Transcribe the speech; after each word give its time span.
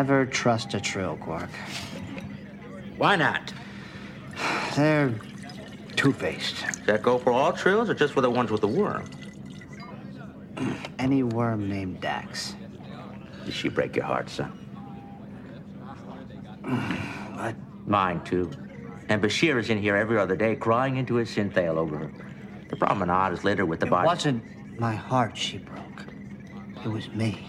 Never 0.00 0.24
trust 0.24 0.72
a 0.72 0.80
trill, 0.80 1.18
Quark. 1.18 1.50
Why 2.96 3.16
not? 3.16 3.52
They're 4.74 5.12
two-faced. 5.94 6.64
Does 6.64 6.76
that 6.86 7.02
go 7.02 7.18
for 7.18 7.30
all 7.30 7.52
trills 7.52 7.90
or 7.90 7.94
just 7.94 8.14
for 8.14 8.22
the 8.22 8.30
ones 8.30 8.50
with 8.50 8.62
the 8.62 8.66
worm? 8.66 9.04
Any 10.98 11.22
worm 11.22 11.68
named 11.68 12.00
Dax. 12.00 12.54
Did 13.44 13.52
she 13.52 13.68
break 13.68 13.94
your 13.94 14.06
heart, 14.06 14.30
son? 14.30 14.48
What? 17.34 17.54
Mine, 17.86 18.24
too. 18.24 18.50
And 19.10 19.22
Bashir 19.22 19.58
is 19.58 19.68
in 19.68 19.76
here 19.76 19.96
every 19.96 20.16
other 20.16 20.34
day 20.34 20.56
crying 20.56 20.96
into 20.96 21.16
his 21.16 21.28
synthale 21.28 21.76
over 21.76 21.98
her. 21.98 22.12
The 22.70 22.76
promenade 22.76 23.34
is 23.34 23.44
littered 23.44 23.68
with 23.68 23.80
the 23.80 23.86
It 23.86 23.90
bodies. 23.90 24.06
wasn't 24.06 24.80
my 24.80 24.94
heart 24.94 25.36
she 25.36 25.58
broke. 25.58 26.06
It 26.86 26.88
was 26.88 27.06
me. 27.10 27.46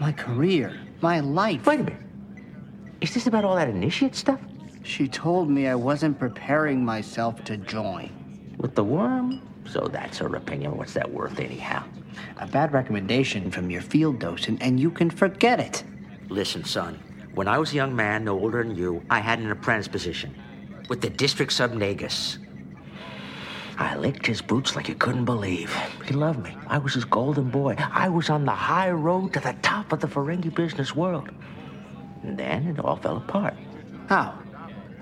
My 0.00 0.10
career. 0.10 0.81
My 1.02 1.18
life. 1.18 1.66
Wait 1.66 1.80
a 1.80 1.82
minute. 1.82 2.00
Is 3.00 3.12
this 3.12 3.26
about 3.26 3.44
all 3.44 3.56
that 3.56 3.68
initiate 3.68 4.14
stuff? 4.14 4.38
She 4.84 5.08
told 5.08 5.50
me 5.50 5.66
I 5.66 5.74
wasn't 5.74 6.16
preparing 6.16 6.84
myself 6.84 7.42
to 7.44 7.56
join. 7.56 8.08
With 8.58 8.76
the 8.76 8.84
worm? 8.84 9.42
So 9.68 9.88
that's 9.90 10.18
her 10.18 10.36
opinion. 10.36 10.76
What's 10.76 10.94
that 10.94 11.10
worth, 11.10 11.40
anyhow? 11.40 11.82
A 12.38 12.46
bad 12.46 12.72
recommendation 12.72 13.50
from 13.50 13.68
your 13.68 13.82
field 13.82 14.20
docent, 14.20 14.62
and 14.62 14.78
you 14.78 14.92
can 14.92 15.10
forget 15.10 15.58
it. 15.58 15.82
Listen, 16.28 16.62
son. 16.64 17.00
When 17.34 17.48
I 17.48 17.58
was 17.58 17.72
a 17.72 17.76
young 17.76 17.96
man, 17.96 18.24
no 18.24 18.38
older 18.38 18.62
than 18.62 18.76
you, 18.76 19.02
I 19.10 19.18
had 19.18 19.40
an 19.40 19.50
apprentice 19.50 19.88
position 19.88 20.34
with 20.88 21.00
the 21.00 21.10
district 21.10 21.52
subnagus. 21.52 22.38
I 23.82 23.96
licked 23.96 24.26
his 24.26 24.40
boots 24.40 24.76
like 24.76 24.88
you 24.88 24.94
couldn't 24.94 25.24
believe. 25.24 25.74
He 26.06 26.14
loved 26.14 26.38
me. 26.38 26.56
I 26.68 26.78
was 26.78 26.94
his 26.94 27.04
golden 27.04 27.50
boy. 27.50 27.74
I 27.78 28.08
was 28.08 28.30
on 28.30 28.44
the 28.44 28.52
high 28.52 28.92
road 28.92 29.32
to 29.32 29.40
the 29.40 29.56
top 29.60 29.92
of 29.92 29.98
the 29.98 30.06
Ferengi 30.06 30.54
business 30.54 30.94
world. 30.94 31.28
And 32.22 32.38
then 32.38 32.68
it 32.68 32.78
all 32.78 32.94
fell 32.94 33.16
apart. 33.16 33.54
How? 34.08 34.38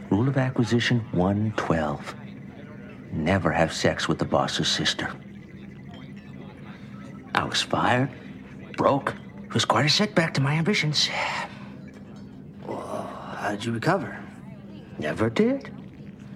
Rule 0.08 0.28
of 0.28 0.38
acquisition 0.38 1.00
112. 1.12 2.14
Never 3.12 3.52
have 3.52 3.70
sex 3.70 4.08
with 4.08 4.18
the 4.18 4.24
boss's 4.24 4.68
sister. 4.68 5.12
I 7.34 7.44
was 7.44 7.60
fired, 7.60 8.10
broke. 8.78 9.14
It 9.44 9.52
was 9.52 9.66
quite 9.66 9.84
a 9.84 9.90
setback 9.90 10.32
to 10.34 10.40
my 10.40 10.54
ambitions. 10.54 11.06
how'd 12.66 13.62
you 13.62 13.72
recover? 13.72 14.18
Never 14.98 15.28
did. 15.28 15.70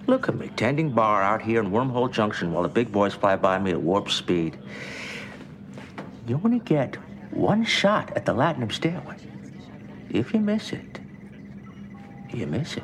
Look 0.07 0.29
at 0.29 0.35
me, 0.35 0.51
tending 0.55 0.91
bar 0.91 1.23
out 1.23 1.41
here 1.41 1.59
in 1.59 1.71
Wormhole 1.71 2.11
Junction 2.11 2.51
while 2.51 2.61
the 2.61 2.69
big 2.69 2.91
boys 2.91 3.15
fly 3.15 3.35
by 3.35 3.57
me 3.57 3.71
at 3.71 3.81
warp 3.81 4.11
speed. 4.11 4.57
You 6.27 6.39
only 6.43 6.59
get 6.59 6.95
one 7.31 7.65
shot 7.65 8.15
at 8.15 8.25
the 8.25 8.33
Latinum 8.33 8.71
stairway. 8.71 9.17
If 10.09 10.33
you 10.33 10.39
miss 10.39 10.73
it, 10.73 10.99
you 12.31 12.45
miss 12.45 12.77
it. 12.77 12.83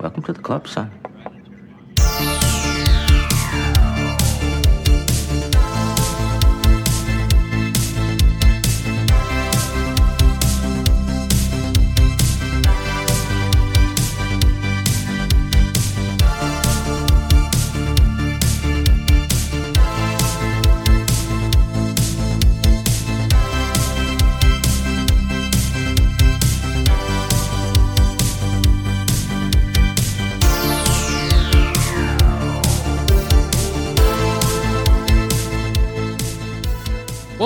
Welcome 0.00 0.24
to 0.24 0.32
the 0.32 0.42
club, 0.42 0.66
son. 0.66 0.90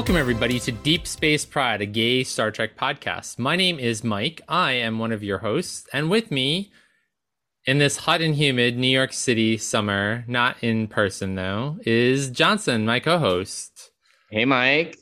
Welcome, 0.01 0.17
everybody, 0.17 0.59
to 0.61 0.73
Deep 0.73 1.07
Space 1.07 1.45
Pride, 1.45 1.83
a 1.83 1.87
gay 1.87 2.25
Star 2.25 2.51
Trek 2.51 2.75
podcast. 2.75 3.39
My 3.39 3.55
name 3.55 3.79
is 3.79 4.03
Mike. 4.03 4.41
I 4.49 4.73
am 4.73 4.99
one 4.99 5.13
of 5.13 5.23
your 5.23 5.37
hosts. 5.37 5.87
And 5.93 6.09
with 6.09 6.31
me 6.31 6.73
in 7.67 7.77
this 7.77 7.99
hot 7.99 8.23
and 8.23 8.35
humid 8.35 8.79
New 8.79 8.89
York 8.89 9.13
City 9.13 9.59
summer, 9.59 10.25
not 10.27 10.57
in 10.63 10.89
person 10.89 11.35
though, 11.35 11.77
is 11.85 12.31
Johnson, 12.31 12.87
my 12.87 12.99
co 12.99 13.19
host. 13.19 13.91
Hey, 14.31 14.47
Mike. 14.47 14.97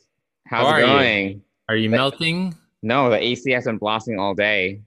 How's 0.49 0.67
How 0.67 0.73
are 0.73 0.81
it 0.81 0.83
you? 0.83 0.87
going? 0.93 1.43
Are 1.69 1.77
you 1.77 1.91
melting? 1.91 2.57
No, 2.83 3.09
the 3.09 3.23
AC 3.23 3.53
has 3.53 3.67
been 3.67 3.79
blasting 3.79 4.19
all 4.19 4.35
day. 4.35 4.81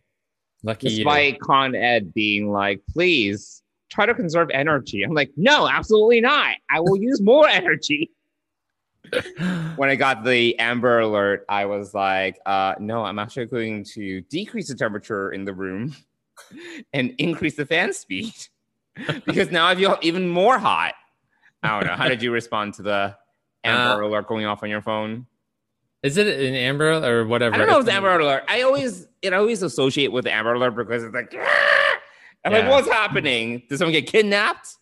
Lucky 0.61 0.89
you. 0.89 1.05
Despite 1.05 1.39
Con 1.39 1.73
Ed 1.73 2.13
being 2.13 2.51
like, 2.51 2.81
please 2.89 3.63
try 3.89 4.05
to 4.05 4.13
conserve 4.13 4.49
energy. 4.53 5.03
I'm 5.03 5.13
like, 5.13 5.31
no, 5.37 5.69
absolutely 5.69 6.19
not. 6.19 6.57
I 6.69 6.81
will 6.81 6.97
use 6.97 7.21
more 7.21 7.47
energy. 7.49 8.11
When 9.75 9.89
I 9.89 9.95
got 9.95 10.23
the 10.23 10.57
Amber 10.59 10.99
Alert, 10.99 11.45
I 11.49 11.65
was 11.65 11.93
like, 11.93 12.39
uh, 12.45 12.75
no, 12.79 13.03
I'm 13.03 13.19
actually 13.19 13.45
going 13.47 13.83
to 13.95 14.21
decrease 14.21 14.67
the 14.67 14.75
temperature 14.75 15.31
in 15.31 15.45
the 15.45 15.53
room 15.53 15.95
and 16.93 17.13
increase 17.17 17.55
the 17.55 17.65
fan 17.65 17.93
speed 17.93 18.33
because 19.25 19.51
now 19.51 19.67
I 19.67 19.75
feel 19.75 19.97
even 20.01 20.29
more 20.29 20.57
hot. 20.57 20.93
I 21.63 21.79
don't 21.79 21.87
know. 21.87 21.95
How 21.95 22.07
did 22.07 22.21
you 22.23 22.31
respond 22.31 22.75
to 22.75 22.81
the 22.83 23.15
Amber 23.63 24.03
Uh, 24.03 24.07
Alert 24.07 24.27
going 24.27 24.45
off 24.45 24.63
on 24.63 24.69
your 24.69 24.81
phone? 24.81 25.27
Is 26.03 26.17
it 26.17 26.25
an 26.25 26.55
Amber 26.55 26.93
or 26.93 27.27
whatever? 27.27 27.53
I 27.53 27.57
don't 27.59 27.67
know 27.67 27.77
if 27.79 27.85
it's 27.85 27.93
Amber 27.95 28.17
Alert. 28.19 28.43
I 28.47 28.63
always 28.63 29.07
it 29.21 29.33
always 29.33 29.61
associate 29.61 30.11
with 30.11 30.25
Amber 30.25 30.53
Alert 30.55 30.71
because 30.71 31.03
it's 31.03 31.13
like, 31.13 31.31
"Ah!" 31.39 31.97
I'm 32.43 32.53
like, 32.53 32.67
what's 32.67 32.87
happening? 32.87 33.61
Did 33.69 33.77
someone 33.77 33.91
get 33.93 34.07
kidnapped? 34.07 34.77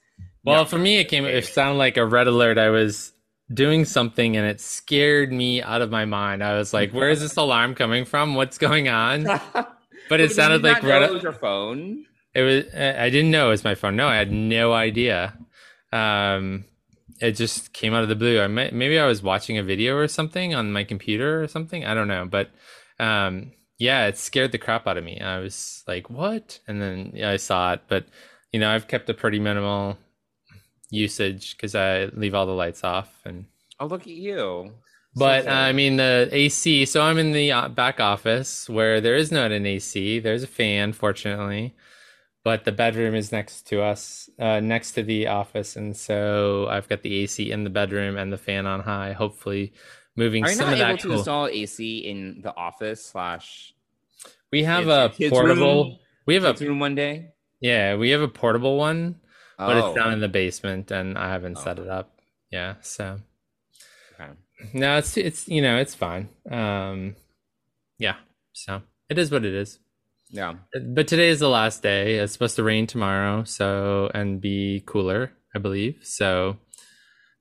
Well, 0.46 0.64
No. 0.64 0.66
for 0.66 0.78
me, 0.78 0.98
it 1.00 1.10
came. 1.10 1.26
It 1.26 1.44
sounded 1.46 1.78
like 1.78 1.98
a 1.98 2.06
red 2.06 2.28
alert. 2.28 2.58
I 2.58 2.70
was 2.70 3.12
doing 3.54 3.86
something, 3.86 4.38
and 4.38 4.46
it 4.46 4.62
scared 4.62 5.32
me 5.32 5.62
out 5.62 5.82
of 5.82 5.90
my 5.90 6.06
mind. 6.06 6.44
I 6.44 6.58
was 6.58 6.74
like, 6.74 6.94
"Where 6.94 7.10
is 7.10 7.22
this 7.22 7.36
alarm 7.36 7.76
coming 7.76 8.06
from? 8.06 8.36
What's 8.36 8.58
going 8.58 8.90
on?" 8.90 9.28
But 10.10 10.20
it 10.22 10.32
sounded 10.32 10.64
like 10.64 10.82
red. 10.82 11.04
it 11.04 11.14
was 11.14 11.22
your 11.22 11.34
phone. 11.34 12.06
It 12.34 12.42
was. 12.42 12.66
I 12.74 13.06
I 13.06 13.10
didn't 13.12 13.30
know 13.30 13.48
it 13.48 13.52
was 13.52 13.64
my 13.64 13.76
phone. 13.76 13.96
No, 13.96 14.08
I 14.08 14.16
had 14.16 14.32
no 14.32 14.74
idea. 14.74 15.38
Um, 15.94 16.66
it 17.22 17.34
just 17.34 17.74
came 17.74 17.94
out 17.94 18.02
of 18.02 18.10
the 18.10 18.16
blue. 18.16 18.42
I 18.42 18.48
may, 18.48 18.72
maybe 18.72 18.98
I 18.98 19.06
was 19.06 19.22
watching 19.22 19.60
a 19.60 19.64
video 19.64 19.96
or 19.96 20.08
something 20.08 20.56
on 20.56 20.72
my 20.72 20.84
computer 20.84 21.44
or 21.44 21.48
something. 21.48 21.86
I 21.86 21.94
don't 21.94 22.08
know, 22.08 22.26
but 22.26 22.50
um, 23.00 23.52
yeah, 23.78 24.08
it 24.08 24.18
scared 24.18 24.52
the 24.52 24.58
crap 24.58 24.88
out 24.88 24.98
of 24.98 25.04
me. 25.04 25.20
I 25.20 25.40
was 25.40 25.84
like, 25.88 26.10
"What?" 26.10 26.60
And 26.68 26.82
then 26.82 27.12
yeah, 27.14 27.30
I 27.30 27.38
saw 27.38 27.74
it, 27.74 27.82
but 27.88 28.06
you 28.52 28.60
know, 28.60 28.72
I've 28.72 28.88
kept 28.88 29.10
a 29.10 29.14
pretty 29.14 29.40
minimal 29.40 29.98
usage 30.90 31.56
because 31.56 31.76
I 31.76 32.06
leave 32.14 32.34
all 32.36 32.46
the 32.46 32.54
lights 32.54 32.84
off 32.84 33.10
and. 33.26 33.46
Oh, 33.80 33.86
look 33.88 34.02
at 34.02 34.08
you. 34.08 34.74
But 35.16 35.46
So 35.46 35.50
uh, 35.50 35.54
I 35.54 35.72
mean 35.72 35.98
the 35.98 36.28
AC. 36.32 36.86
So 36.86 37.02
I'm 37.02 37.18
in 37.18 37.32
the 37.32 37.52
uh, 37.52 37.68
back 37.70 38.00
office 38.00 38.70
where 38.70 39.02
there 39.02 39.16
is 39.16 39.32
not 39.32 39.52
an 39.52 39.66
AC. 39.66 40.20
There's 40.20 40.44
a 40.44 40.48
fan, 40.48 40.94
fortunately, 40.94 41.74
but 42.44 42.66
the 42.66 42.72
bedroom 42.72 43.16
is 43.16 43.32
next 43.32 43.64
to 43.68 43.82
us, 43.82 44.30
uh, 44.38 44.60
next 44.60 44.92
to 44.94 45.04
the 45.04 45.28
office, 45.28 45.76
and 45.76 45.96
so 45.96 46.68
I've 46.70 46.88
got 46.88 47.02
the 47.02 47.16
AC 47.24 47.52
in 47.52 47.64
the 47.64 47.70
bedroom 47.70 48.18
and 48.18 48.32
the 48.32 48.38
fan 48.38 48.66
on 48.66 48.82
high. 48.82 49.14
Hopefully, 49.14 49.74
moving 50.16 50.44
Are 50.46 50.50
you 50.50 50.56
some 50.56 50.68
not 50.68 50.74
of 50.74 50.80
able 50.80 50.94
that. 50.94 51.00
to 51.02 51.08
cool- 51.08 51.18
install 51.18 51.48
AC 51.48 51.98
in 52.00 52.42
the 52.42 52.56
office 52.56 53.04
slash 53.06 53.74
we 54.52 54.64
have 54.64 54.88
a 54.88 55.10
portable. 55.30 55.84
room? 55.86 55.98
We 56.28 56.36
have 56.36 56.46
a 56.46 56.54
room 56.66 56.80
one 56.80 56.96
day? 56.96 57.30
yeah. 57.62 57.96
We 57.96 58.10
have 58.12 58.22
a 58.22 58.28
portable 58.28 58.78
one, 58.78 59.16
but 59.60 59.78
Oh, 59.78 59.88
it's 59.88 59.96
down 59.96 60.14
in 60.14 60.20
the 60.22 60.28
basement, 60.30 60.90
and 60.92 61.18
I 61.18 61.30
haven't 61.30 61.58
Oh. 61.58 61.62
set 61.64 61.78
it 61.80 61.88
up. 61.88 62.20
Yeah, 62.52 62.76
so 62.82 63.20
okay. 64.20 64.32
no, 64.74 64.98
it's 64.98 65.16
it's 65.18 65.48
you 65.48 65.62
know 65.62 65.78
it's 65.78 65.94
fine. 65.96 66.30
Um, 66.50 67.16
yeah, 68.00 68.16
so 68.54 68.82
it 69.10 69.18
is 69.20 69.30
what 69.32 69.46
it 69.46 69.54
is. 69.54 69.80
Yeah. 70.32 70.56
But 70.74 71.08
today 71.08 71.30
is 71.30 71.40
the 71.40 71.50
last 71.50 71.82
day. 71.84 72.16
It's 72.16 72.34
supposed 72.34 72.56
to 72.58 72.64
rain 72.64 72.88
tomorrow, 72.88 73.44
so 73.44 74.10
and 74.14 74.40
be 74.42 74.82
cooler, 74.86 75.32
I 75.56 75.60
believe. 75.60 76.00
So 76.04 76.58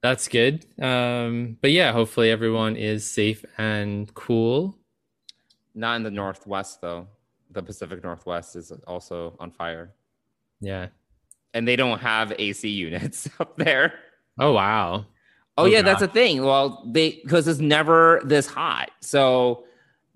that's 0.03 0.29
good. 0.29 0.65
Um, 0.81 1.59
but 1.61 1.71
yeah, 1.71 1.93
hopefully 1.93 2.31
everyone 2.31 2.77
is 2.77 3.09
safe 3.11 3.45
and 3.59 4.13
cool. 4.15 4.77
Not 5.75 5.97
in 5.97 6.03
the 6.03 6.11
Northwest 6.11 6.81
though. 6.81 7.09
The 7.51 7.63
Pacific 7.63 8.03
Northwest 8.03 8.57
is 8.57 8.73
also 8.87 9.37
on 9.41 9.51
fire. 9.51 9.95
Yeah. 10.61 10.89
And 11.55 11.67
they 11.67 11.77
don't 11.77 11.99
have 12.01 12.33
AC 12.39 12.69
units 12.69 13.29
up 13.41 13.57
there. 13.57 13.95
Oh 14.39 14.53
wow. 14.53 15.07
Oh, 15.57 15.65
Oh, 15.65 15.67
yeah, 15.67 15.83
that's 15.83 16.03
a 16.03 16.09
thing. 16.09 16.45
Well, 16.45 16.85
they 16.87 17.21
because 17.23 17.49
it's 17.49 17.59
never 17.59 18.21
this 18.25 18.47
hot. 18.47 18.91
So 19.01 19.65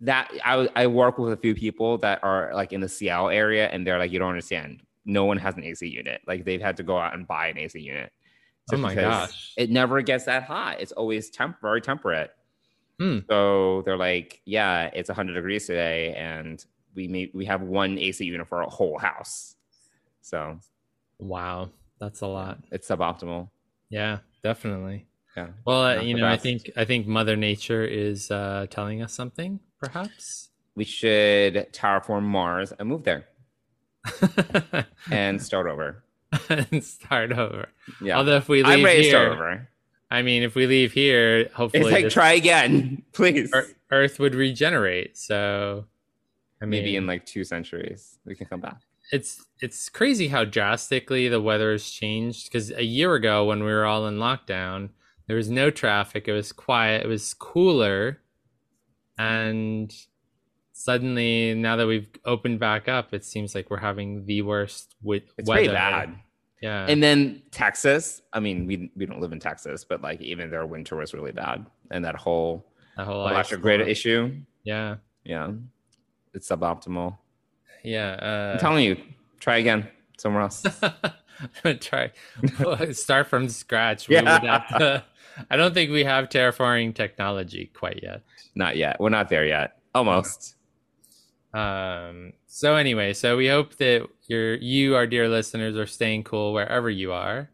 that 0.01 0.33
I 0.45 0.69
I 0.77 0.87
work 0.87 1.19
with 1.19 1.33
a 1.33 1.37
few 1.37 1.55
people 1.55 1.99
that 1.99 2.23
are 2.23 2.53
like 2.55 2.73
in 2.73 2.81
the 2.81 2.89
Seattle 2.89 3.29
area, 3.29 3.69
and 3.69 3.85
they're 3.85 3.99
like, 3.99 4.13
you 4.13 4.21
don't 4.21 4.29
understand. 4.29 4.83
No 5.05 5.25
one 5.25 5.39
has 5.39 5.57
an 5.57 5.65
AC 5.65 5.87
unit. 5.89 6.21
Like 6.29 6.45
they've 6.45 6.61
had 6.61 6.77
to 6.77 6.85
go 6.85 6.97
out 6.97 7.15
and 7.15 7.27
buy 7.27 7.49
an 7.49 7.59
AC 7.59 7.81
unit. 7.81 8.13
Oh 8.73 8.77
my 8.77 8.95
gosh. 8.95 9.53
It 9.57 9.71
never 9.71 10.01
gets 10.03 10.25
that 10.25 10.45
hot. 10.45 10.81
It's 10.81 10.93
always 10.93 11.29
temp 11.31 11.61
very 11.61 11.81
temperate. 11.81 12.31
Hmm. 13.01 13.19
So 13.29 13.83
they're 13.85 13.97
like, 13.97 14.41
yeah, 14.45 14.91
it's 14.95 15.09
100 15.09 15.33
degrees 15.33 15.67
today, 15.67 16.15
and 16.15 16.65
we 16.95 17.09
may, 17.09 17.31
we 17.35 17.45
have 17.47 17.63
one 17.63 17.99
AC 17.99 18.25
unit 18.25 18.47
for 18.47 18.61
a 18.63 18.69
whole 18.69 18.99
house. 18.99 19.57
So 20.21 20.59
Wow, 21.23 21.71
that's 22.01 22.21
a 22.21 22.27
lot. 22.27 22.59
it's 22.73 22.89
suboptimal. 22.89 23.49
Yeah, 23.91 24.19
definitely. 24.43 25.07
Yeah. 25.37 25.49
Well, 25.65 25.83
uh, 25.85 26.01
you 26.03 26.15
know, 26.17 26.27
I 26.27 26.37
think 26.37 26.71
I 26.77 26.85
think 26.85 27.07
Mother 27.07 27.37
Nature 27.37 27.85
is 27.85 28.31
uh, 28.31 28.67
telling 28.71 29.03
us 29.03 29.13
something, 29.13 29.61
perhaps. 29.81 30.51
We 30.75 30.85
should 30.85 31.55
terraform 31.73 32.23
Mars 32.25 32.73
and 32.79 32.89
move 32.89 33.05
there 33.05 33.27
and 35.11 35.41
start 35.41 35.67
over. 35.67 36.03
and 36.49 36.83
start 36.83 37.33
over. 37.33 37.69
Yeah. 38.01 38.17
Although 38.19 38.37
if 38.37 38.49
we 38.49 38.63
leave 38.63 38.79
I'm 38.79 38.85
ready 38.85 39.03
to 39.05 39.09
start 39.09 39.25
here, 39.25 39.33
over. 39.33 39.69
I 40.11 40.23
mean, 40.23 40.43
if 40.43 40.55
we 40.55 40.67
leave 40.67 40.93
here, 40.93 41.51
hopefully 41.55 41.85
It's 41.85 41.93
like 41.93 42.09
try 42.11 42.33
again, 42.33 43.03
please. 43.13 43.53
Earth 43.91 44.19
would 44.19 44.35
regenerate. 44.35 45.17
So, 45.17 45.85
I 46.61 46.65
mean, 46.65 46.83
Maybe 46.83 46.97
in 46.97 47.07
like 47.07 47.27
two 47.27 47.45
centuries 47.45 48.19
we 48.25 48.35
can 48.35 48.47
come 48.47 48.61
back. 48.61 48.81
It's 49.13 49.45
it's 49.61 49.89
crazy 49.89 50.27
how 50.29 50.45
drastically 50.45 51.29
the 51.29 51.41
weather 51.41 51.71
has 51.71 51.89
changed. 51.89 52.47
Because 52.51 52.73
a 52.73 52.83
year 52.85 53.15
ago, 53.15 53.45
when 53.45 53.61
we 53.63 53.71
were 53.71 53.85
all 53.85 54.07
in 54.09 54.17
lockdown, 54.19 54.89
there 55.29 55.37
was 55.37 55.49
no 55.51 55.71
traffic. 55.71 56.27
It 56.27 56.33
was 56.33 56.51
quiet. 56.51 57.05
It 57.05 57.09
was 57.09 57.33
cooler, 57.35 58.19
and 59.19 59.95
suddenly, 60.73 61.55
now 61.55 61.77
that 61.77 61.87
we've 61.87 62.09
opened 62.25 62.59
back 62.59 62.89
up, 62.89 63.13
it 63.15 63.25
seems 63.25 63.55
like 63.55 63.71
we're 63.71 63.77
having 63.79 64.25
the 64.27 64.43
worst 64.43 64.95
wi- 65.03 65.25
It's 65.39 65.49
weather. 65.49 65.61
pretty 65.63 65.73
bad. 65.75 66.15
Yeah, 66.61 66.87
And 66.89 67.03
then 67.03 67.43
Texas. 67.51 68.23
I 68.33 68.39
mean, 68.39 68.67
we 68.67 68.93
we 68.95 69.05
don't 69.05 69.21
live 69.21 69.33
in 69.33 69.41
Texas, 69.41 69.85
but 69.85 70.01
like 70.01 70.21
even 70.21 70.49
their 70.51 70.65
winter 70.65 70.97
was 70.97 71.13
really 71.13 71.33
bad, 71.33 71.67
and 71.91 72.05
that 72.05 72.15
whole 72.15 72.67
the 72.97 73.05
whole 73.05 73.27
electric 73.29 73.61
grid 73.63 73.81
issue. 73.81 74.33
Yeah, 74.65 74.97
Yeah, 75.25 75.51
it's 76.35 76.49
suboptimal. 76.49 77.19
Yeah. 77.85 78.13
Uh, 78.21 78.53
I'm 78.55 78.59
telling 78.59 78.85
you, 78.85 78.97
try 79.41 79.59
again 79.59 79.89
somewhere 80.19 80.43
else. 80.43 80.65
try 81.81 82.11
start 82.93 83.27
from 83.27 83.49
scratch. 83.49 84.09
Yeah. 84.09 84.39
to, 84.79 85.05
I 85.51 85.57
don't 85.57 85.75
think 85.75 85.91
we 85.91 86.05
have 86.05 86.29
terraforming 86.29 86.95
technology 86.95 87.71
quite 87.75 88.01
yet. 88.03 88.23
not 88.55 88.77
yet. 88.77 89.01
We're 89.01 89.09
not 89.09 89.29
there 89.29 89.47
yet. 89.47 89.79
Almost. 89.95 90.57
Um, 91.55 92.33
so 92.47 92.77
anyway, 92.77 93.13
so 93.13 93.37
we 93.37 93.49
hope 93.49 93.77
that 93.77 94.09
your 94.27 94.55
you, 94.55 94.95
our 94.95 95.07
dear 95.07 95.29
listeners, 95.29 95.77
are 95.77 95.87
staying 95.87 96.25
cool 96.25 96.53
wherever 96.53 96.89
you 96.89 97.13
are. 97.13 97.51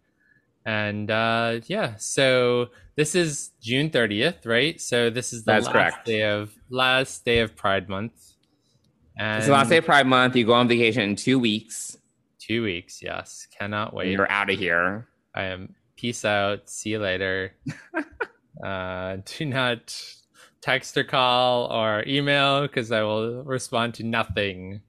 And 0.64 1.10
uh, 1.10 1.60
yeah, 1.66 1.94
so 1.96 2.68
this 2.94 3.14
is 3.14 3.50
June 3.60 3.90
thirtieth, 3.90 4.44
right? 4.44 4.80
So 4.80 5.10
this 5.10 5.32
is 5.32 5.44
the 5.44 5.52
That's 5.52 5.66
last 5.66 5.72
correct. 5.72 6.06
day 6.06 6.22
of 6.24 6.52
last 6.68 7.24
day 7.24 7.40
of 7.40 7.56
Pride 7.56 7.88
Month. 7.88 8.34
And 9.18 9.38
It's 9.38 9.46
the 9.46 9.52
last 9.52 9.68
day 9.68 9.78
of 9.78 9.84
Pride 9.84 10.06
Month. 10.06 10.36
You 10.36 10.44
go 10.46 10.52
on 10.54 10.68
vacation 10.68 11.02
in 11.02 11.16
two 11.16 11.38
weeks. 11.38 11.96
two 12.38 12.62
weeks. 12.62 13.02
Yes, 13.02 13.46
cannot 13.58 13.92
wait. 13.92 14.12
you're 14.12 14.30
out 14.30 14.48
of 14.50 14.58
here. 14.58 15.08
I 15.34 15.44
am 15.44 15.74
peace 15.96 16.24
out. 16.24 16.68
See 16.70 16.90
you 16.90 16.98
later. 17.00 17.52
uh, 18.64 19.16
do 19.24 19.44
not 19.44 19.94
text 20.60 20.96
or 20.96 21.04
call 21.04 21.66
or 21.72 22.04
email 22.06 22.62
because 22.62 22.90
I 22.92 23.02
will 23.02 23.42
respond 23.44 23.94
to 23.94 24.04
nothing. 24.04 24.80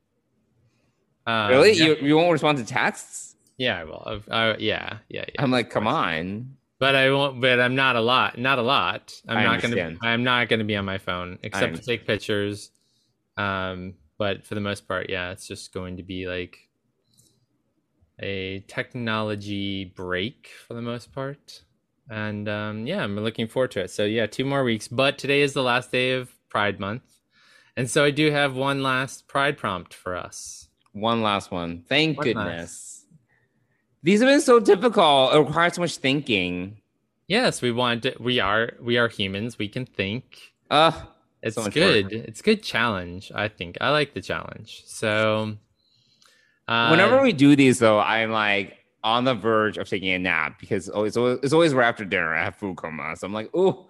Um, 1.25 1.49
really? 1.49 1.73
Yeah, 1.73 1.85
You 1.85 1.95
you 2.01 2.17
won't 2.17 2.31
respond 2.31 2.57
to 2.59 2.65
texts? 2.65 3.35
yeah, 3.57 3.79
I 3.79 3.83
will. 3.83 4.21
Uh, 4.29 4.53
yeah, 4.59 4.97
yeah, 5.09 5.25
yeah. 5.27 5.41
I'm 5.41 5.51
like, 5.51 5.69
come 5.69 5.87
on. 5.87 6.55
But 6.79 6.95
I 6.95 7.11
won't. 7.11 7.41
But 7.41 7.59
I'm 7.59 7.75
not 7.75 7.95
a 7.97 8.01
lot. 8.01 8.37
Not 8.37 8.57
a 8.57 8.61
lot. 8.61 9.13
I'm 9.27 9.37
I 9.37 9.43
not 9.43 9.53
understand. 9.55 9.99
gonna. 9.99 10.11
I'm 10.13 10.23
not 10.23 10.47
gonna 10.49 10.63
be 10.63 10.75
on 10.77 10.85
my 10.85 10.97
phone 10.97 11.37
except 11.43 11.75
to 11.75 11.81
take 11.81 12.07
pictures. 12.07 12.71
Um, 13.37 13.95
but 14.19 14.45
for 14.45 14.53
the 14.53 14.61
most 14.61 14.87
part, 14.87 15.09
yeah, 15.09 15.31
it's 15.31 15.47
just 15.47 15.73
going 15.73 15.97
to 15.97 16.03
be 16.03 16.27
like 16.27 16.69
a 18.19 18.59
technology 18.67 19.85
break 19.85 20.49
for 20.67 20.73
the 20.73 20.81
most 20.81 21.13
part. 21.13 21.63
And 22.09 22.49
um, 22.49 22.85
yeah, 22.85 23.01
I'm 23.01 23.17
looking 23.17 23.47
forward 23.47 23.71
to 23.71 23.79
it. 23.79 23.91
So 23.91 24.03
yeah, 24.03 24.27
two 24.27 24.43
more 24.43 24.63
weeks. 24.63 24.89
But 24.89 25.17
today 25.17 25.41
is 25.41 25.53
the 25.53 25.63
last 25.63 25.91
day 25.91 26.11
of 26.11 26.35
Pride 26.49 26.79
Month, 26.79 27.03
and 27.77 27.89
so 27.89 28.03
I 28.03 28.11
do 28.11 28.29
have 28.29 28.55
one 28.55 28.83
last 28.83 29.27
Pride 29.27 29.57
prompt 29.57 29.93
for 29.93 30.15
us. 30.15 30.67
One 30.91 31.21
last 31.21 31.49
one. 31.49 31.83
Thank 31.87 32.17
One 32.17 32.25
goodness. 32.25 33.05
These 34.03 34.19
have 34.19 34.29
been 34.29 34.41
so 34.41 34.59
difficult. 34.59 35.33
It 35.33 35.39
requires 35.39 35.75
so 35.75 35.81
much 35.81 35.97
thinking. 35.97 36.81
Yes, 37.27 37.61
we 37.61 37.71
want. 37.71 38.03
To, 38.03 38.15
we 38.19 38.39
are. 38.39 38.73
We 38.81 38.97
are 38.97 39.07
humans. 39.07 39.57
We 39.57 39.69
can 39.69 39.85
think. 39.85 40.51
Uh 40.69 40.91
It's 41.41 41.57
much 41.57 41.73
good. 41.73 42.05
work. 42.05 42.13
It's 42.13 42.41
good 42.41 42.63
challenge. 42.63 43.31
I 43.33 43.47
think 43.47 43.77
I 43.81 43.89
like 43.89 44.13
the 44.13 44.21
challenge. 44.21 44.83
So, 44.85 45.55
uh, 46.67 46.89
whenever 46.89 47.21
we 47.21 47.33
do 47.33 47.55
these 47.55 47.79
though, 47.79 47.99
I'm 47.99 48.31
like 48.31 48.77
on 49.03 49.23
the 49.23 49.33
verge 49.33 49.77
of 49.77 49.87
taking 49.87 50.09
a 50.09 50.19
nap 50.19 50.59
because 50.59 50.87
it's 50.89 51.17
always, 51.17 51.39
it's 51.43 51.53
always 51.53 51.73
right 51.73 51.87
after 51.87 52.03
dinner. 52.03 52.33
I 52.35 52.43
have 52.43 52.55
food 52.55 52.75
coma. 52.75 53.15
So 53.15 53.25
I'm 53.25 53.33
like, 53.33 53.49
oh, 53.53 53.87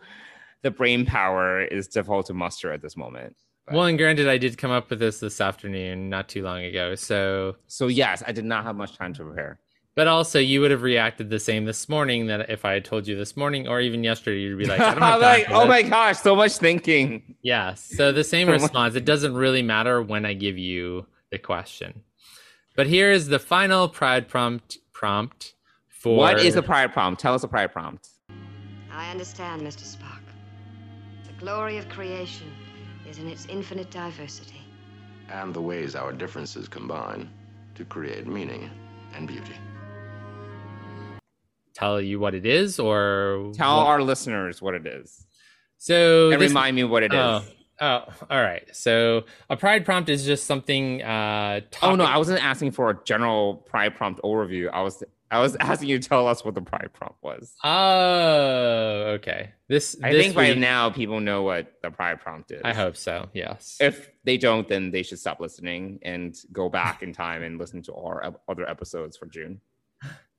the 0.62 0.72
brain 0.72 1.06
power 1.06 1.64
is 1.64 1.88
difficult 1.88 2.28
to 2.28 2.34
muster 2.34 2.72
at 2.72 2.82
this 2.82 2.96
moment. 2.96 3.36
well, 3.72 3.86
and 3.86 3.98
granted, 3.98 4.28
I 4.28 4.38
did 4.38 4.58
come 4.58 4.72
up 4.72 4.90
with 4.90 5.00
this 5.00 5.20
this 5.20 5.42
afternoon, 5.42 6.10
not 6.10 6.30
too 6.30 6.44
long 6.44 6.64
ago. 6.64 6.96
So, 6.96 7.56
So 7.68 7.88
yes, 7.88 8.24
I 8.26 8.32
did 8.32 8.46
not 8.46 8.64
have 8.64 8.76
much 8.76 8.96
time 8.98 9.14
to 9.16 9.24
prepare. 9.24 9.60
But 9.96 10.08
also, 10.08 10.40
you 10.40 10.62
would 10.62 10.72
have 10.72 10.82
reacted 10.84 11.30
the 11.30 11.40
same 11.40 11.66
this 11.66 11.90
morning 11.90 12.28
that 12.28 12.50
if 12.50 12.64
I 12.64 12.74
had 12.74 12.86
told 12.86 13.08
you 13.08 13.16
this 13.18 13.36
morning 13.36 13.68
or 13.68 13.82
even 13.82 14.04
yesterday, 14.04 14.40
you'd 14.42 14.58
be 14.58 14.66
like, 14.66 14.80
I 14.80 14.94
don't 14.94 15.02
have 15.14 15.20
like, 15.22 15.50
oh 15.50 15.66
my 15.66 15.82
gosh, 15.82 16.20
so 16.20 16.36
much 16.36 16.54
thinking. 16.54 17.36
Yeah. 17.42 17.74
So 17.74 18.12
the 18.12 18.24
same 18.24 18.48
response. 18.50 18.96
It 18.96 19.06
doesn't 19.06 19.34
really 19.36 19.62
matter 19.62 20.02
when 20.02 20.26
I 20.26 20.34
give 20.34 20.58
you 20.58 21.06
the 21.32 21.38
question. 21.40 22.04
But 22.76 22.88
here 22.88 23.12
is 23.12 23.28
the 23.28 23.40
final 23.40 23.90
pride 23.90 24.28
prompt 24.30 24.78
prompt 24.94 25.54
for 25.90 26.16
What 26.18 26.40
is 26.40 26.56
a 26.56 26.62
pride 26.62 26.94
prompt? 26.94 27.20
Tell 27.20 27.34
us 27.34 27.44
a 27.44 27.48
pride 27.48 27.74
prompt. 27.74 28.08
I 28.92 29.12
understand, 29.12 29.62
Mr. 29.64 29.84
Spock. 29.84 30.22
The 31.28 31.34
glory 31.44 31.78
of 31.78 31.90
creation 31.90 32.52
is 33.10 33.18
in 33.18 33.28
its 33.28 33.46
infinite 33.48 33.92
diversity. 33.92 34.62
and 35.30 35.54
the 35.54 35.62
ways 35.62 35.94
our 35.96 36.12
differences 36.14 36.68
combine 36.68 37.30
to 37.76 37.84
create 37.86 38.26
meaning 38.28 38.70
and 39.14 39.28
beauty. 39.28 39.54
Tell 41.80 42.00
you 42.02 42.20
what 42.20 42.34
it 42.36 42.46
is 42.46 42.80
or 42.80 43.52
Tell 43.56 43.78
what- 43.78 43.88
our 43.88 44.02
listeners 44.02 44.62
what 44.62 44.74
it 44.76 44.86
is 44.86 45.26
so 45.78 46.32
and 46.32 46.42
this- 46.42 46.50
remind 46.50 46.76
me 46.76 46.84
what 46.84 47.04
it 47.04 47.14
is. 47.14 47.20
oh, 47.20 47.44
oh 47.82 48.04
all 48.30 48.42
right 48.42 48.68
so 48.76 49.24
a 49.50 49.56
pride 49.58 49.86
prompt 49.86 50.10
is 50.10 50.26
just 50.26 50.46
something 50.46 51.02
uh 51.02 51.62
Oh 51.82 51.96
no, 51.96 52.04
I 52.04 52.18
wasn't 52.18 52.44
asking 52.44 52.72
for 52.72 52.90
a 52.90 52.98
general 53.06 53.56
pride 53.72 53.96
prompt 53.96 54.22
overview. 54.24 54.70
I 54.72 54.82
was 54.82 55.02
I 55.32 55.40
was 55.40 55.56
asking 55.60 55.90
you 55.90 56.00
to 56.00 56.10
tell 56.10 56.28
us 56.28 56.44
what 56.44 56.56
the 56.56 56.62
pride 56.62 56.90
prompt 56.94 57.22
was. 57.24 57.54
oh 57.64 59.14
okay 59.18 59.52
this 59.68 59.96
I 60.04 60.12
this 60.12 60.24
think 60.24 60.36
by 60.36 60.50
week- 60.50 60.58
now 60.58 60.90
people 60.90 61.20
know 61.20 61.44
what 61.44 61.72
the 61.84 61.92
pride 61.92 62.20
prompt 62.22 62.52
is. 62.52 62.62
i 62.64 62.74
hope 62.74 62.96
so 62.98 63.30
yes 63.34 63.78
If 63.80 64.10
they 64.26 64.38
don't, 64.38 64.68
then 64.68 64.92
they 64.92 65.02
should 65.04 65.18
stop 65.20 65.40
listening 65.40 66.00
and 66.04 66.36
go 66.52 66.70
back 66.70 67.02
in 67.02 67.14
time 67.14 67.42
and 67.42 67.58
listen 67.58 67.82
to 67.84 67.94
our 67.96 68.36
other 68.48 68.70
episodes 68.70 69.18
for 69.18 69.26
June. 69.26 69.60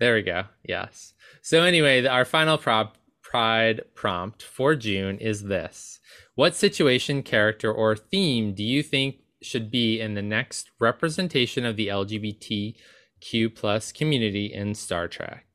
There 0.01 0.15
we 0.15 0.23
go. 0.23 0.45
Yes. 0.65 1.13
So 1.43 1.63
anyway, 1.63 2.05
our 2.07 2.25
final 2.25 2.57
prop 2.57 2.97
pride 3.23 3.83
prompt 3.95 4.43
for 4.43 4.75
June 4.75 5.19
is 5.19 5.45
this. 5.45 6.01
What 6.35 6.57
situation, 6.57 7.23
character, 7.23 7.71
or 7.71 7.95
theme 7.95 8.55
do 8.55 8.65
you 8.65 8.83
think 8.83 9.17
should 9.43 9.71
be 9.71 10.01
in 10.01 10.15
the 10.15 10.23
next 10.23 10.71
representation 10.81 11.67
of 11.67 11.77
the 11.77 11.89
LGBTQ 11.89 13.55
plus 13.55 13.93
community 13.93 14.47
in 14.47 14.75
Star 14.75 15.07
Trek? 15.07 15.47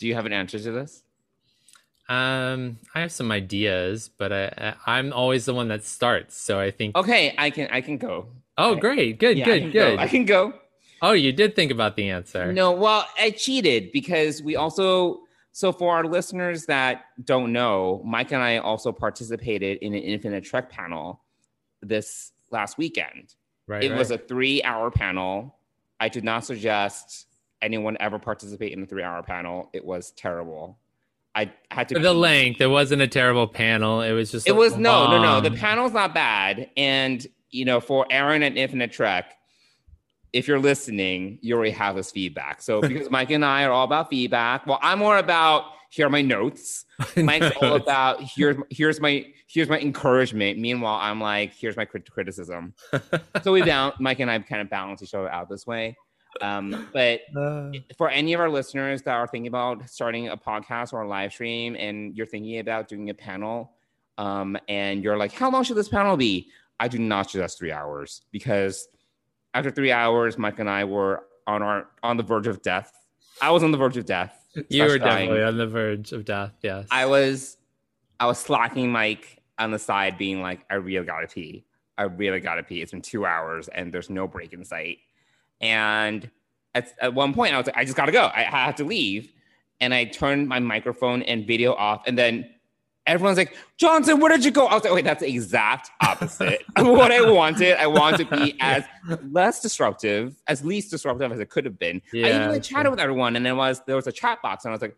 Do 0.00 0.08
you 0.08 0.14
have 0.14 0.26
an 0.26 0.32
answer 0.32 0.58
to 0.58 0.72
this? 0.72 1.04
Um, 2.08 2.78
I 2.92 3.00
have 3.00 3.12
some 3.12 3.30
ideas, 3.30 4.10
but 4.18 4.32
I, 4.32 4.74
I, 4.86 4.98
I'm 4.98 5.12
always 5.12 5.44
the 5.44 5.54
one 5.54 5.68
that 5.68 5.84
starts. 5.84 6.36
So 6.36 6.58
I 6.58 6.72
think. 6.72 6.96
Okay, 6.96 7.34
I 7.38 7.50
can 7.50 7.68
I 7.70 7.80
can 7.80 7.98
go. 7.98 8.26
Oh, 8.58 8.74
great! 8.74 9.18
Good, 9.18 9.38
Yeah, 9.38 9.44
good, 9.44 9.72
good. 9.72 9.96
Go. 9.96 10.02
I 10.02 10.08
can 10.08 10.24
go. 10.24 10.54
Oh, 11.02 11.12
you 11.12 11.32
did 11.32 11.54
think 11.54 11.70
about 11.70 11.96
the 11.96 12.08
answer. 12.10 12.52
No, 12.52 12.72
well, 12.72 13.06
I 13.18 13.30
cheated 13.30 13.92
because 13.92 14.42
we 14.42 14.56
also 14.56 15.20
so 15.54 15.70
for 15.72 15.94
our 15.94 16.04
listeners 16.04 16.66
that 16.66 17.04
don't 17.24 17.52
know, 17.52 18.02
Mike 18.04 18.32
and 18.32 18.42
I 18.42 18.58
also 18.58 18.90
participated 18.90 19.78
in 19.78 19.94
an 19.94 20.02
Infinite 20.02 20.42
Trek 20.42 20.68
panel 20.68 21.20
this 21.80 22.32
last 22.50 22.76
weekend. 22.76 23.34
right. 23.68 23.84
it 23.84 23.94
was 23.94 24.10
a 24.10 24.18
three-hour 24.18 24.90
panel. 24.90 25.56
I 26.00 26.08
did 26.08 26.24
not 26.24 26.44
suggest 26.44 27.28
anyone 27.62 27.96
ever 28.00 28.18
participate 28.18 28.72
in 28.72 28.80
the 28.80 28.86
three-hour 28.86 29.22
panel. 29.22 29.70
It 29.72 29.84
was 29.84 30.10
terrible. 30.12 30.76
I 31.36 31.52
had 31.70 31.88
to 31.90 31.94
For 31.94 32.00
the 32.00 32.12
pee. 32.12 32.18
length. 32.18 32.60
It 32.60 32.66
wasn't 32.66 33.02
a 33.02 33.08
terrible 33.08 33.46
panel. 33.46 34.00
It 34.00 34.12
was 34.12 34.32
just. 34.32 34.48
It 34.48 34.56
was 34.56 34.76
no, 34.76 35.08
no, 35.08 35.22
no. 35.22 35.40
The 35.40 35.56
panel's 35.56 35.92
not 35.92 36.14
bad, 36.14 36.68
and 36.76 37.24
you 37.50 37.64
know, 37.64 37.80
for 37.80 38.06
Aaron 38.10 38.42
and 38.42 38.58
Infinite 38.58 38.90
Trek, 38.90 39.36
if 40.34 40.48
you're 40.48 40.58
listening, 40.58 41.38
you 41.42 41.54
already 41.54 41.70
have 41.70 41.94
this 41.94 42.10
feedback. 42.10 42.60
So 42.60 42.80
because 42.80 43.08
Mike 43.08 43.30
and 43.30 43.44
I 43.44 43.64
are 43.64 43.70
all 43.70 43.84
about 43.84 44.10
feedback, 44.10 44.66
well, 44.66 44.80
I'm 44.82 44.98
more 44.98 45.16
about 45.16 45.66
here 45.90 46.08
are 46.08 46.10
my 46.10 46.22
notes. 46.22 46.84
Mike's 47.16 47.56
all 47.62 47.76
about 47.76 48.20
here's 48.20 48.56
here's 48.68 49.00
my 49.00 49.24
here's 49.46 49.68
my 49.68 49.78
encouragement. 49.78 50.58
Meanwhile, 50.58 50.98
I'm 51.00 51.20
like 51.20 51.54
here's 51.54 51.76
my 51.76 51.84
crit- 51.84 52.10
criticism. 52.10 52.74
so 53.42 53.52
we 53.52 53.62
balance. 53.62 53.96
Mike 54.00 54.18
and 54.18 54.28
I 54.28 54.40
kind 54.40 54.60
of 54.60 54.68
balance 54.68 55.02
each 55.02 55.14
other 55.14 55.30
out 55.30 55.48
this 55.48 55.68
way. 55.68 55.96
Um, 56.40 56.88
but 56.92 57.20
Uh, 57.36 57.70
for 57.96 58.10
any 58.10 58.32
of 58.32 58.40
our 58.40 58.50
listeners 58.50 59.02
that 59.02 59.14
are 59.14 59.28
thinking 59.28 59.46
about 59.46 59.88
starting 59.88 60.28
a 60.28 60.36
podcast 60.36 60.92
or 60.92 61.02
a 61.02 61.08
live 61.08 61.32
stream, 61.32 61.76
and 61.78 62.16
you're 62.16 62.26
thinking 62.26 62.58
about 62.58 62.88
doing 62.88 63.08
a 63.08 63.14
panel, 63.14 63.70
um, 64.18 64.58
and 64.68 65.04
you're 65.04 65.16
like, 65.16 65.32
how 65.32 65.48
long 65.48 65.62
should 65.62 65.76
this 65.76 65.88
panel 65.88 66.16
be? 66.16 66.50
I 66.80 66.88
do 66.88 66.98
not 66.98 67.30
suggest 67.30 67.56
three 67.60 67.70
hours 67.70 68.22
because 68.32 68.88
after 69.54 69.70
three 69.70 69.92
hours, 69.92 70.36
Mike 70.36 70.58
and 70.58 70.68
I 70.68 70.84
were 70.84 71.24
on 71.46 71.62
our 71.62 71.86
on 72.02 72.16
the 72.16 72.22
verge 72.22 72.46
of 72.46 72.60
death. 72.62 72.92
I 73.40 73.50
was 73.50 73.62
on 73.62 73.70
the 73.70 73.78
verge 73.78 73.96
of 73.96 74.04
death. 74.04 74.44
you 74.68 74.82
were 74.82 74.98
dying. 74.98 75.28
definitely 75.28 75.42
on 75.44 75.56
the 75.56 75.66
verge 75.66 76.12
of 76.12 76.24
death. 76.24 76.52
Yes. 76.62 76.86
I 76.90 77.06
was 77.06 77.56
I 78.20 78.26
was 78.26 78.38
slacking 78.38 78.90
Mike 78.90 79.42
on 79.58 79.70
the 79.70 79.78
side, 79.78 80.18
being 80.18 80.42
like, 80.42 80.64
I 80.70 80.74
really 80.74 81.06
gotta 81.06 81.28
pee. 81.28 81.64
I 81.96 82.04
really 82.04 82.40
gotta 82.40 82.62
pee. 82.62 82.82
It's 82.82 82.90
been 82.90 83.02
two 83.02 83.24
hours 83.24 83.68
and 83.68 83.92
there's 83.92 84.10
no 84.10 84.26
break 84.26 84.52
in 84.52 84.64
sight. 84.64 84.98
And 85.60 86.28
at, 86.74 86.92
at 87.00 87.14
one 87.14 87.32
point 87.32 87.54
I 87.54 87.58
was 87.58 87.66
like, 87.66 87.76
I 87.76 87.84
just 87.84 87.96
gotta 87.96 88.12
go. 88.12 88.30
I 88.34 88.42
have 88.42 88.74
to 88.76 88.84
leave. 88.84 89.32
And 89.80 89.92
I 89.92 90.04
turned 90.04 90.48
my 90.48 90.60
microphone 90.60 91.22
and 91.22 91.46
video 91.46 91.74
off. 91.74 92.02
And 92.06 92.16
then 92.16 92.48
everyone's 93.06 93.38
like, 93.38 93.56
Johnson, 93.76 94.20
where 94.20 94.30
did 94.30 94.44
you 94.44 94.50
go? 94.50 94.66
I 94.66 94.74
was 94.74 94.84
like, 94.84 94.92
wait, 94.92 95.04
that's 95.04 95.22
the 95.22 95.28
exact 95.28 95.90
opposite 96.00 96.62
of 96.76 96.86
what 96.86 97.12
I 97.12 97.30
wanted. 97.30 97.80
I 97.80 97.86
wanted 97.86 98.28
to 98.28 98.36
be 98.36 98.56
as 98.60 98.84
less 99.30 99.60
disruptive, 99.60 100.40
as 100.46 100.64
least 100.64 100.90
disruptive 100.90 101.30
as 101.32 101.40
it 101.40 101.50
could 101.50 101.64
have 101.64 101.78
been. 101.78 102.00
I 102.14 102.18
even 102.18 102.48
like, 102.48 102.62
chatted 102.62 102.90
with 102.90 103.00
everyone, 103.00 103.36
and 103.36 103.44
there 103.44 103.54
was 103.54 103.82
there 103.86 103.96
was 103.96 104.06
a 104.06 104.12
chat 104.12 104.40
box, 104.42 104.64
and 104.64 104.72
I 104.72 104.74
was 104.74 104.82
like, 104.82 104.96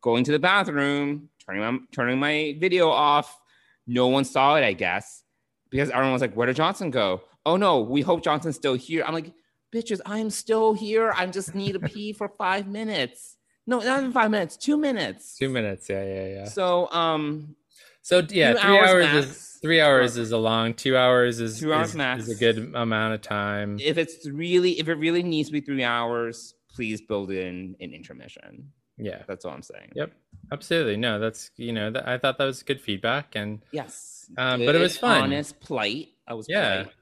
going 0.00 0.24
to 0.24 0.32
the 0.32 0.38
bathroom, 0.38 1.28
turning 1.44 1.62
my 1.62 1.78
turning 1.92 2.18
my 2.18 2.56
video 2.58 2.88
off. 2.88 3.38
No 3.86 4.08
one 4.08 4.24
saw 4.24 4.56
it, 4.56 4.64
I 4.64 4.74
guess, 4.74 5.22
because 5.70 5.90
everyone 5.90 6.12
was 6.12 6.22
like, 6.22 6.34
"Where 6.34 6.46
did 6.46 6.56
Johnson 6.56 6.90
go?" 6.90 7.22
Oh 7.46 7.56
no, 7.56 7.80
we 7.80 8.02
hope 8.02 8.22
Johnson's 8.22 8.56
still 8.56 8.74
here. 8.74 9.04
I'm 9.06 9.14
like, 9.14 9.32
bitches, 9.74 10.00
I'm 10.04 10.30
still 10.30 10.74
here. 10.74 11.12
I 11.16 11.26
just 11.26 11.54
need 11.54 11.72
to 11.72 11.80
pee 11.80 12.12
for 12.12 12.28
five 12.28 12.66
minutes. 12.66 13.37
No, 13.68 13.80
not 13.80 13.98
even 13.98 14.12
five 14.12 14.30
minutes, 14.30 14.56
two 14.56 14.78
minutes. 14.78 15.36
Two 15.36 15.50
minutes. 15.50 15.90
Yeah, 15.90 16.02
yeah, 16.02 16.26
yeah. 16.28 16.44
So, 16.46 16.90
um, 16.90 17.54
So 18.00 18.22
yeah, 18.30 18.54
three 18.54 18.62
hours 18.62 19.04
hours, 19.06 19.26
is 19.26 19.58
three 19.60 19.80
hours 19.82 20.16
is 20.16 20.32
a 20.32 20.38
long. 20.38 20.72
Two 20.72 20.96
hours 20.96 21.38
is 21.38 21.60
Two 21.60 21.74
hours 21.74 21.90
is, 21.90 21.94
max. 21.94 22.22
is 22.22 22.34
a 22.34 22.40
good 22.40 22.74
amount 22.74 23.12
of 23.12 23.20
time. 23.20 23.76
if 23.78 23.98
it's 23.98 24.26
really, 24.26 24.80
if 24.80 24.88
it 24.88 24.94
really 24.94 25.22
needs 25.22 25.50
to 25.50 25.52
be 25.52 25.60
three 25.60 25.84
hours, 25.84 26.54
please 26.74 27.02
build 27.02 27.30
in 27.30 27.76
an 27.78 27.92
intermission. 27.92 28.72
yeah, 28.96 29.22
That's 29.28 29.44
all 29.44 29.52
I'm 29.52 29.60
saying. 29.60 29.92
Yep. 29.94 30.12
absolutely. 30.50 30.96
No, 30.96 31.18
that's 31.20 31.50
you 31.56 31.74
know 31.74 31.90
that, 31.90 32.08
I 32.08 32.16
thought 32.16 32.38
that 32.38 32.44
was 32.46 32.62
good 32.62 32.80
feedback, 32.80 33.36
and 33.36 33.60
Yes. 33.70 34.30
Um, 34.38 34.64
but 34.64 34.76
it 34.76 34.80
was 34.80 34.96
fun. 34.96 35.24
Honest, 35.24 35.60
polite. 35.60 36.08
I 36.26 36.32
was 36.32 36.46
Yeah. 36.48 36.84
polite. 36.84 36.94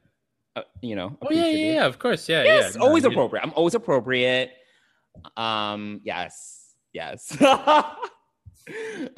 Uh, 0.57 0.61
you 0.81 0.95
know. 0.97 1.17
oh 1.21 1.31
yeah, 1.31 1.45
yeah, 1.45 1.73
yeah, 1.75 1.85
of 1.85 1.97
course, 1.97 2.27
yeah, 2.27 2.43
Yes, 2.43 2.73
yeah. 2.73 2.79
No, 2.79 2.87
always 2.87 3.05
appropriate. 3.05 3.43
I'm 3.43 3.53
always 3.55 3.73
appropriate. 3.73 4.51
Um, 5.35 6.01
yes, 6.03 6.73
yes. 6.93 7.35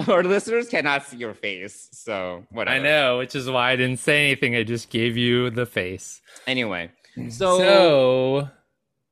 Our 0.08 0.24
listeners 0.24 0.70
cannot 0.70 1.06
see 1.06 1.18
your 1.18 1.34
face, 1.34 1.90
so 1.92 2.46
whatever. 2.52 2.78
I 2.78 2.80
know, 2.80 3.18
which 3.18 3.36
is 3.36 3.50
why 3.50 3.72
I 3.72 3.76
didn't 3.76 4.00
say 4.00 4.26
anything. 4.28 4.56
I 4.56 4.64
just 4.64 4.90
gave 4.90 5.18
you 5.18 5.50
the 5.50 5.66
face. 5.66 6.22
Anyway, 6.46 6.92
so, 7.30 7.58
So, 7.58 8.50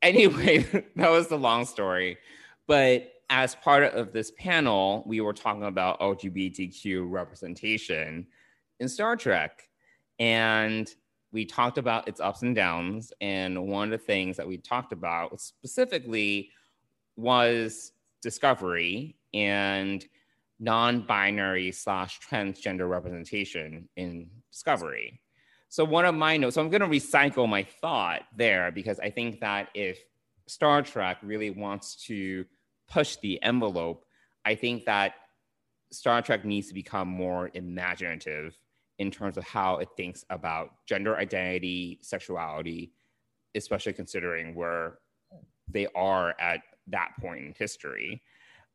anyway, 0.02 0.60
that 0.96 1.10
was 1.10 1.28
the 1.28 1.38
long 1.38 1.66
story. 1.66 2.18
But 2.68 3.12
as 3.30 3.56
part 3.56 3.84
of 3.84 4.14
this 4.14 4.32
panel, 4.38 5.04
we 5.06 5.22
were 5.22 5.34
talking 5.34 5.64
about 5.64 6.00
LGBTQ 6.00 7.10
representation 7.10 8.28
in 8.80 8.88
Star 8.88 9.16
Trek. 9.16 9.68
And 10.20 10.90
we 11.32 11.46
talked 11.46 11.78
about 11.78 12.08
its 12.08 12.20
ups 12.20 12.42
and 12.42 12.56
downs. 12.56 13.12
And 13.22 13.68
one 13.68 13.92
of 13.92 14.00
the 14.00 14.06
things 14.06 14.38
that 14.38 14.48
we 14.48 14.58
talked 14.58 14.94
about 14.94 15.40
specifically 15.42 16.52
was 17.18 17.92
discovery 18.22 19.18
and 19.34 20.06
non-binary 20.60 21.72
slash 21.72 22.20
transgender 22.20 22.90
representation 22.90 23.90
in 23.96 24.30
discovery. 24.52 25.20
So 25.70 25.84
one 25.84 26.06
of 26.06 26.16
my 26.16 26.38
notes, 26.38 26.56
so 26.56 26.62
I'm 26.62 26.70
going 26.70 26.82
to 26.82 26.88
recycle 26.88 27.48
my 27.48 27.64
thought 27.64 28.22
there 28.36 28.72
because 28.72 29.00
I 29.00 29.10
think 29.10 29.42
that 29.42 29.70
if 29.74 30.00
Star 30.48 30.82
Trek 30.82 31.18
really 31.22 31.50
wants 31.50 31.96
to 32.06 32.46
push 32.90 33.18
the 33.18 33.42
envelope, 33.44 34.06
I 34.46 34.56
think 34.56 34.86
that 34.86 35.16
Star 35.92 36.22
Trek 36.22 36.46
needs 36.46 36.70
to 36.70 36.74
become 36.74 37.08
more 37.08 37.52
imaginative 37.54 38.58
in 39.00 39.12
terms 39.12 39.38
of 39.38 39.44
how 39.44 39.78
it 39.78 39.90
thinks 39.96 40.26
about 40.30 40.72
gender 40.86 41.18
identity, 41.18 42.00
sexuality, 42.02 42.94
especially 43.56 43.94
considering 43.94 44.56
where 44.56 45.00
they 45.68 45.88
are 45.96 46.34
at 46.40 46.62
that 46.88 47.12
point 47.20 47.46
in 47.46 47.54
history. 47.58 48.22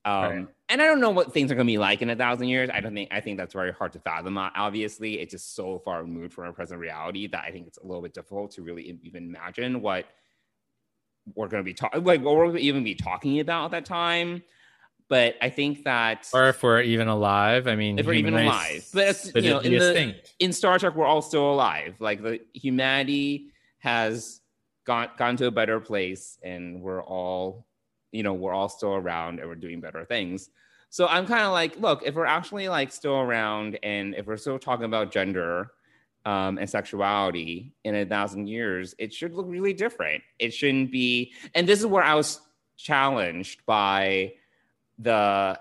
Um, 0.04 0.22
Right. 0.22 0.46
And 0.68 0.82
I 0.82 0.86
don't 0.86 1.00
know 1.00 1.10
what 1.10 1.32
things 1.32 1.52
are 1.52 1.54
going 1.54 1.66
to 1.66 1.70
be 1.70 1.78
like 1.78 2.02
in 2.02 2.10
a 2.10 2.16
thousand 2.16 2.48
years. 2.48 2.70
I 2.72 2.80
don't 2.80 2.94
think 2.94 3.10
I 3.12 3.20
think 3.20 3.38
that's 3.38 3.52
very 3.52 3.72
hard 3.72 3.92
to 3.92 4.00
fathom. 4.00 4.38
uh, 4.38 4.50
Obviously, 4.56 5.20
it's 5.20 5.30
just 5.30 5.54
so 5.54 5.78
far 5.78 6.02
removed 6.02 6.32
from 6.32 6.44
our 6.44 6.52
present 6.52 6.80
reality 6.80 7.26
that 7.28 7.44
I 7.46 7.50
think 7.50 7.66
it's 7.66 7.78
a 7.78 7.86
little 7.86 8.02
bit 8.02 8.14
difficult 8.14 8.52
to 8.52 8.62
really 8.62 8.98
even 9.02 9.24
imagine 9.24 9.80
what 9.82 10.06
we're 11.34 11.46
going 11.48 11.62
to 11.62 11.64
be 11.64 11.74
talking 11.74 12.02
like 12.02 12.22
what 12.22 12.52
to 12.52 12.58
even 12.58 12.82
be 12.82 12.94
talking 12.94 13.38
about 13.40 13.66
at 13.66 13.70
that 13.72 13.84
time. 13.84 14.42
But 15.08 15.36
I 15.42 15.50
think 15.50 15.84
that 15.84 16.28
or 16.32 16.48
if 16.48 16.62
we're 16.62 16.80
even 16.80 17.06
alive, 17.06 17.68
I 17.68 17.76
mean, 17.76 17.98
if 17.98 18.06
we're 18.06 18.14
even 18.14 18.34
alive, 18.34 18.88
but 18.94 19.08
it's, 19.08 19.30
you 19.34 19.42
know, 19.50 19.58
in 19.58 19.72
the, 19.72 20.14
in 20.38 20.52
Star 20.54 20.78
Trek, 20.78 20.96
we're 20.96 21.04
all 21.04 21.20
still 21.20 21.52
alive. 21.52 21.96
Like 22.00 22.22
the 22.22 22.40
humanity 22.54 23.52
has 23.78 24.40
gone 24.86 25.10
gone 25.18 25.36
to 25.36 25.46
a 25.46 25.50
better 25.50 25.80
place, 25.80 26.38
and 26.42 26.80
we're 26.80 27.02
all, 27.02 27.66
you 28.12 28.22
know, 28.22 28.34
we're 28.34 28.52
all 28.52 28.68
still 28.68 28.94
around, 28.94 29.40
and 29.40 29.48
we're 29.48 29.54
doing 29.56 29.80
better 29.80 30.04
things. 30.04 30.50
So 30.90 31.06
I'm 31.06 31.26
kind 31.26 31.42
of 31.42 31.52
like, 31.52 31.78
look, 31.80 32.02
if 32.04 32.14
we're 32.14 32.26
actually 32.26 32.68
like 32.68 32.92
still 32.92 33.16
around, 33.16 33.78
and 33.82 34.14
if 34.14 34.26
we're 34.26 34.36
still 34.36 34.58
talking 34.58 34.84
about 34.84 35.10
gender 35.10 35.72
um, 36.26 36.58
and 36.58 36.68
sexuality 36.68 37.72
in 37.84 37.96
a 37.96 38.04
thousand 38.04 38.46
years, 38.46 38.94
it 38.98 39.12
should 39.12 39.32
look 39.32 39.46
really 39.48 39.72
different. 39.72 40.22
It 40.38 40.52
shouldn't 40.52 40.92
be. 40.92 41.32
And 41.54 41.66
this 41.66 41.80
is 41.80 41.86
where 41.86 42.04
I 42.04 42.14
was 42.14 42.40
challenged 42.76 43.64
by 43.64 44.34
the 44.98 45.58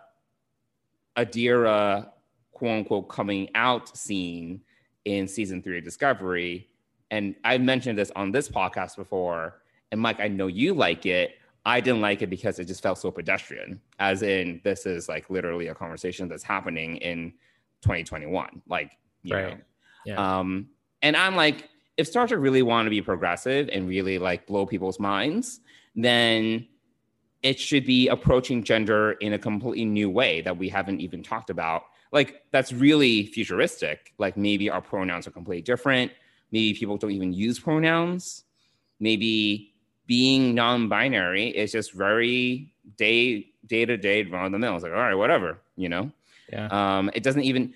Adira 1.17 2.09
quote 2.51 2.79
unquote 2.79 3.09
coming 3.09 3.49
out 3.55 3.95
scene 3.97 4.61
in 5.05 5.27
season 5.27 5.61
three 5.61 5.77
of 5.79 5.83
Discovery. 5.83 6.67
And 7.09 7.35
I've 7.43 7.61
mentioned 7.61 7.97
this 7.97 8.11
on 8.15 8.31
this 8.31 8.47
podcast 8.47 8.95
before. 8.95 9.61
And 9.91 9.99
Mike, 9.99 10.19
I 10.19 10.27
know 10.27 10.47
you 10.47 10.73
like 10.73 11.05
it. 11.05 11.35
I 11.65 11.79
didn't 11.79 12.01
like 12.01 12.21
it 12.21 12.27
because 12.29 12.57
it 12.59 12.65
just 12.65 12.81
felt 12.81 12.97
so 12.97 13.11
pedestrian, 13.11 13.79
as 13.99 14.23
in, 14.23 14.61
this 14.63 14.85
is 14.85 15.07
like 15.07 15.29
literally 15.29 15.67
a 15.67 15.75
conversation 15.75 16.27
that's 16.27 16.43
happening 16.43 16.97
in 16.97 17.31
2021. 17.81 18.61
Like, 18.67 18.97
you 19.23 19.35
Right. 19.35 19.49
know. 19.57 19.57
Yeah. 20.05 20.39
Um, 20.39 20.69
and 21.03 21.15
I'm 21.15 21.35
like, 21.35 21.69
if 21.97 22.07
Star 22.07 22.27
Trek 22.27 22.39
really 22.39 22.63
want 22.63 22.87
to 22.87 22.89
be 22.89 23.01
progressive 23.01 23.69
and 23.71 23.87
really 23.87 24.17
like 24.17 24.47
blow 24.47 24.65
people's 24.65 24.99
minds, 24.99 25.59
then 25.95 26.67
it 27.43 27.59
should 27.59 27.85
be 27.85 28.07
approaching 28.07 28.63
gender 28.63 29.13
in 29.13 29.33
a 29.33 29.37
completely 29.39 29.85
new 29.85 30.09
way 30.09 30.41
that 30.41 30.57
we 30.57 30.69
haven't 30.69 30.99
even 30.99 31.21
talked 31.21 31.49
about. 31.51 31.83
Like 32.11 32.43
that's 32.51 32.73
really 32.73 33.27
futuristic. 33.27 34.13
Like 34.17 34.35
maybe 34.35 34.69
our 34.69 34.81
pronouns 34.81 35.27
are 35.27 35.31
completely 35.31 35.61
different. 35.61 36.11
Maybe 36.51 36.73
people 36.73 36.97
don't 36.97 37.11
even 37.11 37.33
use 37.33 37.59
pronouns. 37.59 38.43
Maybe 38.99 39.70
being 40.07 40.55
non-binary 40.55 41.49
is 41.49 41.71
just 41.71 41.93
very 41.93 42.73
day 42.97 43.47
day 43.65 43.85
to 43.85 43.97
day 43.97 44.23
run 44.23 44.45
of 44.45 44.51
the 44.51 44.59
mill. 44.59 44.75
It's 44.75 44.83
like 44.83 44.91
all 44.91 44.97
right, 44.97 45.15
whatever, 45.15 45.59
you 45.75 45.89
know. 45.89 46.11
yeah. 46.51 46.67
Um, 46.67 47.11
it 47.13 47.23
doesn't 47.23 47.43
even 47.43 47.73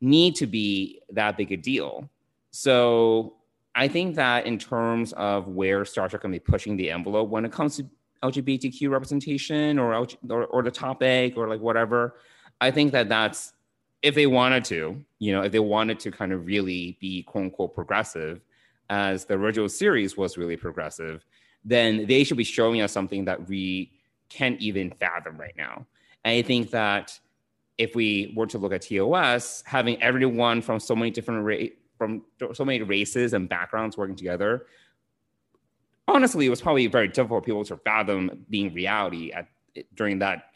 need 0.00 0.36
to 0.36 0.46
be 0.46 1.00
that 1.10 1.36
big 1.36 1.52
a 1.52 1.56
deal. 1.56 2.08
So 2.50 3.34
I 3.74 3.88
think 3.88 4.14
that 4.16 4.46
in 4.46 4.58
terms 4.58 5.12
of 5.14 5.48
where 5.48 5.84
Star 5.84 6.08
Trek 6.08 6.22
can 6.22 6.30
be 6.30 6.38
pushing 6.38 6.76
the 6.76 6.90
envelope 6.90 7.28
when 7.28 7.44
it 7.44 7.52
comes 7.52 7.76
to 7.76 7.86
LGBTQ 8.22 8.90
representation 8.90 9.78
or, 9.78 9.94
or 9.94 10.44
or 10.46 10.62
the 10.62 10.70
topic 10.70 11.36
or 11.36 11.48
like 11.48 11.60
whatever, 11.60 12.14
I 12.60 12.70
think 12.70 12.92
that 12.92 13.08
that's 13.08 13.52
if 14.02 14.14
they 14.14 14.26
wanted 14.26 14.64
to, 14.66 15.02
you 15.18 15.32
know, 15.32 15.42
if 15.42 15.52
they 15.52 15.58
wanted 15.58 15.98
to 16.00 16.10
kind 16.10 16.32
of 16.32 16.46
really 16.46 16.96
be 17.00 17.22
quote 17.22 17.44
unquote 17.44 17.74
progressive, 17.74 18.40
as 18.90 19.24
the 19.24 19.34
original 19.34 19.68
series 19.68 20.16
was 20.16 20.36
really 20.36 20.56
progressive, 20.56 21.24
then 21.64 22.06
they 22.06 22.24
should 22.24 22.36
be 22.36 22.44
showing 22.44 22.80
us 22.82 22.92
something 22.92 23.24
that 23.24 23.48
we 23.48 23.90
can't 24.28 24.60
even 24.60 24.90
fathom 25.00 25.36
right 25.38 25.54
now. 25.56 25.86
And 26.24 26.36
I 26.36 26.42
think 26.42 26.70
that 26.70 27.18
if 27.78 27.94
we 27.94 28.32
were 28.36 28.46
to 28.48 28.58
look 28.58 28.72
at 28.72 28.82
TOS, 28.82 29.62
having 29.66 30.00
everyone 30.02 30.62
from 30.62 30.78
so 30.80 30.94
many 30.94 31.10
different 31.10 31.44
ra- 31.44 31.68
from 31.98 32.22
so 32.52 32.64
many 32.64 32.82
races 32.82 33.32
and 33.34 33.48
backgrounds 33.48 33.96
working 33.96 34.16
together, 34.16 34.66
honestly, 36.08 36.46
it 36.46 36.50
was 36.50 36.60
probably 36.60 36.86
very 36.86 37.08
difficult 37.08 37.42
for 37.42 37.46
people 37.46 37.64
to 37.64 37.76
fathom 37.78 38.44
being 38.50 38.72
reality 38.74 39.32
at 39.32 39.48
during 39.94 40.18
that 40.20 40.46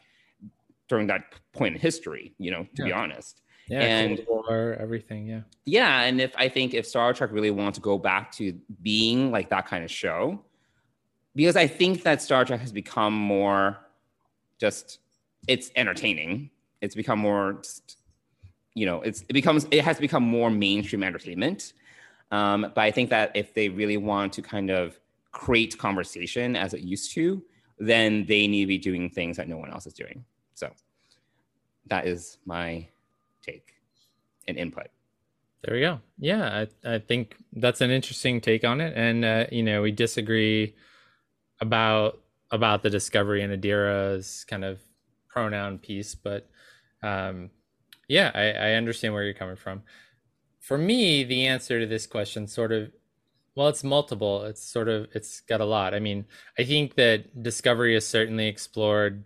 during 0.87 1.07
that 1.07 1.33
point 1.53 1.75
in 1.75 1.81
history. 1.81 2.33
You 2.37 2.51
know, 2.51 2.67
to 2.75 2.83
be 2.83 2.91
honest. 2.91 3.41
Yeah, 3.67 3.81
And- 3.81 4.25
War, 4.27 4.75
everything. 4.79 5.27
Yeah. 5.27 5.41
Yeah, 5.65 6.01
and 6.01 6.19
if 6.19 6.33
I 6.35 6.49
think 6.49 6.73
if 6.73 6.87
Star 6.87 7.13
Trek 7.13 7.31
really 7.31 7.51
wants 7.51 7.77
to 7.77 7.81
go 7.83 7.99
back 7.99 8.31
to 8.33 8.53
being 8.81 9.29
like 9.31 9.49
that 9.49 9.67
kind 9.67 9.83
of 9.83 9.91
show, 9.91 10.43
because 11.35 11.55
I 11.55 11.67
think 11.67 12.03
that 12.03 12.21
Star 12.21 12.45
Trek 12.45 12.59
has 12.59 12.71
become 12.71 13.13
more 13.13 13.77
just 14.59 14.99
it's 15.47 15.71
entertaining. 15.75 16.49
It's 16.81 16.95
become 16.95 17.19
more 17.19 17.59
just, 17.63 17.97
you 18.75 18.85
know, 18.85 19.01
it's 19.01 19.21
it 19.29 19.33
becomes 19.33 19.67
it 19.71 19.83
has 19.83 19.99
become 19.99 20.23
more 20.23 20.49
mainstream 20.49 21.03
entertainment. 21.03 21.73
Um, 22.31 22.71
but 22.75 22.81
I 22.81 22.91
think 22.91 23.09
that 23.09 23.31
if 23.35 23.53
they 23.53 23.69
really 23.69 23.97
want 23.97 24.33
to 24.33 24.41
kind 24.41 24.69
of 24.69 24.99
create 25.31 25.77
conversation 25.77 26.55
as 26.55 26.73
it 26.73 26.81
used 26.81 27.13
to, 27.13 27.43
then 27.79 28.25
they 28.25 28.47
need 28.47 28.61
to 28.61 28.67
be 28.67 28.77
doing 28.77 29.09
things 29.09 29.37
that 29.37 29.47
no 29.47 29.57
one 29.57 29.71
else 29.71 29.87
is 29.87 29.93
doing. 29.93 30.23
So 30.53 30.71
that 31.87 32.05
is 32.05 32.37
my 32.45 32.87
take 33.41 33.73
and 34.47 34.57
input. 34.57 34.87
There 35.63 35.73
we 35.73 35.81
go. 35.81 35.99
Yeah, 36.19 36.65
I, 36.85 36.93
I 36.95 36.99
think 36.99 37.35
that's 37.53 37.81
an 37.81 37.89
interesting 37.89 38.39
take 38.39 38.63
on 38.63 38.79
it, 38.79 38.93
and 38.95 39.25
uh, 39.25 39.45
you 39.51 39.63
know 39.63 39.81
we 39.81 39.91
disagree 39.91 40.75
about 41.61 42.19
about 42.51 42.81
the 42.81 42.89
discovery 42.89 43.43
and 43.43 43.53
Adira's 43.53 44.45
kind 44.49 44.65
of 44.65 44.79
pronoun 45.27 45.77
piece, 45.77 46.15
but 46.15 46.49
um, 47.03 47.51
yeah, 48.07 48.31
I, 48.33 48.51
I 48.51 48.73
understand 48.73 49.13
where 49.13 49.23
you're 49.23 49.33
coming 49.33 49.55
from. 49.55 49.83
For 50.59 50.77
me, 50.77 51.23
the 51.23 51.45
answer 51.45 51.79
to 51.79 51.85
this 51.85 52.07
question 52.07 52.47
sort 52.47 52.71
of 52.71 52.91
well, 53.55 53.67
it's 53.67 53.83
multiple. 53.83 54.43
It's 54.45 54.63
sort 54.63 54.87
of 54.87 55.07
it's 55.13 55.41
got 55.41 55.61
a 55.61 55.65
lot. 55.65 55.93
I 55.93 55.99
mean, 55.99 56.25
I 56.57 56.63
think 56.63 56.95
that 56.95 57.43
Discovery 57.43 57.93
has 57.93 58.05
certainly 58.07 58.47
explored 58.47 59.25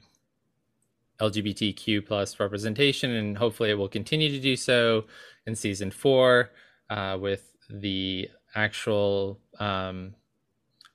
LGBTQ 1.20 2.06
plus 2.06 2.40
representation, 2.40 3.12
and 3.12 3.38
hopefully 3.38 3.70
it 3.70 3.76
will 3.76 3.90
continue 3.90 4.30
to 4.30 4.40
do 4.40 4.56
so 4.56 5.06
in 5.46 5.56
season 5.56 5.92
four 5.92 6.50
uh, 6.90 7.18
with 7.20 7.56
the 7.70 8.30
actual 8.56 9.40
um, 9.60 10.16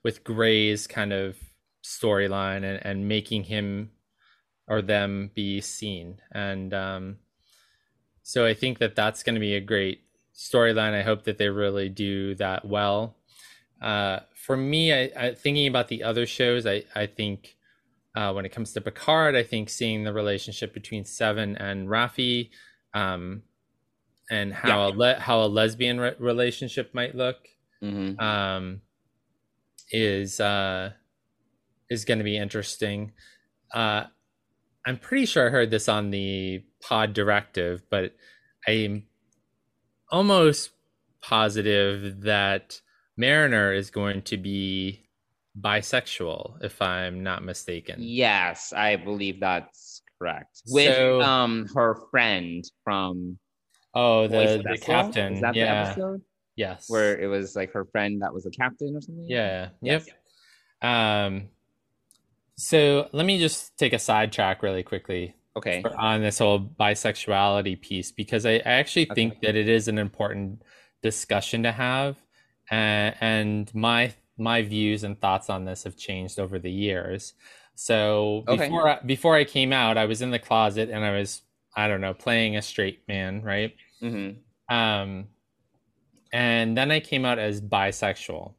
with 0.09 0.23
Gray's 0.23 0.87
kind 0.87 1.13
of 1.13 1.37
storyline 1.83 2.63
and, 2.63 2.83
and 2.83 3.07
making 3.07 3.43
him 3.43 3.91
or 4.67 4.81
them 4.81 5.29
be 5.35 5.61
seen. 5.61 6.19
And 6.31 6.73
um, 6.73 7.17
so 8.23 8.43
I 8.43 8.55
think 8.55 8.79
that 8.79 8.95
that's 8.95 9.21
going 9.21 9.35
to 9.35 9.39
be 9.39 9.53
a 9.53 9.61
great 9.61 10.01
storyline. 10.35 10.95
I 10.95 11.03
hope 11.03 11.25
that 11.25 11.37
they 11.37 11.49
really 11.49 11.89
do 11.89 12.33
that 12.35 12.65
well. 12.65 13.17
Uh, 13.79 14.21
for 14.33 14.57
me, 14.57 14.91
I, 14.91 15.11
I, 15.15 15.33
thinking 15.35 15.67
about 15.67 15.89
the 15.89 16.01
other 16.01 16.25
shows, 16.25 16.65
I, 16.65 16.85
I 16.95 17.05
think 17.05 17.55
uh, 18.15 18.31
when 18.33 18.45
it 18.45 18.51
comes 18.51 18.73
to 18.73 18.81
Picard, 18.81 19.35
I 19.35 19.43
think 19.43 19.69
seeing 19.69 20.03
the 20.03 20.11
relationship 20.11 20.73
between 20.73 21.05
Seven 21.05 21.55
and 21.57 21.87
Raffi, 21.87 22.49
um, 22.95 23.43
and 24.31 24.51
how 24.51 24.87
a 24.87 24.89
le- 24.89 25.19
how 25.19 25.43
a 25.43 25.47
lesbian 25.47 25.99
re- 25.99 26.15
relationship 26.17 26.95
might 26.95 27.13
look, 27.13 27.37
Mm-hmm. 27.83 28.19
um, 28.19 28.81
is 29.91 30.39
uh, 30.39 30.91
is 31.89 32.05
going 32.05 32.17
to 32.19 32.23
be 32.23 32.37
interesting. 32.37 33.11
Uh, 33.73 34.05
I'm 34.85 34.97
pretty 34.97 35.25
sure 35.25 35.47
I 35.47 35.51
heard 35.51 35.71
this 35.71 35.89
on 35.89 36.09
the 36.11 36.63
pod 36.81 37.13
directive, 37.13 37.83
but 37.89 38.13
I'm 38.67 39.03
almost 40.11 40.71
positive 41.21 42.21
that 42.21 42.79
Mariner 43.17 43.73
is 43.73 43.89
going 43.89 44.21
to 44.23 44.37
be 44.37 45.05
bisexual, 45.59 46.63
if 46.63 46.81
I'm 46.81 47.21
not 47.23 47.43
mistaken. 47.43 47.97
Yes, 47.99 48.71
I 48.73 48.95
believe 48.95 49.39
that's 49.39 50.01
correct. 50.17 50.61
With 50.67 50.95
So- 50.95 51.21
um 51.21 51.67
her 51.75 51.95
friend 52.11 52.63
from 52.83 53.37
Oh, 53.95 54.27
the, 54.27 54.63
the 54.63 54.77
captain. 54.77 55.33
Is 55.33 55.41
that 55.41 55.53
the 55.55 55.59
yeah. 55.61 55.87
episode 55.89 56.21
Yes. 56.59 56.89
where 56.89 57.17
it 57.17 57.27
was 57.27 57.55
like 57.55 57.71
her 57.71 57.85
friend 57.85 58.21
that 58.21 58.33
was 58.33 58.45
a 58.45 58.49
captain 58.51 58.95
or 58.95 59.01
something? 59.01 59.25
Yeah. 59.27 59.69
Yes. 59.81 60.07
Yep. 60.81 60.91
Um. 60.91 61.49
So 62.57 63.07
let 63.13 63.25
me 63.25 63.39
just 63.39 63.77
take 63.77 63.93
a 63.93 63.99
sidetrack 63.99 64.61
really 64.61 64.83
quickly 64.83 65.35
Okay. 65.55 65.83
on 65.97 66.21
this 66.21 66.39
whole 66.39 66.59
bisexuality 66.59 67.79
piece 67.81 68.11
because 68.11 68.45
I, 68.45 68.55
I 68.55 68.73
actually 68.81 69.05
think 69.05 69.33
Okay. 69.33 69.47
that 69.47 69.55
it 69.55 69.69
is 69.69 69.87
an 69.87 69.97
important 69.97 70.61
discussion 71.01 71.63
to 71.63 71.71
have, 71.71 72.17
and, 72.69 73.15
and 73.21 73.75
my 73.75 74.13
my 74.37 74.61
views 74.61 75.03
and 75.05 75.19
thoughts 75.19 75.49
on 75.49 75.63
this 75.65 75.83
have 75.83 75.95
changed 75.97 76.39
over 76.39 76.59
the 76.59 76.71
years. 76.71 77.33
So 77.75 78.43
Okay. 78.47 78.65
before 78.67 78.87
I, 78.89 78.99
before 79.05 79.35
I 79.35 79.45
came 79.45 79.71
out, 79.71 79.97
I 79.97 80.05
was 80.05 80.21
in 80.21 80.31
the 80.31 80.39
closet 80.39 80.89
and 80.89 81.03
I 81.05 81.17
was 81.17 81.41
I 81.75 81.87
don't 81.87 82.01
know 82.01 82.13
playing 82.13 82.57
a 82.57 82.61
straight 82.61 83.07
man, 83.07 83.41
right? 83.41 83.73
hmm 84.01 84.31
Um, 84.69 85.27
and 86.31 86.77
then 86.77 86.91
I 86.91 86.99
came 86.99 87.25
out 87.25 87.39
as 87.39 87.61
bisexual. 87.61 88.53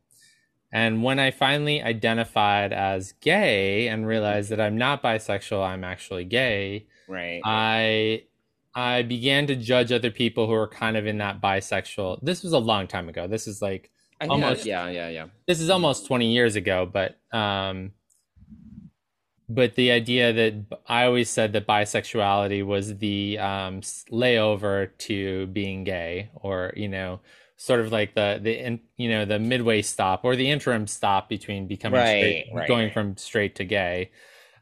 And 0.72 1.02
when 1.02 1.18
I 1.18 1.32
finally 1.32 1.82
identified 1.82 2.72
as 2.72 3.12
gay 3.20 3.88
and 3.88 4.06
realized 4.06 4.50
that 4.50 4.60
I'm 4.60 4.78
not 4.78 5.02
bisexual, 5.02 5.66
I'm 5.66 5.82
actually 5.84 6.24
gay, 6.24 6.86
Right. 7.08 7.40
I 7.44 8.22
I 8.72 9.02
began 9.02 9.48
to 9.48 9.56
judge 9.56 9.90
other 9.90 10.12
people 10.12 10.46
who 10.46 10.52
are 10.52 10.68
kind 10.68 10.96
of 10.96 11.04
in 11.06 11.18
that 11.18 11.40
bisexual. 11.40 12.20
This 12.22 12.44
was 12.44 12.52
a 12.52 12.58
long 12.58 12.86
time 12.86 13.08
ago. 13.08 13.26
This 13.26 13.48
is 13.48 13.60
like 13.60 13.90
I 14.20 14.26
almost- 14.26 14.64
yeah, 14.64 14.88
yeah, 14.88 15.08
yeah. 15.08 15.26
this 15.46 15.60
is 15.60 15.70
almost 15.70 16.06
20 16.06 16.30
years 16.32 16.54
ago, 16.54 16.86
but 16.86 17.18
um 17.36 17.92
but 19.48 19.74
the 19.74 19.90
idea 19.90 20.32
that 20.32 20.78
I 20.86 21.04
always 21.06 21.28
said 21.28 21.52
that 21.54 21.66
bisexuality 21.66 22.64
was 22.64 22.96
the 22.98 23.38
um 23.38 23.80
layover 24.12 24.90
to 24.98 25.46
being 25.48 25.82
gay 25.82 26.30
or 26.34 26.72
you 26.76 26.88
know 26.88 27.18
sort 27.60 27.80
of 27.80 27.92
like 27.92 28.14
the 28.14 28.40
the 28.42 28.58
in, 28.58 28.80
you 28.96 29.10
know 29.10 29.26
the 29.26 29.38
midway 29.38 29.82
stop 29.82 30.24
or 30.24 30.34
the 30.34 30.50
interim 30.50 30.86
stop 30.86 31.28
between 31.28 31.66
becoming 31.66 31.98
Right, 31.98 32.06
straight 32.06 32.46
right, 32.54 32.68
going 32.68 32.86
right. 32.86 32.92
from 32.94 33.16
straight 33.18 33.54
to 33.56 33.64
gay 33.64 34.10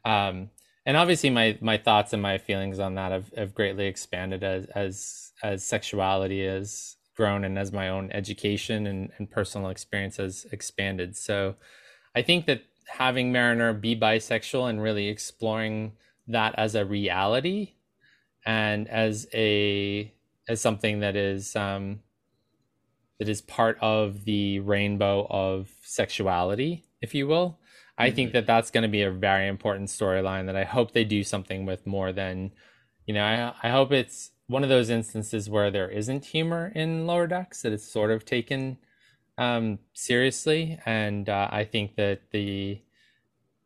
um 0.04 0.50
and 0.84 0.96
obviously 0.96 1.30
my 1.30 1.56
my 1.61 1.78
thoughts 1.78 2.12
and 2.12 2.20
my 2.20 2.38
feelings 2.38 2.80
on 2.80 2.96
that 2.96 3.12
have, 3.12 3.32
have 3.37 3.54
greatly 3.54 3.87
expanded 3.87 4.42
as 4.42 4.66
as 4.74 5.32
as 5.44 5.64
sexuality 5.64 6.44
has 6.44 6.96
grown 7.14 7.44
and 7.44 7.56
as 7.56 7.72
my 7.72 7.88
own 7.88 8.11
education 8.11 8.88
and, 8.88 9.12
and 9.18 9.30
personal 9.30 9.70
experience 9.70 10.16
has 10.16 10.44
expanded 10.50 11.16
so 11.16 11.54
i 12.16 12.22
think 12.22 12.46
that 12.46 12.62
having 12.88 13.30
mariner 13.30 13.72
be 13.72 13.94
bisexual 13.94 14.68
and 14.68 14.82
really 14.82 15.06
exploring 15.06 15.92
that 16.26 16.52
as 16.58 16.74
a 16.74 16.84
reality 16.84 17.74
and 18.44 18.88
as 18.88 19.28
a 19.34 20.12
as 20.48 20.61
something 20.61 21.00
that 21.00 21.14
is 21.16 21.54
um 21.54 22.00
that 23.18 23.28
is 23.28 23.40
part 23.40 23.78
of 23.81 24.24
the 24.24 24.61
rainbow 24.61 25.26
of 25.31 25.70
sexuality 25.83 26.85
if 27.00 27.14
you 27.14 27.26
will 27.26 27.59
I 27.98 28.12
think 28.12 28.33
that 28.33 28.46
that's 28.46 28.70
going 28.70 28.83
to 28.83 28.88
be 28.88 29.02
a 29.02 29.11
very 29.11 29.48
important 29.48 29.88
storyline 29.88 30.46
that 30.46 30.57
I 30.57 30.62
hope 30.62 30.92
they 30.92 31.04
do 31.04 31.24
something 31.24 31.66
with 31.66 31.85
more 31.85 32.12
than, 32.12 32.52
you 33.07 33.12
know, 33.12 33.24
I, 33.24 33.54
I 33.66 33.70
hope 33.70 33.90
it's 33.90 34.31
one 34.46 34.62
of 34.62 34.68
those 34.68 34.88
instances 34.88 35.50
where 35.50 35.70
there 35.70 35.90
isn't 35.90 36.26
humor 36.26 36.70
in 36.74 37.07
Lower 37.07 37.26
Decks, 37.26 37.62
that 37.62 37.72
it's 37.72 37.90
sort 37.90 38.12
of 38.12 38.24
taken 38.24 38.78
um, 39.37 39.81
seriously. 39.94 40.78
And 40.87 41.28
uh, 41.28 41.48
I 41.50 41.64
think 41.64 41.96
that 41.96 42.31
the 42.31 42.81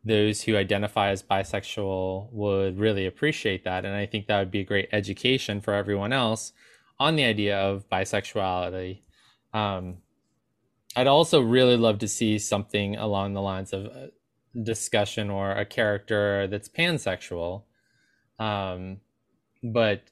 those 0.05 0.41
who 0.41 0.57
identify 0.57 1.11
as 1.11 1.23
bisexual 1.23 2.29
would 2.33 2.77
really 2.77 3.05
appreciate 3.05 3.63
that. 3.63 3.85
And 3.85 3.95
I 3.95 4.05
think 4.05 4.27
that 4.27 4.39
would 4.39 4.51
be 4.51 4.59
a 4.59 4.65
great 4.65 4.89
education 4.91 5.61
for 5.61 5.73
everyone 5.73 6.11
else 6.11 6.51
on 6.99 7.15
the 7.15 7.23
idea 7.23 7.57
of 7.57 7.87
bisexuality. 7.89 9.02
Um, 9.53 9.97
I'd 10.95 11.07
also 11.07 11.41
really 11.41 11.77
love 11.77 11.99
to 11.99 12.07
see 12.07 12.37
something 12.39 12.95
along 12.95 13.33
the 13.33 13.41
lines 13.41 13.73
of 13.73 14.11
discussion 14.61 15.29
or 15.29 15.51
a 15.51 15.65
character 15.65 16.47
that's 16.47 16.69
pansexual. 16.69 17.63
Um, 18.39 18.97
but 19.63 20.03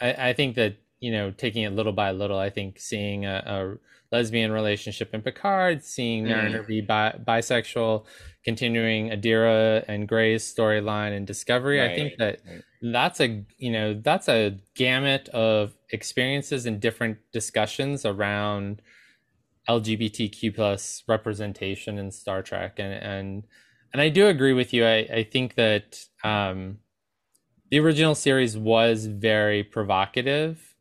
I, 0.00 0.30
I 0.30 0.32
think 0.32 0.56
that 0.56 0.76
you 1.00 1.12
know, 1.12 1.30
taking 1.30 1.62
it 1.62 1.72
little 1.72 1.92
by 1.92 2.10
little, 2.10 2.38
I 2.38 2.50
think 2.50 2.78
seeing 2.78 3.24
a, 3.24 3.78
a 4.10 4.14
lesbian 4.14 4.50
relationship 4.50 5.14
in 5.14 5.22
Picard, 5.22 5.84
seeing 5.84 6.24
Mm. 6.24 6.66
Be 6.66 6.80
bi- 6.80 7.16
bisexual, 7.24 8.04
continuing 8.48 9.10
Adira 9.10 9.84
and 9.88 10.08
Gray's 10.08 10.42
storyline 10.42 11.14
and 11.14 11.26
Discovery, 11.26 11.82
I 11.82 11.94
think 11.94 12.16
that 12.16 12.40
right. 12.48 12.62
that's 12.80 13.20
a 13.20 13.44
you 13.58 13.70
know 13.70 13.92
that's 14.02 14.26
a 14.26 14.56
gamut 14.74 15.28
of 15.28 15.74
experiences 15.90 16.64
and 16.64 16.80
different 16.80 17.18
discussions 17.30 18.06
around 18.06 18.80
LGBTQ 19.68 20.54
plus 20.54 21.04
representation 21.06 21.98
in 21.98 22.10
Star 22.10 22.40
Trek, 22.40 22.78
and 22.78 22.94
and 22.94 23.46
and 23.92 24.00
I 24.00 24.08
do 24.08 24.28
agree 24.28 24.54
with 24.54 24.72
you. 24.72 24.86
I 24.86 24.96
I 25.12 25.28
think 25.30 25.56
that 25.56 26.06
um, 26.24 26.78
the 27.70 27.80
original 27.80 28.14
series 28.14 28.56
was 28.56 29.04
very 29.04 29.62
provocative 29.62 30.74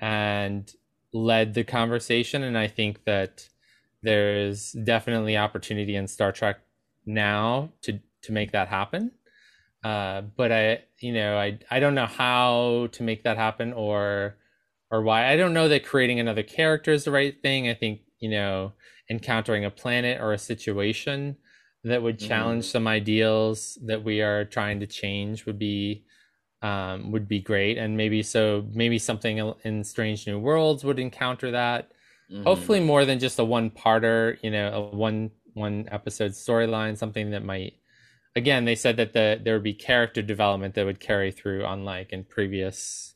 and 0.00 0.72
led 1.12 1.54
the 1.54 1.64
conversation, 1.64 2.44
and 2.44 2.56
I 2.56 2.68
think 2.68 3.02
that 3.06 3.48
there's 4.04 4.70
definitely 4.70 5.36
opportunity 5.36 5.96
in 5.96 6.06
Star 6.06 6.30
Trek 6.30 6.60
now 7.06 7.70
to 7.82 7.98
to 8.22 8.32
make 8.32 8.52
that 8.52 8.68
happen. 8.68 9.10
uh, 9.84 10.22
but 10.36 10.52
I, 10.52 10.82
you 11.00 11.12
know, 11.12 11.36
I 11.36 11.58
I 11.70 11.80
don't 11.80 11.94
know 11.94 12.06
how 12.06 12.88
to 12.92 13.02
make 13.02 13.24
that 13.24 13.36
happen 13.36 13.72
or 13.72 14.36
or 14.90 15.02
why. 15.02 15.30
I 15.32 15.36
don't 15.36 15.54
know 15.54 15.68
that 15.68 15.84
creating 15.84 16.20
another 16.20 16.42
character 16.42 16.92
is 16.92 17.04
the 17.04 17.10
right 17.10 17.40
thing. 17.42 17.68
I 17.68 17.74
think 17.74 18.00
you 18.20 18.30
know, 18.30 18.72
encountering 19.10 19.64
a 19.64 19.70
planet 19.70 20.20
or 20.20 20.32
a 20.32 20.38
situation 20.38 21.36
that 21.84 22.02
would 22.02 22.18
challenge 22.18 22.64
mm-hmm. 22.64 22.72
some 22.72 22.86
ideals 22.86 23.78
that 23.84 24.04
we 24.04 24.22
are 24.22 24.44
trying 24.44 24.80
to 24.80 24.86
change 24.86 25.46
would 25.46 25.58
be 25.58 26.04
um, 26.62 27.10
would 27.10 27.26
be 27.26 27.40
great 27.40 27.76
and 27.76 27.96
maybe 27.96 28.22
so 28.22 28.64
maybe 28.72 28.98
something 28.98 29.52
in 29.64 29.82
strange 29.82 30.26
new 30.28 30.38
worlds 30.38 30.84
would 30.84 31.00
encounter 31.00 31.50
that 31.50 31.90
mm-hmm. 32.30 32.44
hopefully 32.44 32.78
more 32.78 33.04
than 33.04 33.18
just 33.18 33.40
a 33.40 33.44
one 33.44 33.68
parter 33.68 34.38
you 34.42 34.50
know 34.50 34.72
a 34.92 34.96
one 34.96 35.28
one 35.54 35.88
episode 35.90 36.32
storyline 36.32 36.96
something 36.96 37.30
that 37.30 37.44
might 37.44 37.74
again 38.36 38.64
they 38.64 38.74
said 38.74 38.96
that 38.96 39.12
the 39.12 39.40
there 39.42 39.54
would 39.54 39.62
be 39.62 39.74
character 39.74 40.22
development 40.22 40.74
that 40.74 40.86
would 40.86 41.00
carry 41.00 41.30
through 41.30 41.64
unlike 41.66 42.12
in 42.12 42.24
previous 42.24 43.14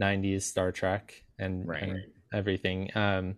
90s 0.00 0.42
star 0.42 0.72
trek 0.72 1.22
and, 1.38 1.66
right. 1.68 1.82
and 1.82 2.04
everything 2.32 2.90
um, 2.94 3.36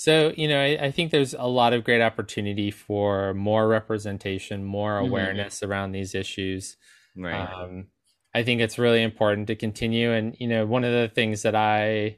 so, 0.00 0.32
you 0.34 0.48
know, 0.48 0.58
I, 0.58 0.86
I, 0.86 0.90
think 0.92 1.10
there's 1.10 1.34
a 1.34 1.46
lot 1.46 1.74
of 1.74 1.84
great 1.84 2.00
opportunity 2.00 2.70
for 2.70 3.34
more 3.34 3.68
representation, 3.68 4.64
more 4.64 4.92
mm-hmm. 4.92 5.10
awareness 5.10 5.60
mm-hmm. 5.60 5.70
around 5.70 5.92
these 5.92 6.14
issues. 6.14 6.78
Right. 7.14 7.34
Um, 7.34 7.88
I 8.34 8.42
think 8.42 8.62
it's 8.62 8.78
really 8.78 9.02
important 9.02 9.48
to 9.48 9.56
continue. 9.56 10.10
And, 10.10 10.34
you 10.38 10.48
know, 10.48 10.64
one 10.64 10.84
of 10.84 10.92
the 10.92 11.12
things 11.14 11.42
that 11.42 11.54
I, 11.54 12.16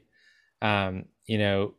um, 0.61 1.07
you 1.25 1.37
know, 1.37 1.73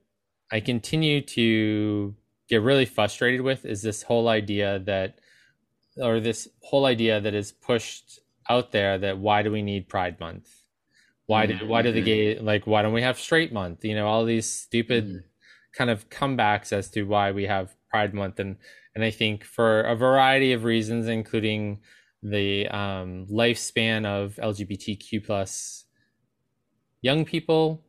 I 0.53 0.61
continue 0.61 1.23
to 1.23 2.15
get 2.49 2.63
really 2.63 2.85
frustrated 2.85 3.41
with 3.41 3.65
is 3.65 3.83
this 3.83 4.03
whole 4.03 4.29
idea 4.29 4.79
that, 4.81 5.19
or 5.97 6.21
this 6.21 6.49
whole 6.63 6.87
idea 6.87 7.21
that 7.21 7.35
is 7.35 7.53
pushed 7.53 8.21
out 8.51 8.73
there 8.73 8.99
that 8.99 9.19
why 9.19 9.43
do 9.43 9.51
we 9.51 9.63
need 9.63 9.89
Pride 9.89 10.19
Month? 10.21 10.49
Why 11.27 11.47
mm-hmm. 11.47 11.69
why 11.69 11.83
do 11.83 11.93
the 11.93 12.01
mm-hmm. 12.01 12.07
gay, 12.07 12.39
like, 12.39 12.67
why 12.67 12.83
don't 12.83 12.93
we 12.93 13.03
have 13.03 13.19
straight 13.19 13.53
month? 13.53 13.85
You 13.85 13.95
know, 13.95 14.07
all 14.07 14.25
these 14.25 14.51
stupid, 14.51 15.07
mm-hmm 15.07 15.19
kind 15.75 15.91
of 15.91 16.09
comebacks 16.09 16.73
as 16.73 16.89
to 16.91 17.03
why 17.03 17.33
we 17.33 17.45
have 17.45 17.75
Pride 17.91 18.15
Month, 18.15 18.39
and 18.41 18.57
and 18.95 19.05
I 19.05 19.11
think 19.11 19.45
for 19.45 19.83
a 19.83 19.97
variety 19.97 20.53
of 20.53 20.65
reasons, 20.65 21.09
including 21.09 21.81
the 22.23 22.69
um, 22.69 23.27
lifespan 23.31 24.07
of 24.07 24.37
LGBTQ 24.37 25.27
plus 25.27 25.85
young 27.03 27.25
people, 27.25 27.85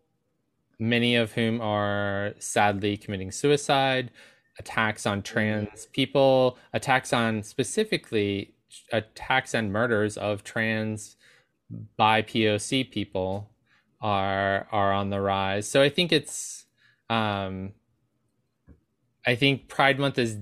many 0.80 1.16
of 1.16 1.34
whom 1.34 1.62
are 1.62 2.34
sadly 2.40 2.98
committing 2.98 3.32
suicide, 3.32 4.12
attacks 4.60 5.06
on 5.06 5.22
trans 5.22 5.88
people, 5.88 6.58
attacks 6.74 7.14
on 7.14 7.44
specifically 7.44 8.54
attacks 8.92 9.54
and 9.54 9.72
murders 9.72 10.18
of 10.18 10.44
trans 10.44 11.16
by 11.98 12.22
POC 12.22 12.92
people 12.92 13.50
are 14.02 14.68
are 14.72 14.94
on 14.94 15.10
the 15.10 15.22
rise. 15.22 15.68
So 15.68 15.82
I 15.82 15.90
think 15.90 16.12
it's 16.12 16.66
um, 17.10 17.74
I 19.26 19.36
think 19.36 19.68
Pride 19.68 20.00
Month 20.00 20.18
is 20.18 20.38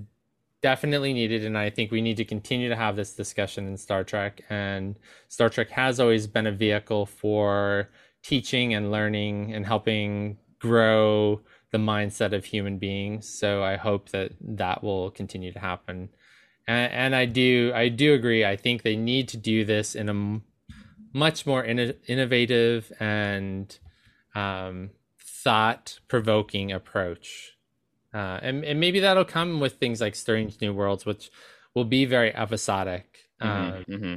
definitely 0.62 1.14
needed, 1.14 1.46
and 1.46 1.58
I 1.58 1.70
think 1.70 1.92
we 1.92 2.02
need 2.02 2.18
to 2.18 2.26
continue 2.26 2.70
to 2.70 2.76
have 2.76 2.96
this 2.96 3.14
discussion 3.14 3.68
in 3.68 3.78
Star 3.78 4.04
Trek. 4.04 4.42
And 4.50 4.98
Star 5.30 5.50
Trek 5.50 5.70
has 5.72 6.00
always 6.00 6.28
been 6.28 6.48
a 6.48 6.52
vehicle 6.52 7.06
for 7.06 7.90
teaching 8.24 8.74
and 8.74 8.92
learning 8.92 9.54
and 9.54 9.66
helping 9.66 10.38
grow 10.60 11.42
the 11.74 11.80
mindset 11.80 12.34
of 12.34 12.46
human 12.46 12.78
beings. 12.78 13.28
So 13.28 13.64
I 13.64 13.78
hope 13.78 14.10
that 14.10 14.32
that 14.40 14.84
will 14.84 15.10
continue 15.10 15.52
to 15.52 15.60
happen. 15.60 16.10
And, 16.68 16.94
and 16.94 17.16
I 17.16 17.26
do, 17.26 17.72
I 17.74 17.90
do 17.90 18.14
agree. 18.14 18.46
I 18.46 18.56
think 18.56 18.84
they 18.84 18.96
need 18.96 19.28
to 19.30 19.38
do 19.38 19.66
this 19.66 19.96
in 19.96 20.08
a 20.08 20.42
much 21.18 21.48
more 21.48 21.64
in, 21.64 21.96
innovative 22.08 22.92
and 23.00 23.76
um, 24.36 24.92
thought 25.20 26.00
provoking 26.08 26.72
approach. 26.72 27.58
Uh, 28.14 28.40
and, 28.44 28.64
and 28.64 28.80
maybe 28.80 29.00
that'll 29.00 29.26
come 29.26 29.60
with 29.60 29.74
things 29.74 30.00
like 30.00 30.14
Strange 30.14 30.62
New 30.62 30.74
Worlds, 30.74 31.08
which 31.08 31.32
will 31.74 31.86
be 31.86 32.06
very 32.06 32.34
episodic. 32.36 33.18
Mm-hmm, 33.42 33.74
um, 33.76 33.86
mm-hmm. 33.90 34.16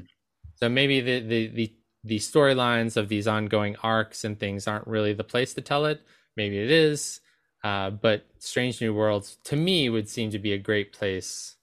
So 0.56 0.68
maybe 0.68 1.00
the, 1.00 1.20
the, 1.20 1.46
the, 1.48 1.72
the 2.04 2.18
storylines 2.18 2.98
of 2.98 3.08
these 3.08 3.26
ongoing 3.26 3.76
arcs 3.82 4.24
and 4.24 4.38
things 4.38 4.68
aren't 4.68 4.86
really 4.86 5.14
the 5.14 5.24
place 5.24 5.54
to 5.54 5.62
tell 5.62 5.86
it. 5.86 6.02
Maybe 6.36 6.58
it 6.58 6.70
is. 6.70 7.20
Uh, 7.64 7.90
but 7.90 8.26
Strange 8.38 8.80
New 8.80 8.94
Worlds 8.94 9.38
to 9.44 9.56
me 9.56 9.88
would 9.88 10.08
seem 10.08 10.30
to 10.30 10.38
be 10.38 10.52
a 10.52 10.58
great 10.58 10.92
place 10.92 11.56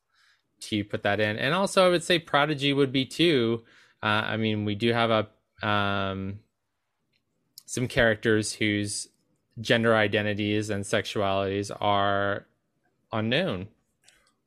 to 0.61 0.83
put 0.83 1.03
that 1.03 1.19
in. 1.19 1.37
And 1.37 1.53
also, 1.53 1.85
I 1.85 1.89
would 1.89 2.03
say 2.03 2.19
Prodigy 2.19 2.73
would 2.73 2.91
be 2.91 3.05
too. 3.05 3.63
Uh, 4.01 4.23
I 4.25 4.37
mean, 4.37 4.65
we 4.65 4.75
do 4.75 4.91
have 4.91 5.09
a 5.11 5.67
um, 5.67 6.39
some 7.65 7.87
characters 7.87 8.53
whose 8.53 9.07
gender 9.61 9.95
identities 9.95 10.69
and 10.69 10.83
sexualities 10.83 11.71
are 11.79 12.45
unknown. 13.11 13.67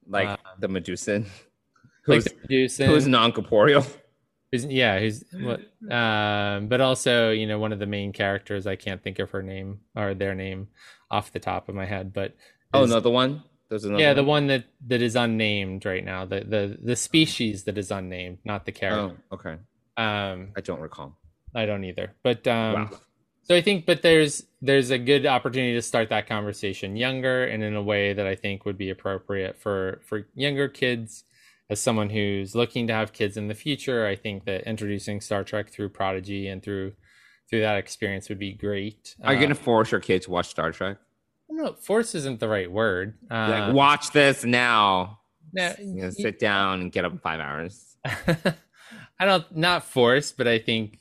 Like 0.09 0.29
um, 0.29 0.39
the 0.59 0.69
Medusan. 0.69 1.27
Who's, 2.03 2.27
like 2.27 2.35
the 2.49 2.49
Medusan. 2.49 2.87
Who's 2.87 3.09
non 3.09 3.33
corporeal. 3.33 3.85
Who's, 4.53 4.65
yeah, 4.67 5.01
who's 5.01 5.25
what? 5.33 5.61
Um, 5.91 6.69
but 6.69 6.81
also, 6.81 7.31
you 7.31 7.47
know, 7.47 7.59
one 7.59 7.73
of 7.73 7.81
the 7.81 7.87
main 7.87 8.13
characters. 8.13 8.67
I 8.67 8.77
can't 8.77 9.03
think 9.03 9.19
of 9.19 9.31
her 9.31 9.43
name 9.43 9.81
or 9.97 10.15
their 10.15 10.35
name 10.35 10.69
off 11.11 11.33
the 11.33 11.41
top 11.41 11.69
of 11.69 11.75
my 11.75 11.87
head. 11.87 12.13
But 12.13 12.35
oh, 12.73 12.85
another 12.85 13.11
one. 13.11 13.43
There's 13.69 13.85
another 13.85 14.03
yeah, 14.03 14.11
one? 14.11 14.17
the 14.17 14.25
one 14.25 14.47
that 14.49 14.65
that 14.87 15.03
is 15.03 15.17
unnamed 15.17 15.85
right 15.85 16.05
now. 16.05 16.25
The 16.25 16.41
the 16.41 16.79
the 16.83 16.97
species 16.97 17.65
that 17.65 17.79
is 17.79 17.91
unnamed, 17.91 18.39
not 18.45 18.65
the 18.65 18.73
character. 18.73 19.17
Oh, 19.31 19.35
okay. 19.35 19.57
Um, 19.97 20.53
I 20.57 20.61
don't 20.63 20.81
recall. 20.81 21.19
I 21.55 21.67
don't 21.67 21.85
either. 21.85 22.15
But 22.23 22.47
um, 22.47 22.75
wow. 22.75 22.91
So 23.47 23.55
I 23.55 23.63
think, 23.63 23.87
but 23.87 24.03
there's 24.03 24.45
there's 24.61 24.91
a 24.91 24.99
good 24.99 25.25
opportunity 25.25 25.75
to 25.75 25.83
start 25.83 26.09
that 26.09 26.27
conversation 26.27 26.97
younger 26.97 27.45
and 27.45 27.63
in 27.63 27.77
a 27.77 27.83
way 27.83 28.13
that 28.13 28.27
I 28.27 28.35
think 28.35 28.65
would 28.65 28.77
be 28.77 28.91
appropriate 28.91 29.57
for 29.57 30.01
for 30.05 30.27
younger 30.35 30.69
kids. 30.69 31.25
As 31.69 31.81
someone 31.81 32.11
who's 32.11 32.55
looking 32.55 32.87
to 32.87 32.93
have 32.93 33.13
kids 33.13 33.37
in 33.37 33.49
the 33.49 33.55
future, 33.55 34.07
I 34.07 34.15
think 34.15 34.45
that 34.45 34.69
introducing 34.69 35.21
Star 35.21 35.43
Trek 35.43 35.71
through 35.71 35.89
Prodigy 35.89 36.47
and 36.47 36.63
through 36.63 36.93
through 37.49 37.61
that 37.61 37.79
experience 37.79 38.29
would 38.29 38.39
be 38.39 38.53
great. 38.53 39.15
Are 39.23 39.33
you 39.33 39.39
uh, 39.39 39.41
going 39.41 39.55
to 39.55 39.55
force 39.55 39.93
your 39.93 40.01
kids 40.01 40.27
to 40.27 40.31
watch 40.31 40.49
Star 40.49 40.73
Trek? 40.73 40.99
No, 41.49 41.75
force 41.75 42.15
isn't 42.15 42.41
the 42.41 42.49
right 42.49 42.71
word. 42.71 43.15
Uh, 43.31 43.49
like, 43.49 43.75
watch 43.75 44.11
this 44.11 44.45
now. 44.45 45.21
No, 45.53 45.75
you 45.79 46.03
know, 46.03 46.11
sit 46.11 46.39
down 46.39 46.81
and 46.81 46.93
get 46.93 47.05
up 47.05 47.13
in 47.13 47.19
five 47.19 47.41
hours. 47.41 47.97
I 48.05 49.25
don't 49.25 49.57
not 49.57 49.85
force, 49.85 50.33
but 50.33 50.49
I 50.49 50.59
think 50.59 50.99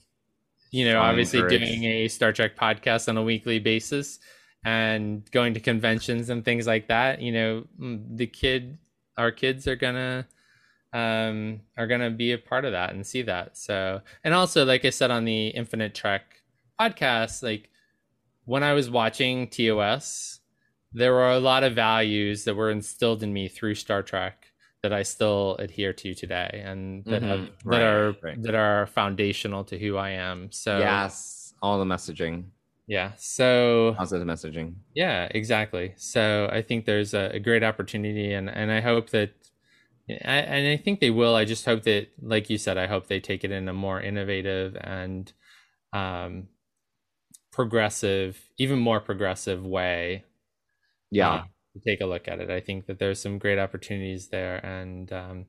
you 0.75 0.83
know, 0.83 0.99
obviously 0.99 1.41
doing 1.47 1.85
a 1.85 2.09
Star 2.09 2.33
Trek 2.33 2.57
podcast 2.57 3.07
on 3.07 3.15
a 3.15 3.23
weekly 3.23 3.59
basis 3.59 4.19
and 4.65 5.23
going 5.31 5.53
to 5.53 5.61
conventions 5.61 6.29
and 6.29 6.43
things 6.43 6.67
like 6.67 6.89
that, 6.89 7.21
you 7.21 7.31
know, 7.31 7.63
mm, 7.79 8.17
the 8.17 8.27
kid, 8.27 8.77
our 9.17 9.31
kids 9.31 9.67
are 9.69 9.77
gonna, 9.77 10.27
um, 10.91 11.61
are 11.77 11.87
gonna 11.87 12.09
be 12.09 12.33
a 12.33 12.37
part 12.37 12.65
of 12.65 12.73
that 12.73 12.93
and 12.93 13.07
see 13.07 13.21
that. 13.21 13.55
So, 13.57 14.01
and 14.25 14.33
also, 14.33 14.65
like 14.65 14.83
I 14.83 14.89
said 14.89 15.11
on 15.11 15.23
the 15.23 15.47
Infinite 15.47 15.95
Trek 15.95 16.34
podcast, 16.79 17.43
like 17.43 17.69
when 18.45 18.63
I 18.63 18.73
was 18.73 18.89
watching 18.89 19.47
TOS, 19.47 20.39
there 20.93 21.13
were 21.13 21.31
a 21.31 21.39
lot 21.39 21.63
of 21.63 21.73
values 21.73 22.45
that 22.45 22.55
were 22.55 22.71
instilled 22.71 23.23
in 23.23 23.33
me 23.33 23.47
through 23.47 23.75
Star 23.75 24.01
Trek 24.01 24.51
that 24.81 24.93
I 24.93 25.03
still 25.03 25.55
adhere 25.57 25.93
to 25.93 26.13
today 26.13 26.61
and 26.63 27.03
that 27.05 27.21
mm-hmm. 27.21 27.29
have, 27.29 27.39
that 27.39 27.51
right, 27.65 27.81
are 27.81 28.15
right. 28.21 28.43
that 28.43 28.55
are 28.55 28.85
foundational 28.87 29.63
to 29.65 29.79
who 29.79 29.97
I 29.97 30.11
am. 30.11 30.51
So 30.51 30.77
yes, 30.77 31.53
all 31.61 31.79
the 31.79 31.85
messaging. 31.85 32.45
Yeah. 32.87 33.13
So 33.17 33.95
positive 33.97 34.27
messaging. 34.27 34.75
Yeah, 34.93 35.27
exactly. 35.31 35.93
So 35.97 36.49
I 36.51 36.61
think 36.61 36.85
there's 36.85 37.13
a, 37.13 37.31
a 37.33 37.39
great 37.39 37.63
opportunity, 37.63 38.33
and 38.33 38.49
and 38.49 38.71
I 38.71 38.81
hope 38.81 39.09
that. 39.09 39.31
I, 40.07 40.35
and 40.35 40.67
I 40.67 40.77
think 40.77 40.99
they 40.99 41.09
will. 41.09 41.33
I 41.33 41.45
just 41.45 41.65
hope 41.65 41.81
that, 41.83 42.09
like 42.21 42.47
you 42.51 42.59
said, 42.59 42.77
I 42.77 42.85
hope 42.85 43.07
they 43.07 43.19
take 43.19 43.43
it 43.43 43.49
in 43.49 43.67
a 43.67 43.73
more 43.73 43.99
innovative 43.99 44.77
and 44.79 45.33
um, 45.93 46.47
progressive, 47.55 48.37
even 48.57 48.77
more 48.79 48.99
progressive 48.99 49.65
way. 49.65 50.25
Yeah. 51.09 51.29
Uh, 51.29 51.43
take 51.87 52.01
a 52.01 52.05
look 52.05 52.27
at 52.27 52.39
it. 52.39 52.49
I 52.49 52.59
think 52.59 52.85
that 52.87 52.99
there's 52.99 53.19
some 53.19 53.39
great 53.39 53.57
opportunities 53.57 54.27
there, 54.27 54.63
and 54.65 55.11
um, 55.11 55.45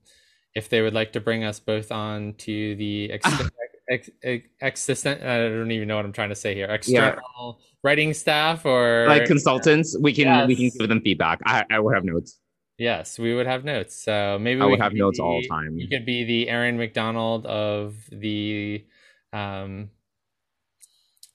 if 0.55 0.69
they 0.69 0.83
would 0.83 0.95
like 0.95 1.13
to 1.13 1.21
bring 1.21 1.45
us 1.45 1.59
both 1.59 1.91
on 1.91 2.35
to 2.39 2.77
the 2.77 3.11
ex- 3.13 3.43
ex- 3.91 4.11
ex- 4.23 4.49
existent, 4.61 5.23
I 5.23 5.49
don't 5.49 5.73
even 5.73 5.89
know 5.89 5.97
what 5.97 6.05
I'm 6.05 6.13
trying 6.13 6.29
to 6.31 6.37
say 6.37 6.55
here, 6.55 6.67
external 6.67 7.59
yeah. 7.59 7.67
writing 7.83 8.15
staff 8.15 8.65
or 8.65 9.07
like 9.09 9.27
consultants, 9.27 9.97
we 10.01 10.13
can 10.13 10.27
yes. 10.27 10.47
we 10.47 10.55
can 10.57 10.71
give 10.79 10.89
them 10.89 11.01
feedback. 11.01 11.41
I, 11.45 11.65
I 11.71 11.81
would 11.81 11.95
have 11.95 12.05
notes. 12.05 12.39
Yes, 12.79 13.19
we 13.19 13.35
would 13.35 13.47
have 13.47 13.65
notes. 13.65 13.97
So 13.97 14.39
maybe 14.41 14.61
I 14.61 14.67
would 14.67 14.81
have 14.81 14.93
notes 14.93 15.19
the, 15.19 15.25
all 15.25 15.41
the 15.41 15.49
time. 15.49 15.77
You 15.77 15.89
could 15.89 16.07
be 16.07 16.25
the 16.25 16.49
Aaron 16.49 16.77
McDonald 16.77 17.47
of 17.47 17.97
the 18.13 18.85
um 19.33 19.91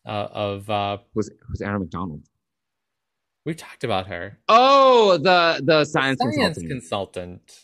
uh, 0.05 0.27
of 0.31 0.69
uh 0.69 0.97
was 1.13 1.31
was 1.49 1.61
Erin 1.61 1.79
McDonald. 1.81 2.23
we 3.45 3.53
talked 3.53 3.83
about 3.83 4.07
her. 4.07 4.37
Oh, 4.49 5.17
the 5.17 5.61
the 5.63 5.85
science, 5.85 6.19
science 6.21 6.57
consultant. 6.57 6.69
consultant. 6.69 7.59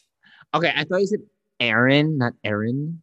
Okay, 0.54 0.74
I 0.76 0.84
thought 0.86 1.02
you 1.02 1.08
said 1.08 1.22
Aaron, 1.60 2.18
not 2.18 2.34
Erin. 2.44 3.02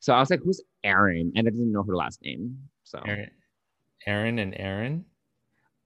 So 0.00 0.12
I 0.12 0.20
was 0.20 0.30
like, 0.30 0.40
"Who's 0.44 0.62
Aaron?" 0.82 1.32
And 1.34 1.46
I 1.48 1.50
didn't 1.50 1.72
know 1.72 1.82
her 1.82 1.96
last 1.96 2.20
name. 2.22 2.58
So 2.84 3.00
Aaron, 3.04 3.30
Aaron 4.06 4.38
and 4.38 4.54
Aaron. 4.58 5.04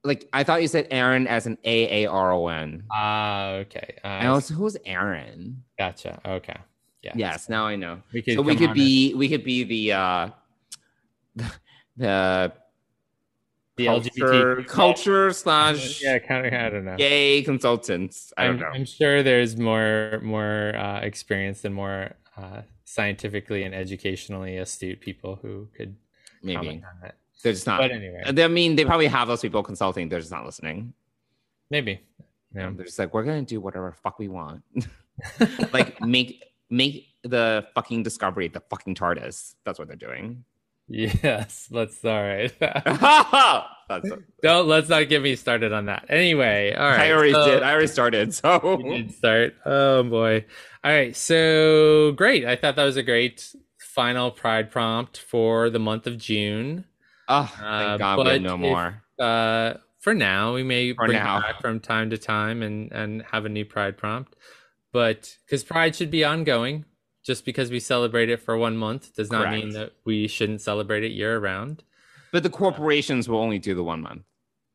like 0.03 0.27
I 0.33 0.43
thought 0.43 0.61
you 0.61 0.67
said 0.67 0.87
Aaron 0.91 1.25
as 1.27 1.45
an 1.47 1.57
A 1.63 2.03
A 2.03 2.09
R 2.09 2.33
O 2.33 2.47
N. 2.47 2.83
Ah, 2.91 3.51
okay. 3.63 3.95
Uh, 4.03 4.07
And 4.07 4.27
I 4.27 4.31
was, 4.33 4.49
"Who's 4.49 4.77
Aaron?" 4.85 5.63
gotcha. 5.77 6.19
Okay. 6.25 6.57
Yeah. 7.01 7.13
Yes, 7.15 7.47
now 7.47 7.65
I 7.65 7.75
know. 7.77 8.01
We 8.11 8.21
could 8.21 8.35
so 8.35 8.41
we 8.41 8.55
could 8.57 8.73
be 8.73 9.13
we 9.13 9.29
could 9.29 9.43
be 9.45 9.63
the 9.63 9.93
uh 9.93 10.29
the 11.35 11.51
the 11.95 12.53
culture, 13.85 14.55
LGBT 14.57 14.67
culture 14.67 15.31
slash 15.33 16.01
Yeah, 16.03 16.19
kind 16.19 16.45
of. 16.45 16.53
I 16.53 16.69
don't 16.69 16.85
know. 16.85 16.97
gay 16.97 17.41
consultants. 17.43 18.33
I 18.37 18.45
don't 18.45 18.55
I'm, 18.55 18.59
know. 18.61 18.67
I'm 18.67 18.85
sure 18.85 19.23
there's 19.23 19.57
more 19.57 20.19
more 20.21 20.75
uh, 20.75 20.99
experienced 21.01 21.65
and 21.65 21.73
more 21.75 22.11
uh, 22.37 22.61
scientifically 22.85 23.63
and 23.63 23.75
educationally 23.75 24.57
astute 24.57 24.99
people 24.99 25.37
who 25.41 25.67
could 25.75 25.95
Maybe 26.41 26.55
comment 26.55 26.83
on 27.01 27.09
it. 27.09 27.15
they're 27.43 27.53
just 27.53 27.67
not. 27.67 27.79
But 27.79 27.91
anyway, 27.91 28.23
I 28.25 28.47
mean, 28.47 28.75
they 28.75 28.85
probably 28.85 29.07
have 29.07 29.27
those 29.27 29.41
people 29.41 29.61
consulting. 29.63 30.09
They're 30.09 30.19
just 30.19 30.31
not 30.31 30.45
listening. 30.45 30.93
maybe. 31.69 32.01
Yeah. 32.55 32.71
They're 32.75 32.85
just 32.85 32.97
like, 32.97 33.13
we're 33.13 33.23
gonna 33.23 33.43
do 33.43 33.61
whatever 33.61 33.91
fuck 33.91 34.17
we 34.17 34.27
want. 34.27 34.63
like 35.73 36.01
make 36.01 36.43
make 36.69 37.07
the 37.23 37.67
fucking 37.75 38.03
discovery 38.03 38.47
the 38.47 38.61
fucking 38.69 38.95
TARDIS. 38.95 39.55
That's 39.65 39.77
what 39.77 39.87
they're 39.87 39.97
doing. 39.97 40.43
Yes. 40.89 41.67
Let's. 41.71 42.03
All 42.03 42.11
right. 42.21 42.51
Don't. 44.41 44.67
Let's 44.67 44.89
not 44.89 45.07
get 45.09 45.21
me 45.21 45.35
started 45.35 45.71
on 45.73 45.85
that. 45.85 46.05
Anyway. 46.09 46.73
All 46.73 46.89
right. 46.89 46.99
I 47.01 47.11
already 47.11 47.33
so- 47.33 47.45
did. 47.45 47.63
I 47.63 47.71
already 47.71 47.87
started. 47.87 48.33
So 48.33 48.79
You 48.83 48.97
did 48.97 49.13
start. 49.13 49.55
Oh 49.65 50.03
boy. 50.03 50.45
All 50.83 50.91
right. 50.91 51.15
So 51.15 52.13
great. 52.13 52.45
I 52.45 52.55
thought 52.55 52.75
that 52.75 52.85
was 52.85 52.97
a 52.97 53.03
great 53.03 53.53
final 53.77 54.31
Pride 54.31 54.71
prompt 54.71 55.17
for 55.17 55.69
the 55.69 55.79
month 55.79 56.07
of 56.07 56.17
June. 56.17 56.85
oh, 57.27 57.45
thank 57.57 57.61
Uh, 57.67 57.97
God 57.97 58.17
we 58.17 58.23
but 58.23 58.33
have 58.33 58.41
no 58.41 58.53
if- 58.55 58.59
more. 58.59 59.03
Uh, 59.19 59.73
for 59.99 60.13
now, 60.13 60.53
we 60.53 60.63
may 60.63 60.93
For 60.93 61.05
bring 61.07 61.17
now. 61.17 61.41
back 61.41 61.59
from 61.61 61.81
time 61.81 62.09
to 62.11 62.17
time 62.17 62.61
and 62.63 62.91
and 62.93 63.21
have 63.31 63.45
a 63.45 63.49
new 63.49 63.65
Pride 63.65 63.97
prompt, 63.97 64.33
but 64.93 65.35
because 65.45 65.63
Pride 65.63 65.93
should 65.95 66.09
be 66.09 66.23
ongoing. 66.23 66.85
Just 67.29 67.45
because 67.45 67.69
we 67.69 67.79
celebrate 67.79 68.27
it 68.31 68.41
for 68.41 68.57
one 68.57 68.75
month 68.75 69.13
does 69.15 69.29
not 69.31 69.51
mean 69.51 69.69
that 69.73 69.91
we 70.03 70.27
shouldn't 70.27 70.61
celebrate 70.61 71.03
it 71.03 71.11
year 71.11 71.37
round. 71.37 71.83
But 72.31 72.41
the 72.41 72.49
corporations 72.49 73.29
will 73.29 73.37
only 73.37 73.59
do 73.59 73.75
the 73.75 73.83
one 73.83 74.01
month. 74.01 74.23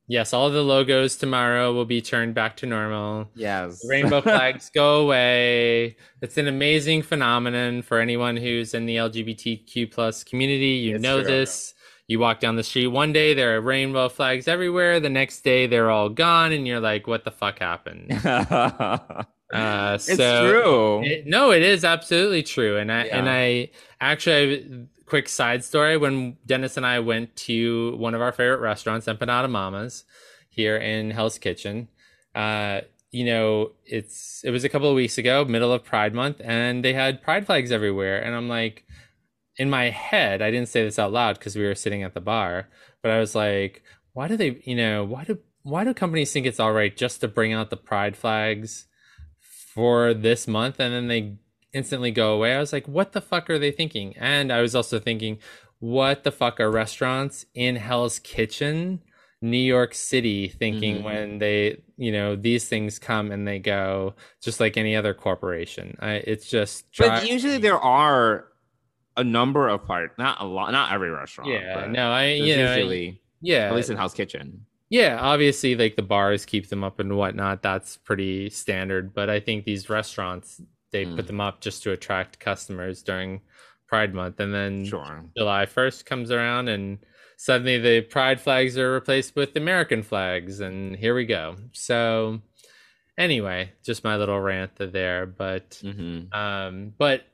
Yes, 0.06 0.32
all 0.32 0.46
of 0.46 0.52
the 0.52 0.62
logos 0.62 1.16
tomorrow 1.16 1.72
will 1.72 1.84
be 1.84 2.00
turned 2.00 2.32
back 2.32 2.56
to 2.58 2.66
normal. 2.66 3.28
Yes. 3.34 3.80
The 3.82 3.88
rainbow 3.88 4.20
flags 4.30 4.70
go 4.70 5.00
away. 5.00 5.96
It's 6.22 6.38
an 6.38 6.46
amazing 6.46 7.02
phenomenon 7.02 7.82
for 7.82 7.98
anyone 7.98 8.36
who's 8.36 8.72
in 8.72 8.86
the 8.86 8.94
LGBTQ 8.98 9.90
plus 9.90 10.22
community. 10.22 10.76
You 10.86 10.94
It's 10.94 11.02
know 11.02 11.22
true. 11.22 11.26
this. 11.26 11.74
You 12.06 12.20
walk 12.20 12.38
down 12.38 12.54
the 12.54 12.62
street 12.62 12.86
one 12.86 13.12
day, 13.12 13.34
there 13.34 13.56
are 13.56 13.60
rainbow 13.60 14.08
flags 14.08 14.46
everywhere. 14.46 15.00
The 15.00 15.10
next 15.10 15.40
day, 15.40 15.66
they're 15.66 15.90
all 15.90 16.08
gone, 16.08 16.52
and 16.52 16.68
you're 16.68 16.78
like, 16.78 17.08
"What 17.08 17.24
the 17.24 17.32
fuck 17.32 17.58
happened?" 17.58 18.12
Uh, 19.52 19.94
it's 19.94 20.06
so 20.16 20.50
true. 20.50 21.02
it- 21.04 21.26
no, 21.26 21.50
it 21.52 21.62
is 21.62 21.84
absolutely 21.84 22.42
true. 22.42 22.76
And 22.76 22.90
I 22.90 23.04
Yeah. 23.04 23.18
and 23.18 23.28
I 23.28 23.70
actually 24.00 24.86
quick 25.06 25.28
side 25.28 25.62
story 25.62 25.96
when 25.96 26.36
Dennis 26.46 26.76
and 26.76 26.86
I 26.86 26.98
went 27.00 27.36
to 27.36 27.94
one 27.96 28.14
of 28.14 28.22
our 28.22 28.32
favorite 28.32 28.60
restaurants, 28.60 29.06
Empanada 29.06 29.50
Mama's, 29.50 30.04
here 30.48 30.76
in 30.76 31.10
Hell's 31.10 31.38
Kitchen. 31.38 31.88
Uh, 32.34 32.80
you 33.12 33.24
know, 33.24 33.72
it's 33.84 34.42
it 34.44 34.50
was 34.50 34.64
a 34.64 34.68
couple 34.68 34.88
of 34.88 34.96
weeks 34.96 35.18
ago, 35.18 35.44
middle 35.44 35.72
of 35.72 35.84
Pride 35.84 36.14
Month, 36.14 36.40
and 36.42 36.84
they 36.84 36.94
had 36.94 37.22
pride 37.22 37.46
flags 37.46 37.70
everywhere. 37.70 38.20
And 38.20 38.34
I'm 38.34 38.48
like, 38.48 38.84
in 39.56 39.70
my 39.70 39.90
head, 39.90 40.42
I 40.42 40.50
didn't 40.50 40.68
say 40.68 40.82
this 40.82 40.98
out 40.98 41.12
loud 41.12 41.38
because 41.38 41.54
we 41.54 41.64
were 41.64 41.76
sitting 41.76 42.02
at 42.02 42.14
the 42.14 42.20
bar, 42.20 42.68
but 43.02 43.12
I 43.12 43.20
was 43.20 43.34
like, 43.36 43.82
why 44.14 44.26
do 44.26 44.36
they, 44.36 44.60
you 44.64 44.74
know, 44.74 45.04
why 45.04 45.22
do 45.24 45.38
why 45.62 45.84
do 45.84 45.94
companies 45.94 46.32
think 46.32 46.44
it's 46.46 46.58
all 46.58 46.72
right 46.72 46.96
just 46.96 47.20
to 47.20 47.28
bring 47.28 47.52
out 47.52 47.70
the 47.70 47.76
pride 47.76 48.16
flags 48.16 48.86
for 49.74 50.14
this 50.14 50.46
month 50.46 50.78
and 50.80 50.94
then 50.94 51.08
they 51.08 51.34
instantly 51.72 52.10
go 52.10 52.34
away? 52.34 52.54
I 52.54 52.60
was 52.60 52.72
like, 52.72 52.86
what 52.86 53.12
the 53.12 53.20
fuck 53.20 53.50
are 53.50 53.58
they 53.58 53.70
thinking? 53.72 54.14
And 54.16 54.52
I 54.52 54.60
was 54.60 54.74
also 54.74 54.98
thinking, 54.98 55.38
what 55.80 56.24
the 56.24 56.30
fuck 56.32 56.60
are 56.60 56.70
restaurants 56.70 57.44
in 57.54 57.76
Hell's 57.76 58.18
Kitchen, 58.20 59.02
New 59.42 59.58
York 59.58 59.92
City 59.94 60.48
thinking 60.48 60.98
Mhm. 60.98 61.02
when 61.02 61.38
they, 61.38 61.82
you 61.96 62.12
know, 62.12 62.36
these 62.36 62.68
things 62.68 62.98
come 62.98 63.30
and 63.30 63.46
they 63.46 63.58
go 63.58 64.14
just 64.40 64.60
like 64.60 64.76
any 64.76 64.94
other 64.96 65.12
corporation? 65.12 65.96
I, 66.00 66.14
it's 66.26 66.48
just 66.48 66.86
But 66.98 67.28
usually 67.28 67.58
there 67.58 67.78
are 67.78 68.46
a 69.16 69.24
number 69.24 69.68
of 69.68 69.84
part, 69.84 70.16
not 70.18 70.40
a 70.40 70.44
lot, 70.44 70.72
not 70.72 70.92
every 70.92 71.10
restaurant. 71.10 71.50
yeah, 71.50 71.86
no, 71.90 72.10
I, 72.10 72.28
you 72.30 72.56
know, 72.56 72.66
I- 72.72 72.76
usually 72.76 73.20
yeah, 73.42 73.68
at 73.68 73.74
least 73.74 73.90
in 73.90 73.96
Hell's 73.96 74.14
Kitchen. 74.14 74.64
Yeah, 74.94 75.18
obviously, 75.20 75.74
like 75.74 75.96
the 75.96 76.02
bars 76.02 76.44
keep 76.46 76.68
them 76.68 76.84
up 76.84 77.00
and 77.00 77.16
whatnot. 77.16 77.62
That's 77.62 77.96
pretty 77.96 78.48
standard. 78.50 79.12
But 79.12 79.28
I 79.28 79.40
think 79.40 79.64
these 79.64 79.90
restaurants 79.90 80.60
they 80.92 81.04
Mm. 81.04 81.16
put 81.16 81.26
them 81.26 81.40
up 81.40 81.60
just 81.60 81.82
to 81.82 81.90
attract 81.90 82.38
customers 82.38 83.02
during 83.02 83.40
Pride 83.88 84.14
Month, 84.14 84.38
and 84.38 84.54
then 84.54 84.84
Sure. 84.84 85.24
July 85.36 85.66
first 85.66 86.06
comes 86.06 86.30
around, 86.30 86.68
and 86.68 86.98
suddenly 87.36 87.76
the 87.78 88.02
Pride 88.02 88.40
flags 88.40 88.78
are 88.78 88.92
replaced 88.92 89.34
with 89.34 89.56
American 89.56 90.04
flags, 90.04 90.60
and 90.60 90.94
here 90.94 91.16
we 91.16 91.26
go. 91.26 91.56
So, 91.72 92.40
anyway, 93.18 93.72
just 93.84 94.04
my 94.04 94.16
little 94.16 94.38
rant 94.38 94.76
there. 94.76 95.26
But 95.26 95.80
hmm 95.82 96.32
um, 96.32 96.94
but 96.96 97.24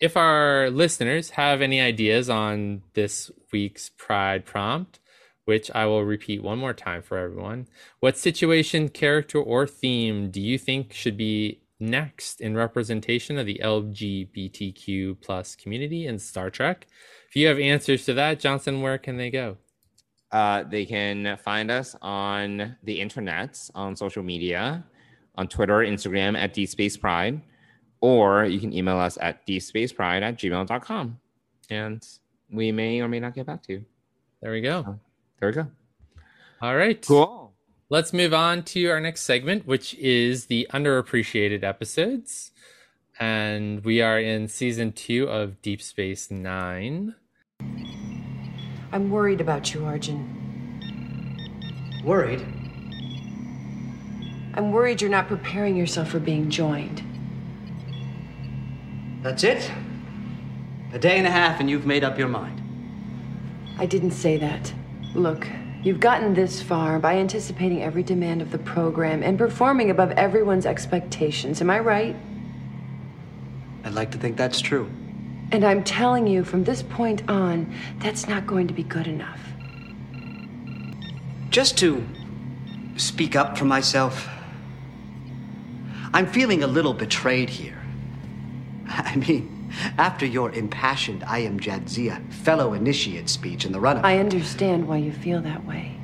if 0.00 0.16
our 0.16 0.70
listeners 0.70 1.30
have 1.30 1.60
any 1.60 1.80
ideas 1.82 2.30
on 2.30 2.82
this 2.94 3.30
week's 3.52 3.90
Pride 3.90 4.46
prompt, 4.46 5.00
which 5.44 5.70
I 5.74 5.86
will 5.86 6.04
repeat 6.04 6.42
one 6.42 6.58
more 6.58 6.72
time 6.72 7.02
for 7.02 7.18
everyone, 7.18 7.68
what 8.00 8.16
situation, 8.16 8.88
character, 8.88 9.38
or 9.38 9.66
theme 9.66 10.30
do 10.30 10.40
you 10.40 10.58
think 10.58 10.92
should 10.92 11.16
be 11.16 11.60
next 11.80 12.40
in 12.40 12.56
representation 12.56 13.38
of 13.38 13.46
the 13.46 13.60
LGBTQ 13.62 15.20
plus 15.20 15.54
community 15.56 16.06
in 16.06 16.18
Star 16.18 16.50
Trek? 16.50 16.86
If 17.28 17.36
you 17.36 17.46
have 17.48 17.58
answers 17.58 18.04
to 18.06 18.14
that, 18.14 18.40
Johnson, 18.40 18.80
where 18.80 18.98
can 18.98 19.16
they 19.16 19.30
go? 19.30 19.56
Uh, 20.32 20.64
they 20.64 20.84
can 20.84 21.36
find 21.44 21.70
us 21.70 21.94
on 22.02 22.76
the 22.82 23.00
internet, 23.00 23.58
on 23.74 23.94
social 23.94 24.22
media, 24.22 24.84
on 25.36 25.46
Twitter, 25.48 25.78
Instagram 25.78 26.36
at 26.36 26.54
dspacepride, 26.54 27.40
or 28.00 28.44
you 28.44 28.58
can 28.58 28.72
email 28.72 28.98
us 28.98 29.18
at 29.20 29.46
dspacepride 29.46 30.22
at 30.22 30.38
gmail.com. 30.38 31.18
And 31.70 32.06
we 32.50 32.72
may 32.72 33.00
or 33.00 33.08
may 33.08 33.20
not 33.20 33.34
get 33.34 33.46
back 33.46 33.62
to 33.64 33.74
you. 33.74 33.84
There 34.42 34.52
we 34.52 34.60
go. 34.60 34.98
There 35.40 35.48
we 35.48 35.54
go. 35.54 35.66
All 36.62 36.76
right. 36.76 37.04
Cool. 37.06 37.52
Let's 37.90 38.12
move 38.12 38.32
on 38.32 38.62
to 38.64 38.86
our 38.86 39.00
next 39.00 39.22
segment, 39.22 39.66
which 39.66 39.94
is 39.94 40.46
the 40.46 40.66
underappreciated 40.72 41.62
episodes. 41.62 42.50
And 43.20 43.84
we 43.84 44.00
are 44.00 44.18
in 44.18 44.48
season 44.48 44.92
two 44.92 45.28
of 45.28 45.60
Deep 45.62 45.82
Space 45.82 46.30
Nine. 46.30 47.14
I'm 48.90 49.10
worried 49.10 49.40
about 49.40 49.74
you, 49.74 49.80
Arjin. 49.80 50.42
Worried? 52.04 52.40
I'm 54.54 54.72
worried 54.72 55.00
you're 55.00 55.10
not 55.10 55.28
preparing 55.28 55.76
yourself 55.76 56.08
for 56.08 56.20
being 56.20 56.48
joined. 56.48 57.02
That's 59.22 59.42
it? 59.42 59.70
A 60.92 60.98
day 60.98 61.18
and 61.18 61.26
a 61.26 61.30
half 61.30 61.60
and 61.60 61.68
you've 61.68 61.86
made 61.86 62.04
up 62.04 62.18
your 62.18 62.28
mind. 62.28 62.60
I 63.78 63.86
didn't 63.86 64.12
say 64.12 64.36
that. 64.38 64.72
Look, 65.14 65.46
you've 65.84 66.00
gotten 66.00 66.34
this 66.34 66.60
far 66.60 66.98
by 66.98 67.18
anticipating 67.18 67.82
every 67.82 68.02
demand 68.02 68.42
of 68.42 68.50
the 68.50 68.58
program 68.58 69.22
and 69.22 69.38
performing 69.38 69.90
above 69.90 70.10
everyone's 70.12 70.66
expectations. 70.66 71.60
Am 71.60 71.70
I 71.70 71.78
right? 71.78 72.16
I'd 73.84 73.92
like 73.94 74.10
to 74.10 74.18
think 74.18 74.36
that's 74.36 74.60
true. 74.60 74.90
And 75.52 75.64
I'm 75.64 75.84
telling 75.84 76.26
you, 76.26 76.42
from 76.42 76.64
this 76.64 76.82
point 76.82 77.22
on, 77.28 77.72
that's 78.00 78.26
not 78.26 78.44
going 78.44 78.66
to 78.66 78.74
be 78.74 78.82
good 78.82 79.06
enough. 79.06 79.40
Just 81.50 81.78
to 81.78 82.04
speak 82.96 83.36
up 83.36 83.56
for 83.56 83.66
myself, 83.66 84.28
I'm 86.12 86.26
feeling 86.26 86.64
a 86.64 86.66
little 86.66 86.94
betrayed 86.94 87.50
here. 87.50 87.80
I 88.88 89.14
mean, 89.14 89.53
after 89.98 90.26
your 90.26 90.50
impassioned 90.52 91.24
I 91.24 91.40
am 91.40 91.58
Jadzia 91.58 92.32
fellow 92.32 92.72
initiate 92.72 93.28
speech 93.28 93.64
in 93.64 93.72
the 93.72 93.80
run 93.80 93.98
up. 93.98 94.04
I 94.04 94.18
understand 94.18 94.86
why 94.86 94.98
you 94.98 95.12
feel 95.12 95.40
that 95.42 95.64
way. 95.64 95.96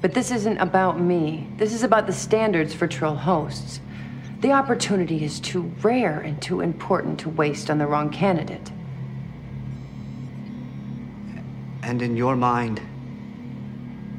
But 0.00 0.14
this 0.14 0.30
isn't 0.30 0.58
about 0.58 1.00
me. 1.00 1.48
This 1.56 1.72
is 1.72 1.82
about 1.82 2.06
the 2.06 2.12
standards 2.12 2.72
for 2.72 2.86
Trill 2.86 3.16
hosts. 3.16 3.80
The 4.40 4.52
opportunity 4.52 5.24
is 5.24 5.40
too 5.40 5.72
rare 5.82 6.20
and 6.20 6.40
too 6.40 6.60
important 6.60 7.18
to 7.20 7.28
waste 7.28 7.70
on 7.70 7.78
the 7.78 7.86
wrong 7.86 8.10
candidate. 8.10 8.70
And 11.82 12.02
in 12.02 12.16
your 12.16 12.36
mind, 12.36 12.80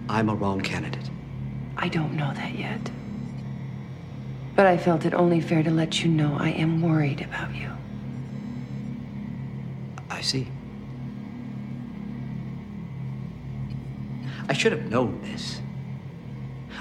I'm 0.09 0.27
a 0.27 0.35
wrong 0.35 0.59
candidate. 0.59 1.09
I 1.77 1.87
don't 1.87 2.17
know 2.17 2.33
that 2.33 2.55
yet. 2.55 2.91
But 4.55 4.65
I 4.65 4.75
felt 4.77 5.05
it 5.05 5.13
only 5.13 5.39
fair 5.39 5.63
to 5.63 5.71
let 5.71 6.03
you 6.03 6.09
know 6.09 6.35
I 6.37 6.49
am 6.49 6.81
worried 6.81 7.21
about 7.21 7.55
you. 7.55 7.71
I 10.09 10.21
see. 10.21 10.47
I 14.47 14.53
should 14.53 14.71
have 14.71 14.89
known 14.89 15.21
this. 15.21 15.61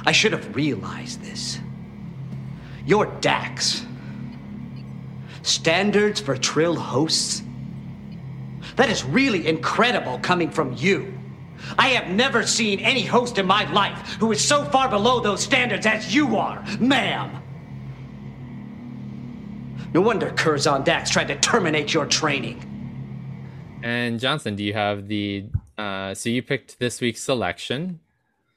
I 0.07 0.13
should 0.13 0.33
have 0.33 0.57
realized 0.57 1.23
this. 1.23 1.59
Your 2.87 3.07
DAX. 3.21 3.85
Standards 5.43 6.21
for 6.21 6.37
Trill 6.37 6.77
hosts? 6.77 7.43
That 8.77 8.89
is 8.89 9.05
really 9.05 9.47
incredible 9.47 10.19
coming 10.21 10.51
from 10.51 10.73
you. 10.75 11.13
I 11.79 11.89
have 11.89 12.09
never 12.09 12.47
seen 12.47 12.79
any 12.81 13.03
host 13.03 13.39
in 13.39 13.47
my 13.47 13.71
life 13.73 14.15
who 14.21 14.33
is 14.33 14.43
so 14.43 14.65
far 14.65 14.89
below 14.89 15.21
those 15.21 15.43
standards 15.43 15.85
as 15.85 16.15
you 16.15 16.37
are, 16.37 16.65
ma'am. 16.79 17.43
No 19.93 20.01
wonder 20.01 20.31
Curzon 20.31 20.85
Dax 20.85 21.11
tried 21.11 21.29
to 21.29 21.37
terminate 21.39 21.93
your 21.93 22.07
training. 22.07 22.65
And 23.83 24.19
Johnson, 24.21 24.57
do 24.57 24.65
you 24.65 24.75
have 24.75 25.09
the? 25.09 25.47
Uh, 25.77 26.15
so 26.15 26.29
you 26.29 26.43
picked 26.43 26.79
this 26.79 27.01
week's 27.01 27.23
selection. 27.23 28.01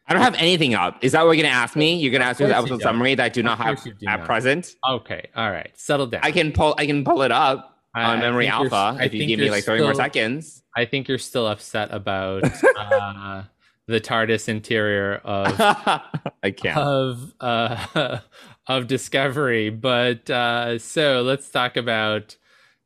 I 0.08 0.14
don't 0.14 0.24
have 0.24 0.36
anything 0.36 0.74
up. 0.74 1.02
Is 1.02 1.14
that 1.14 1.26
what 1.26 1.38
you're 1.38 1.44
gonna 1.44 1.56
ask 1.56 1.76
me? 1.76 1.96
You're 1.96 2.12
gonna 2.12 2.26
ask 2.26 2.40
me 2.40 2.48
the 2.48 2.58
episode 2.58 2.82
summary 2.82 3.16
that 3.16 3.24
I 3.24 3.30
do 3.30 3.44
not 3.44 3.58
have 3.60 3.82
do 3.84 3.92
at 4.08 4.20
not. 4.20 4.26
present. 4.26 4.76
Okay, 4.88 5.28
all 5.36 5.52
right, 5.52 5.72
settle 5.76 6.08
down. 6.08 6.22
I 6.24 6.32
can 6.32 6.52
pull. 6.52 6.76
I 6.78 6.86
can 6.86 7.06
pull 7.06 7.22
it 7.22 7.32
up 7.32 7.80
on 7.96 8.18
I 8.18 8.20
Memory 8.20 8.48
Alpha 8.48 8.98
if 9.00 9.14
you 9.14 9.26
give 9.26 9.40
me 9.40 9.50
like 9.50 9.64
30 9.64 9.84
more 9.84 9.94
seconds. 9.94 10.64
I 10.76 10.86
think 10.86 11.08
you're 11.08 11.18
still 11.18 11.48
upset 11.48 11.90
about 11.94 12.44
uh, 12.78 13.44
the 13.88 14.02
TARDIS 14.02 14.50
interior 14.50 15.16
of 15.24 15.56
I 16.44 16.52
can't. 16.52 16.78
of 16.78 17.34
uh, 17.40 18.20
of 18.68 18.88
Discovery. 18.88 19.70
But 19.70 20.30
uh, 20.30 20.80
so 20.80 21.22
let's 21.22 21.50
talk 21.50 21.78
about 21.78 22.36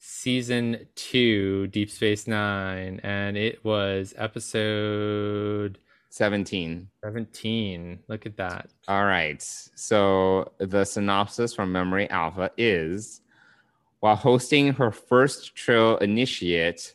season 0.07 0.85
two, 0.95 1.65
Deep 1.67 1.89
Space 1.89 2.27
Nine, 2.27 2.99
and 3.03 3.35
it 3.35 3.63
was 3.65 4.13
episode 4.17 5.79
17. 6.09 6.87
seventeen. 7.03 7.99
Look 8.07 8.25
at 8.25 8.37
that. 8.37 8.69
All 8.87 9.05
right. 9.05 9.41
So 9.41 10.51
the 10.59 10.85
synopsis 10.85 11.53
from 11.53 11.71
Memory 11.71 12.09
Alpha 12.11 12.51
is 12.57 13.21
while 13.99 14.15
hosting 14.15 14.71
her 14.73 14.91
first 14.91 15.55
Trill 15.55 15.97
initiate, 15.97 16.93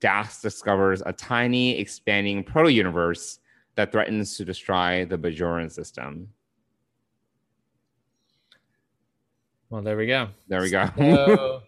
Dax 0.00 0.42
discovers 0.42 1.02
a 1.06 1.12
tiny, 1.12 1.78
expanding 1.78 2.42
proto 2.42 2.70
universe 2.70 3.38
that 3.76 3.92
threatens 3.92 4.36
to 4.36 4.44
destroy 4.44 5.04
the 5.04 5.16
Bajoran 5.16 5.70
system. 5.70 6.28
Well, 9.70 9.82
there 9.82 9.96
we 9.96 10.06
go. 10.06 10.28
There 10.48 10.60
we 10.60 10.70
go. 10.70 10.88
So, 10.96 11.62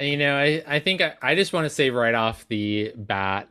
you 0.00 0.16
know, 0.16 0.36
I, 0.36 0.62
I 0.66 0.78
think 0.80 1.00
I, 1.00 1.14
I 1.22 1.34
just 1.34 1.52
want 1.52 1.64
to 1.66 1.70
say 1.70 1.90
right 1.90 2.14
off 2.14 2.46
the 2.48 2.92
bat 2.96 3.48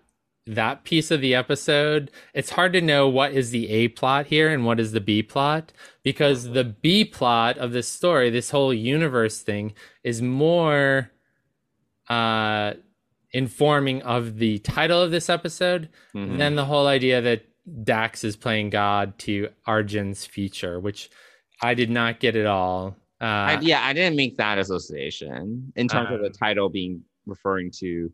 that 0.48 0.84
piece 0.84 1.12
of 1.12 1.22
the 1.22 1.36
episode, 1.36 2.10
it's 2.34 2.50
hard 2.50 2.74
to 2.74 2.82
know 2.82 3.08
what 3.08 3.34
is 3.34 3.52
the 3.52 3.70
A 3.70 3.88
plot 3.90 4.26
here 4.28 4.50
and 4.50 4.66
what 4.66 4.80
is 4.80 4.94
the 4.94 5.00
B 5.02 5.22
plot 5.22 5.72
because 6.02 6.50
the 6.52 6.64
B 6.64 7.06
plot 7.06 7.58
of 7.60 7.72
this 7.72 7.88
story, 7.88 8.32
this 8.32 8.50
whole 8.50 8.74
universe 8.74 9.42
thing, 9.42 9.74
is 10.04 10.24
more 10.24 11.12
uh, 12.10 12.74
informing 13.32 14.02
of 14.02 14.38
the 14.40 14.58
title 14.60 15.00
of 15.02 15.12
this 15.12 15.30
episode 15.30 15.88
Mhm. 16.16 16.40
than 16.40 16.56
the 16.56 16.66
whole 16.66 16.88
idea 16.88 17.22
that 17.22 17.44
Dax 17.84 18.24
is 18.24 18.36
playing 18.36 18.72
God 18.72 19.20
to 19.20 19.50
Arjin's 19.68 20.26
future, 20.26 20.80
which 20.80 21.12
I 21.62 21.76
did 21.76 21.92
not 21.92 22.20
get 22.20 22.36
at 22.36 22.48
all. 22.48 22.96
Uh, 23.22 23.26
I, 23.26 23.60
yeah, 23.62 23.86
I 23.86 23.94
didn't 23.94 24.16
make 24.16 24.38
that 24.38 24.58
association 24.60 25.74
in 25.76 25.88
terms 25.88 26.10
of 26.12 26.20
the 26.22 26.28
Um, 26.28 26.32
title 26.34 26.70
being 26.70 27.04
referring 27.26 27.70
to 27.80 28.12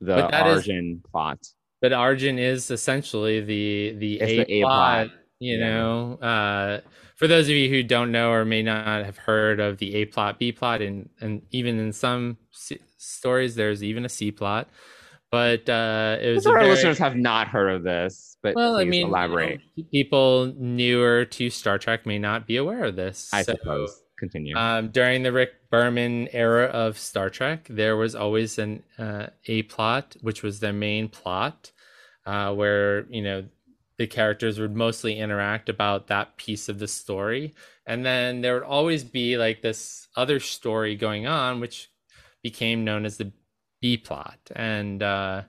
the 0.00 0.14
But 0.16 0.30
that 0.32 0.46
is- 0.48 0.66
Arjin 0.66 1.02
plot. 1.04 1.38
but 1.80 1.92
Arjin 1.92 2.38
is 2.38 2.70
essentially 2.70 3.40
the 3.40 3.94
the 3.98 4.20
It's 4.20 4.32
A, 4.32 4.44
the 4.44 4.52
A 4.52 4.62
plot. 4.62 5.06
plot. 5.08 5.18
You 5.40 5.56
Yeah. 5.58 5.68
know, 5.68 6.14
uh, 6.22 6.80
for 7.16 7.26
those 7.26 7.46
of 7.48 7.54
you 7.54 7.68
who 7.68 7.82
don't 7.82 8.12
know 8.12 8.30
or 8.30 8.44
may 8.44 8.62
not 8.62 9.04
have 9.04 9.16
heard 9.18 9.60
of 9.60 9.78
the 9.78 9.94
A 9.96 10.04
plot, 10.06 10.38
B 10.38 10.52
plot, 10.52 10.82
and 10.82 11.08
and 11.20 11.42
even 11.50 11.78
in 11.78 11.92
some 11.92 12.36
s- 12.52 12.72
stories, 12.98 13.54
there's 13.54 13.82
even 13.82 14.04
a 14.04 14.08
C 14.08 14.30
plot. 14.30 14.68
But 15.30 15.68
uh, 15.68 16.18
it 16.20 16.32
was 16.34 16.44
Some 16.44 16.52
a 16.52 16.54
of 16.54 16.58
our 16.58 16.62
very, 16.64 16.74
listeners 16.76 16.98
have 16.98 17.16
not 17.16 17.48
heard 17.48 17.68
of 17.70 17.82
this, 17.82 18.36
but 18.42 18.54
well. 18.54 18.76
I 18.76 18.84
mean, 18.84 19.06
elaborate. 19.08 19.60
you 19.74 19.82
know, 19.84 19.88
people 19.90 20.54
newer 20.56 21.24
to 21.24 21.50
Star 21.50 21.76
Trek 21.78 22.06
may 22.06 22.18
not 22.18 22.46
be 22.46 22.56
aware 22.56 22.84
of 22.84 22.94
this. 22.96 23.30
I 23.32 23.42
So, 23.42 23.52
suppose. 23.54 24.00
Continue. 24.24 24.56
um, 24.56 24.88
during 24.88 25.22
the 25.22 25.32
Rick 25.32 25.70
Berman 25.70 26.28
era 26.32 26.64
of 26.66 26.98
Star 26.98 27.28
Trek, 27.28 27.66
there 27.68 27.96
was 27.96 28.14
always 28.14 28.58
an 28.58 28.82
uh, 28.98 29.26
A 29.46 29.62
plot, 29.64 30.16
which 30.22 30.42
was 30.42 30.60
their 30.60 30.72
main 30.72 31.08
plot, 31.08 31.72
uh, 32.24 32.54
where 32.54 33.06
you 33.10 33.22
know 33.22 33.44
the 33.98 34.06
characters 34.06 34.58
would 34.58 34.74
mostly 34.74 35.18
interact 35.18 35.68
about 35.68 36.06
that 36.06 36.36
piece 36.36 36.68
of 36.68 36.78
the 36.78 36.88
story, 36.88 37.54
and 37.86 38.04
then 38.04 38.40
there 38.40 38.54
would 38.54 38.62
always 38.62 39.04
be 39.04 39.36
like 39.36 39.60
this 39.60 40.08
other 40.16 40.40
story 40.40 40.96
going 40.96 41.26
on, 41.26 41.60
which 41.60 41.90
became 42.42 42.84
known 42.84 43.04
as 43.04 43.18
the 43.18 43.30
B 43.82 43.98
plot, 43.98 44.38
and 44.56 45.02
uh, 45.02 45.42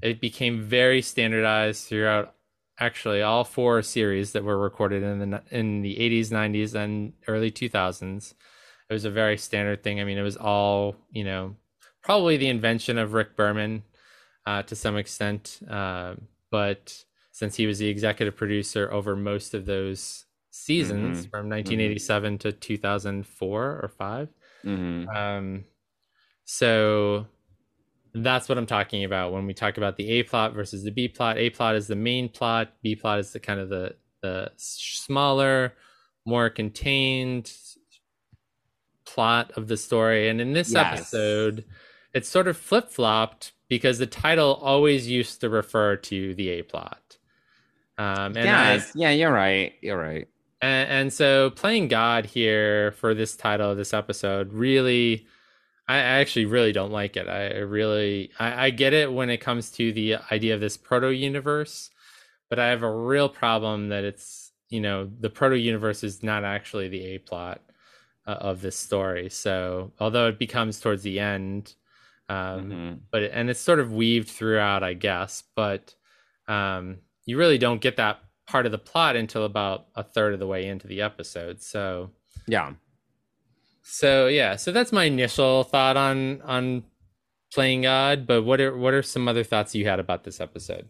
it 0.00 0.20
became 0.20 0.62
very 0.62 1.02
standardized 1.02 1.86
throughout 1.86 2.34
actually 2.86 3.22
all 3.22 3.44
four 3.44 3.82
series 3.82 4.32
that 4.32 4.44
were 4.44 4.58
recorded 4.58 5.02
in 5.02 5.18
the 5.30 5.42
in 5.50 5.82
the 5.82 5.96
80s 5.98 6.30
90s 6.30 6.74
and 6.74 7.12
early 7.28 7.50
2000s 7.50 8.34
it 8.88 8.92
was 8.92 9.04
a 9.04 9.10
very 9.10 9.38
standard 9.38 9.82
thing 9.82 10.00
i 10.00 10.04
mean 10.04 10.18
it 10.18 10.22
was 10.22 10.36
all 10.36 10.96
you 11.10 11.24
know 11.24 11.54
probably 12.02 12.36
the 12.36 12.48
invention 12.48 12.98
of 12.98 13.12
rick 13.12 13.36
berman 13.36 13.82
uh, 14.46 14.62
to 14.64 14.74
some 14.74 14.96
extent 14.96 15.60
uh, 15.70 16.14
but 16.50 17.04
since 17.32 17.56
he 17.56 17.66
was 17.66 17.78
the 17.78 17.88
executive 17.88 18.36
producer 18.36 18.92
over 18.92 19.16
most 19.16 19.54
of 19.54 19.66
those 19.66 20.26
seasons 20.50 21.26
Mhm. 21.26 21.30
from 21.30 21.48
1987 21.48 22.38
to 22.38 22.52
2004 22.52 23.80
or 23.82 23.88
5 23.88 24.28
Mhm. 24.64 25.06
um, 25.16 25.64
so 26.44 27.26
that's 28.14 28.48
what 28.48 28.58
I'm 28.58 28.66
talking 28.66 29.04
about 29.04 29.32
when 29.32 29.46
we 29.46 29.54
talk 29.54 29.76
about 29.78 29.96
the 29.96 30.08
A 30.10 30.22
plot 30.22 30.52
versus 30.54 30.84
the 30.84 30.90
B 30.90 31.08
plot. 31.08 31.38
A 31.38 31.50
plot 31.50 31.76
is 31.76 31.86
the 31.86 31.96
main 31.96 32.28
plot. 32.28 32.72
B 32.82 32.94
plot 32.94 33.18
is 33.18 33.32
the 33.32 33.40
kind 33.40 33.58
of 33.60 33.68
the 33.68 33.94
the 34.20 34.50
smaller, 34.56 35.74
more 36.24 36.48
contained 36.50 37.52
plot 39.04 39.52
of 39.56 39.68
the 39.68 39.76
story. 39.76 40.28
And 40.28 40.40
in 40.40 40.52
this 40.52 40.72
Yes. 40.72 40.94
episode, 40.98 41.64
it's 42.14 42.28
sort 42.28 42.48
of 42.48 42.56
flip 42.56 42.88
flopped 42.90 43.52
because 43.68 43.98
the 43.98 44.06
title 44.06 44.54
always 44.62 45.08
used 45.08 45.40
to 45.40 45.48
refer 45.50 45.96
to 45.96 46.34
the 46.34 46.48
A 46.50 46.62
plot. 46.62 47.18
Um, 47.98 48.36
and 48.36 48.48
I- 48.48 48.82
yeah, 48.94 49.10
you're 49.10 49.32
right. 49.32 49.74
You're 49.82 49.98
right. 49.98 50.28
and, 50.60 50.90
and 50.90 51.12
so 51.12 51.50
playing 51.50 51.88
God 51.88 52.26
here 52.26 52.92
for 52.92 53.14
this 53.14 53.34
title 53.36 53.70
of 53.72 53.76
this 53.76 53.92
episode 53.92 54.52
really 54.52 55.26
I 55.96 56.20
actually 56.20 56.46
really 56.46 56.72
don't 56.72 56.92
like 56.92 57.16
it. 57.16 57.28
I 57.28 57.58
really 57.58 58.30
I, 58.38 58.66
I 58.66 58.70
get 58.70 58.92
it 58.92 59.12
when 59.12 59.30
it 59.30 59.38
comes 59.38 59.70
to 59.72 59.92
the 59.92 60.16
idea 60.30 60.54
of 60.54 60.60
this 60.60 60.76
proto 60.76 61.08
universe, 61.10 61.90
but 62.50 62.58
I 62.58 62.68
have 62.68 62.82
a 62.82 62.90
real 62.90 63.28
problem 63.28 63.88
that 63.88 64.04
it's 64.04 64.52
you 64.68 64.80
know 64.80 65.10
the 65.20 65.30
proto 65.30 65.56
universe 65.56 66.02
is 66.04 66.22
not 66.22 66.44
actually 66.44 66.88
the 66.88 67.04
A 67.14 67.18
plot 67.18 67.60
uh, 68.26 68.30
of 68.40 68.60
this 68.62 68.76
story. 68.76 69.28
So 69.28 69.92
although 70.00 70.28
it 70.28 70.38
becomes 70.38 70.80
towards 70.80 71.02
the 71.02 71.18
end, 71.20 71.74
um, 72.28 72.70
Mhm. 72.70 73.00
but 73.10 73.22
and 73.24 73.50
it's 73.50 73.60
sort 73.60 73.80
of 73.80 73.92
weaved 73.92 74.28
throughout, 74.30 74.82
I 74.82 74.94
guess. 74.94 75.42
But 75.56 75.94
um, 76.48 76.98
you 77.26 77.36
really 77.38 77.58
don't 77.58 77.80
get 77.80 77.96
that 77.96 78.20
part 78.46 78.66
of 78.66 78.72
the 78.72 78.78
plot 78.78 79.16
until 79.16 79.44
about 79.44 79.86
a 79.94 80.02
third 80.02 80.32
of 80.34 80.40
the 80.40 80.46
way 80.46 80.66
into 80.66 80.86
the 80.86 81.02
episode. 81.02 81.60
So 81.62 82.10
Yeah. 82.46 82.72
So 83.82 84.28
yeah, 84.28 84.56
so 84.56 84.72
that's 84.72 84.92
my 84.92 85.04
initial 85.04 85.64
thought 85.64 85.96
on 85.96 86.40
on 86.42 86.84
playing 87.52 87.82
God. 87.82 88.26
But 88.26 88.42
what 88.42 88.60
are 88.60 88.76
what 88.76 88.94
are 88.94 89.02
some 89.02 89.28
other 89.28 89.44
thoughts 89.44 89.74
you 89.74 89.86
had 89.86 90.00
about 90.00 90.24
this 90.24 90.40
episode? 90.40 90.88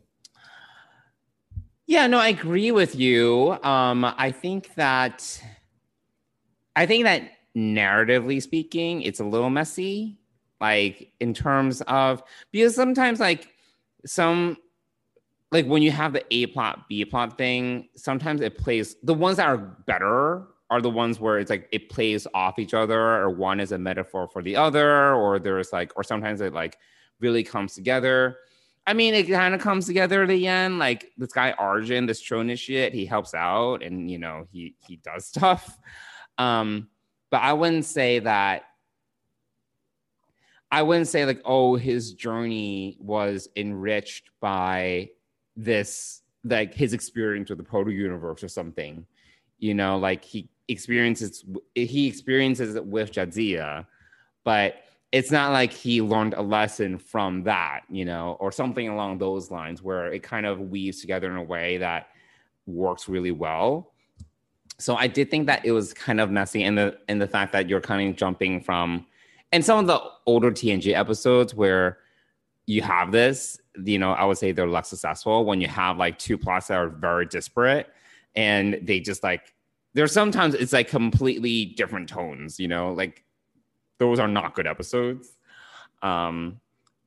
Yeah, 1.86 2.06
no, 2.06 2.18
I 2.18 2.28
agree 2.28 2.70
with 2.70 2.94
you. 2.94 3.58
Um, 3.62 4.04
I 4.04 4.30
think 4.30 4.74
that 4.74 5.42
I 6.76 6.86
think 6.86 7.04
that 7.04 7.30
narratively 7.56 8.40
speaking, 8.42 9.02
it's 9.02 9.20
a 9.20 9.24
little 9.24 9.50
messy. 9.50 10.18
Like 10.60 11.12
in 11.18 11.34
terms 11.34 11.80
of 11.82 12.22
because 12.52 12.74
sometimes 12.74 13.18
like 13.18 13.48
some 14.06 14.56
like 15.50 15.66
when 15.66 15.82
you 15.82 15.90
have 15.90 16.12
the 16.12 16.24
A 16.30 16.46
plot, 16.46 16.88
B 16.88 17.04
plot 17.04 17.36
thing, 17.36 17.88
sometimes 17.96 18.40
it 18.40 18.56
plays 18.56 18.96
the 19.02 19.12
ones 19.12 19.36
that 19.38 19.46
are 19.46 19.58
better 19.58 20.46
are 20.72 20.80
the 20.80 20.88
ones 20.88 21.20
where 21.20 21.38
it's 21.38 21.50
like 21.50 21.68
it 21.70 21.90
plays 21.90 22.26
off 22.32 22.58
each 22.58 22.72
other, 22.72 22.98
or 22.98 23.28
one 23.28 23.60
is 23.60 23.72
a 23.72 23.78
metaphor 23.78 24.26
for 24.26 24.42
the 24.42 24.56
other, 24.56 25.14
or 25.14 25.38
there's 25.38 25.70
like, 25.70 25.92
or 25.96 26.02
sometimes 26.02 26.40
it 26.40 26.54
like 26.54 26.78
really 27.20 27.42
comes 27.42 27.74
together. 27.74 28.38
I 28.86 28.94
mean, 28.94 29.12
it 29.12 29.28
kind 29.28 29.54
of 29.54 29.60
comes 29.60 29.84
together 29.84 30.22
at 30.22 30.30
the 30.30 30.46
end. 30.48 30.78
Like 30.78 31.12
this 31.18 31.30
guy 31.30 31.54
Arjin, 31.60 32.06
this 32.06 32.22
Trona 32.22 32.58
shit, 32.58 32.94
he 32.94 33.04
helps 33.04 33.34
out 33.34 33.82
and 33.82 34.10
you 34.10 34.16
know 34.16 34.46
he 34.50 34.74
he 34.78 34.96
does 34.96 35.26
stuff. 35.34 35.78
Um, 36.38 36.88
but 37.30 37.42
I 37.42 37.52
wouldn't 37.52 37.84
say 37.84 38.20
that. 38.20 38.62
I 40.70 40.80
wouldn't 40.80 41.08
say 41.08 41.26
like, 41.26 41.42
oh, 41.44 41.76
his 41.76 42.14
journey 42.14 42.96
was 42.98 43.46
enriched 43.56 44.30
by 44.40 45.10
this, 45.54 46.22
like 46.44 46.72
his 46.72 46.94
experience 46.94 47.50
with 47.50 47.58
the 47.58 47.64
proto 47.64 47.90
universe 47.90 48.42
or 48.42 48.48
something. 48.48 49.04
You 49.58 49.74
know, 49.74 49.98
like 49.98 50.24
he 50.24 50.48
experiences 50.68 51.44
he 51.74 52.06
experiences 52.06 52.74
it 52.74 52.84
with 52.84 53.12
Jadzia, 53.12 53.86
but 54.44 54.76
it's 55.12 55.30
not 55.30 55.52
like 55.52 55.72
he 55.72 56.00
learned 56.00 56.34
a 56.34 56.42
lesson 56.42 56.98
from 56.98 57.42
that, 57.42 57.82
you 57.90 58.04
know, 58.04 58.36
or 58.40 58.50
something 58.50 58.88
along 58.88 59.18
those 59.18 59.50
lines 59.50 59.82
where 59.82 60.10
it 60.10 60.22
kind 60.22 60.46
of 60.46 60.58
weaves 60.58 61.00
together 61.00 61.30
in 61.30 61.36
a 61.36 61.42
way 61.42 61.76
that 61.76 62.08
works 62.66 63.08
really 63.08 63.30
well. 63.30 63.92
So 64.78 64.96
I 64.96 65.06
did 65.06 65.30
think 65.30 65.46
that 65.46 65.64
it 65.66 65.72
was 65.72 65.92
kind 65.92 66.20
of 66.20 66.30
messy 66.30 66.64
and 66.64 66.76
the 66.76 66.98
and 67.08 67.20
the 67.20 67.28
fact 67.28 67.52
that 67.52 67.68
you're 67.68 67.80
kind 67.80 68.08
of 68.08 68.16
jumping 68.16 68.60
from 68.60 69.06
and 69.52 69.62
some 69.64 69.78
of 69.78 69.86
the 69.86 70.00
older 70.26 70.50
TNG 70.50 70.94
episodes 70.94 71.54
where 71.54 71.98
you 72.66 72.80
have 72.80 73.12
this, 73.12 73.60
you 73.84 73.98
know, 73.98 74.12
I 74.12 74.24
would 74.24 74.38
say 74.38 74.52
they're 74.52 74.66
less 74.66 74.88
successful 74.88 75.44
when 75.44 75.60
you 75.60 75.68
have 75.68 75.98
like 75.98 76.18
two 76.18 76.38
plots 76.38 76.68
that 76.68 76.78
are 76.78 76.88
very 76.88 77.26
disparate 77.26 77.88
and 78.34 78.78
they 78.82 78.98
just 78.98 79.22
like 79.22 79.51
there's 79.94 80.12
sometimes 80.12 80.54
it's 80.54 80.72
like 80.72 80.88
completely 80.88 81.66
different 81.66 82.08
tones, 82.08 82.58
you 82.58 82.68
know, 82.68 82.92
like 82.92 83.24
those 83.98 84.18
are 84.18 84.28
not 84.28 84.54
good 84.54 84.66
episodes. 84.66 85.36
Um, 86.02 86.60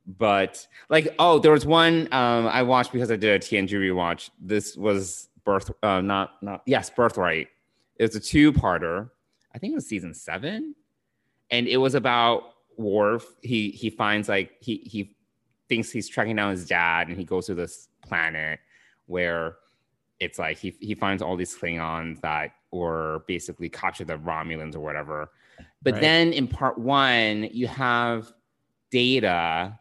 but 0.05 0.65
like, 0.89 1.13
oh, 1.19 1.39
there 1.39 1.51
was 1.51 1.65
one 1.65 2.07
um, 2.13 2.47
I 2.47 2.61
watched 2.63 2.91
because 2.91 3.09
I 3.09 3.15
did 3.15 3.31
a 3.31 3.39
TNG 3.39 3.71
rewatch. 3.71 4.29
This 4.39 4.77
was 4.77 5.29
birth, 5.43 5.71
uh, 5.81 6.01
not 6.01 6.41
not 6.43 6.61
yes, 6.65 6.89
Birthright. 6.89 7.47
It 7.97 8.03
was 8.03 8.15
a 8.15 8.19
two-parter. 8.19 9.09
I 9.53 9.57
think 9.57 9.71
it 9.71 9.75
was 9.75 9.88
season 9.88 10.13
seven, 10.13 10.75
and 11.49 11.67
it 11.67 11.77
was 11.77 11.95
about 11.95 12.53
Worf. 12.77 13.25
He 13.41 13.71
he 13.71 13.89
finds 13.89 14.29
like 14.29 14.51
he 14.59 14.77
he 14.86 15.15
thinks 15.69 15.89
he's 15.89 16.07
tracking 16.07 16.36
down 16.36 16.51
his 16.51 16.67
dad, 16.67 17.07
and 17.07 17.17
he 17.17 17.23
goes 17.23 17.47
to 17.47 17.55
this 17.55 17.88
planet 18.01 18.59
where 19.07 19.55
it's 20.19 20.38
like 20.38 20.57
he 20.57 20.75
he 20.79 20.93
finds 20.93 21.21
all 21.23 21.36
these 21.36 21.57
Klingons 21.57 22.21
that 22.21 22.51
were 22.76 23.23
basically 23.28 23.69
capture 23.69 24.05
the 24.05 24.17
Romulans 24.17 24.76
or 24.76 24.80
whatever. 24.80 25.30
But 25.82 25.93
right. 25.93 26.01
then 26.01 26.34
in 26.34 26.47
part 26.47 26.78
one, 26.78 27.49
you 27.51 27.67
have 27.67 28.32
Data. 28.91 29.80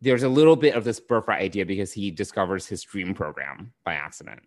There's 0.00 0.22
a 0.22 0.28
little 0.28 0.56
bit 0.56 0.74
of 0.74 0.84
this 0.84 1.00
birthright 1.00 1.42
idea 1.42 1.66
because 1.66 1.92
he 1.92 2.10
discovers 2.10 2.66
his 2.66 2.82
dream 2.82 3.14
program 3.14 3.72
by 3.84 3.94
accident. 3.94 4.40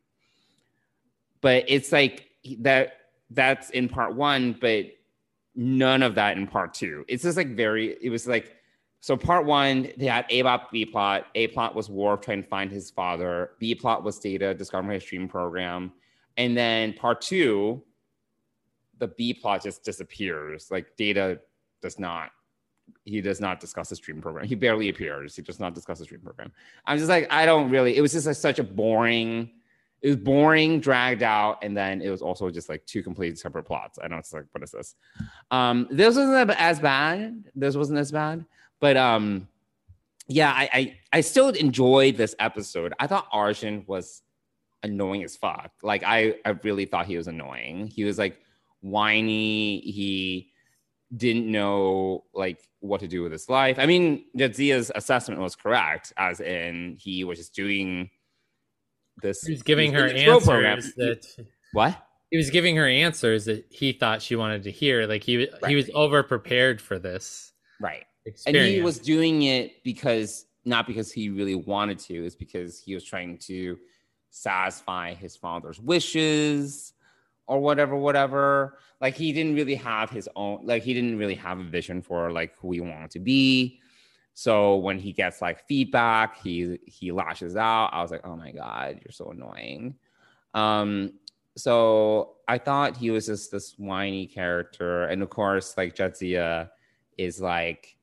But 1.42 1.66
it's 1.68 1.92
like 1.92 2.30
that 2.60 2.94
that's 3.30 3.70
in 3.72 3.90
part 3.90 4.16
one, 4.16 4.56
but 4.60 4.86
none 5.56 6.04
of 6.04 6.16
that 6.16 6.38
in 6.38 6.48
part 6.48 6.74
two. 6.74 7.06
It's 7.08 7.24
just 7.24 7.38
like 7.38 7.56
very, 7.56 7.98
it 8.02 8.10
was 8.10 8.28
like 8.28 8.56
so 9.04 9.18
part 9.18 9.46
one, 9.46 9.90
they 9.98 10.06
had 10.06 10.26
A 10.30 10.42
plot, 10.44 10.72
B 10.72 10.86
plot. 10.86 11.28
A 11.36 11.48
plot 11.48 11.76
was 11.76 11.90
Worf 11.90 12.22
trying 12.22 12.42
to 12.42 12.48
find 12.48 12.72
his 12.72 12.90
father. 12.90 13.52
B 13.60 13.76
plot 13.76 14.02
was 14.02 14.18
Data 14.18 14.54
discovering 14.54 14.94
his 14.94 15.04
dream 15.04 15.28
program. 15.28 15.92
And 16.38 16.58
then 16.58 16.94
part 16.94 17.22
two, 17.22 17.84
the 19.00 19.08
B 19.08 19.34
plot 19.34 19.64
just 19.64 19.84
disappears. 19.84 20.70
Like 20.72 20.96
Data 20.98 21.40
does 21.82 22.00
not, 22.00 22.32
he 23.06 23.22
does 23.22 23.40
not 23.40 23.60
discuss 23.60 23.90
his 23.90 24.00
dream 24.00 24.22
program. 24.22 24.46
He 24.46 24.56
barely 24.56 24.90
appears. 24.90 25.36
He 25.36 25.42
does 25.42 25.60
not 25.60 25.74
discuss 25.74 26.00
his 26.00 26.08
dream 26.08 26.22
program. 26.22 26.52
I'm 26.86 26.98
just 26.98 27.10
like, 27.10 27.32
I 27.32 27.46
don't 27.46 27.70
really, 27.70 27.98
it 27.98 28.02
was 28.02 28.12
just 28.12 28.28
like 28.28 28.36
such 28.36 28.60
a 28.60 28.64
boring, 28.64 29.52
it 30.02 30.08
was 30.08 30.18
boring, 30.18 30.82
dragged 30.82 31.24
out, 31.24 31.60
and 31.64 31.78
then 31.78 32.02
it 32.02 32.10
was 32.10 32.22
also 32.22 32.50
just 32.50 32.68
like 32.68 32.86
two 32.86 33.02
completely 33.02 33.38
separate 33.38 33.64
plots. 33.64 34.00
I 34.04 34.08
know 34.10 34.18
it's 34.18 34.34
like, 34.34 34.46
what 34.52 34.64
is 34.64 34.72
this? 34.72 34.96
Um, 35.50 35.88
this 35.92 36.18
wasn't 36.18 36.50
as 36.52 36.80
bad. 36.80 37.46
This 37.56 37.76
wasn't 37.78 38.00
as 38.00 38.12
bad. 38.12 38.46
But 38.82 38.98
um, 38.98 39.48
yeah, 40.28 40.52
I, 40.52 40.70
I 40.74 40.98
I 41.14 41.22
still 41.22 41.50
enjoyed 41.50 42.18
this 42.18 42.36
episode. 42.40 42.94
I 43.00 43.08
thought 43.08 43.32
Arjin 43.32 43.88
was 43.88 44.24
annoying 44.84 45.24
as 45.24 45.36
fuck. 45.36 45.72
Like 45.82 46.04
I 46.04 46.36
I 46.46 46.52
really 46.64 46.86
thought 46.86 47.06
he 47.06 47.18
was 47.18 47.28
annoying. 47.28 47.88
He 47.88 48.04
was 48.04 48.18
like 48.18 48.40
whiny. 48.82 49.80
He 49.82 50.52
didn't 51.16 51.50
know 51.52 52.24
like 52.34 52.68
what 52.80 53.00
to 53.02 53.08
do 53.08 53.24
with 53.24 53.32
his 53.32 53.50
life. 53.50 53.80
I 53.80 53.86
mean, 53.86 54.26
Jadzia's 54.38 54.92
assessment 54.94 55.40
was 55.40 55.56
correct, 55.56 56.14
as 56.18 56.40
in 56.40 56.98
he 57.00 57.24
was 57.24 57.38
just 57.38 57.56
doing 57.56 58.10
this. 59.22 59.42
He 59.44 59.54
was 59.54 59.64
giving 59.64 59.94
her 59.94 60.08
answers 60.08 60.94
that 60.96 61.48
what 61.72 61.98
he 62.30 62.38
was 62.38 62.50
giving 62.50 62.76
her 62.76 62.88
answers 62.88 63.46
that 63.46 63.66
he 63.70 63.94
thought 63.94 64.22
she 64.22 64.36
wanted 64.36 64.64
to 64.64 64.72
hear. 64.72 65.08
Like 65.08 65.24
he 65.24 65.48
right. 65.48 65.66
he 65.68 65.76
was 65.76 65.90
over 65.94 66.24
prepared 66.24 66.82
for 66.82 67.00
this. 67.00 67.54
Right 67.80 68.06
experience. 68.26 68.66
And 68.68 68.76
he 68.76 68.82
was 68.82 69.00
doing 69.00 69.44
it 69.44 69.84
because 69.84 70.46
not 70.66 70.88
because 70.88 71.12
he 71.12 71.30
really 71.30 71.56
wanted 71.56 72.00
to, 72.00 72.26
it's 72.26 72.36
because 72.36 72.80
he 72.80 72.94
was 72.94 73.04
trying 73.04 73.38
to 73.38 73.78
satisfy 74.34 75.14
his 75.14 75.36
father's 75.36 75.80
wishes 75.80 76.94
or 77.46 77.60
whatever, 77.60 77.96
whatever. 77.96 78.80
Like 79.00 79.16
he 79.16 79.32
didn't 79.32 79.56
really 79.56 79.76
have 79.76 80.10
his 80.10 80.28
own, 80.36 80.66
like 80.66 80.82
he 80.82 80.94
didn't 80.94 81.20
really 81.20 81.36
have 81.36 81.60
a 81.60 81.64
vision 81.64 82.02
for 82.02 82.32
like 82.32 82.58
who 82.58 82.72
he 82.72 82.82
wanted 82.82 83.12
to 83.12 83.20
be. 83.20 83.80
So 84.34 84.78
when 84.78 84.98
he 84.98 85.14
gets 85.14 85.40
like 85.40 85.68
feedback, 85.68 86.42
he 86.42 86.80
he 86.88 87.12
lashes 87.12 87.56
out. 87.56 87.92
I 87.94 88.02
was 88.02 88.10
like, 88.10 88.26
oh 88.26 88.36
my 88.36 88.52
god, 88.52 89.02
you're 89.06 89.12
so 89.12 89.30
annoying. 89.30 89.96
Um, 90.56 91.14
so 91.56 92.38
I 92.48 92.58
thought 92.58 92.98
he 92.98 93.12
was 93.12 93.28
just 93.28 93.52
this 93.52 93.78
whiny 93.78 94.26
character, 94.26 95.04
and 95.04 95.22
of 95.22 95.30
course, 95.30 95.78
like 95.78 95.96
Jadzia 95.96 96.72
is 97.20 97.40
like 97.40 97.96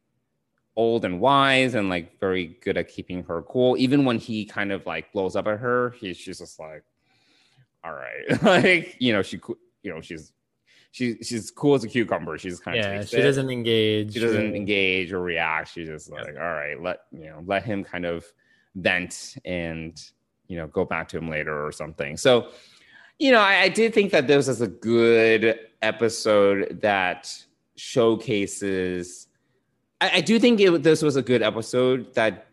old 0.81 1.05
and 1.05 1.21
wise 1.21 1.75
and 1.75 1.91
like 1.91 2.19
very 2.19 2.57
good 2.63 2.79
at 2.79 2.89
keeping 2.89 3.23
her 3.25 3.43
cool. 3.43 3.77
Even 3.77 4.07
when 4.07 4.19
he 4.19 4.47
kind 4.47 4.73
of 4.73 4.87
like 4.87 5.13
blows 5.13 5.37
up 5.37 5.47
at 5.47 5.59
her, 5.59 5.91
he's 6.01 6.17
she's 6.17 6.39
just 6.39 6.59
like, 6.59 6.83
all 7.85 7.93
right, 7.93 8.43
like 8.43 8.97
you 8.99 9.13
know 9.13 9.21
she 9.21 9.39
you 9.83 9.93
know 9.93 10.01
she's 10.01 10.33
she 10.91 11.19
she's 11.23 11.51
cool 11.51 11.75
as 11.75 11.85
a 11.85 11.89
cucumber. 11.89 12.39
She's 12.39 12.59
kind 12.59 12.79
of 12.79 12.85
yeah. 12.85 13.05
She 13.05 13.19
it. 13.19 13.23
doesn't 13.23 13.51
engage. 13.51 14.15
She 14.15 14.21
doesn't 14.21 14.57
engage 14.57 15.13
or 15.13 15.21
react. 15.21 15.73
She's 15.73 15.87
just 15.87 16.11
like, 16.11 16.37
all 16.37 16.55
right, 16.55 16.81
let 16.81 17.01
you 17.13 17.27
know, 17.27 17.43
let 17.45 17.63
him 17.63 17.85
kind 17.85 18.07
of 18.07 18.25
vent 18.75 19.37
and 19.45 20.03
you 20.49 20.57
know 20.57 20.67
go 20.67 20.87
back 20.87 21.09
to 21.09 21.19
him 21.19 21.29
later 21.29 21.67
or 21.67 21.73
something. 21.73 22.17
So, 22.17 22.49
you 23.19 23.33
know, 23.33 23.41
I, 23.41 23.63
I 23.63 23.69
did 23.69 23.93
think 23.93 24.13
that 24.13 24.27
this 24.27 24.49
was 24.49 24.63
a 24.63 24.67
good 24.67 25.59
episode 25.83 26.81
that 26.81 27.33
showcases 27.77 29.27
I, 30.01 30.11
I 30.17 30.21
do 30.21 30.39
think 30.39 30.61
it, 30.61 30.83
this 30.83 31.03
was 31.03 31.17
a 31.17 31.23
good 31.23 31.43
episode 31.43 32.15
that 32.15 32.47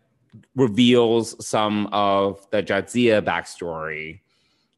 reveals 0.55 1.45
some 1.45 1.87
of 1.87 2.45
the 2.51 2.61
Jadzia 2.61 3.21
backstory, 3.23 4.19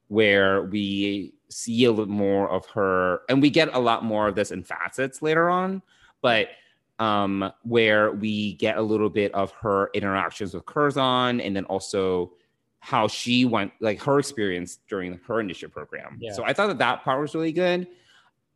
where 0.07 0.63
we 0.63 1.33
see 1.49 1.85
a 1.85 1.91
little 1.91 2.05
more 2.07 2.49
of 2.49 2.65
her, 2.67 3.21
and 3.27 3.41
we 3.41 3.49
get 3.49 3.73
a 3.73 3.79
lot 3.79 4.03
more 4.03 4.27
of 4.27 4.35
this 4.35 4.51
in 4.51 4.63
facets 4.63 5.21
later 5.21 5.49
on, 5.49 5.81
but 6.21 6.49
um, 6.99 7.51
where 7.63 8.11
we 8.11 8.53
get 8.53 8.77
a 8.77 8.81
little 8.81 9.09
bit 9.09 9.33
of 9.33 9.51
her 9.51 9.89
interactions 9.93 10.53
with 10.53 10.65
Curzon, 10.65 11.41
and 11.41 11.55
then 11.55 11.65
also 11.65 12.33
how 12.79 13.07
she 13.07 13.45
went, 13.45 13.71
like 13.81 14.01
her 14.03 14.19
experience 14.19 14.79
during 14.87 15.19
her 15.27 15.39
initiative 15.39 15.73
program. 15.73 16.17
Yeah. 16.19 16.33
So 16.33 16.43
I 16.43 16.53
thought 16.53 16.67
that 16.67 16.77
that 16.79 17.03
part 17.03 17.19
was 17.19 17.35
really 17.35 17.51
good, 17.51 17.87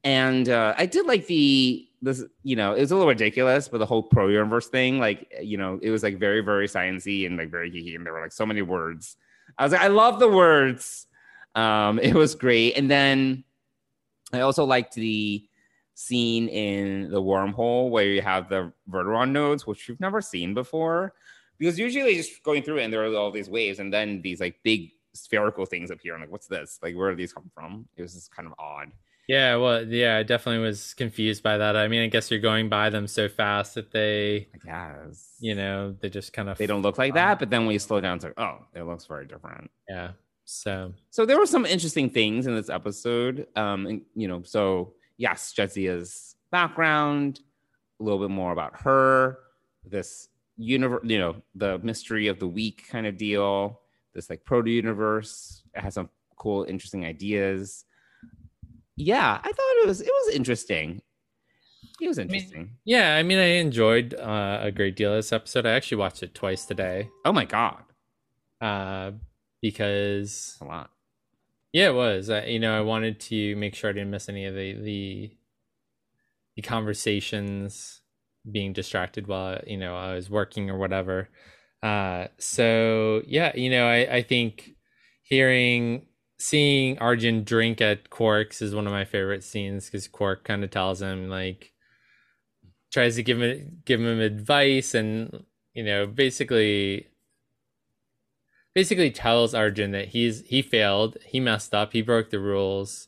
and 0.03 0.49
uh, 0.49 0.75
I 0.77 0.85
did 0.85 1.05
like 1.05 1.27
the 1.27 1.87
this 2.03 2.23
you 2.43 2.55
know 2.55 2.73
it 2.73 2.81
was 2.81 2.91
a 2.91 2.95
little 2.95 3.07
ridiculous 3.09 3.69
but 3.69 3.77
the 3.77 3.85
whole 3.85 4.03
pro 4.03 4.27
universe 4.27 4.67
thing 4.67 4.99
like 4.99 5.33
you 5.41 5.57
know 5.57 5.79
it 5.81 5.89
was 5.89 6.03
like 6.03 6.19
very 6.19 6.41
very 6.41 6.67
sciencey 6.67 7.25
and 7.25 7.37
like 7.37 7.49
very 7.49 7.71
geeky 7.71 7.95
and 7.95 8.05
there 8.05 8.13
were 8.13 8.21
like 8.21 8.31
so 8.31 8.45
many 8.45 8.61
words. 8.61 9.15
I 9.57 9.63
was 9.63 9.71
like 9.71 9.81
i 9.81 9.87
love 9.87 10.19
the 10.19 10.27
words. 10.27 11.07
Um 11.55 11.99
it 11.99 12.13
was 12.13 12.35
great. 12.35 12.77
And 12.77 12.91
then 12.91 13.45
i 14.33 14.41
also 14.41 14.65
liked 14.65 14.95
the 14.95 15.47
scene 15.95 16.49
in 16.49 17.09
the 17.09 17.21
wormhole 17.21 17.89
where 17.89 18.05
you 18.05 18.21
have 18.21 18.49
the 18.49 18.73
verteron 18.89 19.31
nodes 19.31 19.65
which 19.65 19.87
you've 19.87 19.99
never 19.99 20.21
seen 20.21 20.55
before 20.55 21.13
because 21.59 21.77
usually 21.77 22.15
just 22.15 22.41
going 22.41 22.63
through 22.63 22.79
it 22.79 22.83
and 22.83 22.91
there 22.91 23.05
are 23.05 23.15
all 23.15 23.31
these 23.31 23.49
waves 23.49 23.79
and 23.79 23.93
then 23.93 24.21
these 24.23 24.41
like 24.41 24.55
big 24.63 24.91
spherical 25.13 25.65
things 25.65 25.91
appear. 25.91 26.15
I'm 26.15 26.21
like 26.21 26.31
what's 26.31 26.47
this? 26.47 26.79
Like 26.83 26.95
where 26.95 27.11
do 27.11 27.15
these 27.15 27.31
come 27.31 27.49
from? 27.53 27.87
It 27.95 28.01
was 28.01 28.13
just 28.13 28.35
kind 28.35 28.47
of 28.47 28.55
odd 28.59 28.91
yeah, 29.27 29.55
well, 29.55 29.85
yeah, 29.87 30.17
I 30.17 30.23
definitely 30.23 30.65
was 30.65 30.93
confused 30.95 31.43
by 31.43 31.57
that. 31.57 31.77
I 31.77 31.87
mean, 31.87 32.03
I 32.03 32.07
guess 32.07 32.29
you're 32.29 32.39
going 32.41 32.67
by 32.67 32.89
them 32.89 33.07
so 33.07 33.29
fast 33.29 33.75
that 33.75 33.91
they, 33.91 34.47
guess, 34.65 35.35
you 35.39 35.55
know, 35.55 35.95
they 36.01 36.09
just 36.09 36.33
kind 36.33 36.49
of 36.49 36.57
they 36.57 36.67
don't 36.67 36.81
look 36.81 36.97
like 36.97 37.13
that. 37.13 37.39
But 37.39 37.49
then 37.49 37.65
when 37.65 37.73
you 37.73 37.79
slow 37.79 38.01
down, 38.01 38.17
it's 38.17 38.25
like, 38.25 38.37
oh, 38.37 38.59
it 38.73 38.83
looks 38.83 39.05
very 39.05 39.25
different. 39.25 39.71
Yeah. 39.89 40.11
So, 40.45 40.93
so 41.09 41.25
there 41.25 41.39
were 41.39 41.45
some 41.45 41.65
interesting 41.65 42.09
things 42.09 42.47
in 42.47 42.55
this 42.55 42.69
episode. 42.69 43.47
Um, 43.55 43.87
and, 43.87 44.01
you 44.13 44.27
know, 44.27 44.43
so 44.43 44.93
yes, 45.17 45.53
Jadzia's 45.57 46.35
background, 46.51 47.39
a 47.99 48.03
little 48.03 48.19
bit 48.19 48.29
more 48.29 48.51
about 48.51 48.81
her, 48.81 49.39
this 49.85 50.27
universe, 50.57 51.01
you 51.05 51.19
know, 51.19 51.37
the 51.55 51.79
mystery 51.79 52.27
of 52.27 52.39
the 52.39 52.47
week 52.47 52.83
kind 52.89 53.07
of 53.07 53.17
deal, 53.17 53.79
this 54.13 54.29
like 54.29 54.43
proto 54.43 54.69
universe. 54.69 55.63
It 55.73 55.81
has 55.81 55.93
some 55.93 56.09
cool, 56.35 56.65
interesting 56.65 57.05
ideas 57.05 57.85
yeah, 58.95 59.39
I 59.43 59.51
thought 59.51 59.83
it 59.83 59.87
was 59.87 60.01
it 60.01 60.11
was 60.11 60.35
interesting. 60.35 61.01
It 62.01 62.07
was 62.07 62.17
interesting. 62.17 62.71
Yeah, 62.85 63.15
I 63.15 63.23
mean, 63.23 63.37
I 63.37 63.57
enjoyed 63.59 64.13
uh, 64.13 64.59
a 64.61 64.71
great 64.71 64.95
deal 64.95 65.11
of 65.11 65.17
this 65.17 65.31
episode. 65.31 65.65
I 65.65 65.71
actually 65.71 65.97
watched 65.97 66.23
it 66.23 66.33
twice 66.33 66.65
today 66.65 67.09
oh 67.25 67.31
my 67.31 67.45
god, 67.45 67.83
uh, 68.61 69.11
because 69.61 70.57
a 70.61 70.65
lot. 70.65 70.89
Yeah, 71.71 71.89
it 71.89 71.95
was. 71.95 72.29
I, 72.29 72.45
you 72.45 72.59
know, 72.59 72.77
I 72.77 72.81
wanted 72.81 73.19
to 73.21 73.55
make 73.55 73.73
sure 73.73 73.89
I 73.89 73.93
didn't 73.93 74.11
miss 74.11 74.29
any 74.29 74.45
of 74.45 74.53
the 74.53 74.73
the, 74.73 75.31
the 76.55 76.61
conversations, 76.61 78.01
being 78.49 78.73
distracted 78.73 79.27
while 79.27 79.59
you 79.65 79.77
know 79.77 79.95
I 79.95 80.13
was 80.13 80.29
working 80.29 80.69
or 80.69 80.77
whatever. 80.77 81.29
Uh, 81.81 82.27
so 82.37 83.21
yeah, 83.25 83.55
you 83.55 83.69
know, 83.69 83.87
I 83.87 84.17
I 84.17 84.21
think 84.21 84.75
hearing 85.23 86.07
seeing 86.43 86.97
Arjin 86.97 87.45
drink 87.45 87.81
at 87.81 88.09
Quark's 88.09 88.61
is 88.61 88.75
one 88.75 88.85
of 88.87 88.91
my 88.93 89.05
favorite 89.05 89.43
scenes 89.43 89.85
because 89.85 90.07
Quark 90.09 90.43
kind 90.43 90.63
of 90.63 90.71
tells 90.71 91.01
him 91.01 91.29
like 91.29 91.71
tries 92.91 93.15
to 93.15 93.23
give 93.23 93.41
him 93.41 93.81
give 93.85 93.99
him 94.01 94.19
advice 94.19 94.93
and 94.93 95.45
you 95.73 95.83
know 95.83 96.05
basically 96.05 97.07
basically 98.75 99.11
tells 99.11 99.53
Arjin 99.53 99.91
that 99.93 100.09
he's 100.09 100.41
he 100.47 100.61
failed, 100.61 101.17
he 101.25 101.39
messed 101.39 101.73
up, 101.73 101.93
he 101.93 102.01
broke 102.01 102.29
the 102.29 102.39
rules, 102.39 103.07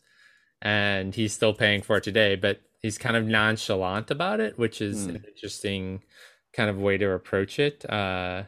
and 0.62 1.16
he's 1.16 1.34
still 1.34 1.54
paying 1.54 1.82
for 1.82 1.98
it 1.98 2.04
today. 2.04 2.36
But 2.36 2.62
he's 2.82 2.98
kind 2.98 3.16
of 3.18 3.26
nonchalant 3.26 4.12
about 4.12 4.40
it, 4.40 4.58
which 4.58 4.82
is 4.82 5.06
Hmm. 5.06 5.12
an 5.12 5.26
interesting 5.28 6.04
kind 6.54 6.70
of 6.70 6.78
way 6.80 6.98
to 6.98 7.12
approach 7.12 7.60
it. 7.60 7.90
Uh, 7.90 8.44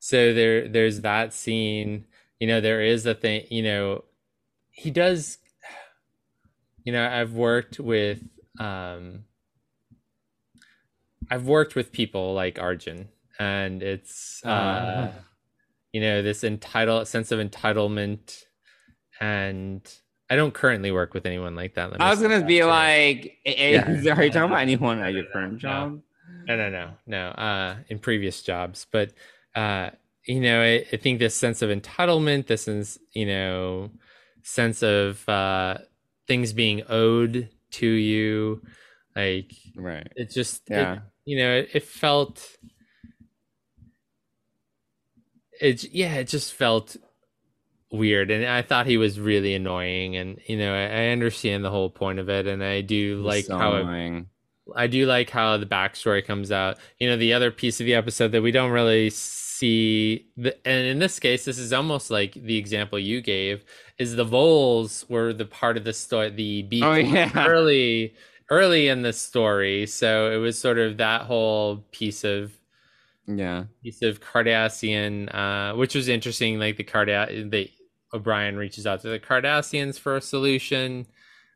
so 0.00 0.34
there 0.34 0.68
there's 0.68 1.00
that 1.02 1.32
scene. 1.32 2.06
You 2.42 2.48
know, 2.48 2.60
there 2.60 2.80
is 2.82 3.06
a 3.06 3.14
thing. 3.14 3.46
You 3.50 3.62
know, 3.62 4.04
he 4.72 4.90
does. 4.90 5.38
You 6.82 6.92
know, 6.92 7.08
I've 7.08 7.34
worked 7.34 7.78
with. 7.78 8.18
Um, 8.58 9.26
I've 11.30 11.46
worked 11.46 11.76
with 11.76 11.92
people 11.92 12.34
like 12.34 12.56
Arjin, 12.56 13.06
and 13.38 13.80
it's 13.80 14.42
uh, 14.44 14.48
Uh. 14.48 15.12
you 15.92 16.00
know 16.00 16.20
this 16.22 16.42
entitled 16.42 17.06
sense 17.06 17.30
of 17.30 17.38
entitlement, 17.38 18.42
and 19.20 19.80
I 20.28 20.34
don't 20.34 20.52
currently 20.52 20.90
work 20.90 21.14
with 21.14 21.26
anyone 21.26 21.54
like 21.54 21.74
that. 21.76 21.92
Let 21.92 22.00
I 22.00 22.10
was 22.10 22.20
gonna 22.20 22.44
be 22.44 22.58
too. 22.58 22.64
like, 22.64 23.38
Yeah. 23.46 23.88
are 23.88 24.24
you 24.24 24.30
talking 24.32 24.42
about 24.50 24.62
anyone 24.62 24.98
at 24.98 25.12
your 25.12 25.26
current 25.32 25.52
No. 25.52 25.58
job? 25.60 26.02
no, 26.48 26.56
no, 26.56 26.70
no, 26.70 26.90
no. 27.06 27.26
Uh, 27.28 27.76
in 27.88 28.00
previous 28.00 28.42
jobs, 28.42 28.84
but 28.90 29.12
uh, 29.54 29.90
you 30.26 30.40
know, 30.40 30.60
I, 30.62 30.84
I 30.92 30.96
think 30.96 31.18
this 31.18 31.34
sense 31.34 31.62
of 31.62 31.70
entitlement, 31.70 32.46
this 32.46 32.68
is 32.68 32.98
you 33.12 33.26
know, 33.26 33.90
sense 34.42 34.82
of 34.82 35.28
uh, 35.28 35.78
things 36.28 36.52
being 36.52 36.82
owed 36.88 37.48
to 37.72 37.86
you, 37.86 38.62
like 39.16 39.52
Right. 39.76 40.06
it 40.16 40.30
just 40.30 40.68
it- 40.70 40.74
Yeah. 40.74 40.98
you 41.24 41.38
know 41.38 41.56
it, 41.58 41.70
it 41.74 41.82
felt 41.84 42.56
it 45.60 45.84
yeah 45.92 46.14
it 46.14 46.28
just 46.28 46.52
felt 46.52 46.96
weird 47.90 48.30
and 48.30 48.44
i 48.46 48.62
thought 48.62 48.86
he 48.86 48.96
was 48.96 49.20
really 49.20 49.54
annoying 49.54 50.16
and 50.16 50.40
you 50.46 50.56
know 50.56 50.74
i, 50.74 50.84
I 50.84 51.06
understand 51.08 51.64
the 51.64 51.70
whole 51.70 51.90
point 51.90 52.18
of 52.18 52.28
it 52.28 52.46
and 52.46 52.64
i 52.64 52.80
do 52.80 53.16
like 53.22 53.44
so 53.44 53.56
how 53.58 53.76
it, 53.76 53.80
annoying. 53.82 54.26
i 54.74 54.86
do 54.86 55.04
like 55.06 55.28
how 55.30 55.58
the 55.58 55.66
backstory 55.66 56.24
comes 56.24 56.50
out 56.50 56.78
you 56.98 57.08
know 57.08 57.16
the 57.18 57.34
other 57.34 57.50
piece 57.50 57.80
of 57.80 57.86
the 57.86 57.94
episode 57.94 58.32
that 58.32 58.42
we 58.42 58.50
don't 58.50 58.70
really 58.70 59.10
see 59.62 60.28
the, 60.36 60.56
and 60.66 60.86
in 60.86 60.98
this 60.98 61.18
case 61.18 61.44
this 61.44 61.58
is 61.58 61.72
almost 61.72 62.10
like 62.10 62.34
the 62.34 62.56
example 62.56 62.98
you 62.98 63.20
gave 63.20 63.64
is 63.98 64.16
the 64.16 64.24
voles 64.24 65.04
were 65.08 65.32
the 65.32 65.44
part 65.46 65.76
of 65.76 65.84
the 65.84 65.92
story 65.92 66.30
the 66.30 66.62
B 66.62 66.82
Oh 66.82 66.94
yeah. 66.94 67.30
early 67.46 68.14
early 68.50 68.88
in 68.88 69.02
the 69.02 69.12
story 69.12 69.86
so 69.86 70.30
it 70.32 70.36
was 70.36 70.58
sort 70.58 70.78
of 70.78 70.96
that 70.98 71.22
whole 71.22 71.78
piece 71.92 72.24
of 72.24 72.52
Yeah. 73.26 73.64
piece 73.82 74.02
of 74.02 74.20
cardassian 74.20 75.32
uh 75.34 75.74
which 75.76 75.94
was 75.94 76.08
interesting 76.08 76.58
like 76.58 76.76
the 76.76 76.84
carda 76.84 77.50
the 77.50 77.70
o'brien 78.14 78.56
reaches 78.56 78.86
out 78.86 79.00
to 79.00 79.08
the 79.08 79.18
cardassians 79.18 79.98
for 79.98 80.16
a 80.16 80.20
solution 80.20 81.06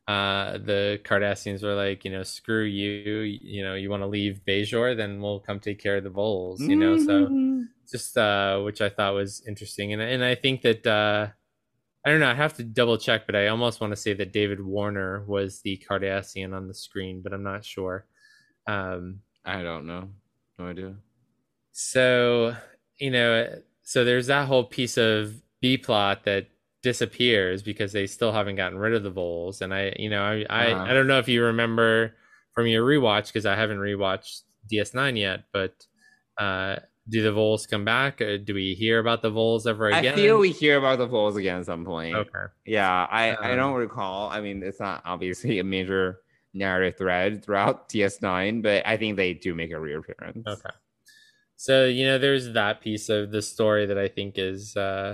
uh 0.09 0.59
the 0.59 1.01
cardassians 1.05 1.63
were 1.63 1.75
like 1.75 2.05
you 2.05 2.11
know 2.13 2.23
screw 2.23 2.63
you 2.65 3.21
you 3.23 3.65
know 3.65 3.75
you 3.75 3.91
want 3.91 4.03
to 4.03 4.07
leave 4.07 4.41
bajor 4.47 4.97
then 4.97 5.21
we'll 5.21 5.41
come 5.41 5.59
take 5.59 5.81
care 5.83 5.97
of 5.97 6.05
the 6.05 6.11
voles 6.11 6.61
you 6.61 6.77
know 6.77 6.97
so 6.97 7.27
Mm-hmm. 7.27 7.63
just 7.91 8.17
uh 8.17 8.61
which 8.61 8.81
i 8.81 8.89
thought 8.89 9.15
was 9.15 9.43
interesting 9.49 9.93
and 9.93 10.01
and 10.03 10.23
i 10.25 10.35
think 10.35 10.63
that 10.63 10.87
uh 10.87 11.27
i 12.05 12.11
don't 12.11 12.21
know 12.21 12.31
i 12.31 12.35
have 12.35 12.55
to 12.55 12.63
double 12.63 12.99
check 12.99 13.27
but 13.27 13.35
i 13.35 13.49
almost 13.49 13.81
want 13.81 13.91
to 13.93 13.97
say 13.97 14.13
that 14.15 14.33
david 14.33 14.61
warner 14.65 15.25
was 15.27 15.61
the 15.63 15.83
cardassian 15.89 16.55
on 16.57 16.69
the 16.69 16.75
screen 16.75 17.21
but 17.23 17.33
i'm 17.33 17.43
not 17.43 17.65
sure 17.65 18.07
um 18.67 19.21
I 19.45 19.63
don't 19.63 19.87
know. 19.87 20.09
No 20.59 20.67
idea. 20.67 20.95
so 21.73 22.57
you 22.99 23.11
know 23.11 23.61
so 23.83 24.05
there's 24.05 24.27
that 24.27 24.47
whole 24.49 24.65
piece 24.65 24.97
of 24.99 25.35
b 25.61 25.77
plot 25.77 26.25
that 26.25 26.49
disappears 26.91 27.59
because 27.71 27.91
they 27.93 28.07
still 28.07 28.33
haven't 28.39 28.55
gotten 28.63 28.79
rid 28.79 28.95
of 28.95 29.03
the 29.03 29.11
voles 29.23 29.61
and 29.63 29.75
i 29.75 29.93
you 29.99 30.09
know 30.09 30.23
i 30.23 30.35
i, 30.49 30.71
Uh-huh. 30.71 30.85
I 30.89 30.93
don't 30.95 31.09
know 31.11 31.19
if 31.19 31.29
you 31.29 31.43
remember 31.53 32.15
from 32.55 32.67
your 32.69 32.85
rewatch 32.87 33.27
because 33.27 33.45
i 33.53 33.57
haven't 33.63 33.79
rewatched 33.91 34.43
ds9 34.71 35.19
yet 35.19 35.41
but 35.53 35.75
uh 36.39 36.77
do 37.09 37.23
the 37.23 37.33
voles 37.33 37.67
come 37.67 37.85
back 37.85 38.21
or 38.21 38.39
do 38.39 38.53
we 38.55 38.75
hear 38.75 38.99
about 39.05 39.21
the 39.23 39.31
voles 39.31 39.67
ever 39.67 39.87
again 39.91 40.15
I 40.15 40.17
feel 40.17 40.39
we 40.39 40.53
hear 40.53 40.77
about 40.79 40.99
the 40.99 41.07
Voles 41.15 41.37
again 41.37 41.59
at 41.61 41.67
some 41.67 41.85
point. 41.85 42.15
okay 42.23 42.47
Yeah, 42.79 43.07
I, 43.11 43.25
I 43.49 43.51
Um, 43.53 43.57
don't 43.61 43.75
recall. 43.87 44.29
I 44.37 44.41
mean, 44.41 44.63
it's 44.69 44.81
not 44.81 45.03
obviously 45.05 45.59
a 45.61 45.65
major 45.65 46.21
narrative 46.53 46.95
thread 46.99 47.45
throughout 47.45 47.89
DS9, 47.91 48.63
but 48.67 48.79
I 48.93 48.97
think 48.97 49.17
they 49.17 49.35
do 49.35 49.55
make 49.55 49.71
a 49.73 49.79
reappearance. 49.89 50.47
Okay. 50.55 50.75
So, 51.57 51.87
you 51.87 52.05
know, 52.09 52.19
there's 52.19 52.53
that 52.55 52.81
piece 52.81 53.09
of 53.09 53.31
the 53.31 53.41
story 53.43 53.87
that 53.87 53.99
I 54.07 54.09
think 54.17 54.35
is 54.37 54.77
uh 54.77 55.11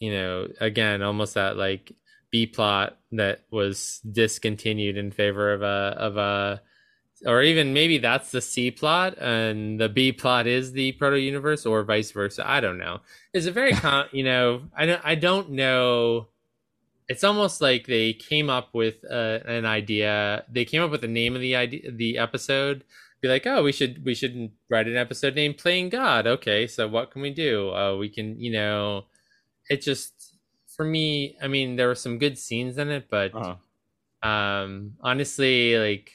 you 0.00 0.12
know, 0.12 0.48
again, 0.60 1.02
almost 1.02 1.34
that 1.34 1.56
like 1.56 1.92
B 2.30 2.46
plot 2.46 2.98
that 3.12 3.40
was 3.50 4.00
discontinued 4.10 4.96
in 4.96 5.10
favor 5.10 5.52
of 5.52 5.62
a 5.62 5.96
of 5.98 6.16
a 6.16 6.62
or 7.26 7.42
even 7.42 7.72
maybe 7.72 7.98
that's 7.98 8.30
the 8.30 8.40
C 8.40 8.70
plot 8.70 9.18
and 9.18 9.80
the 9.80 9.88
B 9.88 10.12
plot 10.12 10.46
is 10.46 10.72
the 10.72 10.92
proto 10.92 11.18
universe 11.18 11.66
or 11.66 11.82
vice 11.82 12.12
versa. 12.12 12.48
I 12.48 12.60
don't 12.60 12.78
know. 12.78 13.00
It's 13.32 13.46
a 13.46 13.52
very 13.52 13.72
con- 13.84 14.08
you 14.12 14.24
know, 14.24 14.62
I 14.76 14.86
don't 14.86 15.04
I 15.04 15.14
don't 15.14 15.50
know 15.50 16.28
it's 17.08 17.24
almost 17.24 17.60
like 17.60 17.86
they 17.86 18.12
came 18.12 18.50
up 18.50 18.74
with 18.74 18.96
uh, 19.10 19.40
an 19.46 19.64
idea. 19.64 20.44
They 20.50 20.64
came 20.64 20.82
up 20.82 20.90
with 20.90 21.00
the 21.00 21.08
name 21.08 21.34
of 21.34 21.40
the 21.40 21.56
idea, 21.56 21.90
the 21.90 22.18
episode, 22.18 22.84
be 23.20 23.28
like, 23.28 23.46
oh, 23.46 23.62
we 23.62 23.72
should 23.72 24.04
we 24.04 24.14
should 24.14 24.50
write 24.68 24.86
an 24.86 24.96
episode 24.96 25.34
named 25.34 25.58
"Playing 25.58 25.88
God." 25.88 26.26
Okay, 26.26 26.66
so 26.66 26.86
what 26.86 27.10
can 27.10 27.22
we 27.22 27.30
do? 27.30 27.70
Uh, 27.74 27.96
we 27.96 28.08
can, 28.08 28.38
you 28.38 28.52
know, 28.52 29.06
it 29.70 29.82
just 29.82 30.36
for 30.76 30.84
me. 30.84 31.36
I 31.42 31.48
mean, 31.48 31.76
there 31.76 31.88
were 31.88 31.94
some 31.94 32.18
good 32.18 32.38
scenes 32.38 32.78
in 32.78 32.88
it, 32.90 33.08
but 33.10 33.34
Uh-huh. 33.34 34.28
um, 34.28 34.94
honestly, 35.00 35.76
like, 35.78 36.12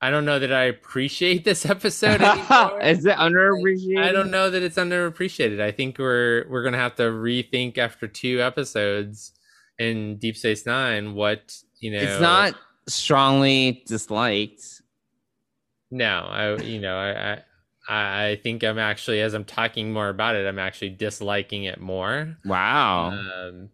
I 0.00 0.10
don't 0.10 0.24
know 0.26 0.38
that 0.38 0.52
I 0.52 0.64
appreciate 0.64 1.44
this 1.50 1.64
episode. 1.66 2.20
Is 2.82 3.06
it 3.06 3.16
underappreciated? 3.16 3.98
I 4.04 4.12
don't 4.12 4.30
know 4.30 4.50
that 4.50 4.62
it's 4.62 4.76
underappreciated. 4.76 5.60
I 5.60 5.72
think 5.72 5.98
we're 5.98 6.46
we're 6.48 6.62
gonna 6.62 6.76
have 6.78 6.96
to 6.96 7.04
rethink 7.04 7.78
after 7.78 8.06
two 8.06 8.40
episodes 8.42 9.32
in 9.78 10.16
Deep 10.18 10.36
Space 10.36 10.66
Nine 10.66 11.14
what 11.14 11.56
you 11.80 11.90
know. 11.92 11.98
It's 11.98 12.20
not 12.20 12.54
strongly 12.88 13.82
disliked. 13.86 14.82
No, 15.90 16.26
I 16.30 16.56
you 16.62 16.80
know 16.80 16.96
I 16.96 17.32
I 17.32 17.42
I 17.88 18.40
think 18.42 18.64
I'm 18.64 18.78
actually 18.78 19.20
as 19.20 19.34
I'm 19.34 19.44
talking 19.44 19.92
more 19.92 20.08
about 20.08 20.34
it, 20.36 20.46
I'm 20.46 20.58
actually 20.58 20.90
disliking 20.90 21.64
it 21.64 21.80
more. 21.80 22.36
Wow. 22.44 23.10
Um, 23.10 23.70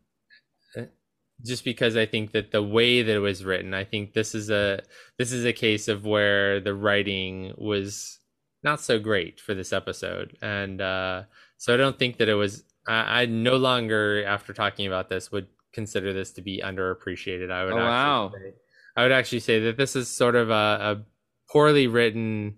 just 1.44 1.64
because 1.64 1.96
I 1.96 2.06
think 2.06 2.32
that 2.32 2.52
the 2.52 2.62
way 2.62 3.02
that 3.02 3.14
it 3.14 3.18
was 3.18 3.44
written, 3.44 3.74
I 3.74 3.84
think 3.84 4.12
this 4.12 4.34
is 4.34 4.50
a 4.50 4.80
this 5.18 5.32
is 5.32 5.44
a 5.44 5.52
case 5.52 5.88
of 5.88 6.04
where 6.04 6.60
the 6.60 6.74
writing 6.74 7.52
was 7.58 8.18
not 8.62 8.80
so 8.80 8.98
great 8.98 9.40
for 9.40 9.54
this 9.54 9.72
episode, 9.72 10.36
and 10.40 10.80
uh, 10.80 11.22
so 11.58 11.74
I 11.74 11.76
don't 11.76 11.98
think 11.98 12.18
that 12.18 12.28
it 12.28 12.34
was. 12.34 12.64
I, 12.86 13.22
I 13.22 13.26
no 13.26 13.56
longer, 13.56 14.24
after 14.24 14.52
talking 14.52 14.86
about 14.86 15.08
this, 15.08 15.32
would 15.32 15.48
consider 15.72 16.12
this 16.12 16.32
to 16.32 16.42
be 16.42 16.60
underappreciated. 16.64 17.50
I 17.50 17.64
would 17.64 17.74
Oh, 17.74 17.78
actually 17.78 17.88
wow. 17.88 18.32
say, 18.34 18.54
I 18.96 19.02
would 19.02 19.12
actually 19.12 19.40
say 19.40 19.58
that 19.60 19.76
this 19.76 19.96
is 19.96 20.08
sort 20.08 20.36
of 20.36 20.50
a, 20.50 20.52
a 20.52 21.02
poorly 21.50 21.86
written 21.86 22.56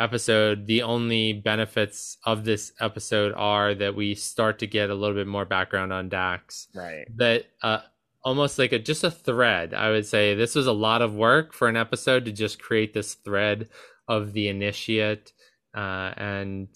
episode. 0.00 0.66
The 0.66 0.82
only 0.82 1.32
benefits 1.32 2.18
of 2.24 2.44
this 2.44 2.72
episode 2.80 3.32
are 3.36 3.74
that 3.74 3.94
we 3.94 4.14
start 4.14 4.58
to 4.60 4.66
get 4.66 4.90
a 4.90 4.94
little 4.94 5.16
bit 5.16 5.26
more 5.26 5.44
background 5.44 5.92
on 5.92 6.08
Dax 6.08 6.68
right. 6.74 7.06
that 7.16 7.46
uh 7.62 7.80
almost 8.24 8.58
like 8.58 8.72
a 8.72 8.78
just 8.78 9.04
a 9.04 9.10
thread 9.10 9.74
i 9.74 9.90
would 9.90 10.06
say 10.06 10.34
this 10.34 10.54
was 10.54 10.66
a 10.66 10.72
lot 10.72 11.02
of 11.02 11.14
work 11.14 11.52
for 11.52 11.68
an 11.68 11.76
episode 11.76 12.24
to 12.24 12.32
just 12.32 12.58
create 12.58 12.94
this 12.94 13.14
thread 13.14 13.68
of 14.08 14.32
the 14.32 14.48
initiate 14.48 15.32
uh 15.76 16.10
and 16.16 16.68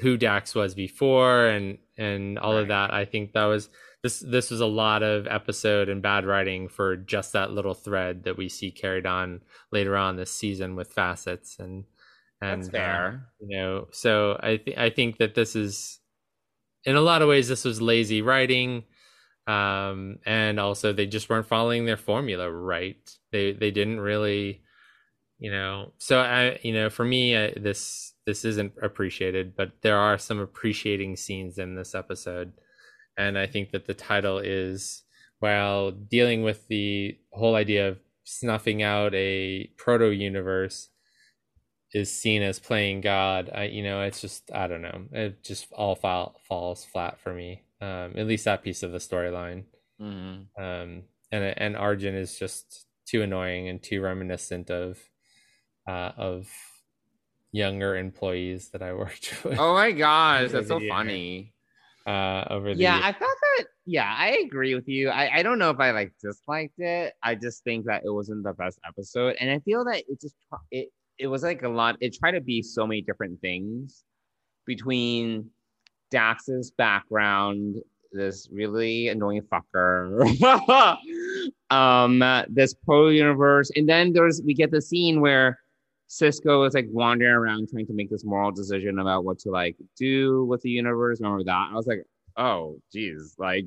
who 0.00 0.16
dax 0.16 0.54
was 0.54 0.74
before 0.74 1.46
and 1.46 1.78
and 1.96 2.38
all 2.38 2.56
of 2.56 2.68
that 2.68 2.92
i 2.92 3.04
think 3.04 3.32
that 3.32 3.44
was 3.44 3.68
this 4.02 4.20
this 4.20 4.50
was 4.50 4.60
a 4.60 4.66
lot 4.66 5.02
of 5.02 5.26
episode 5.26 5.88
and 5.88 6.02
bad 6.02 6.24
writing 6.26 6.68
for 6.68 6.96
just 6.96 7.32
that 7.32 7.50
little 7.50 7.74
thread 7.74 8.24
that 8.24 8.36
we 8.36 8.48
see 8.48 8.70
carried 8.70 9.06
on 9.06 9.40
later 9.72 9.96
on 9.96 10.16
this 10.16 10.30
season 10.30 10.76
with 10.76 10.92
facets 10.92 11.58
and 11.58 11.84
and 12.40 12.62
That's 12.62 12.68
uh, 12.68 12.72
fair. 12.72 13.26
you 13.40 13.56
know 13.56 13.88
so 13.92 14.38
i 14.42 14.58
think 14.58 14.78
i 14.78 14.90
think 14.90 15.18
that 15.18 15.34
this 15.34 15.56
is 15.56 16.00
in 16.84 16.96
a 16.96 17.00
lot 17.00 17.22
of 17.22 17.28
ways 17.28 17.48
this 17.48 17.64
was 17.64 17.80
lazy 17.80 18.22
writing 18.22 18.84
um 19.46 20.18
and 20.26 20.60
also 20.60 20.92
they 20.92 21.06
just 21.06 21.30
weren't 21.30 21.46
following 21.46 21.86
their 21.86 21.96
formula 21.96 22.50
right 22.50 22.98
they 23.32 23.52
they 23.52 23.70
didn't 23.70 24.00
really 24.00 24.62
you 25.38 25.50
know 25.50 25.92
so 25.98 26.20
i 26.20 26.58
you 26.62 26.72
know 26.72 26.90
for 26.90 27.04
me 27.04 27.34
uh, 27.34 27.50
this 27.56 28.14
this 28.26 28.44
isn't 28.44 28.72
appreciated 28.82 29.54
but 29.56 29.72
there 29.82 29.98
are 29.98 30.18
some 30.18 30.40
appreciating 30.40 31.16
scenes 31.16 31.58
in 31.58 31.74
this 31.74 31.94
episode 31.94 32.52
and 33.16 33.38
i 33.38 33.46
think 33.46 33.70
that 33.70 33.86
the 33.86 33.94
title 33.94 34.38
is 34.38 35.04
while 35.38 35.90
dealing 35.90 36.42
with 36.42 36.66
the 36.68 37.16
whole 37.32 37.54
idea 37.54 37.88
of 37.88 37.98
snuffing 38.24 38.82
out 38.82 39.14
a 39.14 39.70
proto 39.76 40.10
universe 40.10 40.88
is 41.96 42.12
seen 42.12 42.42
as 42.42 42.60
playing 42.60 43.00
god 43.00 43.50
i 43.54 43.64
you 43.64 43.82
know 43.82 44.02
it's 44.02 44.20
just 44.20 44.52
i 44.52 44.66
don't 44.68 44.82
know 44.82 45.06
it 45.12 45.42
just 45.42 45.72
all 45.72 45.94
fall, 45.96 46.36
falls 46.48 46.84
flat 46.84 47.20
for 47.20 47.34
me 47.34 47.64
um 47.80 48.14
at 48.16 48.26
least 48.26 48.44
that 48.46 48.62
piece 48.62 48.82
of 48.82 48.92
the 48.92 48.98
storyline 48.98 49.64
Mhm. 49.98 50.48
um 50.58 51.04
and 51.32 51.44
and 51.44 51.76
arjin 51.76 52.14
is 52.14 52.38
just 52.38 52.86
too 53.06 53.22
annoying 53.22 53.68
and 53.68 53.82
too 53.82 54.00
reminiscent 54.02 54.70
of 54.70 55.00
uh 55.88 56.12
of 56.16 56.50
younger 57.52 57.96
employees 57.96 58.70
that 58.70 58.82
i 58.82 58.92
worked 59.02 59.44
with 59.44 59.58
Oh 59.58 59.74
my 59.74 59.92
gosh, 59.92 60.50
that's 60.52 60.68
so 60.68 60.80
year. 60.80 60.88
funny. 60.88 61.54
uh 62.06 62.44
over 62.50 62.74
the 62.74 62.84
Yeah, 62.84 63.00
I 63.02 63.12
thought 63.12 63.20
that. 63.42 63.66
Yeah, 63.86 64.12
I 64.16 64.38
agree 64.44 64.74
with 64.74 64.88
you. 64.88 65.08
I, 65.10 65.38
I 65.38 65.42
don't 65.42 65.58
know 65.58 65.70
if 65.70 65.78
I 65.78 65.92
like 65.92 66.12
disliked 66.20 66.78
it. 66.78 67.14
I 67.22 67.36
just 67.36 67.62
think 67.64 67.86
that 67.86 68.02
it 68.04 68.10
wasn't 68.10 68.42
the 68.44 68.52
best 68.52 68.80
episode, 68.86 69.36
and 69.40 69.50
I 69.50 69.60
feel 69.60 69.84
that 69.84 70.04
it 70.08 70.20
just 70.20 70.34
it 70.70 70.88
it 71.18 71.26
was 71.26 71.42
like 71.42 71.62
a 71.62 71.68
lot. 71.68 71.96
It 72.00 72.16
tried 72.16 72.32
to 72.32 72.40
be 72.40 72.62
so 72.62 72.86
many 72.86 73.02
different 73.02 73.40
things 73.40 74.04
between 74.66 75.50
Dax's 76.10 76.70
background, 76.70 77.76
this 78.12 78.48
really 78.50 79.08
annoying 79.08 79.42
fucker, 79.42 80.26
um, 81.70 82.44
this 82.48 82.74
pro 82.74 83.08
universe, 83.08 83.70
and 83.76 83.88
then 83.88 84.12
there's 84.12 84.42
we 84.42 84.54
get 84.54 84.70
the 84.70 84.82
scene 84.82 85.20
where 85.20 85.58
Sisko 86.08 86.66
is 86.66 86.74
like 86.74 86.86
wandering 86.90 87.32
around 87.32 87.68
trying 87.68 87.86
to 87.86 87.92
make 87.92 88.10
this 88.10 88.24
moral 88.24 88.52
decision 88.52 88.98
about 88.98 89.24
what 89.24 89.38
to 89.40 89.50
like 89.50 89.76
do 89.96 90.44
with 90.44 90.62
the 90.62 90.70
universe. 90.70 91.20
Remember 91.20 91.44
that? 91.44 91.68
I 91.72 91.74
was 91.74 91.86
like, 91.86 92.04
oh, 92.36 92.80
geez, 92.92 93.34
like 93.38 93.66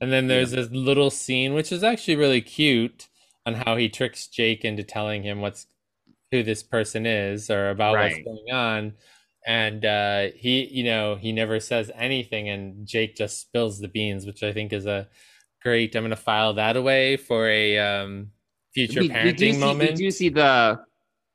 And 0.00 0.12
then 0.12 0.28
there's 0.28 0.52
this 0.52 0.70
little 0.70 1.10
scene, 1.10 1.54
which 1.54 1.72
is 1.72 1.82
actually 1.82 2.16
really 2.16 2.40
cute, 2.40 3.08
on 3.44 3.54
how 3.54 3.76
he 3.76 3.88
tricks 3.88 4.26
Jake 4.26 4.64
into 4.64 4.84
telling 4.84 5.22
him 5.22 5.40
what's 5.40 5.66
who 6.30 6.42
this 6.42 6.62
person 6.62 7.06
is 7.06 7.50
or 7.50 7.70
about 7.70 7.94
Right. 7.96 8.12
what's 8.12 8.24
going 8.24 8.52
on. 8.52 8.94
And 9.46 9.84
uh, 9.84 10.28
he, 10.36 10.66
you 10.66 10.84
know, 10.84 11.16
he 11.16 11.32
never 11.32 11.60
says 11.60 11.90
anything, 11.94 12.50
and 12.50 12.86
Jake 12.86 13.16
just 13.16 13.40
spills 13.40 13.78
the 13.78 13.88
beans, 13.88 14.26
which 14.26 14.42
I 14.42 14.52
think 14.52 14.72
is 14.72 14.84
a 14.84 15.08
great. 15.62 15.96
I'm 15.96 16.02
going 16.02 16.10
to 16.10 16.16
file 16.16 16.52
that 16.54 16.76
away 16.76 17.16
for 17.16 17.48
a 17.48 17.78
um, 17.78 18.30
future 18.74 19.00
we, 19.00 19.08
we 19.08 19.14
parenting 19.14 19.54
see, 19.54 19.58
moment. 19.58 19.90
We 19.92 19.96
do 19.96 20.10
see 20.10 20.28
the 20.28 20.80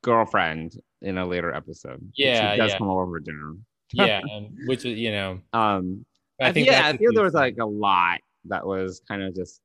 girlfriend 0.03 0.79
in 1.01 1.17
a 1.17 1.25
later 1.25 1.51
episode. 1.51 1.99
Yeah, 2.15 2.51
she 2.51 2.57
does 2.57 2.71
yeah. 2.73 2.77
come 2.77 2.89
over 2.89 3.07
for 3.07 3.19
dinner. 3.19 3.55
yeah, 3.91 4.21
and, 4.31 4.55
which 4.67 4.85
is, 4.85 4.99
you 4.99 5.11
know, 5.11 5.39
Um, 5.51 6.05
I 6.39 6.51
think 6.51 6.67
yeah, 6.67 6.87
I 6.87 6.95
feel 6.95 7.11
there 7.11 7.23
was 7.23 7.33
like 7.33 7.57
a 7.59 7.65
lot 7.65 8.19
that 8.45 8.65
was 8.65 9.01
kind 9.07 9.23
of 9.23 9.33
just 9.35 9.61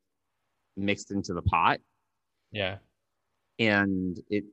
mixed 0.79 1.11
into 1.11 1.35
the 1.35 1.43
pot, 1.43 1.79
yeah. 2.53 2.79
and 3.59 4.19
it 4.31 4.45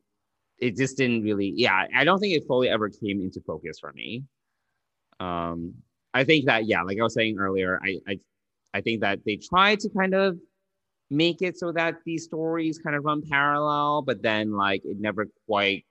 it 0.59 0.75
just 0.77 0.97
didn't 0.97 1.23
really. 1.23 1.53
Yeah, 1.55 1.85
I 1.95 2.03
don't 2.03 2.19
think 2.19 2.33
it 2.33 2.47
fully 2.47 2.69
ever 2.69 2.89
came 2.89 3.21
into 3.21 3.41
focus 3.41 3.79
for 3.79 3.93
me. 3.93 4.23
Um, 5.19 5.75
I 6.13 6.23
think 6.23 6.45
that 6.45 6.65
yeah, 6.65 6.83
like 6.83 6.99
I 6.99 7.03
was 7.03 7.13
saying 7.13 7.37
earlier, 7.37 7.79
I 7.83 7.99
I 8.07 8.19
I 8.73 8.81
think 8.81 9.01
that 9.01 9.19
they 9.25 9.37
tried 9.37 9.79
to 9.81 9.89
kind 9.89 10.13
of 10.13 10.37
make 11.09 11.41
it 11.41 11.57
so 11.57 11.71
that 11.71 11.95
these 12.05 12.25
stories 12.25 12.79
kind 12.79 12.95
of 12.95 13.05
run 13.05 13.21
parallel, 13.21 14.01
but 14.01 14.21
then 14.21 14.51
like 14.53 14.81
it 14.83 14.97
never 14.99 15.27
quite 15.47 15.85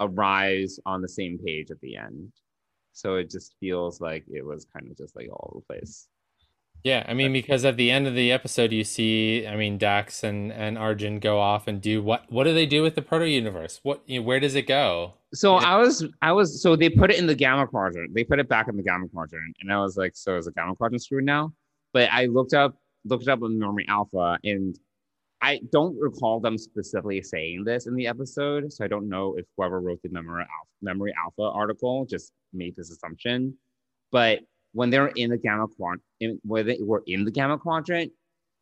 arrives 0.00 0.78
on 0.86 1.02
the 1.02 1.08
same 1.08 1.38
page 1.38 1.70
at 1.70 1.80
the 1.80 1.96
end. 1.96 2.32
So 2.92 3.16
it 3.16 3.30
just 3.30 3.54
feels 3.60 4.00
like 4.00 4.24
it 4.28 4.44
was 4.44 4.66
kind 4.66 4.90
of 4.90 4.96
just 4.96 5.16
like 5.16 5.28
all 5.30 5.50
over 5.52 5.64
the 5.68 5.74
place. 5.74 6.08
Yeah, 6.84 7.04
I 7.06 7.14
mean, 7.14 7.32
because 7.32 7.64
at 7.64 7.76
the 7.76 7.92
end 7.92 8.08
of 8.08 8.14
the 8.14 8.32
episode, 8.32 8.72
you 8.72 8.82
see, 8.82 9.46
I 9.46 9.54
mean, 9.54 9.78
Dax 9.78 10.24
and 10.24 10.52
and 10.52 10.76
Arjin 10.76 11.20
go 11.20 11.38
off 11.38 11.68
and 11.68 11.80
do 11.80 12.02
what? 12.02 12.24
What 12.30 12.44
do 12.44 12.52
they 12.52 12.66
do 12.66 12.82
with 12.82 12.96
the 12.96 13.02
proto 13.02 13.28
universe? 13.28 13.78
What? 13.84 14.02
You 14.06 14.18
know, 14.18 14.26
where 14.26 14.40
does 14.40 14.56
it 14.56 14.66
go? 14.66 15.14
So 15.32 15.54
I 15.54 15.76
was, 15.76 16.04
I 16.20 16.32
was, 16.32 16.60
so 16.60 16.74
they 16.74 16.90
put 16.90 17.10
it 17.10 17.18
in 17.18 17.26
the 17.26 17.34
gamma 17.34 17.66
quadrant. 17.66 18.12
They 18.14 18.24
put 18.24 18.38
it 18.38 18.48
back 18.48 18.68
in 18.68 18.76
the 18.76 18.82
gamma 18.82 19.08
quadrant, 19.08 19.56
and 19.60 19.72
I 19.72 19.78
was 19.78 19.96
like, 19.96 20.12
so 20.16 20.36
is 20.36 20.46
the 20.46 20.52
gamma 20.52 20.74
quadrant 20.74 21.02
screwed 21.02 21.24
now? 21.24 21.52
But 21.92 22.10
I 22.10 22.26
looked 22.26 22.52
up, 22.52 22.76
looked 23.04 23.28
up 23.28 23.42
on 23.42 23.58
Memory 23.58 23.86
Alpha, 23.88 24.38
and 24.42 24.76
I 25.40 25.60
don't 25.70 25.96
recall 25.98 26.40
them 26.40 26.58
specifically 26.58 27.22
saying 27.22 27.64
this 27.64 27.86
in 27.86 27.94
the 27.94 28.08
episode. 28.08 28.72
So 28.72 28.84
I 28.84 28.88
don't 28.88 29.08
know 29.08 29.36
if 29.38 29.46
whoever 29.56 29.80
wrote 29.80 30.02
the 30.02 30.08
Memory 30.08 30.42
Alpha, 30.42 30.70
Memory 30.82 31.14
Alpha 31.24 31.42
article 31.42 32.06
just 32.06 32.32
made 32.52 32.74
this 32.74 32.90
assumption. 32.90 33.54
But 34.10 34.40
when 34.72 34.90
they're 34.90 35.08
in 35.08 35.30
the 35.30 35.38
gamma 35.38 35.66
quadrant, 35.68 36.02
when 36.44 36.66
they 36.66 36.78
were 36.80 37.02
in 37.06 37.24
the 37.24 37.30
gamma 37.30 37.58
quadrant, 37.58 38.10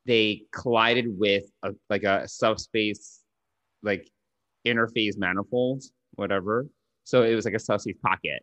they 0.06 0.42
collided 0.52 1.06
with 1.18 1.44
a, 1.62 1.72
like 1.88 2.02
a 2.02 2.26
subspace, 2.28 3.20
like 3.82 4.08
interphase 4.66 5.16
manifold, 5.16 5.82
whatever. 6.14 6.66
So 7.04 7.22
it 7.22 7.34
was 7.34 7.44
like 7.44 7.54
a 7.54 7.60
subspace 7.60 7.96
pocket. 8.02 8.42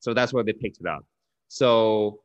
So 0.00 0.14
that's 0.14 0.32
where 0.32 0.44
they 0.44 0.52
picked 0.52 0.78
it 0.80 0.86
up. 0.86 1.04
So 1.48 2.20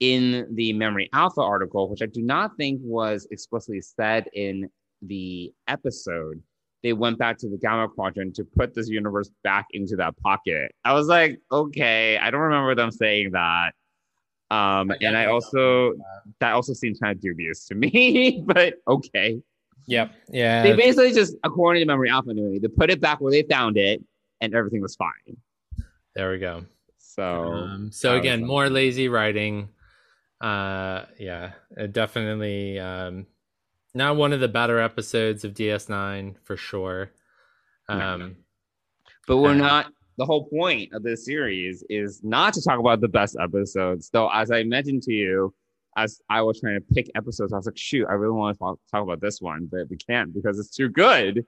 in 0.00 0.46
the 0.54 0.72
Memory 0.72 1.08
Alpha 1.12 1.40
article, 1.40 1.88
which 1.88 2.02
I 2.02 2.06
do 2.06 2.22
not 2.22 2.56
think 2.56 2.80
was 2.82 3.26
explicitly 3.30 3.80
said 3.80 4.26
in 4.34 4.68
the 5.02 5.52
episode, 5.66 6.42
they 6.82 6.92
went 6.92 7.18
back 7.18 7.38
to 7.38 7.48
the 7.48 7.56
Gamma 7.56 7.88
Quadrant 7.88 8.36
to 8.36 8.44
put 8.44 8.74
this 8.74 8.88
universe 8.88 9.30
back 9.42 9.66
into 9.72 9.96
that 9.96 10.16
pocket. 10.18 10.70
I 10.84 10.92
was 10.92 11.08
like, 11.08 11.40
okay, 11.50 12.18
I 12.18 12.30
don't 12.30 12.40
remember 12.40 12.74
them 12.74 12.90
saying 12.90 13.30
that. 13.32 13.72
Um, 14.50 14.90
and 15.02 15.16
I 15.16 15.26
also 15.26 15.94
that 16.40 16.52
also 16.54 16.72
seems 16.72 16.98
kind 16.98 17.14
of 17.14 17.20
dubious 17.20 17.66
to 17.66 17.74
me, 17.74 18.42
but 18.46 18.74
okay. 18.88 19.40
Yep. 19.86 20.12
Yeah. 20.30 20.62
They 20.62 20.76
basically 20.76 21.12
just, 21.12 21.34
according 21.44 21.80
to 21.80 21.86
Memory 21.86 22.10
Alpha, 22.10 22.30
anyway, 22.30 22.58
they 22.58 22.68
put 22.68 22.90
it 22.90 23.00
back 23.00 23.20
where 23.20 23.30
they 23.32 23.42
found 23.42 23.76
it, 23.78 24.02
and 24.40 24.54
everything 24.54 24.82
was 24.82 24.94
fine. 24.96 25.36
there 26.14 26.30
we 26.30 26.38
go. 26.38 26.64
So, 26.98 27.24
Um, 27.52 27.90
so 27.92 28.14
again, 28.16 28.44
more 28.46 28.68
lazy 28.68 29.08
writing. 29.08 29.70
Uh, 30.40 31.04
yeah, 31.18 31.52
definitely 31.90 32.78
um, 32.78 33.26
not 33.94 34.16
one 34.16 34.32
of 34.32 34.40
the 34.40 34.48
better 34.48 34.78
episodes 34.78 35.44
of 35.44 35.54
DS9 35.54 36.36
for 36.44 36.56
sure. 36.56 37.10
Um, 37.88 38.36
but 39.26 39.38
we're 39.38 39.50
Uh, 39.50 39.54
not. 39.54 39.92
The 40.18 40.26
whole 40.26 40.48
point 40.48 40.92
of 40.92 41.02
this 41.04 41.24
series 41.24 41.84
is 41.88 42.22
not 42.24 42.52
to 42.54 42.62
talk 42.62 42.78
about 42.80 43.00
the 43.00 43.08
best 43.08 43.36
episodes. 43.40 44.10
Though, 44.12 44.28
as 44.30 44.50
I 44.50 44.64
mentioned 44.64 45.02
to 45.04 45.12
you, 45.12 45.54
as 45.96 46.20
I 46.28 46.42
was 46.42 46.60
trying 46.60 46.78
to 46.80 46.94
pick 46.94 47.08
episodes, 47.14 47.52
I 47.52 47.56
was 47.56 47.66
like, 47.66 47.78
shoot, 47.78 48.06
I 48.08 48.14
really 48.14 48.34
want 48.34 48.54
to 48.54 48.58
talk, 48.58 48.78
talk 48.90 49.02
about 49.02 49.20
this 49.20 49.40
one, 49.40 49.68
but 49.70 49.88
we 49.88 49.96
can't 49.96 50.34
because 50.34 50.58
it's 50.58 50.70
too 50.70 50.88
good. 50.88 51.46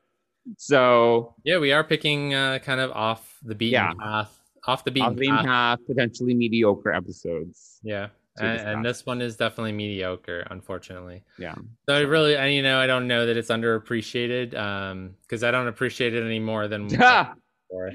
So, 0.57 1.35
yeah, 1.45 1.59
we 1.59 1.73
are 1.73 1.85
picking 1.85 2.35
uh, 2.35 2.61
kind 2.61 2.81
of 2.81 2.91
off 2.93 3.39
the 3.43 3.55
beaten 3.55 3.73
Yeah. 3.75 3.93
path, 4.01 4.41
off 4.67 4.85
the 4.85 4.91
beaten 4.91 5.15
beam 5.17 5.37
path. 5.37 5.79
potentially 5.87 6.35
mediocre 6.35 6.93
episodes. 6.93 7.79
Yeah. 7.83 8.09
And, 8.39 8.61
and 8.61 8.85
this 8.85 9.05
one 9.05 9.21
is 9.21 9.37
definitely 9.37 9.73
mediocre, 9.73 10.47
unfortunately. 10.51 11.25
Yeah. 11.39 11.57
So 11.87 11.95
I 11.95 12.01
really, 12.01 12.37
and 12.37 12.55
you 12.55 12.63
know, 12.63 12.79
I 12.81 12.87
don't 12.87 13.07
know 13.07 13.27
that 13.27 13.37
it's 13.37 13.51
underappreciated, 13.51 14.57
um, 14.57 15.17
because 15.23 15.45
I 15.45 15.51
don't 15.51 15.67
appreciate 15.67 16.15
it 16.15 16.25
any 16.25 16.39
more 16.39 16.67
than 16.67 16.89
Ah! 17.73 17.91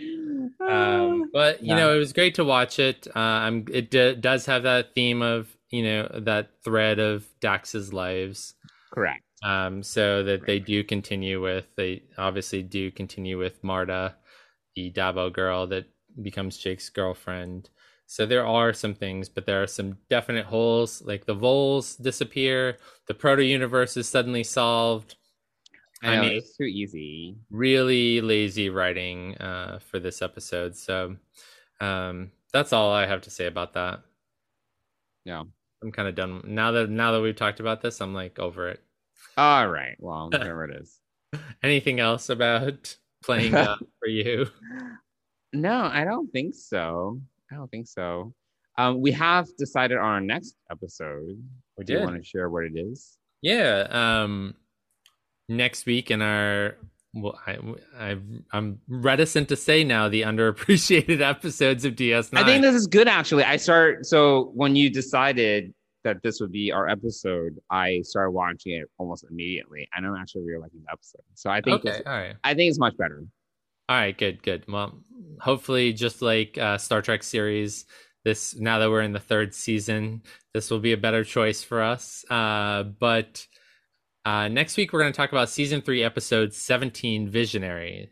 before. 0.58 0.70
Um, 0.70 1.30
but 1.34 1.62
you 1.62 1.70
Yeah. 1.70 1.76
know, 1.76 1.96
it 1.96 2.00
was 2.00 2.14
great 2.14 2.36
to 2.36 2.44
watch 2.46 2.80
it. 2.80 3.08
Uh, 3.16 3.20
I'm, 3.20 3.66
it 3.72 3.92
d- 3.92 4.16
does 4.16 4.46
have 4.46 4.64
that 4.64 4.94
theme 4.96 5.22
of 5.22 5.56
you 5.72 5.84
know 5.84 6.08
that 6.24 6.50
thread 6.64 7.00
of 7.00 7.26
Dax's 7.42 7.92
lives. 7.94 8.54
Correct. 8.94 9.24
Um, 9.44 9.84
so 9.84 10.24
that 10.24 10.46
they 10.46 10.60
do 10.60 10.84
continue 10.84 11.42
with. 11.42 11.66
They 11.76 12.04
obviously 12.18 12.64
do 12.64 12.90
continue 12.92 13.38
with 13.38 13.62
Mardah, 13.64 14.14
the 14.76 14.92
Dabo 14.92 15.32
girl 15.32 15.68
that 15.68 15.86
becomes 16.22 16.58
Jake's 16.58 16.90
girlfriend. 16.90 17.70
So 18.08 18.26
there 18.26 18.46
are 18.46 18.72
some 18.72 18.94
things, 18.96 19.28
but 19.30 19.46
there 19.46 19.62
are 19.62 19.68
some 19.68 19.98
definite 20.10 20.46
holes. 20.46 21.02
Like 21.02 21.26
the 21.26 21.34
voles 21.34 21.96
disappear, 21.96 22.78
the 23.08 23.14
proto 23.14 23.44
universe 23.44 23.98
is 23.98 24.08
suddenly 24.08 24.44
solved. 24.44 25.16
I, 26.06 26.14
I 26.14 26.16
know, 26.18 26.22
mean- 26.24 26.38
it's 26.38 26.56
too 26.56 26.64
easy. 26.66 27.36
Really 27.50 28.22
lazy 28.22 28.70
writing 28.70 29.36
uh, 29.38 29.80
for 29.80 30.00
this 30.00 30.22
episode. 30.22 30.76
So 30.76 31.16
um, 31.82 32.32
that's 32.54 32.74
all 32.74 32.92
I 32.92 33.06
have 33.06 33.22
to 33.22 33.30
say 33.30 33.48
about 33.48 33.74
that. 33.74 34.02
Yeah. 35.26 35.44
I'm 35.84 35.92
kind 35.92 36.08
of 36.08 36.16
done 36.16 36.42
now 36.46 36.72
that 36.72 36.90
now 36.90 37.12
that 37.12 37.22
we've 37.22 37.36
talked 37.36 37.60
about 37.60 37.82
this. 37.82 38.02
I'm 38.02 38.14
like 38.14 38.40
over 38.40 38.70
it. 38.70 38.82
All 39.38 39.68
right. 39.68 39.96
Well, 40.00 40.30
whatever 40.32 40.66
it 40.66 40.82
is. 40.82 41.00
Anything 41.64 42.00
else 42.00 42.30
about 42.30 42.96
playing 43.24 43.52
God 43.52 43.80
for 44.00 44.08
you? 44.08 44.48
No, 45.54 45.90
I 45.92 46.04
don't 46.04 46.32
think 46.32 46.56
so. 46.56 47.20
I 47.52 47.56
don't 47.56 47.70
think 47.70 47.88
so. 47.88 48.34
Um, 48.78 49.00
we 49.00 49.12
have 49.12 49.48
decided 49.58 49.98
on 49.98 50.04
our 50.04 50.22
next 50.22 50.56
episode. 50.70 51.42
We 51.78 51.86
Do 51.86 51.94
you 51.94 52.00
want 52.00 52.18
to 52.18 52.24
share 52.24 52.50
what 52.50 52.66
it 52.66 52.74
is? 52.76 53.18
Yeah. 53.42 53.88
Um, 53.90 54.56
next 55.50 55.86
week 55.86 56.12
in 56.12 56.22
our 56.22 56.78
well, 57.14 57.40
I, 57.48 57.58
I 57.98 58.18
I'm 58.52 58.80
reticent 58.88 59.50
to 59.50 59.56
say 59.56 59.84
now 59.84 60.10
the 60.10 60.24
underappreciated 60.24 61.22
episodes 61.28 61.86
of 61.86 61.96
DS9. 61.96 62.38
I 62.38 62.44
think 62.44 62.62
this 62.62 62.76
is 62.76 62.88
good 62.88 63.08
actually. 63.08 63.44
I 63.44 63.58
start 63.58 64.06
so 64.06 64.52
when 64.54 64.76
you 64.76 64.90
decided 64.90 65.74
that 66.04 66.22
this 66.24 66.40
would 66.40 66.52
be 66.52 66.72
our 66.72 66.88
episode, 66.88 67.58
I 67.70 68.02
started 68.04 68.32
watching 68.32 68.74
it 68.74 68.88
almost 68.98 69.26
immediately. 69.30 69.88
and 69.96 70.06
I'm 70.06 70.16
actually 70.16 70.44
really 70.44 70.62
liking 70.62 70.82
the 70.86 70.92
episode. 70.92 71.22
So 71.34 71.50
I 71.50 71.62
think 71.62 71.86
okay. 71.86 72.02
All 72.06 72.14
right. 72.14 72.36
I 72.44 72.54
think 72.54 72.70
it's 72.70 72.80
much 72.80 72.96
better. 72.98 73.24
All 73.88 73.96
right, 73.96 74.18
good, 74.18 74.42
good. 74.42 74.64
Well, 74.68 74.98
hopefully, 75.40 75.94
just 75.94 76.22
like 76.24 76.58
uh, 76.58 76.80
Star 76.80 77.04
Trek 77.04 77.22
series, 77.22 77.86
this 78.24 78.56
now 78.56 78.80
that 78.80 78.90
we're 78.90 79.02
in 79.02 79.14
the 79.14 79.20
third 79.20 79.54
season, 79.54 80.24
this 80.54 80.72
will 80.72 80.80
be 80.80 80.94
a 80.94 80.98
better 80.98 81.24
choice 81.24 81.64
for 81.64 81.84
us. 81.84 82.26
Uh, 82.30 82.84
but 82.84 83.46
uh, 84.26 84.48
next 84.48 84.76
week, 84.78 84.92
we're 84.92 85.02
going 85.02 85.14
to 85.14 85.18
talk 85.18 85.32
about 85.32 85.50
season 85.50 85.82
three, 85.82 86.04
episode 86.04 86.54
seventeen, 86.54 87.30
Visionary. 87.30 88.10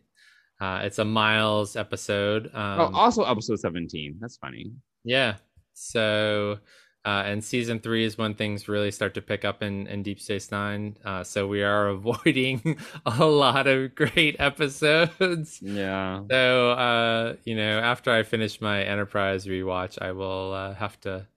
Uh, 0.61 0.81
it's 0.83 0.99
a 0.99 1.05
Miles 1.05 1.75
episode. 1.75 2.45
Um, 2.53 2.79
oh, 2.79 2.91
also 2.93 3.23
episode 3.23 3.59
17. 3.59 4.17
That's 4.21 4.37
funny. 4.37 4.71
yeah. 5.03 5.35
So, 5.73 6.59
uh, 7.03 7.23
and 7.25 7.43
season 7.43 7.79
three 7.79 8.05
is 8.05 8.17
when 8.17 8.33
things 8.33 8.69
really 8.69 8.91
start 8.91 9.13
to 9.15 9.21
pick 9.21 9.43
up 9.43 9.61
in, 9.61 9.87
in 9.87 10.03
Deep 10.03 10.21
Space 10.21 10.51
Nine. 10.51 10.95
Uh, 11.03 11.23
so 11.23 11.47
we 11.47 11.63
are 11.63 11.87
avoiding 11.89 12.77
a 13.05 13.25
lot 13.25 13.67
of 13.67 13.93
great 13.95 14.37
episodes. 14.39 15.59
Yeah. 15.61 16.21
So, 16.29 16.71
uh, 16.71 17.35
you 17.43 17.55
know, 17.55 17.79
after 17.79 18.11
I 18.11 18.23
finish 18.23 18.61
my 18.61 18.83
Enterprise 18.83 19.45
rewatch, 19.47 20.01
I 20.01 20.13
will 20.13 20.53
uh, 20.53 20.75
have 20.75 20.97
to 21.01 21.27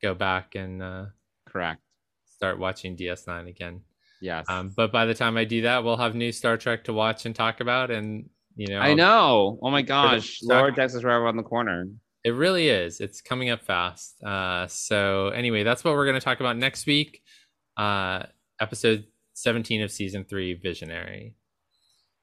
go 0.00 0.14
back 0.14 0.54
and 0.54 0.82
uh, 0.82 1.04
Correct. 1.46 1.82
start 2.24 2.58
watching 2.58 2.96
DS9 2.96 3.48
again. 3.48 3.82
Yes. 4.24 4.46
Um, 4.48 4.72
but 4.74 4.90
by 4.90 5.04
the 5.04 5.12
time 5.12 5.36
I 5.36 5.44
do 5.44 5.60
that, 5.62 5.84
we'll 5.84 5.98
have 5.98 6.14
new 6.14 6.32
Star 6.32 6.56
Trek 6.56 6.84
to 6.84 6.94
watch 6.94 7.26
and 7.26 7.36
talk 7.36 7.60
about, 7.60 7.90
and 7.90 8.30
you 8.56 8.68
know, 8.68 8.78
I 8.78 8.94
know. 8.94 9.58
Oh 9.62 9.70
my 9.70 9.82
gosh. 9.82 10.38
Lower 10.42 10.70
Decks 10.70 10.94
is 10.94 11.04
right 11.04 11.14
around 11.14 11.36
the 11.36 11.42
corner. 11.42 11.88
it 12.24 12.30
really 12.30 12.68
is. 12.68 13.00
It's 13.00 13.20
coming 13.20 13.50
up 13.50 13.62
fast. 13.62 14.22
Uh, 14.24 14.66
so 14.66 15.28
anyway, 15.28 15.62
that's 15.62 15.84
what 15.84 15.92
we're 15.92 16.06
going 16.06 16.18
to 16.18 16.24
talk 16.24 16.40
about 16.40 16.56
next 16.56 16.86
week. 16.86 17.20
Uh, 17.76 18.22
episode 18.58 19.04
17 19.34 19.82
of 19.82 19.90
season 19.90 20.24
three, 20.24 20.54
Visionary. 20.54 21.34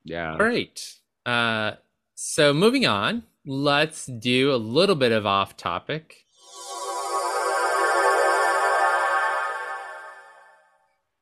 Yeah. 0.04 0.32
All 0.32 0.40
right. 0.40 0.82
Uh, 1.24 1.74
so 2.16 2.52
moving 2.52 2.88
on, 2.88 3.24
let's 3.46 4.08
do 4.08 4.52
a 4.52 4.56
little 4.58 4.96
bit 4.96 5.12
of 5.12 5.28
off 5.28 5.56
topic. 5.56 6.26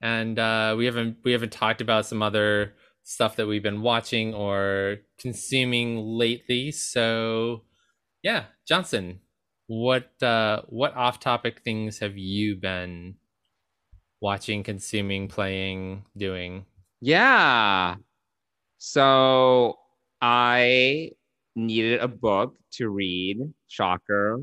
And 0.01 0.39
uh, 0.39 0.75
we 0.77 0.85
haven't 0.85 1.17
we 1.23 1.31
haven't 1.33 1.51
talked 1.51 1.81
about 1.81 2.05
some 2.05 2.21
other 2.21 2.73
stuff 3.03 3.35
that 3.35 3.47
we've 3.47 3.63
been 3.63 3.81
watching 3.81 4.33
or 4.33 4.97
consuming 5.19 5.97
lately. 5.97 6.71
So, 6.71 7.63
yeah, 8.23 8.45
Johnson, 8.67 9.19
what 9.67 10.11
uh, 10.23 10.61
what 10.67 10.95
off 10.95 11.19
topic 11.19 11.61
things 11.63 11.99
have 11.99 12.17
you 12.17 12.55
been 12.55 13.15
watching, 14.21 14.63
consuming, 14.63 15.27
playing, 15.27 16.05
doing? 16.17 16.65
Yeah. 17.01 17.95
So 18.77 19.77
I 20.21 21.11
needed 21.55 21.99
a 22.01 22.07
book 22.07 22.55
to 22.73 22.89
read. 22.89 23.39
Shocker. 23.67 24.39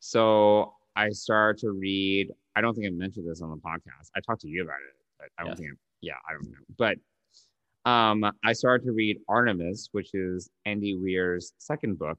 So 0.00 0.74
I 0.96 1.10
started 1.10 1.60
to 1.62 1.70
read. 1.72 2.30
I 2.58 2.60
don't 2.60 2.74
think 2.74 2.88
I 2.88 2.90
mentioned 2.90 3.28
this 3.30 3.40
on 3.40 3.50
the 3.50 3.56
podcast. 3.56 4.10
I 4.16 4.20
talked 4.26 4.40
to 4.40 4.48
you 4.48 4.62
about 4.64 4.78
it, 4.88 4.94
but 5.18 5.28
I 5.38 5.42
don't 5.44 5.50
Yes. 5.52 5.58
think. 5.60 5.70
I, 5.72 5.76
yeah, 6.00 6.14
I 6.28 6.32
don't 6.32 6.50
know. 6.50 6.58
But 6.76 6.96
um, 7.88 8.24
I 8.44 8.52
started 8.52 8.84
to 8.86 8.92
read 8.92 9.18
Artemis, 9.28 9.88
which 9.92 10.12
is 10.12 10.50
Andy 10.66 10.96
Weir's 10.96 11.52
second 11.58 11.98
book. 12.00 12.18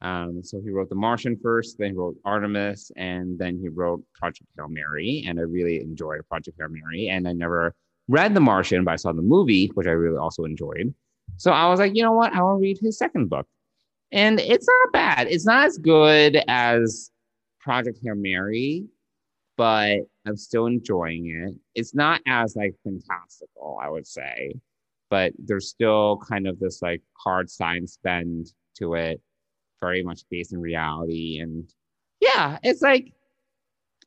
Um, 0.00 0.44
so 0.44 0.60
he 0.60 0.70
wrote 0.70 0.88
The 0.90 0.94
Martian 0.94 1.36
first, 1.42 1.76
then 1.76 1.90
he 1.90 1.96
wrote 1.96 2.16
Artemis, 2.24 2.92
and 2.96 3.36
then 3.36 3.58
he 3.60 3.68
wrote 3.68 4.00
Project 4.14 4.48
Hail 4.56 4.68
Mary. 4.68 5.24
And 5.26 5.40
I 5.40 5.42
really 5.42 5.80
enjoyed 5.80 6.20
Project 6.28 6.56
Hail 6.60 6.68
Mary. 6.70 7.08
And 7.08 7.26
I 7.26 7.32
never 7.32 7.74
read 8.06 8.34
The 8.34 8.40
Martian, 8.40 8.84
but 8.84 8.92
I 8.92 8.96
saw 8.96 9.12
the 9.12 9.22
movie, 9.22 9.72
which 9.74 9.88
I 9.88 9.90
really 9.90 10.18
also 10.18 10.44
enjoyed. 10.44 10.94
So 11.36 11.50
I 11.50 11.68
was 11.68 11.80
like, 11.80 11.96
you 11.96 12.04
know 12.04 12.12
what? 12.12 12.32
I 12.32 12.42
want 12.42 12.58
to 12.58 12.62
read 12.62 12.78
his 12.80 12.96
second 12.96 13.28
book. 13.28 13.46
And 14.12 14.38
it's 14.38 14.66
not 14.68 14.92
bad. 14.92 15.26
It's 15.28 15.44
not 15.44 15.66
as 15.66 15.78
good 15.78 16.42
as 16.46 17.10
Project 17.60 17.98
Hail 18.04 18.14
Mary, 18.14 18.86
but 19.58 19.98
I'm 20.24 20.36
still 20.36 20.66
enjoying 20.66 21.26
it. 21.26 21.54
It's 21.74 21.94
not 21.94 22.22
as 22.26 22.56
like 22.56 22.74
fantastical, 22.84 23.78
I 23.82 23.90
would 23.90 24.06
say, 24.06 24.54
but 25.10 25.32
there's 25.36 25.68
still 25.68 26.22
kind 26.26 26.46
of 26.46 26.58
this 26.60 26.80
like 26.80 27.02
hard 27.14 27.50
science 27.50 27.98
bend 28.02 28.52
to 28.78 28.94
it, 28.94 29.20
very 29.80 30.02
much 30.02 30.22
based 30.30 30.52
in 30.52 30.60
reality. 30.60 31.40
And 31.40 31.68
yeah, 32.20 32.58
it's 32.62 32.80
like 32.80 33.12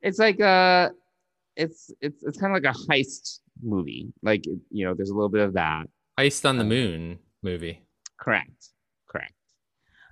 it's 0.02 0.20
like 0.20 0.40
a 0.40 0.92
it's 1.58 1.92
it's 2.00 2.24
it's 2.24 2.40
kind 2.40 2.56
of 2.56 2.64
like 2.64 2.74
a 2.74 2.80
heist 2.90 3.40
movie. 3.62 4.14
Like 4.24 4.46
you 4.46 4.86
know, 4.86 4.94
there's 4.94 5.10
a 5.10 5.14
little 5.14 5.30
bit 5.30 5.42
of 5.42 5.54
that. 5.54 5.84
Heist 6.18 6.48
on 6.48 6.58
the 6.58 6.64
Uh, 6.64 6.68
Moon 6.68 7.20
movie. 7.44 7.82
Correct. 8.18 8.70
Correct. 9.08 9.34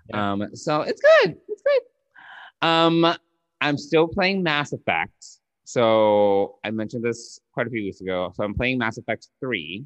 Yeah. 0.10 0.34
Um, 0.34 0.56
so 0.56 0.82
it's 0.82 1.02
good. 1.02 1.38
It's 1.48 1.62
good. 1.62 2.68
Um, 2.68 3.16
I'm 3.62 3.78
still 3.78 4.08
playing 4.08 4.44
Mass 4.44 4.74
Effect. 4.74 5.26
So 5.66 6.58
I 6.64 6.72
mentioned 6.72 7.04
this 7.04 7.40
quite 7.54 7.68
a 7.68 7.70
few 7.70 7.84
weeks 7.84 8.02
ago. 8.02 8.32
So 8.36 8.44
I'm 8.44 8.54
playing 8.54 8.78
Mass 8.78 8.98
Effect 8.98 9.28
3, 9.40 9.86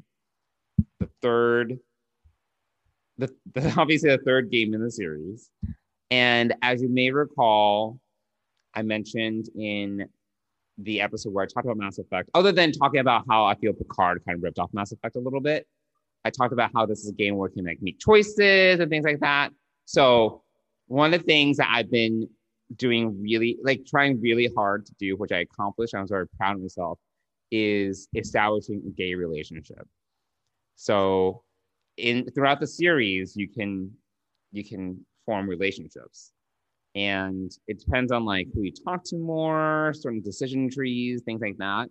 the 1.00 1.08
third, 1.20 1.78
the, 3.18 3.28
the 3.54 3.74
obviously 3.78 4.10
the 4.10 4.22
third 4.24 4.50
game 4.50 4.74
in 4.74 4.82
the 4.82 4.90
series. 4.90 5.50
And 6.10 6.54
as 6.62 6.80
you 6.80 6.88
may 6.88 7.10
recall, 7.10 7.98
I 8.72 8.82
mentioned 8.82 9.48
in 9.56 10.08
the 10.78 11.00
episode 11.00 11.32
where 11.32 11.44
I 11.44 11.46
talked 11.46 11.66
about 11.66 11.76
Mass 11.76 11.98
Effect, 11.98 12.30
other 12.34 12.52
than 12.52 12.72
talking 12.72 13.00
about 13.00 13.24
how 13.28 13.44
I 13.44 13.54
feel 13.54 13.72
Picard 13.72 14.22
kind 14.26 14.36
of 14.36 14.42
ripped 14.42 14.58
off 14.58 14.70
Mass 14.72 14.92
Effect 14.92 15.16
a 15.16 15.20
little 15.20 15.40
bit, 15.40 15.66
I 16.24 16.30
talked 16.30 16.52
about 16.52 16.70
how 16.74 16.86
this 16.86 17.00
is 17.00 17.10
a 17.10 17.12
game 17.12 17.36
where 17.36 17.48
you 17.50 17.56
can 17.56 17.66
like 17.66 17.82
make 17.82 17.98
choices 17.98 18.80
and 18.80 18.90
things 18.90 19.04
like 19.04 19.20
that. 19.20 19.50
So 19.84 20.42
one 20.86 21.12
of 21.12 21.20
the 21.20 21.26
things 21.26 21.58
that 21.58 21.68
I've 21.70 21.90
been 21.90 22.28
doing 22.76 23.20
really 23.20 23.58
like 23.62 23.84
trying 23.86 24.20
really 24.20 24.50
hard 24.56 24.86
to 24.86 24.94
do, 24.98 25.16
which 25.16 25.32
I 25.32 25.40
accomplished, 25.40 25.94
I'm 25.94 26.08
very 26.08 26.28
proud 26.28 26.56
of 26.56 26.62
myself, 26.62 26.98
is 27.50 28.08
establishing 28.14 28.82
a 28.86 28.90
gay 28.90 29.14
relationship. 29.14 29.86
So 30.76 31.42
in 31.96 32.30
throughout 32.34 32.60
the 32.60 32.66
series, 32.66 33.36
you 33.36 33.48
can 33.48 33.92
you 34.52 34.64
can 34.64 35.04
form 35.26 35.48
relationships. 35.48 36.32
And 36.94 37.50
it 37.66 37.80
depends 37.80 38.12
on 38.12 38.24
like 38.24 38.46
who 38.54 38.62
you 38.62 38.72
talk 38.72 39.02
to 39.06 39.16
more, 39.16 39.92
certain 39.94 40.22
decision 40.22 40.70
trees, 40.70 41.22
things 41.24 41.40
like 41.40 41.56
that. 41.58 41.88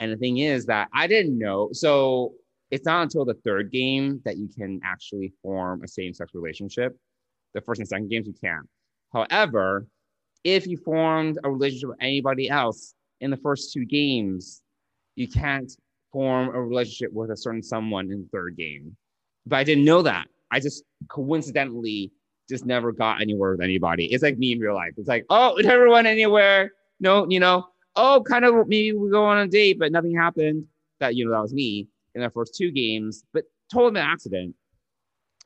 And 0.00 0.12
the 0.12 0.16
thing 0.16 0.38
is 0.38 0.66
that 0.66 0.88
I 0.92 1.06
didn't 1.06 1.38
know. 1.38 1.70
So 1.72 2.32
it's 2.70 2.84
not 2.84 3.02
until 3.02 3.24
the 3.24 3.34
third 3.44 3.70
game 3.70 4.20
that 4.24 4.36
you 4.36 4.48
can 4.48 4.80
actually 4.84 5.32
form 5.42 5.82
a 5.82 5.88
same-sex 5.88 6.32
relationship. 6.34 6.96
The 7.54 7.60
first 7.60 7.80
and 7.80 7.88
second 7.88 8.10
games 8.10 8.26
you 8.26 8.34
can't. 8.42 8.68
However, 9.12 9.86
if 10.44 10.66
you 10.66 10.76
formed 10.76 11.38
a 11.44 11.50
relationship 11.50 11.90
with 11.90 11.98
anybody 12.00 12.48
else 12.48 12.94
in 13.20 13.30
the 13.30 13.36
first 13.36 13.72
two 13.72 13.84
games, 13.84 14.62
you 15.16 15.28
can't 15.28 15.70
form 16.12 16.48
a 16.48 16.62
relationship 16.62 17.12
with 17.12 17.30
a 17.30 17.36
certain 17.36 17.62
someone 17.62 18.10
in 18.10 18.22
the 18.22 18.28
third 18.32 18.56
game. 18.56 18.96
But 19.46 19.56
I 19.56 19.64
didn't 19.64 19.84
know 19.84 20.02
that. 20.02 20.26
I 20.50 20.60
just 20.60 20.84
coincidentally 21.08 22.12
just 22.48 22.64
never 22.64 22.92
got 22.92 23.20
anywhere 23.20 23.52
with 23.52 23.60
anybody. 23.60 24.06
It's 24.06 24.22
like 24.22 24.38
me 24.38 24.52
in 24.52 24.60
real 24.60 24.74
life. 24.74 24.92
It's 24.96 25.08
like, 25.08 25.26
oh, 25.28 25.56
it 25.56 25.66
never 25.66 25.88
went 25.88 26.06
anywhere. 26.06 26.72
No, 27.00 27.28
you 27.28 27.40
know, 27.40 27.66
oh, 27.96 28.22
kind 28.26 28.44
of 28.44 28.54
maybe 28.68 28.92
we 28.92 29.10
go 29.10 29.24
on 29.24 29.38
a 29.38 29.46
date, 29.46 29.78
but 29.78 29.92
nothing 29.92 30.14
happened. 30.14 30.64
That 31.00 31.14
you 31.14 31.24
know, 31.24 31.32
that 31.32 31.42
was 31.42 31.52
me 31.52 31.88
in 32.14 32.22
the 32.22 32.30
first 32.30 32.54
two 32.54 32.70
games, 32.70 33.24
but 33.32 33.44
totally 33.72 33.92
by 33.92 34.00
accident. 34.00 34.54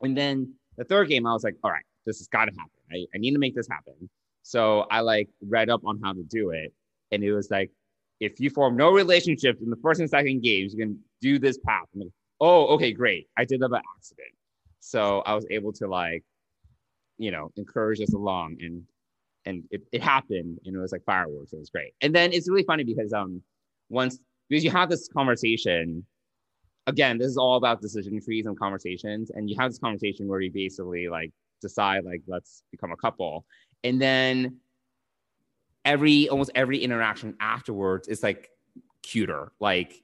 And 0.01 0.17
then 0.17 0.53
the 0.77 0.83
third 0.83 1.09
game, 1.09 1.27
I 1.27 1.33
was 1.33 1.43
like, 1.43 1.55
all 1.63 1.71
right, 1.71 1.85
this 2.05 2.17
has 2.19 2.27
got 2.27 2.45
to 2.45 2.51
happen. 2.51 2.72
I, 2.91 3.05
I 3.13 3.17
need 3.17 3.31
to 3.31 3.39
make 3.39 3.55
this 3.55 3.67
happen. 3.69 4.09
So 4.43 4.85
I 4.91 4.99
like 4.99 5.29
read 5.47 5.69
up 5.69 5.81
on 5.85 5.99
how 6.03 6.13
to 6.13 6.23
do 6.23 6.51
it. 6.51 6.73
And 7.11 7.23
it 7.23 7.33
was 7.33 7.49
like, 7.49 7.71
if 8.19 8.39
you 8.39 8.49
form 8.49 8.75
no 8.75 8.91
relationships 8.91 9.61
in 9.61 9.69
the 9.69 9.75
first 9.77 9.99
and 9.99 10.09
second 10.09 10.41
games, 10.41 10.73
you 10.73 10.79
can 10.79 10.99
do 11.21 11.39
this 11.39 11.57
path. 11.57 11.85
Like, 11.93 12.09
oh, 12.39 12.67
okay, 12.75 12.91
great. 12.91 13.27
I 13.37 13.45
did 13.45 13.59
that 13.61 13.69
by 13.69 13.81
accident. 13.97 14.29
So 14.79 15.21
I 15.25 15.33
was 15.33 15.45
able 15.49 15.71
to 15.73 15.87
like, 15.87 16.23
you 17.17 17.31
know, 17.31 17.51
encourage 17.55 18.01
us 18.01 18.13
along 18.13 18.57
and 18.59 18.83
and 19.45 19.63
it, 19.71 19.81
it 19.91 20.01
happened 20.01 20.59
and 20.65 20.75
it 20.75 20.79
was 20.79 20.91
like 20.91 21.03
fireworks. 21.05 21.53
It 21.53 21.59
was 21.59 21.69
great. 21.69 21.93
And 22.01 22.15
then 22.15 22.31
it's 22.33 22.49
really 22.49 22.63
funny 22.63 22.83
because 22.83 23.13
um 23.13 23.41
once 23.89 24.19
because 24.49 24.63
you 24.63 24.71
have 24.71 24.89
this 24.89 25.07
conversation 25.07 26.05
again, 26.87 27.17
this 27.17 27.27
is 27.27 27.37
all 27.37 27.55
about 27.55 27.81
decision 27.81 28.19
trees 28.21 28.45
and 28.45 28.57
conversations. 28.59 29.31
And 29.33 29.49
you 29.49 29.55
have 29.59 29.71
this 29.71 29.79
conversation 29.79 30.27
where 30.27 30.41
you 30.41 30.51
basically 30.51 31.07
like 31.07 31.31
decide 31.63 32.05
like 32.05 32.21
let's 32.27 32.63
become 32.71 32.91
a 32.91 32.97
couple. 32.97 33.45
And 33.83 34.01
then 34.01 34.57
every 35.83 36.29
almost 36.29 36.51
every 36.55 36.77
interaction 36.77 37.35
afterwards 37.39 38.07
is 38.07 38.23
like 38.23 38.49
cuter. 39.01 39.51
Like 39.59 40.03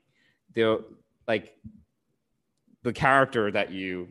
the 0.54 0.84
like 1.28 1.56
the 2.84 2.94
character 2.94 3.52
that 3.52 3.72
you 3.72 4.10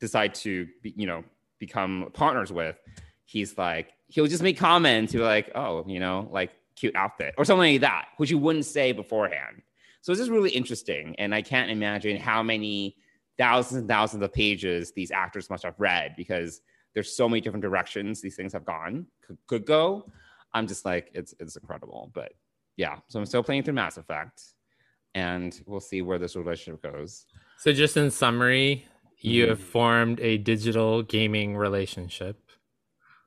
decide 0.00 0.34
to 0.34 0.66
be, 0.82 0.94
you 0.96 1.06
know 1.06 1.24
become 1.58 2.10
partners 2.12 2.52
with, 2.52 2.76
he's 3.24 3.56
like 3.56 3.92
he'll 4.08 4.26
just 4.26 4.42
make 4.42 4.58
comments 4.58 5.12
to 5.12 5.20
like, 5.20 5.50
oh, 5.54 5.84
you 5.86 6.00
know, 6.00 6.28
like 6.30 6.52
cute 6.76 6.94
outfit 6.94 7.34
or 7.38 7.44
something 7.44 7.72
like 7.72 7.80
that, 7.80 8.08
which 8.18 8.30
you 8.30 8.38
wouldn't 8.38 8.64
say 8.64 8.92
beforehand. 8.92 9.62
So 10.02 10.12
it's 10.12 10.20
just 10.20 10.30
really 10.30 10.50
interesting. 10.50 11.16
And 11.18 11.34
I 11.34 11.42
can't 11.42 11.70
imagine 11.70 12.16
how 12.16 12.42
many 12.42 12.96
thousands 13.38 13.80
and 13.80 13.88
thousands 13.88 14.22
of 14.22 14.32
pages 14.32 14.92
these 14.92 15.10
actors 15.10 15.50
must 15.50 15.64
have 15.64 15.74
read 15.78 16.14
because 16.16 16.60
there's 16.96 17.14
so 17.14 17.28
many 17.28 17.42
different 17.42 17.62
directions 17.62 18.20
these 18.22 18.34
things 18.36 18.52
have 18.54 18.64
gone, 18.64 19.06
could, 19.24 19.36
could 19.46 19.66
go. 19.66 20.06
I'm 20.54 20.66
just 20.66 20.84
like, 20.86 21.10
it's 21.12 21.34
it's 21.38 21.54
incredible. 21.56 22.10
But 22.14 22.32
yeah, 22.78 22.96
so 23.08 23.20
I'm 23.20 23.26
still 23.26 23.42
playing 23.42 23.64
through 23.64 23.74
Mass 23.74 23.98
Effect 23.98 24.42
and 25.14 25.60
we'll 25.66 25.80
see 25.80 26.00
where 26.02 26.18
this 26.18 26.34
relationship 26.36 26.82
goes. 26.82 27.26
So 27.58 27.72
just 27.72 27.96
in 27.98 28.10
summary, 28.10 28.86
you 29.20 29.44
Mhm. 29.44 29.48
have 29.50 29.60
formed 29.60 30.20
a 30.20 30.38
digital 30.38 31.02
gaming 31.02 31.54
relationship, 31.56 32.38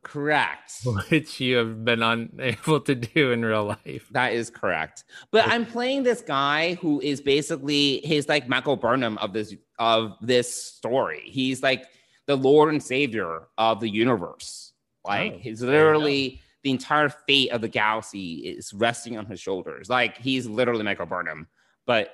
Correct. 0.04 0.72
which 1.10 1.40
you 1.40 1.58
have 1.58 1.84
been 1.86 2.02
unable 2.02 2.80
to 2.82 2.96
do 2.96 3.32
in 3.32 3.44
real 3.46 3.66
life. 3.66 4.08
That 4.12 4.34
is 4.34 4.50
correct. 4.50 5.04
But 5.32 5.48
I'm 5.48 5.66
playing 5.66 6.04
this 6.04 6.22
guy 6.22 6.76
who 6.76 7.00
is 7.02 7.22
basically 7.22 8.00
he's 8.00 8.28
like 8.30 8.48
Michael 8.48 8.78
Burnham 8.78 9.18
of 9.20 9.34
this 9.34 9.54
of 9.78 10.16
this 10.22 10.52
story. 10.52 11.22
He's 11.26 11.62
like 11.62 11.86
the 12.30 12.38
Lord 12.38 12.70
and 12.70 12.82
Savior 12.82 13.48
of 13.58 13.80
the 13.80 13.90
universe. 13.90 14.74
Like 15.04 15.34
Oh, 15.34 15.38
he's 15.40 15.60
there 15.62 15.70
you 15.70 15.74
go. 15.74 15.98
literally 15.98 16.42
the 16.62 16.70
entire 16.70 17.10
fate 17.10 17.50
of 17.50 17.62
the 17.62 17.68
galaxy 17.68 18.36
is 18.36 18.72
resting 18.72 19.18
on 19.18 19.26
his 19.26 19.40
shoulders. 19.40 19.90
Like 19.90 20.16
he's 20.20 20.46
literally 20.46 20.84
Michael 20.84 21.08
Burnham. 21.08 21.48
But 21.88 22.12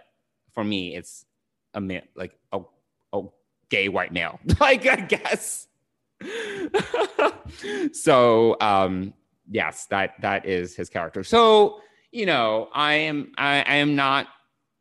for 0.54 0.64
me, 0.64 0.96
it's 0.96 1.26
a 1.74 1.82
ma- 1.82 2.00
like 2.16 2.32
a, 2.54 2.62
a 3.12 3.24
gay 3.68 3.90
white 3.90 4.14
male. 4.14 4.40
like 4.62 4.88
I 4.88 4.96
guess. 5.02 5.68
so 7.92 8.56
um 8.62 9.14
yes, 9.52 9.86
that 9.88 10.14
that 10.22 10.46
is 10.46 10.78
his 10.78 10.90
character. 10.90 11.26
So 11.26 11.82
you 12.14 12.26
know, 12.26 12.70
I 12.74 12.94
am 12.94 13.34
I, 13.38 13.64
I 13.68 13.76
am 13.76 13.98
not 13.98 14.28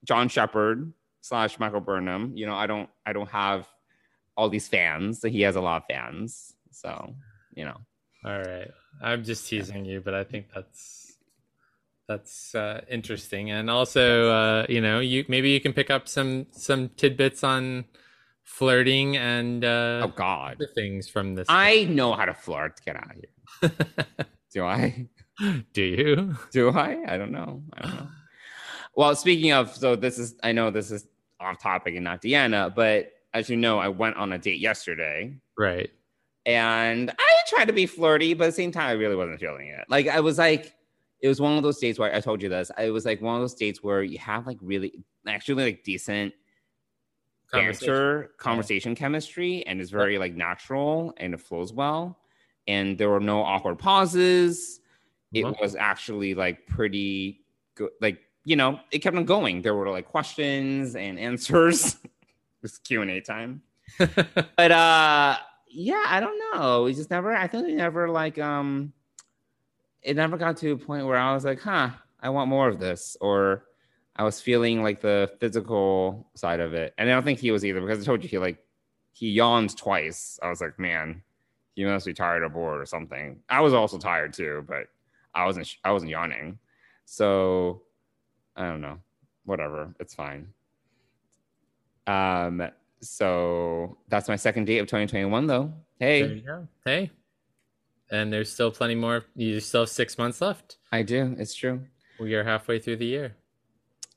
John 0.05 0.28
Shepard 0.28 0.93
slash 1.22 1.59
Michael 1.59 1.80
Burnham. 1.80 2.37
You 2.37 2.47
know, 2.47 2.55
I 2.55 2.68
don't 2.68 2.89
I 3.05 3.12
don't 3.12 3.30
have 3.30 3.66
all 4.37 4.49
these 4.49 4.68
fans. 4.68 5.22
He 5.22 5.43
has 5.43 5.57
a 5.57 5.61
lot 5.61 5.82
of 5.82 5.85
fans. 5.89 6.55
So 6.70 7.14
you 7.55 7.64
know, 7.64 7.76
All 8.24 8.39
right. 8.39 8.70
I'm 9.03 9.24
just 9.24 9.49
teasing 9.49 9.85
you, 9.85 10.01
but 10.01 10.14
I 10.14 10.24
think 10.24 10.47
that's 10.55 11.16
that's 12.07 12.55
uh, 12.55 12.82
interesting. 12.91 13.51
And 13.51 13.70
also, 13.70 14.30
uh, 14.30 14.66
you 14.68 14.80
know, 14.80 15.01
you 15.01 15.24
maybe 15.28 15.51
you 15.51 15.61
can 15.61 15.72
pick 15.72 15.91
up 15.91 16.09
some 16.09 16.47
some 16.51 16.91
tidbits 16.91 17.43
on 17.43 17.85
flirting 18.43 19.16
and 19.16 19.64
uh, 19.64 20.03
oh 20.05 20.12
God, 20.14 20.62
things 20.74 21.09
from 21.09 21.35
this. 21.35 21.47
I 21.49 21.85
know 21.85 22.12
how 22.12 22.26
to 22.26 22.35
flirt. 22.35 22.80
Get 22.85 22.97
out 22.97 23.11
of 23.11 23.16
here. 23.16 23.72
Do 24.53 24.64
I? 24.64 25.09
Do 25.72 25.82
you? 25.82 26.37
Do 26.53 26.70
I? 26.70 26.99
I 27.09 27.16
don't 27.16 27.32
know. 27.32 27.62
I 27.72 27.82
don't 27.82 27.95
know. 27.95 28.09
Well, 28.97 29.16
speaking 29.16 29.53
of, 29.53 29.74
so 29.74 29.97
this 29.97 30.18
is 30.18 30.37
I 30.43 30.53
know 30.53 30.70
this 30.70 30.91
is 30.91 31.07
off 31.41 31.59
topic 31.61 31.97
and 31.97 32.05
not 32.05 32.22
Deanna, 32.22 32.72
but 32.72 33.11
as 33.35 33.51
you 33.51 33.57
know, 33.57 33.78
I 33.78 33.89
went 33.89 34.16
on 34.16 34.32
a 34.32 34.39
date 34.39 34.61
yesterday. 34.61 35.37
Right. 35.59 35.91
and 36.47 37.11
I 37.11 37.32
tried 37.49 37.66
to 37.66 37.72
be 37.72 37.87
flirty, 37.87 38.32
but 38.35 38.45
at 38.45 38.49
the 38.49 38.53
same 38.53 38.70
time, 38.72 38.89
I 38.89 38.93
really 38.93 39.16
wasn't 39.16 39.41
feeling 39.41 39.68
it. 39.68 39.85
Like 39.89 40.09
I 40.09 40.20
was 40.20 40.39
like, 40.39 40.74
it 41.20 41.28
was 41.28 41.41
one 41.41 41.57
of 41.57 41.62
those 41.62 41.78
dates 41.78 41.99
where 41.99 42.14
I 42.14 42.20
told 42.20 42.43
you 42.43 42.49
this. 42.49 42.70
It 42.78 42.91
was 42.91 43.05
like 43.05 43.20
one 43.22 43.35
of 43.37 43.41
those 43.43 43.55
dates 43.55 43.82
where 43.82 44.03
you 44.03 44.18
have 44.18 44.47
like 44.47 44.59
really, 44.62 45.05
actually 45.26 45.64
like 45.64 45.82
decent 45.85 46.32
Conversation. 47.51 47.87
banter, 47.95 48.30
conversation 48.39 48.95
chemistry, 48.95 49.66
and 49.66 49.80
it's 49.80 49.91
very 49.91 50.18
like 50.18 50.35
natural 50.35 51.14
and 51.18 51.35
it 51.35 51.41
flows 51.41 51.72
well. 51.72 52.18
And 52.66 52.99
there 52.99 53.09
were 53.11 53.20
no 53.20 53.43
awkward 53.43 53.78
pauses. 53.78 54.80
It 55.32 55.45
Mhm. 55.45 55.61
was 55.61 55.76
actually 55.76 56.35
like 56.35 56.66
pretty 56.66 57.45
good. 57.74 57.91
Like 58.01 58.18
you 58.47 58.57
know, 58.57 58.78
it 58.91 58.99
kept 58.99 59.16
on 59.16 59.24
going. 59.24 59.62
There 59.62 59.74
were 59.74 59.89
like 59.89 60.07
questions 60.07 60.95
and 60.97 61.18
answers. 61.30 61.97
It 62.64 62.72
was 62.72 62.78
Q 62.78 63.02
and 63.02 63.10
A 63.10 63.20
time. 63.20 63.60
But 63.98 64.72
uh 64.72 65.36
yeah 65.68 66.04
i 66.06 66.18
don't 66.20 66.38
know. 66.54 66.84
We 66.84 66.94
just 66.94 67.10
never 67.10 67.36
i 67.36 67.46
think 67.46 67.66
we 67.66 67.74
never 67.74 68.08
like 68.08 68.38
um 68.38 68.94
it 70.00 70.16
never 70.16 70.38
got 70.38 70.56
to 70.58 70.70
a 70.70 70.76
point 70.78 71.06
where 71.06 71.18
i 71.18 71.34
was 71.34 71.44
like 71.44 71.60
huh 71.60 71.90
i 72.20 72.30
want 72.30 72.48
more 72.48 72.68
of 72.68 72.78
this 72.78 73.16
or 73.20 73.64
i 74.16 74.22
was 74.22 74.40
feeling 74.40 74.82
like 74.82 75.00
the 75.02 75.30
physical 75.40 76.30
side 76.34 76.60
of 76.60 76.72
it. 76.72 76.94
And 76.96 77.10
i 77.10 77.12
don't 77.12 77.24
think 77.24 77.38
he 77.38 77.50
was 77.50 77.64
either 77.66 77.82
because 77.82 78.00
i 78.00 78.04
told 78.04 78.22
you 78.22 78.30
he 78.30 78.38
like 78.38 78.58
he 79.12 79.30
yawned 79.30 79.76
twice. 79.76 80.38
I 80.42 80.48
was 80.48 80.62
like 80.62 80.78
man 80.78 81.22
he 81.74 81.84
must 81.84 82.06
be 82.06 82.14
tired 82.14 82.42
or 82.44 82.48
bored 82.48 82.80
or 82.80 82.86
something. 82.86 83.40
I 83.48 83.60
was 83.60 83.74
also 83.74 83.98
tired 83.98 84.32
too 84.32 84.64
but 84.66 84.86
i 85.34 85.44
wasn't 85.44 85.74
i 85.84 85.92
wasn't 85.92 86.12
yawning. 86.12 86.58
So 87.04 87.82
i 88.56 88.62
don't 88.66 88.80
know. 88.80 89.00
Whatever. 89.44 89.94
It's 90.00 90.14
fine 90.14 90.54
um 92.07 92.62
so 93.00 93.98
that's 94.09 94.28
my 94.28 94.36
second 94.36 94.64
date 94.66 94.78
of 94.78 94.86
2021 94.86 95.46
though 95.46 95.72
hey. 95.98 96.42
Hey. 96.84 97.11
And 98.11 98.32
there's 98.32 98.52
still 98.52 98.70
plenty 98.70 98.94
more. 98.94 99.24
You 99.34 99.61
still 99.61 99.80
have 99.82 99.88
six 99.88 100.18
months 100.18 100.40
left. 100.40 100.76
i 100.92 101.02
do 101.02 101.34
it's 101.38 101.55
true 101.55 101.80
We 102.20 102.34
are 102.34 102.44
halfway 102.44 102.78
through 102.78 102.96
the 102.96 103.07
year. 103.07 103.36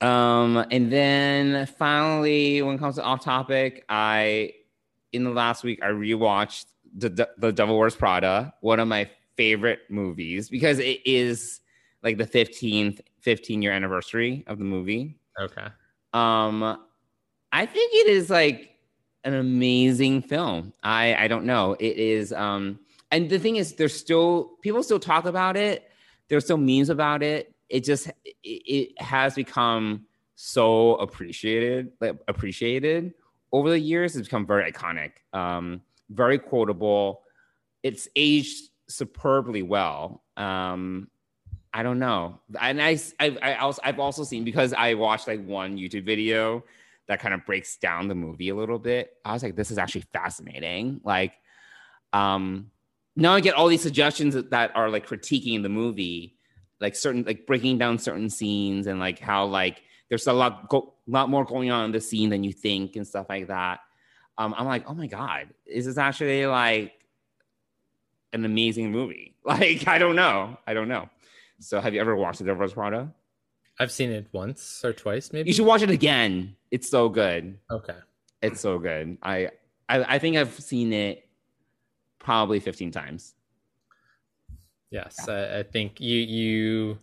um 0.01 0.57
and 0.71 0.91
then 0.91 1.65
finally 1.65 2.61
when 2.61 2.75
it 2.75 2.79
comes 2.79 2.95
to 2.95 3.03
off 3.03 3.23
topic 3.23 3.83
i 3.89 4.51
in 5.13 5.23
the 5.23 5.31
last 5.31 5.63
week 5.63 5.79
i 5.81 5.87
rewatched 5.87 6.65
the 6.95 7.29
the 7.37 7.51
devil 7.51 7.77
wears 7.79 7.95
prada 7.95 8.53
one 8.61 8.79
of 8.79 8.87
my 8.87 9.09
favorite 9.35 9.79
movies 9.89 10.49
because 10.49 10.79
it 10.79 10.99
is 11.05 11.59
like 12.03 12.17
the 12.17 12.25
15th 12.25 12.99
15 13.21 13.61
year 13.61 13.71
anniversary 13.71 14.43
of 14.47 14.57
the 14.59 14.63
movie 14.65 15.17
Okay. 15.39 15.67
Um, 16.13 16.79
I 17.51 17.65
think 17.65 17.93
it 17.93 18.07
is 18.07 18.29
like 18.29 18.71
an 19.23 19.33
amazing 19.33 20.21
film. 20.21 20.73
I 20.83 21.15
I 21.15 21.27
don't 21.27 21.45
know. 21.45 21.75
It 21.79 21.97
is. 21.97 22.33
Um, 22.33 22.79
and 23.11 23.29
the 23.29 23.39
thing 23.39 23.55
is, 23.55 23.73
there's 23.73 23.95
still 23.95 24.57
people 24.61 24.83
still 24.83 24.99
talk 24.99 25.25
about 25.25 25.57
it. 25.57 25.89
There's 26.27 26.43
still 26.43 26.57
memes 26.57 26.89
about 26.89 27.23
it. 27.23 27.53
It 27.69 27.83
just 27.83 28.07
it, 28.07 28.33
it 28.43 29.01
has 29.01 29.35
become 29.35 30.05
so 30.35 30.95
appreciated, 30.95 31.91
like 31.99 32.17
appreciated 32.27 33.13
over 33.51 33.69
the 33.69 33.79
years. 33.79 34.15
It's 34.15 34.27
become 34.27 34.45
very 34.45 34.71
iconic, 34.71 35.11
um, 35.33 35.81
very 36.09 36.37
quotable. 36.37 37.21
It's 37.83 38.07
aged 38.15 38.69
superbly 38.87 39.63
well. 39.63 40.23
Um, 40.35 41.09
I 41.73 41.83
don't 41.83 41.99
know. 41.99 42.39
And 42.59 42.81
I, 42.81 42.97
I, 43.19 43.37
I 43.41 43.55
also, 43.55 43.81
I've 43.83 43.99
also 43.99 44.23
seen 44.23 44.43
because 44.43 44.73
I 44.73 44.93
watched 44.93 45.27
like 45.27 45.45
one 45.45 45.77
YouTube 45.77 46.05
video 46.05 46.63
that 47.07 47.19
kind 47.19 47.33
of 47.33 47.45
breaks 47.45 47.77
down 47.77 48.07
the 48.07 48.15
movie 48.15 48.49
a 48.49 48.55
little 48.55 48.79
bit. 48.79 49.13
I 49.23 49.33
was 49.33 49.43
like, 49.43 49.55
this 49.55 49.71
is 49.71 49.77
actually 49.77 50.05
fascinating. 50.13 51.01
Like, 51.03 51.33
um, 52.13 52.71
now 53.15 53.33
I 53.33 53.39
get 53.39 53.55
all 53.55 53.67
these 53.67 53.81
suggestions 53.81 54.33
that, 54.33 54.51
that 54.51 54.75
are 54.75 54.89
like 54.89 55.07
critiquing 55.07 55.63
the 55.63 55.69
movie, 55.69 56.37
like 56.79 56.95
certain, 56.95 57.23
like 57.23 57.47
breaking 57.47 57.77
down 57.77 57.97
certain 57.97 58.29
scenes 58.29 58.87
and 58.87 58.99
like 58.99 59.19
how 59.19 59.45
like 59.45 59.81
there's 60.09 60.27
a 60.27 60.33
lot, 60.33 60.69
go, 60.69 60.93
lot 61.07 61.29
more 61.29 61.45
going 61.45 61.71
on 61.71 61.85
in 61.85 61.91
the 61.91 62.01
scene 62.01 62.29
than 62.29 62.43
you 62.43 62.53
think 62.53 62.95
and 62.95 63.07
stuff 63.07 63.27
like 63.29 63.47
that. 63.47 63.79
Um, 64.37 64.53
I'm 64.57 64.67
like, 64.67 64.83
oh 64.87 64.93
my 64.93 65.07
god, 65.07 65.47
is 65.65 65.85
this 65.85 65.97
actually 65.97 66.45
like 66.45 66.93
an 68.33 68.45
amazing 68.45 68.91
movie? 68.91 69.33
Like, 69.47 69.87
I 69.87 69.97
don't 69.97 70.17
know, 70.17 70.57
I 70.67 70.73
don't 70.73 70.89
know. 70.89 71.07
So, 71.61 71.79
have 71.79 71.93
you 71.93 72.01
ever 72.01 72.17
watched 72.17 72.39
The 72.39 72.43
Devil 72.43 72.59
Wears 72.59 72.73
Prada? 72.73 73.13
I've 73.79 73.93
seen 73.93 74.11
it 74.11 74.27
once 74.33 74.83
or 74.83 74.91
twice, 74.91 75.31
maybe. 75.31 75.49
You 75.49 75.53
should 75.53 75.65
watch 75.65 75.81
it 75.83 75.89
again. 75.89 76.56
It's 76.71 76.89
so 76.89 77.09
good. 77.09 77.57
Okay. 77.71 77.95
It's 78.41 78.59
so 78.61 78.77
good. 78.79 79.17
I 79.23 79.51
I, 79.89 80.15
I 80.15 80.19
think 80.19 80.37
I've 80.37 80.53
seen 80.53 80.93
it 80.93 81.27
probably 82.19 82.59
15 82.59 82.91
times. 82.91 83.33
Yes, 84.89 85.27
I, 85.27 85.59
I 85.59 85.63
think 85.63 85.99
you 85.99 86.19
you, 86.19 86.97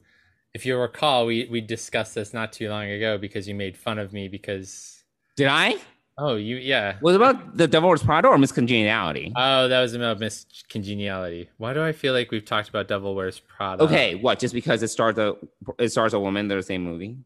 if 0.55 0.65
you 0.65 0.79
recall, 0.79 1.27
we 1.27 1.47
we 1.51 1.61
discussed 1.61 2.15
this 2.15 2.33
not 2.33 2.53
too 2.53 2.71
long 2.71 2.89
ago 2.89 3.19
because 3.19 3.47
you 3.47 3.55
made 3.55 3.77
fun 3.77 3.99
of 3.99 4.13
me 4.13 4.29
because 4.29 5.05
Did 5.37 5.49
I? 5.49 5.77
Oh, 6.17 6.37
you 6.37 6.57
yeah. 6.57 6.97
Was 7.03 7.15
it 7.15 7.17
about 7.17 7.57
the 7.57 7.67
Devil 7.67 7.89
Wears 7.91 8.03
Prada 8.03 8.29
or 8.29 8.39
Miss 8.39 8.53
Congeniality? 8.53 9.33
Oh, 9.37 9.69
that 9.69 9.83
was 9.83 9.93
about 9.95 10.19
Miss 10.19 10.47
Congeniality. 10.71 11.51
Why 11.59 11.75
do 11.75 11.83
I 11.83 11.93
feel 11.93 12.15
like 12.15 12.31
we've 12.31 12.45
talked 12.45 12.69
about 12.71 12.89
Devil 12.89 13.15
Wears 13.15 13.41
Prada? 13.41 13.83
okay, 13.83 14.15
what? 14.15 14.39
Just 14.39 14.55
because 14.55 14.83
it 14.83 14.89
stars 14.89 15.19
a 15.19 15.35
it 15.79 15.91
stars 15.91 16.15
a 16.15 16.21
woman, 16.21 16.49
they're 16.49 16.59
the 16.59 16.63
same 16.63 16.85
movie. 16.85 17.19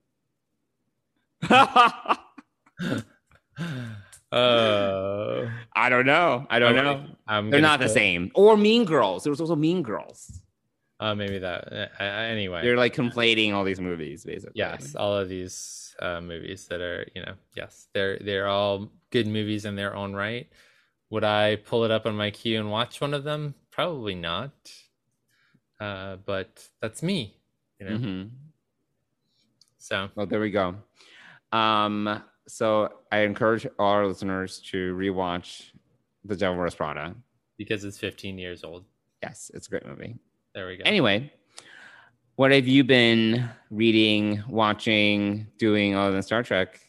Oh, 4.30 5.48
I 5.74 5.88
don't 5.88 6.06
know. 6.06 6.46
I 6.50 6.58
don't 6.58 6.74
know. 6.76 7.04
I'm 7.26 7.50
They're 7.50 7.60
not 7.60 7.80
the 7.80 7.88
same. 7.88 8.30
Or 8.34 8.56
Mean 8.56 8.84
Girls. 8.84 9.24
There 9.24 9.30
was 9.30 9.40
also 9.40 9.56
Mean 9.56 9.82
Girls. 9.82 10.40
Oh, 11.00 11.14
maybe 11.14 11.38
that. 11.38 11.72
Uh, 11.72 11.86
uh, 12.00 12.04
anyway, 12.04 12.62
They're 12.62 12.76
like 12.76 12.94
conflating 12.94 13.52
all 13.54 13.62
these 13.64 13.80
movies, 13.80 14.24
basically. 14.24 14.52
yes, 14.56 14.96
all 14.96 15.16
of 15.16 15.28
these 15.28 15.94
uh, 16.00 16.20
movies 16.20 16.66
that 16.66 16.80
are, 16.80 17.06
you 17.14 17.22
know, 17.22 17.34
yes, 17.54 17.86
they're 17.94 18.18
they're 18.18 18.48
all 18.48 18.90
good 19.10 19.28
movies 19.28 19.64
in 19.64 19.76
their 19.76 19.94
own 19.94 20.14
right. 20.14 20.48
Would 21.10 21.24
I 21.24 21.56
pull 21.56 21.84
it 21.84 21.90
up 21.90 22.04
on 22.04 22.16
my 22.16 22.30
queue 22.30 22.58
and 22.58 22.70
watch 22.70 23.00
one 23.00 23.14
of 23.14 23.22
them? 23.24 23.54
Probably 23.70 24.14
not. 24.16 24.52
Uh, 25.80 26.16
but 26.16 26.68
that's 26.82 27.02
me, 27.02 27.36
you 27.78 27.86
know. 27.86 27.96
hmm 27.96 28.22
So 29.78 30.08
Well, 30.16 30.26
there 30.26 30.40
we 30.40 30.50
go. 30.50 30.74
Um, 31.52 32.22
so 32.48 32.88
I 33.12 33.18
encourage 33.20 33.66
all 33.78 33.92
our 33.92 34.06
listeners 34.06 34.60
to 34.70 34.94
rewatch 34.96 35.70
The 36.24 36.34
Devil 36.36 36.58
Wears 36.58 36.74
Prada. 36.74 37.14
because 37.56 37.84
it's 37.84 37.98
15 37.98 38.38
years 38.38 38.64
old, 38.64 38.84
Yes, 39.22 39.50
it's 39.54 39.66
a 39.66 39.70
great 39.70 39.86
movie. 39.86 40.16
there 40.54 40.66
we 40.66 40.76
go. 40.76 40.82
Anyway, 40.84 41.32
what 42.36 42.50
have 42.52 42.66
you 42.68 42.84
been 42.84 43.48
reading, 43.70 44.42
watching, 44.48 45.46
doing 45.58 45.94
other 45.94 46.12
than 46.12 46.22
Star 46.22 46.42
Trek? 46.42 46.80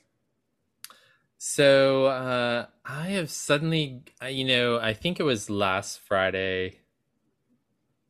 So 1.38 2.06
uh, 2.08 2.66
I 2.86 3.08
have 3.10 3.30
suddenly, 3.30 4.04
you 4.30 4.44
know, 4.46 4.78
I 4.80 4.94
think 4.94 5.20
it 5.20 5.24
was 5.24 5.50
last 5.50 6.00
Friday. 6.02 6.80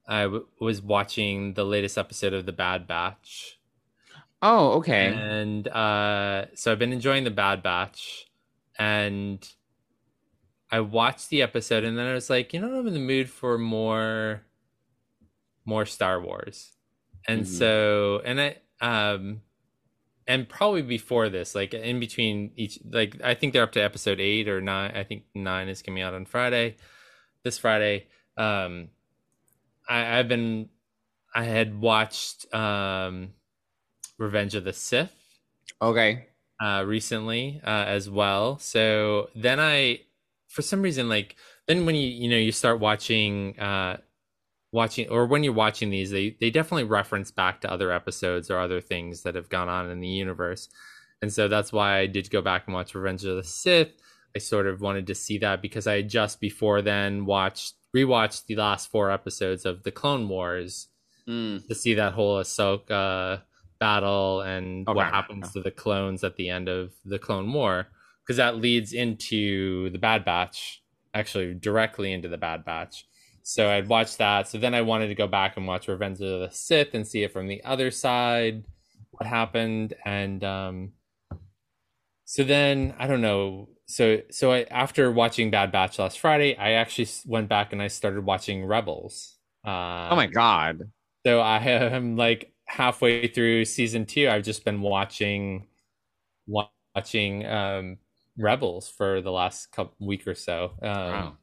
I 0.08 0.24
w- 0.24 0.48
was 0.60 0.82
watching 0.82 1.54
the 1.54 1.64
latest 1.64 1.98
episode 1.98 2.34
of 2.34 2.48
The 2.48 2.52
Bad 2.52 2.88
Batch, 2.88 3.59
Oh, 4.42 4.74
okay. 4.78 5.14
and 5.14 5.68
uh, 5.68 6.46
so 6.56 6.72
I've 6.72 6.80
been 6.80 6.94
enjoying 6.94 7.24
The 7.24 7.32
Bad 7.32 7.62
Batch, 7.64 8.26
and 8.78 9.48
I 10.72 10.82
watched 10.82 11.30
the 11.30 11.42
episode, 11.42 11.84
and 11.84 11.98
then 11.98 12.06
I 12.06 12.14
was 12.14 12.30
like, 12.30 12.54
you 12.54 12.62
know, 12.62 12.80
I'm 12.80 12.88
in 12.88 12.94
the 12.94 13.00
mood 13.00 13.30
for 13.30 13.58
more, 13.58 14.46
more 15.66 15.86
Star 15.86 16.22
Wars, 16.22 16.74
and 17.28 17.44
Mhm. 17.44 17.46
so, 17.46 18.22
and 18.26 18.40
I, 18.42 18.58
um, 18.82 19.42
and 20.28 20.48
probably 20.50 20.82
before 20.84 21.30
this, 21.30 21.56
like 21.56 21.74
in 21.74 22.00
between 22.00 22.54
each, 22.56 22.80
like 22.86 23.22
I 23.24 23.36
think 23.36 23.54
they're 23.54 23.64
up 23.64 23.74
to 23.74 23.82
episode 23.84 24.20
eight 24.20 24.48
or 24.50 24.62
nine. 24.62 24.92
I 24.96 25.04
think 25.04 25.26
nine 25.36 25.70
is 25.70 25.82
coming 25.82 26.04
out 26.04 26.14
on 26.14 26.26
Friday, 26.26 26.78
this 27.44 27.58
Friday. 27.60 28.08
Um, 28.38 28.90
I, 29.88 30.20
I've 30.20 30.28
been, 30.28 30.70
I 31.36 31.44
had 31.46 31.80
watched 31.80 32.54
um, 32.54 33.34
Revenge 34.20 34.56
of 34.56 34.64
the 34.64 34.74
Sith 34.74 35.12
Okay. 35.82 36.28
uh, 36.62 36.84
recently 36.86 37.62
uh, 37.66 37.86
as 37.88 38.10
well. 38.10 38.58
So 38.60 39.30
then 39.36 39.60
I, 39.60 40.02
for 40.48 40.62
some 40.62 40.82
reason, 40.82 41.10
like 41.10 41.36
then 41.68 41.86
when 41.86 41.96
you 41.96 42.08
you 42.08 42.30
know 42.30 42.38
you 42.38 42.52
start 42.52 42.80
watching 42.80 43.58
uh, 43.60 43.98
watching 44.72 45.10
or 45.10 45.26
when 45.26 45.44
you're 45.44 45.54
watching 45.54 45.90
these, 45.90 46.12
they 46.12 46.36
they 46.40 46.50
definitely 46.50 46.84
reference 46.86 47.32
back 47.32 47.62
to 47.62 47.72
other 47.72 47.92
episodes 47.92 48.50
or 48.52 48.60
other 48.60 48.82
things 48.82 49.24
that 49.24 49.36
have 49.36 49.50
gone 49.50 49.70
on 49.70 49.90
in 49.90 50.00
the 50.00 50.08
universe, 50.08 50.70
and 51.22 51.32
so 51.32 51.48
that's 51.48 51.72
why 51.72 51.98
I 52.00 52.08
did 52.08 52.30
go 52.30 52.42
back 52.42 52.64
and 52.66 52.74
watch 52.74 52.94
Revenge 52.96 53.24
of 53.26 53.38
the 53.38 53.44
Sith. 53.44 53.90
I 54.36 54.40
sort 54.40 54.68
of 54.68 54.80
wanted 54.82 55.08
to 55.08 55.16
see 55.16 55.40
that 55.40 55.62
because 55.62 55.88
I 55.88 55.96
had 55.98 56.10
just 56.10 56.40
before 56.40 56.82
then 56.82 57.26
watched 57.26 57.74
rewatched 57.96 58.46
the 58.46 58.56
last 58.56 58.92
four 58.92 59.10
episodes 59.12 59.66
of 59.66 59.84
the 59.84 59.92
Clone 59.92 60.28
Wars 60.30 60.88
Mm. 61.28 61.68
to 61.68 61.76
see 61.76 61.94
that 61.94 62.14
whole 62.14 62.42
Ahsoka 62.42 63.44
battle 63.80 64.42
and 64.42 64.86
what 64.88 65.08
Okay. 65.08 65.10
happens 65.10 65.52
to 65.54 65.62
the 65.62 65.72
clones 65.72 66.24
at 66.24 66.36
the 66.36 66.50
end 66.50 66.68
of 66.70 66.92
the 67.06 67.20
Clone 67.20 67.52
War, 67.54 67.88
because 68.24 68.38
that 68.38 68.58
leads 68.58 68.94
into 68.94 69.90
the 69.92 69.98
Bad 69.98 70.26
Batch, 70.26 70.84
actually 71.14 71.54
directly 71.56 72.12
into 72.14 72.28
the 72.30 72.38
Bad 72.38 72.66
Batch. 72.66 73.06
So 73.44 73.70
I'd 73.70 73.88
watched 73.88 74.18
that. 74.20 74.48
So 74.48 74.58
then 74.58 74.76
I 74.76 74.82
wanted 74.82 75.08
to 75.08 75.16
go 75.16 75.28
back 75.28 75.58
and 75.58 75.66
watch 75.66 75.88
Revenge 75.88 76.22
of 76.22 76.42
the 76.42 76.50
Sith 76.52 76.94
and 76.94 77.08
see 77.08 77.24
it 77.24 77.32
from 77.34 77.48
the 77.48 77.64
other 77.64 77.90
side, 77.92 78.64
what 79.12 79.26
happened, 79.26 79.94
and 80.06 80.44
um, 80.44 80.92
so 82.26 82.44
then 82.44 82.94
I 83.00 83.08
don't 83.08 83.22
know. 83.22 83.70
So 83.88 84.22
so 84.30 84.52
I, 84.52 84.64
after 84.70 85.12
watching 85.12 85.50
Bad 85.50 85.72
Batch 85.72 85.98
last 85.98 86.20
Friday, 86.20 86.56
I 86.56 86.74
actually 86.74 87.08
went 87.26 87.50
back 87.50 87.74
and 87.74 87.82
I 87.82 87.88
started 87.88 88.24
watching 88.24 88.66
Rebels. 88.66 89.36
Uh, 89.66 90.10
Oh 90.12 90.16
my 90.16 90.28
God. 90.28 90.92
so 91.26 91.40
I 91.40 91.58
am 91.64 92.16
like 92.16 92.54
halfway 92.70 93.28
through 93.28 93.66
season 93.66 94.06
two. 94.06 94.30
I've 94.30 94.44
just 94.44 94.66
been 94.66 94.82
watching 94.82 95.68
watching 96.48 97.46
um 97.48 97.98
Rebels 98.38 98.90
for 98.90 99.22
the 99.22 99.32
last 99.32 99.72
couple 99.72 100.08
week 100.08 100.28
or 100.28 100.36
so. 100.36 100.74
Um 100.82 101.12
Wow. 101.12 101.38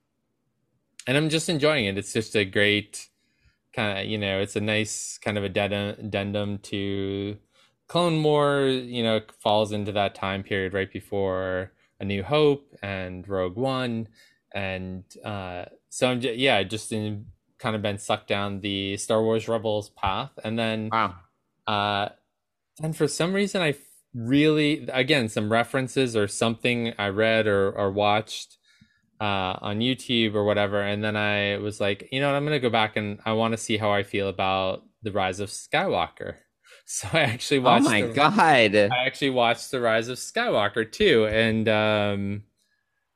and 1.06 1.16
I'm 1.16 1.28
just 1.28 1.48
enjoying 1.48 1.86
it. 1.86 1.98
It's 1.98 2.12
just 2.12 2.34
a 2.36 2.44
great 2.44 3.08
kind 3.74 4.00
of, 4.00 4.06
you 4.06 4.18
know, 4.18 4.40
it's 4.40 4.56
a 4.56 4.60
nice 4.60 5.18
kind 5.18 5.38
of 5.38 5.44
addendum, 5.44 6.58
to 6.60 7.38
Clone 7.88 8.22
War, 8.22 8.66
you 8.66 9.02
know, 9.02 9.20
falls 9.42 9.72
into 9.72 9.92
that 9.92 10.14
time 10.14 10.42
period 10.44 10.74
right 10.74 10.92
before 10.92 11.72
A 12.00 12.06
New 12.06 12.22
Hope 12.22 12.74
and 12.82 13.28
Rogue 13.28 13.56
One. 13.56 14.08
And 14.54 15.04
uh, 15.24 15.66
so 15.90 16.10
I'm, 16.10 16.20
ju- 16.20 16.34
yeah, 16.36 16.62
just 16.64 16.92
in, 16.92 17.26
kind 17.58 17.74
of 17.76 17.82
been 17.82 17.98
sucked 17.98 18.28
down 18.28 18.60
the 18.60 18.96
Star 18.96 19.22
Wars 19.22 19.48
Rebels 19.48 19.90
path. 19.90 20.30
And 20.44 20.58
then 20.58 20.90
Wow. 20.92 21.14
uh, 21.66 22.08
and 22.82 22.94
for 22.96 23.08
some 23.08 23.32
reason, 23.32 23.62
I 23.62 23.74
really, 24.14 24.86
again, 24.92 25.28
some 25.28 25.50
references 25.50 26.14
or 26.16 26.28
something 26.28 26.92
I 26.98 27.08
read 27.08 27.46
or, 27.46 27.70
or 27.72 27.90
watched 27.90 28.58
uh, 29.20 29.24
on 29.62 29.78
YouTube 29.80 30.34
or 30.34 30.44
whatever. 30.44 30.82
And 30.82 31.02
then 31.02 31.16
I 31.16 31.56
was 31.56 31.80
like, 31.80 32.08
you 32.12 32.20
know 32.20 32.28
what, 32.30 32.36
I'm 32.36 32.44
going 32.44 32.52
to 32.56 32.60
go 32.60 32.68
back 32.70 32.96
and 32.96 33.18
I 33.24 33.32
want 33.32 33.52
to 33.52 33.58
see 33.58 33.78
how 33.78 33.90
I 33.92 34.02
feel 34.02 34.28
about 34.28 34.84
The 35.02 35.12
Rise 35.12 35.40
of 35.40 35.48
Skywalker. 35.50 36.34
So 36.88 37.08
I 37.12 37.22
actually 37.22 37.58
watched. 37.58 37.86
Oh 37.86 37.90
watched. 37.90 38.02
my 38.02 38.06
the- 38.06 38.14
God. 38.14 38.38
I 38.92 39.06
actually 39.06 39.30
watched 39.30 39.72
The 39.72 39.80
Rise 39.80 40.06
of 40.06 40.18
Skywalker 40.18 40.88
too, 40.90 41.26
and 41.26 41.68
um, 41.68 42.42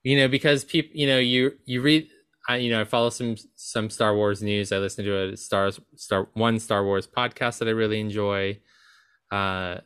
you 0.02 0.16
know 0.16 0.26
because 0.26 0.64
people, 0.64 0.90
you 0.92 1.06
know, 1.06 1.18
you 1.20 1.52
you 1.66 1.80
read, 1.80 2.08
I 2.48 2.56
you 2.56 2.70
know, 2.70 2.80
I 2.80 2.84
follow 2.84 3.10
some 3.10 3.36
some 3.54 3.90
Star 3.90 4.14
Wars 4.16 4.42
news. 4.42 4.72
I 4.72 4.78
listen 4.78 5.04
to 5.04 5.32
a 5.32 5.36
Star 5.36 5.70
Star 5.96 6.28
one 6.34 6.58
Star 6.58 6.84
Wars 6.84 7.06
podcast 7.06 7.58
that 7.58 7.68
I 7.68 7.72
really 7.72 8.00
enjoy, 8.00 8.60
uh, 9.30 9.80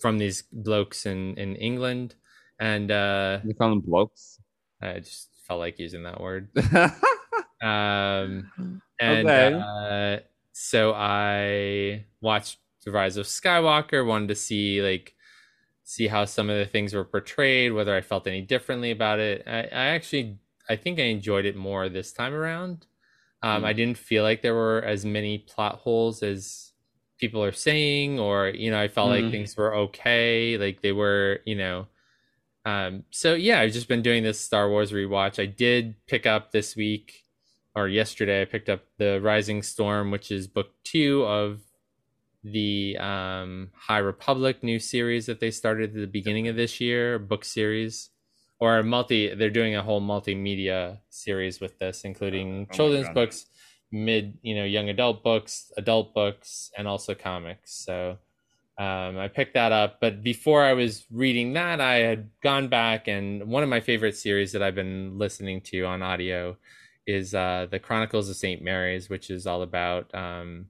from 0.00 0.18
these 0.18 0.42
blokes 0.52 1.06
in 1.06 1.36
in 1.38 1.56
England, 1.56 2.14
and 2.58 2.90
uh, 2.90 3.40
You 3.42 3.54
call 3.54 3.70
them 3.70 3.80
blokes? 3.80 4.40
I 4.80 5.00
just 5.00 5.30
felt 5.46 5.60
like 5.60 5.78
using 5.78 6.02
that 6.04 6.20
word. 6.20 6.50
Um, 7.62 8.52
and 9.00 9.34
Okay. 9.34 9.66
uh, 9.78 10.20
so 10.52 10.92
I 10.94 12.06
watched 12.20 12.58
The 12.84 12.90
Rise 12.92 13.16
of 13.16 13.26
Skywalker, 13.26 14.06
wanted 14.06 14.28
to 14.28 14.34
see 14.34 14.82
like 14.82 15.14
see 15.84 16.08
how 16.08 16.24
some 16.26 16.50
of 16.50 16.58
the 16.58 16.66
things 16.66 16.94
were 16.94 17.04
portrayed, 17.04 17.72
whether 17.72 17.94
I 17.96 18.02
felt 18.02 18.26
any 18.26 18.42
differently 18.42 18.90
about 18.92 19.20
it. 19.20 19.44
I, 19.46 19.60
I 19.62 19.86
actually 19.96 20.38
I 20.68 20.76
think 20.76 20.98
I 20.98 21.04
enjoyed 21.04 21.44
it 21.46 21.56
more 21.56 21.88
this 21.88 22.12
time 22.12 22.34
around. 22.34 22.86
Um, 23.42 23.60
Hmm. 23.60 23.66
I 23.66 23.72
didn't 23.72 23.98
feel 23.98 24.22
like 24.22 24.42
there 24.42 24.54
were 24.54 24.82
as 24.82 25.04
many 25.04 25.38
plot 25.38 25.76
holes 25.80 26.22
as 26.22 26.72
people 27.18 27.42
are 27.42 27.52
saying, 27.52 28.18
or 28.18 28.48
you 28.48 28.70
know, 28.70 28.80
I 28.80 28.88
felt 28.88 29.08
Hmm. 29.08 29.22
like 29.22 29.30
things 29.30 29.56
were 29.56 29.74
okay, 29.76 30.56
like 30.58 30.82
they 30.82 30.92
were, 30.92 31.40
you 31.46 31.56
know. 31.56 31.86
Um, 32.64 33.04
so 33.10 33.34
yeah, 33.34 33.60
I've 33.60 33.72
just 33.72 33.88
been 33.88 34.02
doing 34.02 34.24
this 34.24 34.40
Star 34.40 34.68
Wars 34.68 34.90
rewatch. 34.92 35.40
I 35.40 35.46
did 35.46 35.94
pick 36.06 36.26
up 36.26 36.50
this 36.50 36.74
week 36.74 37.24
or 37.76 37.86
yesterday. 37.88 38.42
I 38.42 38.44
picked 38.46 38.68
up 38.68 38.82
the 38.98 39.20
Rising 39.20 39.62
Storm, 39.62 40.10
which 40.10 40.30
is 40.32 40.48
book 40.48 40.70
two 40.82 41.24
of 41.24 41.60
the 42.42 42.96
um, 42.98 43.70
High 43.74 43.98
Republic 43.98 44.62
new 44.62 44.78
series 44.78 45.26
that 45.26 45.40
they 45.40 45.50
started 45.50 45.90
at 45.90 45.96
the 46.00 46.06
beginning 46.06 46.48
of 46.48 46.56
this 46.56 46.80
year, 46.80 47.18
book 47.18 47.44
series, 47.44 48.10
or 48.60 48.78
a 48.78 48.84
multi. 48.84 49.34
They're 49.34 49.50
doing 49.50 49.76
a 49.76 49.82
whole 49.82 50.00
multimedia 50.00 50.98
series 51.10 51.60
with 51.60 51.78
this, 51.78 52.04
including 52.04 52.66
Oh 52.70 52.74
children's 52.74 53.08
books, 53.08 53.46
mid, 53.92 54.38
you 54.42 54.54
know, 54.54 54.64
young 54.64 54.88
adult 54.88 55.22
books, 55.22 55.72
adult 55.76 56.14
books, 56.14 56.70
and 56.76 56.88
also 56.88 57.14
comics. 57.14 57.72
So 57.84 58.18
um, 58.78 59.18
I 59.18 59.28
picked 59.28 59.54
that 59.54 59.72
up. 59.72 60.00
But 60.00 60.22
before 60.22 60.62
I 60.62 60.74
was 60.74 61.06
reading 61.10 61.54
that, 61.54 61.80
I 61.80 61.96
had 61.96 62.30
gone 62.42 62.68
back, 62.68 63.08
and 63.08 63.48
one 63.48 63.62
of 63.62 63.68
my 63.68 63.80
favorite 63.80 64.16
series 64.16 64.52
that 64.52 64.62
I've 64.62 64.74
been 64.74 65.18
listening 65.18 65.60
to 65.62 65.84
on 65.84 66.02
audio 66.02 66.56
is 67.06 67.34
uh, 67.34 67.66
the 67.70 67.78
Chronicles 67.78 68.28
of 68.28 68.36
Saint 68.36 68.62
Mary's, 68.62 69.08
which 69.08 69.30
is 69.30 69.46
all 69.46 69.62
about 69.62 70.12
um, 70.14 70.66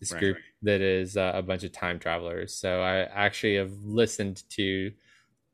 this 0.00 0.12
Right, 0.12 0.20
group 0.20 0.36
that 0.62 0.80
is 0.80 1.16
uh, 1.16 1.32
a 1.34 1.42
bunch 1.42 1.64
of 1.64 1.72
time 1.72 1.98
travelers. 1.98 2.54
So 2.54 2.82
I 2.82 2.98
actually 3.04 3.56
have 3.56 3.72
listened 3.84 4.44
to 4.50 4.92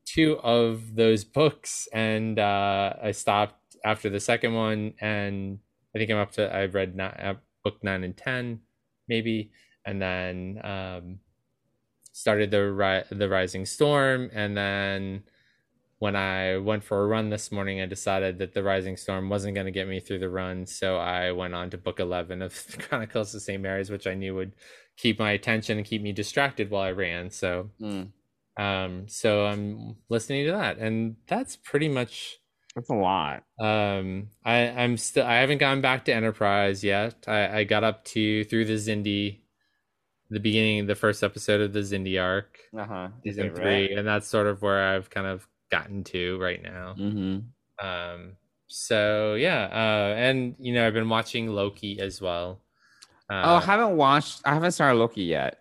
two 0.04 0.38
of 0.42 0.94
those 0.96 1.24
books, 1.24 1.88
and 1.92 2.38
uh, 2.38 2.94
I 3.02 3.12
stopped 3.12 3.76
after 3.84 4.08
the 4.10 4.20
second 4.20 4.54
one, 4.54 4.94
and 5.00 5.58
I 5.94 5.98
think 5.98 6.10
I'm 6.10 6.18
up 6.18 6.32
to 6.32 6.54
I've 6.54 6.74
read 6.74 6.96
not, 6.96 7.22
uh, 7.22 7.34
book 7.62 7.82
nine 7.82 8.04
and 8.04 8.16
ten, 8.16 8.60
maybe, 9.08 9.50
and 9.84 10.00
then 10.00 10.60
um, 10.64 11.18
started 12.12 12.50
the 12.50 12.70
ri- 12.72 13.04
the 13.10 13.28
Rising 13.28 13.66
Storm, 13.66 14.30
and 14.32 14.56
then 14.56 15.22
when 16.00 16.16
I 16.16 16.58
went 16.58 16.84
for 16.84 17.02
a 17.02 17.06
run 17.06 17.30
this 17.30 17.50
morning, 17.50 17.80
I 17.80 17.86
decided 17.86 18.38
that 18.38 18.52
the 18.52 18.62
Rising 18.62 18.96
Storm 18.96 19.30
wasn't 19.30 19.54
going 19.54 19.66
to 19.66 19.70
get 19.72 19.88
me 19.88 20.00
through 20.00 20.18
the 20.18 20.28
run, 20.28 20.66
so 20.66 20.96
I 20.98 21.32
went 21.32 21.54
on 21.54 21.70
to 21.70 21.78
book 21.78 22.00
eleven 22.00 22.42
of 22.42 22.52
the 22.70 22.76
Chronicles 22.82 23.34
of 23.34 23.42
St. 23.42 23.62
Mary's, 23.62 23.90
which 23.90 24.06
I 24.06 24.14
knew 24.14 24.34
would 24.34 24.52
keep 24.96 25.18
my 25.18 25.30
attention 25.32 25.78
and 25.78 25.86
keep 25.86 26.02
me 26.02 26.12
distracted 26.12 26.70
while 26.70 26.82
I 26.82 26.90
ran. 26.92 27.30
So, 27.30 27.70
Mm. 27.80 28.08
Um, 28.56 29.08
so 29.08 29.46
I'm 29.46 29.96
listening 30.08 30.46
to 30.46 30.52
that, 30.52 30.78
and 30.78 31.16
that's 31.26 31.56
pretty 31.56 31.88
much. 31.88 32.38
That's 32.76 32.90
a 32.90 32.94
lot. 32.94 33.44
Um, 33.60 34.30
I 34.44 34.68
I'm 34.68 34.96
still 34.96 35.24
I 35.24 35.34
haven't 35.36 35.58
gone 35.58 35.80
back 35.80 36.04
to 36.06 36.14
Enterprise 36.14 36.82
yet. 36.82 37.24
I 37.28 37.58
I 37.60 37.64
got 37.64 37.84
up 37.84 38.04
to 38.06 38.44
through 38.44 38.64
the 38.64 38.74
Xindi, 38.74 39.40
the 40.30 40.40
beginning, 40.40 40.86
the 40.86 40.94
first 40.96 41.22
episode 41.22 41.60
of 41.60 41.72
the 41.72 41.80
Xindi 41.80 42.20
arc, 42.20 42.58
Uh 42.76 42.84
huh. 42.84 43.08
season 43.22 43.54
three, 43.54 43.92
and 43.94 44.06
that's 44.06 44.26
sort 44.28 44.46
of 44.48 44.62
where 44.62 44.88
I've 44.88 45.08
kind 45.10 45.26
of 45.26 45.46
gotten 45.70 46.02
to 46.04 46.38
right 46.40 46.62
now. 46.62 46.94
Mm-hmm. 46.98 47.86
Um, 47.86 48.36
so 48.66 49.34
yeah, 49.34 49.68
uh, 49.70 50.14
and 50.16 50.56
you 50.58 50.74
know 50.74 50.86
I've 50.86 50.94
been 50.94 51.08
watching 51.08 51.48
Loki 51.48 52.00
as 52.00 52.20
well. 52.20 52.60
Uh, 53.30 53.42
oh, 53.44 53.54
I 53.56 53.60
haven't 53.60 53.96
watched. 53.96 54.40
I 54.44 54.54
haven't 54.54 54.72
started 54.72 54.98
Loki 54.98 55.22
yet. 55.22 55.58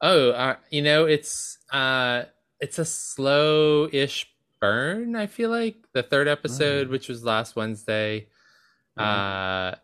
Oh, 0.00 0.30
uh, 0.30 0.56
you 0.70 0.82
know, 0.82 1.06
it's 1.06 1.58
uh 1.72 2.24
it's 2.62 2.78
a 2.78 2.84
slow-ish 2.84 4.26
burn, 4.60 5.16
I 5.16 5.26
feel 5.26 5.50
like. 5.50 5.76
The 5.92 6.02
third 6.02 6.28
episode, 6.28 6.88
which 6.88 7.08
was 7.08 7.24
last 7.24 7.56
Wednesday, 7.56 8.28
uh 8.96 9.74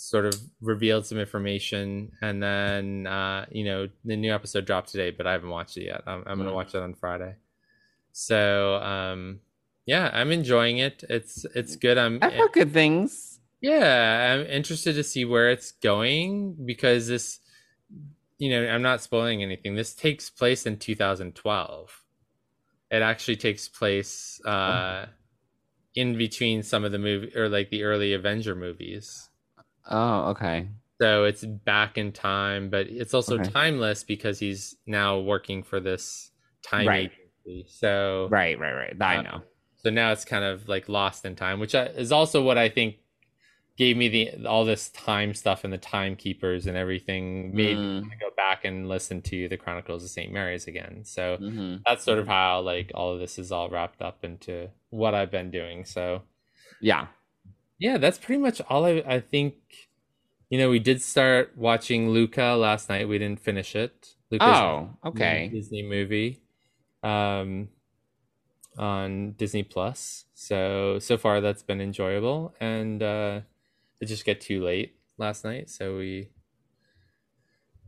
sort 0.00 0.26
of 0.26 0.34
revealed 0.62 1.04
some 1.04 1.18
information 1.18 2.12
and 2.22 2.40
then 2.40 3.06
uh 3.06 3.44
you 3.50 3.64
know, 3.64 3.88
the 4.04 4.16
new 4.16 4.32
episode 4.32 4.64
dropped 4.64 4.88
today, 4.90 5.10
but 5.10 5.26
I 5.26 5.32
haven't 5.32 5.50
watched 5.50 5.76
it 5.76 5.84
yet. 5.86 6.02
I'm, 6.06 6.22
I'm 6.26 6.38
going 6.38 6.46
to 6.46 6.52
Mhm. 6.52 6.54
watch 6.54 6.74
it 6.74 6.82
on 6.82 6.94
Friday. 6.94 7.34
So, 8.12 8.76
um 8.76 9.40
yeah, 9.86 10.10
I'm 10.12 10.30
enjoying 10.32 10.78
it. 10.78 11.02
It's 11.10 11.44
it's 11.54 11.74
good. 11.76 11.98
I'm 11.98 12.18
I've 12.22 12.32
heard 12.32 12.52
good 12.52 12.72
things. 12.72 13.40
yeah, 13.60 14.34
I'm 14.34 14.46
interested 14.46 14.94
to 14.94 15.02
see 15.02 15.24
where 15.24 15.50
it's 15.50 15.72
going 15.72 16.54
because 16.64 17.08
this, 17.08 17.40
you 18.38 18.50
know, 18.50 18.68
I'm 18.68 18.82
not 18.82 19.02
spoiling 19.02 19.42
anything. 19.42 19.74
This 19.74 19.94
takes 19.94 20.30
place 20.30 20.66
in 20.66 20.78
2012. 20.78 22.04
It 22.90 23.02
actually 23.02 23.36
takes 23.36 23.68
place 23.68 24.40
uh, 24.44 25.06
in 25.94 26.18
between 26.18 26.62
some 26.62 26.84
of 26.84 26.92
the 26.92 26.98
movie 26.98 27.36
or 27.36 27.48
like 27.48 27.70
the 27.70 27.84
early 27.84 28.14
Avenger 28.14 28.54
movies. 28.56 29.30
Oh, 29.90 30.30
okay. 30.30 30.68
So 31.00 31.24
it's 31.24 31.44
back 31.44 31.96
in 31.96 32.12
time, 32.12 32.70
but 32.70 32.88
it's 32.88 33.14
also 33.14 33.38
Okay. 33.38 33.52
timeless 33.54 34.02
because 34.02 34.38
he's 34.38 34.76
now 34.86 35.18
working 35.20 35.62
for 35.62 35.78
this 35.78 36.32
time 36.62 36.90
Right. 36.90 37.10
agency. 37.46 37.66
So 37.68 38.30
Right, 38.30 38.58
right, 38.58 38.72
right. 38.72 38.96
I 39.00 39.16
Uh, 39.16 39.22
know. 39.22 39.42
so 39.76 39.90
now 39.90 40.12
it's 40.12 40.24
kind 40.24 40.44
of 40.44 40.68
like 40.68 40.88
lost 40.88 41.24
in 41.24 41.36
time, 41.36 41.60
which 41.60 41.74
is 41.74 42.12
also 42.12 42.42
what 42.42 42.58
I 42.58 42.68
think 42.68 42.96
gave 43.78 43.96
me 43.96 44.08
the 44.08 44.46
all 44.46 44.64
this 44.64 44.90
time 44.90 45.32
stuff 45.34 45.64
and 45.64 45.72
the 45.72 45.78
timekeepers 45.78 46.66
and 46.66 46.76
everything 46.76 47.54
made 47.54 47.78
me 47.78 47.86
Mm. 47.86 48.02
wanna 48.02 48.16
go 48.20 48.30
back 48.36 48.64
and 48.64 48.88
listen 48.88 49.22
to 49.22 49.48
the 49.48 49.56
Chronicles 49.56 50.04
of 50.04 50.10
St. 50.10 50.32
Mary's 50.32 50.66
again. 50.66 51.04
So 51.04 51.38
hmm 51.38 51.76
that's 51.86 52.04
sort 52.04 52.18
of 52.18 52.26
how 52.26 52.60
like 52.60 52.90
all 52.94 53.14
of 53.14 53.20
this 53.20 53.38
is 53.38 53.52
all 53.52 53.70
wrapped 53.70 54.02
up 54.02 54.24
into 54.24 54.68
what 54.90 55.14
I've 55.14 55.30
been 55.30 55.50
doing. 55.50 55.84
So 55.84 56.22
Yeah. 56.80 57.06
yeah, 57.78 57.98
that's 57.98 58.18
pretty 58.18 58.40
much 58.42 58.60
all 58.68 58.84
I 58.84 59.02
I 59.06 59.20
think. 59.20 59.54
You 60.50 60.58
know, 60.58 60.70
we 60.70 60.78
did 60.78 61.02
start 61.02 61.52
watching 61.58 62.08
Luca 62.10 62.56
last 62.56 62.88
night. 62.88 63.06
We 63.08 63.18
didn't 63.18 63.40
finish 63.40 63.76
it. 63.76 64.14
Luca's 64.30 64.46
Oh, 64.46 64.90
okay. 65.04 65.50
Disney 65.52 65.82
movie 65.82 66.42
um 67.02 67.68
on 68.76 69.32
Disney 69.32 69.62
Plus. 69.62 70.24
So 70.34 70.98
so 71.00 71.16
far 71.18 71.40
that's 71.40 71.62
been 71.62 71.80
enjoyable 71.80 72.54
and 72.60 73.02
uh 73.02 73.40
it 74.00 74.06
just 74.06 74.26
got 74.26 74.40
too 74.40 74.62
late 74.62 74.96
last 75.18 75.44
night, 75.44 75.70
so 75.70 75.96
we 75.96 76.30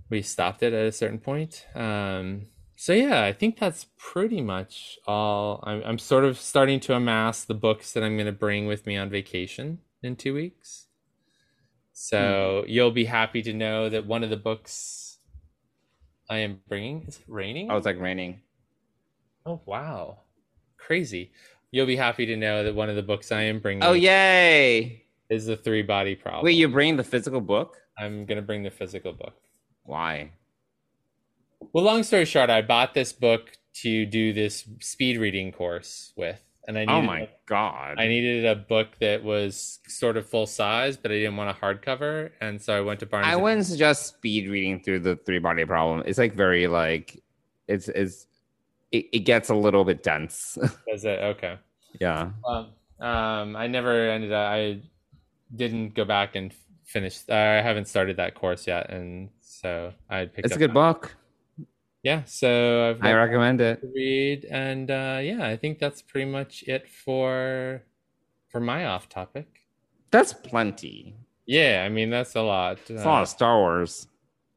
we 0.09 0.23
stopped 0.23 0.63
it 0.63 0.73
at 0.73 0.87
a 0.87 0.93
certain 0.93 1.19
point. 1.19 1.67
Um 1.75 2.47
so 2.77 2.95
yeah, 2.95 3.25
I 3.25 3.35
think 3.35 3.59
that's 3.59 3.89
pretty 3.99 4.41
much 4.41 4.99
all. 5.07 5.63
I'm 5.65 5.83
I'm 5.85 5.99
sort 5.99 6.25
of 6.25 6.39
starting 6.39 6.81
to 6.81 6.95
amass 6.95 7.45
the 7.45 7.53
books 7.53 7.93
that 7.93 8.03
I'm 8.03 8.17
going 8.17 8.25
to 8.25 8.33
bring 8.33 8.67
with 8.67 8.87
me 8.87 8.97
on 8.97 9.11
vacation 9.11 9.81
in 10.03 10.17
2 10.17 10.33
weeks. 10.33 10.87
So 11.93 12.65
you'll 12.67 12.91
be 12.91 13.05
happy 13.05 13.43
to 13.43 13.53
know 13.53 13.91
that 13.91 14.07
one 14.07 14.25
of 14.25 14.31
the 14.31 14.39
books 14.39 15.19
I 16.31 16.39
am 16.39 16.61
bringing 16.69 17.03
is 17.07 17.19
it 17.19 17.25
raining. 17.29 17.71
Oh, 17.71 17.77
it's 17.77 17.85
like 17.85 18.01
raining. 18.01 18.41
Oh 19.45 19.61
wow, 19.67 20.21
crazy! 20.79 21.33
You'll 21.71 21.85
be 21.85 21.97
happy 21.97 22.25
to 22.25 22.37
know 22.37 22.65
that 22.65 22.75
one 22.75 22.89
of 22.89 22.97
the 22.97 23.03
books 23.03 23.31
I 23.31 23.43
am 23.43 23.61
bringing 23.61 23.85
Oh, 23.85 23.93
yay. 23.93 25.00
Is 25.31 25.47
the 25.47 25.57
Three 25.57 25.83
Body 25.83 26.15
Problem. 26.15 26.45
Wait, 26.45 26.53
you're 26.53 26.69
bringing 26.69 26.97
the 26.97 27.05
physical 27.05 27.41
book? 27.41 27.79
I'm 27.99 28.27
gonna 28.27 28.43
bring 28.43 28.63
the 28.63 28.71
physical 28.71 29.13
book. 29.13 29.35
Why? 29.85 30.33
Well, 31.73 31.85
long 31.85 32.03
story 32.03 32.25
short, 32.25 32.51
I 32.51 32.63
bought 32.63 32.95
this 32.95 33.13
book 33.13 33.53
to 33.75 34.07
do 34.07 34.33
this 34.33 34.67
speed 34.81 35.19
reading 35.19 35.53
course 35.53 36.13
with, 36.17 36.41
and 36.67 36.77
I 36.77 36.81
needed 36.81 36.93
Oh 36.93 37.03
my 37.03 37.29
god. 37.47 37.97
I 37.99 38.09
needed 38.09 38.45
a 38.45 38.57
book 38.57 38.89
that 39.01 39.23
was 39.23 39.79
sort 39.87 40.17
of 40.17 40.29
full 40.29 40.47
size, 40.47 40.97
but 40.97 41.11
I 41.11 41.15
didn't 41.15 41.37
want 41.37 41.57
a 41.57 41.61
hardcover, 41.61 42.31
and 42.41 42.61
so 42.61 42.77
I 42.77 42.81
went 42.81 43.01
to 43.01 43.07
Barnes. 43.07 43.27
I 43.29 43.37
wouldn't 43.37 43.67
suggest 43.67 44.07
speed 44.07 44.49
reading 44.49 44.81
through 44.81 45.01
the 45.01 45.17
three 45.17 45.39
body 45.39 45.65
problem. 45.65 46.03
It's 46.07 46.19
like 46.19 46.35
very 46.35 46.67
like 46.67 47.23
it's 47.69 47.89
it's 47.89 48.27
it, 48.91 49.07
it 49.13 49.21
gets 49.21 49.49
a 49.49 49.55
little 49.55 49.85
bit 49.85 50.03
dense. 50.03 50.59
Was 50.87 51.05
it 51.05 51.21
okay? 51.21 51.59
yeah. 52.01 52.31
Um, 52.47 52.69
um, 53.01 53.57
I 53.57 53.67
never 53.67 54.11
ended 54.11 54.33
up. 54.33 54.51
I 54.51 54.81
didn't 55.55 55.95
go 55.95 56.05
back 56.05 56.37
and 56.37 56.53
finish. 56.85 57.29
I 57.29 57.61
haven't 57.63 57.87
started 57.87 58.17
that 58.17 58.35
course 58.35 58.67
yet, 58.67 58.91
and 58.91 59.31
so 59.41 59.93
I 60.09 60.27
picked. 60.27 60.47
It's 60.47 60.57
a 60.57 60.59
good 60.59 60.75
book. 60.75 61.15
Yeah, 62.03 62.25
so 62.25 62.91
I've 62.91 63.05
I 63.05 63.13
recommend 63.13 63.61
it. 63.61 63.81
read, 63.95 64.47
and 64.51 64.91
uh, 64.91 65.19
yeah, 65.23 65.47
I 65.47 65.57
think 65.57 65.79
that's 65.79 66.01
pretty 66.03 66.31
much 66.31 66.65
it 66.67 66.89
for 66.89 67.83
for 68.49 68.61
my 68.61 68.87
off 68.87 69.09
topic. 69.09 69.67
That's 70.11 70.33
plenty. 70.33 71.15
Yeah, 71.47 71.83
I 71.85 71.89
mean 71.91 72.11
that's 72.11 72.35
a 72.37 72.43
lot. 72.43 72.79
It's 72.89 72.91
a 72.91 72.95
lot 73.07 73.19
Uh, 73.21 73.23
of 73.23 73.29
Star 73.29 73.59
Wars. 73.59 74.07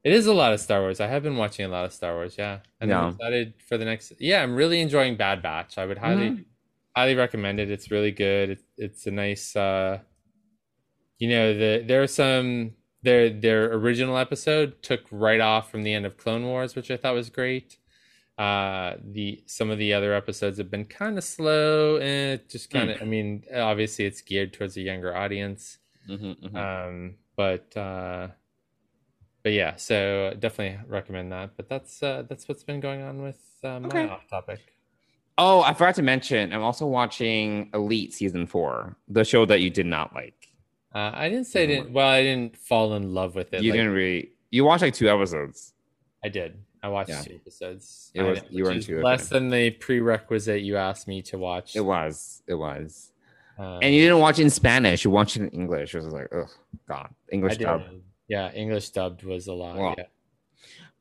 It 0.04 0.12
is 0.14 0.26
a 0.28 0.34
lot 0.34 0.54
of 0.54 0.60
Star 0.60 0.82
Wars. 0.82 1.00
I 1.00 1.08
have 1.08 1.24
been 1.24 1.38
watching 1.38 1.66
a 1.66 1.70
lot 1.70 1.86
of 1.86 1.94
Star 1.94 2.14
Wars. 2.14 2.36
Yeah, 2.38 2.60
and 2.82 2.90
Yeah. 2.90 3.02
I'm 3.02 3.14
excited 3.14 3.54
for 3.68 3.78
the 3.78 3.86
next. 3.86 4.14
Yeah, 4.20 4.42
I'm 4.44 4.56
really 4.56 4.80
enjoying 4.82 5.16
Bad 5.18 5.42
Batch. 5.42 5.78
I 5.78 5.86
would 5.86 5.98
highly, 5.98 6.30
Mhm. 6.32 6.46
highly 6.96 7.16
recommend 7.16 7.60
it. 7.60 7.70
It's 7.72 7.92
really 7.92 8.12
good. 8.12 8.52
It, 8.52 8.60
it's 8.78 9.06
a 9.08 9.12
nice. 9.12 9.56
uh 9.56 10.00
You 11.24 11.30
know, 11.34 11.46
the 11.62 11.72
there 11.90 12.02
are 12.04 12.08
some 12.24 12.74
their 13.08 13.30
their 13.30 13.62
original 13.80 14.18
episode 14.26 14.70
took 14.90 15.02
right 15.12 15.40
off 15.52 15.72
from 15.72 15.84
the 15.84 15.94
end 15.98 16.06
of 16.06 16.18
Clone 16.24 16.44
Wars, 16.52 16.76
which 16.76 16.90
I 16.92 16.98
thought 16.98 17.14
was 17.22 17.30
great. 17.30 17.70
Uh 18.46 18.96
the 19.18 19.28
some 19.46 19.70
of 19.74 19.78
the 19.78 19.94
other 19.98 20.12
episodes 20.22 20.58
have 20.58 20.72
been 20.76 20.86
kind 20.86 21.18
of 21.18 21.24
slow 21.24 21.98
and 21.98 22.42
just 22.50 22.70
kind 22.74 22.90
of. 22.92 23.02
I 23.02 23.06
mean, 23.06 23.44
obviously 23.56 24.04
it's 24.10 24.22
geared 24.22 24.52
towards 24.54 24.76
a 24.78 24.82
younger 24.82 25.16
audience. 25.16 25.78
Mhm, 26.10 26.36
mhm. 26.46 26.56
Um, 26.64 27.16
but 27.38 27.66
uh, 27.78 28.28
but 29.44 29.54
yeah, 29.54 29.76
so 29.78 30.34
definitely 30.40 30.80
recommend 30.88 31.32
that. 31.32 31.52
But 31.58 31.70
that's 31.70 32.02
uh, 32.04 32.24
that's 32.28 32.48
what's 32.50 32.64
been 32.64 32.80
going 32.82 33.02
on 33.02 33.22
with 33.22 33.40
uh, 33.64 33.80
my 33.80 33.88
Okay. 33.88 34.08
off 34.10 34.28
topic. 34.30 34.60
oh, 35.38 35.62
I 35.62 35.74
forgot 35.74 35.96
to 35.96 36.02
mention. 36.04 36.52
I'm 36.54 36.64
also 36.64 36.86
watching 36.88 37.70
Elite 37.74 38.14
season 38.14 38.46
four, 38.48 38.98
the 39.08 39.24
show 39.24 39.46
that 39.46 39.62
you 39.62 39.70
did 39.70 39.86
not 39.86 40.14
like. 40.14 40.43
Uh, 40.94 41.12
I 41.14 41.30
didn't 41.30 41.46
say 41.46 41.64
I 41.64 41.66
didn't. 41.66 41.92
Well, 41.94 42.08
I 42.08 42.22
didn't 42.22 42.56
fall 42.58 42.94
in 42.94 43.14
love 43.14 43.36
with 43.36 43.54
it. 43.54 43.64
you 43.64 43.72
like, 43.72 43.80
didn't 43.80 43.94
really. 43.94 44.32
You 44.52 44.64
watched 44.66 44.84
like 44.84 44.94
two 44.94 45.10
episodes. 45.10 45.74
I 46.24 46.30
did. 46.30 46.60
I 46.84 46.90
watched 46.90 47.10
Yeah. 47.10 47.22
two 47.22 47.36
episodes. 47.36 48.12
It 48.14 48.22
was- 48.22 48.42
you 48.50 48.64
were 48.64 48.72
into 48.72 49.02
less 49.02 49.30
than 49.30 49.50
the 49.50 49.72
prerequisite 49.72 50.62
you 50.62 50.78
asked 50.78 51.08
me 51.08 51.22
to 51.24 51.38
watch. 51.38 51.76
It 51.76 51.82
was. 51.82 52.44
It 52.48 52.54
was. 52.56 53.12
Um, 53.58 53.80
And 53.82 53.94
you 53.96 54.02
didn't 54.02 54.20
watch 54.20 54.40
it 54.40 54.44
in 54.44 54.50
Spanish. 54.50 55.04
You 55.06 55.12
watched 55.12 55.36
it 55.38 55.44
in 55.44 55.50
English. 55.50 55.94
It 55.96 56.00
was 56.04 56.14
like, 56.14 56.28
oh 56.34 56.48
God, 56.88 57.10
English 57.32 57.58
did. 57.58 57.66
dub. 57.66 57.84
Yeah, 58.28 58.52
English 58.54 58.90
dubbed 58.90 59.24
was 59.24 59.48
a 59.48 59.54
lot. 59.54 59.78
Wow. 59.78 59.96
Yeah. 59.98 60.06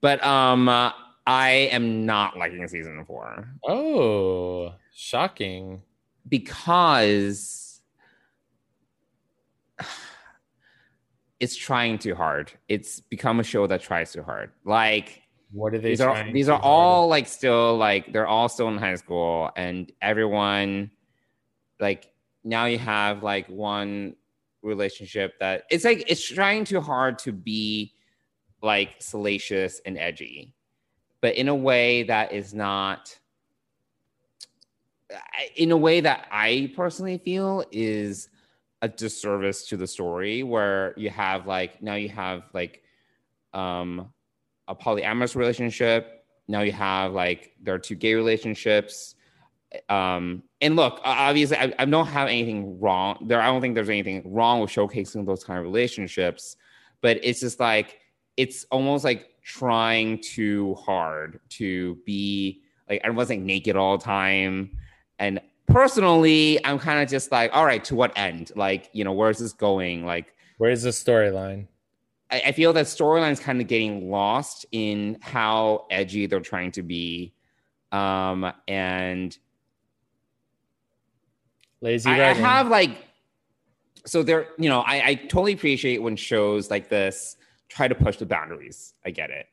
But 0.00 0.22
um, 0.24 0.68
uh, 0.68 0.92
I 1.26 1.50
am 1.72 2.04
not 2.06 2.36
liking 2.36 2.66
season 2.68 3.04
four 3.06 3.48
Oh, 3.66 4.74
shocking. 4.94 5.82
because 6.28 7.61
it's 11.42 11.56
trying 11.56 11.98
too 11.98 12.14
hard. 12.14 12.52
It's 12.68 13.00
become 13.00 13.40
a 13.40 13.42
show 13.42 13.66
that 13.66 13.82
tries 13.82 14.12
too 14.12 14.22
hard. 14.22 14.52
Like 14.64 15.22
What 15.50 15.74
are 15.74 15.78
they? 15.78 15.88
these 15.88 16.00
are 16.00 16.32
these 16.32 16.48
are 16.48 16.60
all 16.60 17.08
like 17.08 17.26
still 17.26 17.76
like 17.76 18.12
they're 18.12 18.28
all 18.28 18.48
still 18.48 18.68
in 18.68 18.78
high 18.78 18.94
school 18.94 19.50
and 19.56 19.90
everyone 20.00 20.92
like 21.80 22.12
now 22.44 22.66
you 22.66 22.78
have 22.78 23.24
like 23.24 23.48
one 23.48 24.14
relationship 24.62 25.34
that 25.40 25.64
it's 25.68 25.84
like 25.84 26.04
it's 26.06 26.24
trying 26.24 26.64
too 26.64 26.80
hard 26.80 27.18
to 27.18 27.32
be 27.32 27.92
like 28.62 28.94
salacious 29.00 29.80
and 29.84 29.98
edgy 29.98 30.54
but 31.20 31.34
in 31.34 31.48
a 31.48 31.54
way 31.54 32.04
that 32.04 32.30
is 32.30 32.54
not 32.54 33.18
in 35.56 35.72
a 35.72 35.76
way 35.76 36.00
that 36.00 36.28
i 36.30 36.72
personally 36.76 37.18
feel 37.18 37.64
is 37.72 38.28
a 38.82 38.88
disservice 38.88 39.66
to 39.68 39.76
the 39.76 39.86
story 39.86 40.42
where 40.42 40.92
you 40.96 41.08
have 41.08 41.46
like 41.46 41.80
now 41.82 41.94
you 41.94 42.08
have 42.08 42.42
like 42.52 42.82
um 43.54 44.12
a 44.68 44.74
polyamorous 44.74 45.36
relationship. 45.36 46.24
Now 46.48 46.60
you 46.60 46.72
have 46.72 47.12
like 47.12 47.52
there 47.62 47.74
are 47.74 47.78
two 47.78 47.94
gay 47.94 48.14
relationships. 48.14 49.14
Um, 49.88 50.42
and 50.60 50.76
look, 50.76 51.00
obviously, 51.02 51.56
I, 51.56 51.72
I 51.78 51.84
don't 51.86 52.06
have 52.06 52.28
anything 52.28 52.78
wrong 52.78 53.24
there. 53.26 53.40
I 53.40 53.46
don't 53.46 53.62
think 53.62 53.74
there's 53.74 53.88
anything 53.88 54.22
wrong 54.26 54.60
with 54.60 54.70
showcasing 54.70 55.24
those 55.24 55.44
kind 55.44 55.58
of 55.58 55.64
relationships, 55.64 56.56
but 57.00 57.18
it's 57.22 57.40
just 57.40 57.58
like 57.58 58.00
it's 58.36 58.64
almost 58.70 59.04
like 59.04 59.28
trying 59.42 60.20
too 60.20 60.74
hard 60.74 61.40
to 61.50 61.96
be 62.04 62.62
like 62.88 63.00
everyone's 63.02 63.30
like 63.30 63.40
naked 63.40 63.76
all 63.76 63.96
the 63.96 64.04
time. 64.04 64.76
And 65.18 65.40
personally, 65.66 66.64
I'm 66.64 66.78
kind 66.78 67.02
of 67.02 67.08
just 67.08 67.32
like, 67.32 67.50
all 67.54 67.64
right, 67.64 67.84
to 67.84 67.94
what 67.94 68.12
end? 68.16 68.52
Like, 68.56 68.90
you 68.92 69.04
know, 69.04 69.12
where's 69.12 69.38
this 69.38 69.52
going? 69.52 70.04
Like, 70.04 70.34
Where's 70.58 70.82
the 70.82 70.90
storyline? 70.90 71.66
I, 72.30 72.42
I 72.46 72.52
feel 72.52 72.72
that 72.72 72.86
storyline's 72.86 73.40
kind 73.40 73.60
of 73.60 73.66
getting 73.66 74.10
lost 74.10 74.66
in 74.72 75.18
how 75.20 75.86
edgy 75.90 76.26
they're 76.26 76.40
trying 76.40 76.72
to 76.72 76.82
be. 76.82 77.34
Um, 77.90 78.52
and 78.68 79.36
Lazy 81.80 82.08
I, 82.08 82.30
I 82.30 82.32
have 82.34 82.68
like, 82.68 82.96
so 84.06 84.22
there, 84.22 84.48
you 84.56 84.68
know, 84.68 84.80
I, 84.80 85.06
I 85.08 85.14
totally 85.14 85.52
appreciate 85.52 86.00
when 86.00 86.16
shows 86.16 86.70
like 86.70 86.88
this 86.88 87.36
try 87.68 87.88
to 87.88 87.94
push 87.94 88.16
the 88.16 88.26
boundaries. 88.26 88.94
I 89.04 89.10
get 89.10 89.30
it. 89.30 89.46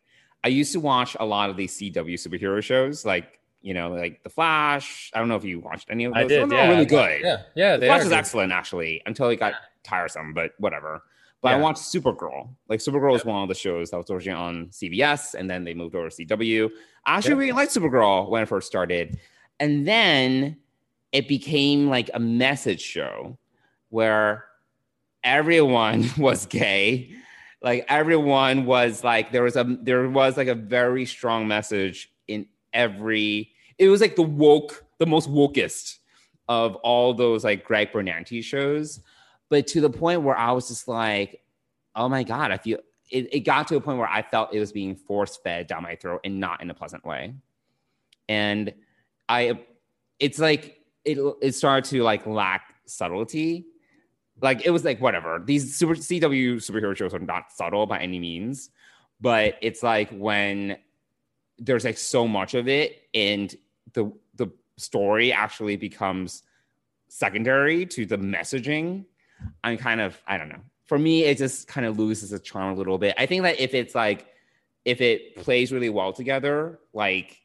I 0.44 0.49
used 0.49 0.72
to 0.73 0.80
watch 0.80 1.18
a 1.19 1.26
lot 1.26 1.49
of 1.49 1.57
these 1.57 1.77
CW 1.77 2.14
superhero 2.14 2.64
shows, 2.64 3.06
like, 3.06 3.38
you 3.61 3.73
know, 3.73 3.90
like 3.91 4.23
The 4.23 4.30
Flash. 4.30 5.11
I 5.14 5.19
don't 5.19 5.27
know 5.30 5.36
if 5.36 5.44
you 5.44 5.60
watched 5.60 5.90
any 5.90 6.06
of 6.06 6.14
those. 6.14 6.23
I 6.26 6.27
did. 6.27 6.49
They're 6.49 6.57
yeah, 6.60 6.69
really 6.69 6.86
good. 6.86 7.22
Yeah, 7.23 7.41
yeah. 7.56 7.77
The 7.77 7.86
Flash 7.88 8.02
is 8.02 8.10
good. 8.10 8.18
excellent, 8.18 8.52
actually, 8.53 9.02
until 9.06 9.30
it 9.30 9.38
got 9.38 9.53
tiresome, 9.84 10.34
but 10.34 10.52
whatever. 10.60 11.03
But 11.41 11.53
I 11.53 11.57
watched 11.57 11.81
Supergirl. 11.81 12.49
Like 12.68 12.80
Supergirl 12.81 13.14
was 13.14 13.23
one 13.23 13.41
of 13.44 13.48
the 13.49 13.56
shows 13.56 13.91
that 13.91 13.98
was 13.98 14.10
originally 14.10 14.41
on 14.41 14.68
CBS, 14.68 15.36
and 15.36 15.49
then 15.49 15.64
they 15.64 15.73
moved 15.73 15.95
over 15.95 16.10
to 16.10 16.15
CW. 16.26 16.69
I 17.06 17.15
actually 17.18 17.31
Yeah. 17.31 17.38
really 17.38 17.52
liked 17.53 17.73
Supergirl 17.73 18.30
when 18.30 18.44
it 18.44 18.48
first 18.48 18.68
started, 18.68 19.19
and 19.60 19.88
then 19.88 20.57
it 21.14 21.27
became 21.30 21.88
like 21.90 22.10
a 22.14 22.19
message 22.19 22.81
show 22.81 23.38
where 23.90 24.45
everyone 25.23 26.10
was 26.18 26.45
gay. 26.45 27.10
Like 27.61 27.86
everyone 27.90 28.65
was 28.65 29.03
like 29.03 29.31
there 29.31 29.44
was 29.44 29.56
a 29.56 29.64
there 29.81 30.07
was 30.10 30.38
like 30.38 30.48
a 30.48 30.56
very 30.56 31.06
strong 31.06 31.48
message 31.48 32.10
in 32.27 32.48
every. 32.73 33.51
It 33.77 33.89
was 33.89 34.01
like 34.01 34.15
the 34.15 34.21
woke, 34.21 34.85
the 34.97 35.05
most 35.05 35.29
wokest 35.29 35.97
of 36.47 36.75
all 36.77 37.13
those 37.13 37.43
like 37.43 37.63
Greg 37.63 37.91
Berlanti 37.91 38.43
shows, 38.43 39.01
but 39.49 39.67
to 39.67 39.81
the 39.81 39.89
point 39.89 40.23
where 40.23 40.37
I 40.37 40.51
was 40.51 40.67
just 40.67 40.87
like, 40.87 41.43
oh 41.95 42.09
my 42.09 42.23
god, 42.23 42.51
I 42.51 42.57
feel 42.57 42.79
it, 43.11 43.33
it 43.33 43.39
got 43.41 43.67
to 43.67 43.75
a 43.75 43.81
point 43.81 43.97
where 43.97 44.07
I 44.07 44.21
felt 44.21 44.53
it 44.53 44.59
was 44.59 44.71
being 44.71 44.95
force 44.95 45.37
fed 45.37 45.67
down 45.67 45.83
my 45.83 45.95
throat 45.95 46.21
and 46.23 46.39
not 46.39 46.61
in 46.61 46.69
a 46.69 46.73
pleasant 46.73 47.05
way. 47.05 47.33
And 48.27 48.73
I, 49.27 49.59
it's 50.19 50.39
like 50.39 50.81
it 51.05 51.17
it 51.41 51.53
started 51.53 51.89
to 51.91 52.03
like 52.03 52.25
lack 52.27 52.75
subtlety. 52.85 53.65
Like 54.41 54.65
it 54.65 54.69
was 54.71 54.85
like 54.85 55.01
whatever. 55.01 55.41
These 55.43 55.75
super 55.75 55.95
CW 55.95 56.55
superhero 56.55 56.95
shows 56.95 57.13
are 57.13 57.19
not 57.19 57.51
subtle 57.51 57.85
by 57.85 57.99
any 57.99 58.19
means, 58.19 58.69
but 59.19 59.55
it's 59.61 59.83
like 59.83 60.09
when 60.11 60.77
there's 61.60 61.84
like 61.84 61.98
so 61.98 62.27
much 62.27 62.53
of 62.53 62.68
it 62.68 63.07
and 63.14 63.56
the 63.94 64.11
the 64.36 64.48
story 64.77 65.31
actually 65.31 65.76
becomes 65.76 66.44
secondary 67.10 67.86
to 67.86 68.06
the 68.06 68.18
messaging. 68.18 69.06
I'm 69.64 69.77
kind 69.77 70.02
of 70.02 70.22
i 70.27 70.38
don't 70.38 70.49
know. 70.49 70.61
For 70.86 70.98
me 70.98 71.23
it 71.23 71.38
just 71.38 71.68
kind 71.68 71.86
of 71.86 71.99
loses 71.99 72.34
its 72.34 72.48
charm 72.48 72.73
a 72.73 72.76
little 72.76 72.98
bit. 72.98 73.15
I 73.18 73.26
think 73.26 73.44
that 73.44 73.60
if 73.60 73.73
it's 73.73 73.95
like 73.95 74.27
if 74.86 75.02
it 75.02 75.36
plays 75.36 75.72
really 75.72 75.90
well 75.90 76.14
together 76.14 76.80
like 76.94 77.41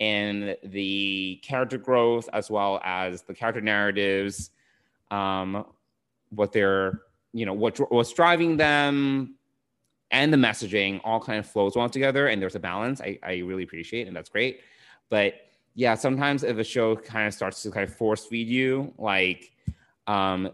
and 0.00 0.56
the 0.64 1.40
character 1.42 1.78
growth 1.78 2.28
as 2.32 2.50
well 2.50 2.80
as 2.84 3.22
the 3.22 3.34
character 3.34 3.60
narratives 3.60 4.50
um 5.10 5.64
what 6.30 6.52
they're 6.52 7.00
you 7.32 7.46
know 7.46 7.52
what 7.52 7.78
what's 7.92 8.12
driving 8.12 8.56
them 8.56 9.34
and 10.14 10.32
the 10.32 10.36
messaging 10.36 11.00
all 11.02 11.18
kind 11.18 11.40
of 11.40 11.46
flows 11.46 11.74
well 11.74 11.88
together 11.90 12.28
and 12.28 12.40
there's 12.40 12.54
a 12.54 12.60
balance 12.60 13.00
i, 13.00 13.18
I 13.22 13.38
really 13.38 13.64
appreciate 13.64 14.06
and 14.06 14.16
that's 14.16 14.30
great. 14.30 14.60
But 15.10 15.34
yeah 15.74 15.96
sometimes 15.96 16.44
if 16.44 16.56
a 16.56 16.64
show 16.64 16.94
kind 16.96 17.26
of 17.26 17.34
starts 17.34 17.62
to 17.64 17.70
kind 17.70 17.86
of 17.86 17.94
force 17.94 18.24
feed 18.24 18.46
you 18.46 18.94
like 18.96 19.50
um 20.06 20.50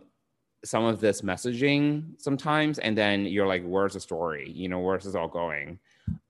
some 0.64 0.84
of 0.84 1.00
this 1.00 1.20
messaging 1.20 2.18
sometimes 2.18 2.78
and 2.78 2.96
then 2.96 3.26
you're 3.26 3.46
like 3.46 3.62
where's 3.64 3.92
the 3.92 4.00
story? 4.00 4.50
You 4.50 4.68
know 4.70 4.80
where's 4.80 5.04
this 5.04 5.14
all 5.14 5.28
going? 5.28 5.78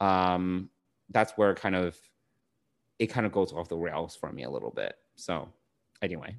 Um 0.01 0.69
that's 1.11 1.33
where 1.33 1.55
kind 1.55 1.77
of 1.77 1.97
it 2.99 3.07
kind 3.07 3.27
of 3.27 3.33
goes 3.33 3.53
off 3.53 3.69
the 3.69 3.77
rails 3.77 4.17
for 4.17 4.31
me 4.33 4.43
a 4.43 4.51
little 4.51 4.71
bit. 4.71 4.95
So 5.15 5.49
anyway. 6.03 6.37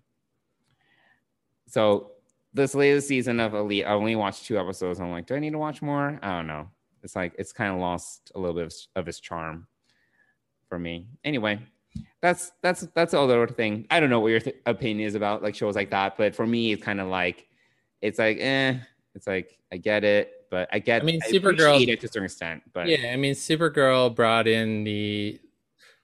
So 1.67 2.11
this 2.53 2.75
latest 2.75 3.07
season 3.07 3.39
of 3.39 3.53
elite 3.53 3.85
i 3.85 3.93
only 3.93 4.17
watched 4.17 4.45
two 4.45 4.59
episodes. 4.59 4.99
I'm 4.99 5.09
like 5.09 5.25
do 5.25 5.35
i 5.35 5.39
need 5.39 5.51
to 5.51 5.57
watch 5.57 5.81
more? 5.81 6.19
I 6.21 6.35
don't 6.35 6.47
know 6.47 6.67
it's 7.03 7.15
like 7.15 7.33
it's 7.37 7.53
kind 7.53 7.73
of 7.73 7.79
lost 7.79 8.31
a 8.35 8.39
little 8.39 8.55
bit 8.55 8.65
of, 8.65 8.73
of 8.95 9.07
its 9.07 9.19
charm 9.19 9.67
for 10.69 10.79
me 10.79 11.07
anyway 11.23 11.59
that's 12.21 12.51
that's 12.61 12.81
that's 12.95 13.11
the 13.11 13.19
other 13.19 13.47
thing 13.47 13.85
i 13.91 13.99
don't 13.99 14.09
know 14.09 14.19
what 14.19 14.29
your 14.29 14.39
th- 14.39 14.55
opinion 14.65 15.07
is 15.07 15.15
about 15.15 15.43
like 15.43 15.55
shows 15.55 15.75
like 15.75 15.89
that 15.89 16.17
but 16.17 16.33
for 16.35 16.47
me 16.47 16.71
it's 16.71 16.83
kind 16.83 17.01
of 17.01 17.07
like 17.07 17.47
it's 18.01 18.19
like 18.19 18.37
eh 18.39 18.77
it's 19.13 19.27
like 19.27 19.59
i 19.73 19.77
get 19.77 20.03
it 20.03 20.45
but 20.49 20.69
i 20.71 20.79
get 20.79 21.01
I 21.01 21.05
mean, 21.05 21.19
Supergirl- 21.21 21.75
appreciate 21.75 21.89
it 21.89 21.99
to 22.01 22.05
a 22.05 22.09
certain 22.09 22.25
extent 22.25 22.63
but 22.73 22.87
Yeah, 22.87 23.11
I 23.11 23.15
mean, 23.15 23.33
Supergirl 23.33 24.13
brought 24.13 24.47
in 24.47 24.83
the, 24.83 25.39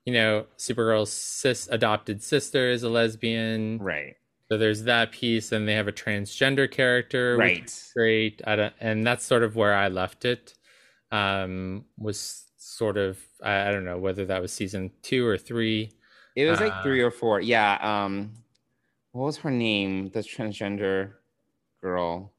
you 0.06 0.14
know, 0.14 0.46
Supergirl's 0.58 1.12
sis 1.12 1.68
adopted 1.70 2.24
sister 2.24 2.70
is 2.70 2.84
a 2.84 2.90
lesbian. 2.90 3.80
right 3.80 4.16
So 4.50 4.58
there's 4.58 4.84
that 4.84 5.12
piece, 5.12 5.52
and 5.52 5.68
they 5.68 5.74
have 5.74 5.88
a 5.90 5.92
transgender 5.92 6.70
character, 6.72 7.36
right 7.38 7.84
great. 7.94 8.42
I 8.48 8.56
don't, 8.56 8.74
and 8.80 9.06
that's 9.06 9.26
sort 9.26 9.44
of 9.44 9.56
where 9.56 9.74
I 9.74 9.90
left 9.90 10.24
it. 10.24 10.54
Um, 11.12 11.86
was 11.98 12.46
sort 12.58 12.98
of 12.98 13.18
I, 13.44 13.70
I 13.70 13.72
don't 13.72 13.86
know 13.86 13.98
whether 13.98 14.26
that 14.26 14.42
was 14.42 14.52
season 14.52 14.92
two 15.02 15.26
or 15.26 15.38
three. 15.38 15.92
it 16.36 16.46
was 16.50 16.60
like 16.60 16.74
Uh, 16.74 16.84
three 16.84 17.02
or 17.02 17.12
four 17.12 17.40
yeah 17.42 17.78
um 17.82 18.32
what 19.14 19.26
was 19.26 19.38
her 19.38 19.50
name 19.52 20.10
the 20.12 20.20
transgender 20.20 21.14
girl 21.82 22.34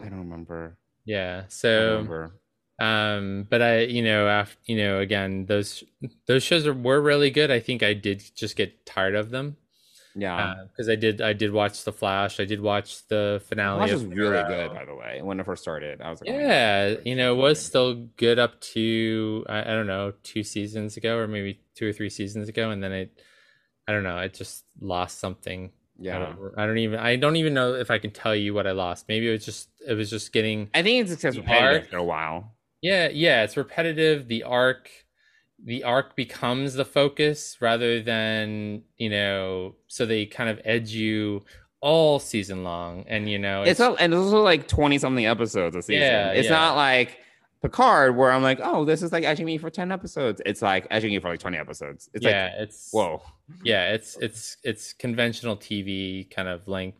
i 0.00 0.08
don't 0.08 0.18
remember 0.20 0.78
Yeah. 1.04 1.44
So 1.48 1.68
remember. 1.90 2.32
um 2.80 3.46
but 3.50 3.60
i 3.62 3.80
you 3.82 4.02
know 4.02 4.28
after 4.28 4.56
you 4.64 4.76
know 4.78 5.00
again 5.00 5.44
those 5.46 5.84
those 6.26 6.42
shows 6.42 6.66
were 6.66 7.00
really 7.00 7.30
good 7.30 7.50
i 7.50 7.60
think 7.60 7.82
i 7.82 7.92
did 7.92 8.22
just 8.34 8.56
get 8.56 8.86
tired 8.86 9.14
of 9.14 9.30
them 9.30 9.56
yeah. 10.14 10.36
Uh, 10.36 10.64
because 10.64 10.88
i 10.88 10.94
did 10.94 11.20
i 11.20 11.32
did 11.32 11.52
watch 11.52 11.84
the 11.84 11.92
flash. 11.92 12.40
I 12.40 12.44
did 12.44 12.60
watch 12.60 13.06
the 13.08 13.42
finale 13.46 13.78
Flash 13.78 13.92
was 13.92 14.04
really 14.04 14.42
good 14.44 14.72
by 14.72 14.84
the 14.84 14.94
way 14.94 15.20
when 15.22 15.40
it 15.40 15.46
first 15.46 15.62
started. 15.62 16.00
I 16.00 16.10
was 16.10 16.20
like 16.20 16.30
oh 16.30 16.38
yeah 16.38 16.94
God. 16.94 17.02
you 17.04 17.16
know 17.16 17.34
it 17.34 17.38
was 17.38 17.64
still 17.64 17.94
good 18.16 18.38
up 18.38 18.60
to 18.60 19.44
I, 19.48 19.60
I 19.60 19.74
don't 19.74 19.86
know 19.86 20.12
two 20.22 20.42
seasons 20.42 20.96
ago 20.96 21.16
or 21.16 21.28
maybe 21.28 21.60
two 21.74 21.88
or 21.88 21.92
three 21.92 22.10
seasons 22.10 22.48
ago 22.48 22.70
and 22.70 22.82
then 22.82 22.92
it 22.92 23.22
i 23.86 23.92
don't 23.92 24.02
know 24.02 24.18
it 24.18 24.34
just 24.34 24.64
lost 24.80 25.18
something. 25.18 25.66
I 25.66 26.02
yeah. 26.02 26.18
don't, 26.18 26.38
I 26.56 26.66
don't 26.66 26.78
even 26.78 26.98
i 26.98 27.16
don't 27.16 27.36
even 27.36 27.52
know 27.52 27.74
if 27.74 27.90
i 27.90 27.98
can 27.98 28.10
tell 28.10 28.34
you 28.34 28.54
what 28.54 28.66
i 28.66 28.72
lost. 28.72 29.06
Maybe 29.08 29.28
it 29.28 29.32
was 29.32 29.44
just 29.44 29.68
it 29.86 29.94
was 29.94 30.10
just 30.10 30.32
getting 30.32 30.70
I 30.74 30.82
think 30.82 31.08
it's 31.08 31.20
just 31.20 31.36
repetitive 31.36 31.88
for 31.88 31.98
a 31.98 32.04
while. 32.04 32.54
Yeah, 32.82 33.08
yeah, 33.12 33.42
it's 33.42 33.56
repetitive. 33.56 34.28
The 34.28 34.44
arc 34.44 34.90
the 35.64 35.84
arc 35.84 36.16
becomes 36.16 36.74
the 36.74 36.84
focus 36.84 37.56
rather 37.60 38.00
than, 38.02 38.82
you 38.96 39.10
know, 39.10 39.74
so 39.88 40.06
they 40.06 40.26
kind 40.26 40.48
of 40.50 40.60
edge 40.64 40.90
you 40.90 41.44
all 41.80 42.18
season 42.18 42.62
long 42.62 43.04
and 43.08 43.28
you 43.30 43.38
know, 43.38 43.62
It's, 43.62 43.80
al- 43.80 43.96
and 43.96 44.12
it's 44.12 44.20
also 44.20 44.42
like 44.42 44.68
twenty 44.68 44.98
something 44.98 45.26
episodes 45.26 45.76
a 45.76 45.82
season. 45.82 46.02
Yeah, 46.02 46.32
it's 46.32 46.48
yeah. 46.48 46.54
not 46.54 46.76
like 46.76 47.18
Picard 47.62 48.16
where 48.16 48.32
I'm 48.32 48.42
like, 48.42 48.60
oh, 48.62 48.84
this 48.84 49.02
is 49.02 49.12
like 49.12 49.24
edging 49.24 49.46
me 49.46 49.58
for 49.58 49.70
ten 49.70 49.92
episodes. 49.92 50.40
It's 50.46 50.62
like 50.62 50.86
edging 50.90 51.12
you 51.12 51.20
for 51.20 51.28
like 51.28 51.40
twenty 51.40 51.58
episodes. 51.58 52.08
It's 52.14 52.24
yeah, 52.24 52.44
like 52.44 52.68
it's 52.68 52.88
whoa, 52.90 53.22
Yeah, 53.62 53.92
it's 53.92 54.16
it's 54.20 54.56
it's 54.62 54.92
conventional 54.94 55.56
TV 55.56 56.30
kind 56.30 56.48
of 56.48 56.66
length 56.68 56.98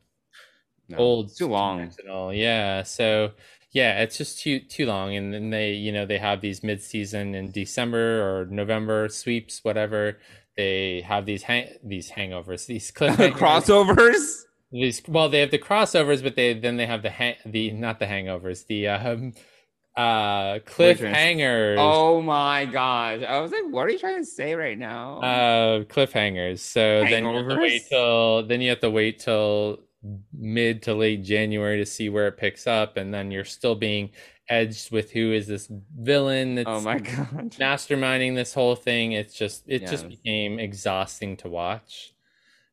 No, 0.88 0.98
old 0.98 1.34
too 1.36 1.48
long. 1.48 1.90
Yeah. 2.32 2.82
So 2.82 3.32
yeah, 3.72 4.02
it's 4.02 4.18
just 4.18 4.40
too 4.40 4.60
too 4.60 4.86
long. 4.86 5.14
And 5.14 5.32
then 5.32 5.51
they, 5.51 5.72
you 5.72 5.92
know, 5.92 6.05
they 6.05 6.18
have 6.18 6.40
these 6.40 6.62
mid 6.62 6.82
season 6.82 7.34
in 7.34 7.52
December 7.52 8.20
or 8.22 8.47
November 8.47 9.09
sweeps, 9.09 9.60
whatever. 9.62 10.18
They 10.56 11.02
have 11.02 11.24
these 11.26 11.42
hang 11.42 11.68
these 11.84 12.10
hangovers, 12.10 12.66
these 12.72 12.90
cliffhangers. 12.97 13.32
Crossovers. 13.32 14.42
these 14.72 15.02
well, 15.06 15.28
they 15.28 15.40
have 15.40 15.52
the 15.52 15.59
crossovers, 15.59 16.22
but 16.22 16.34
they 16.34 16.55
then 16.55 16.76
they 16.76 16.86
have 16.86 17.02
the 17.02 17.10
hang 17.10 17.36
the 17.47 17.70
not 17.70 18.01
the 18.01 18.06
hangovers, 18.06 18.66
the 18.66 18.88
um 18.88 19.32
uh 19.97 20.59
cliffhangers. 20.60 21.76
Oh 21.78 22.20
my 22.22 22.64
gosh! 22.64 23.22
I 23.22 23.38
was 23.40 23.52
like, 23.52 23.64
what 23.70 23.86
are 23.86 23.90
you 23.90 23.98
trying 23.98 24.18
to 24.18 24.24
say 24.24 24.55
right 24.55 24.78
now? 24.78 25.20
uh 25.20 25.84
cliffhangers 25.84 26.59
so 26.59 27.05
then 27.05 27.24
you 27.24 27.34
have 27.36 27.48
to 27.48 27.56
wait 27.56 27.82
till 27.88 28.47
then 28.47 28.60
you 28.60 28.70
have 28.70 28.80
to 28.80 28.90
wait 28.90 29.18
till 29.20 29.80
mid 30.32 30.82
to 30.82 30.94
late 30.94 31.22
january 31.22 31.77
to 31.78 31.85
see 31.86 32.09
where 32.09 32.27
it 32.28 32.36
picks 32.39 32.66
up 32.66 32.97
and 32.97 33.12
then 33.12 33.31
you're 33.31 33.44
still 33.44 33.74
being 33.74 34.10
edged 34.48 34.90
with 34.90 35.10
who 35.12 35.32
is 35.32 35.47
this 35.47 35.70
villain 35.98 36.55
that's 36.55 36.68
oh 36.68 36.81
my 36.81 36.98
god! 36.98 37.51
masterminding 37.60 38.35
this 38.35 38.55
whole 38.55 38.74
thing 38.74 39.12
it's 39.12 39.35
just 39.35 39.64
it 39.68 39.86
just 39.86 40.09
became 40.09 40.59
exhausting 40.59 41.36
to 41.36 41.48
watch 41.48 42.14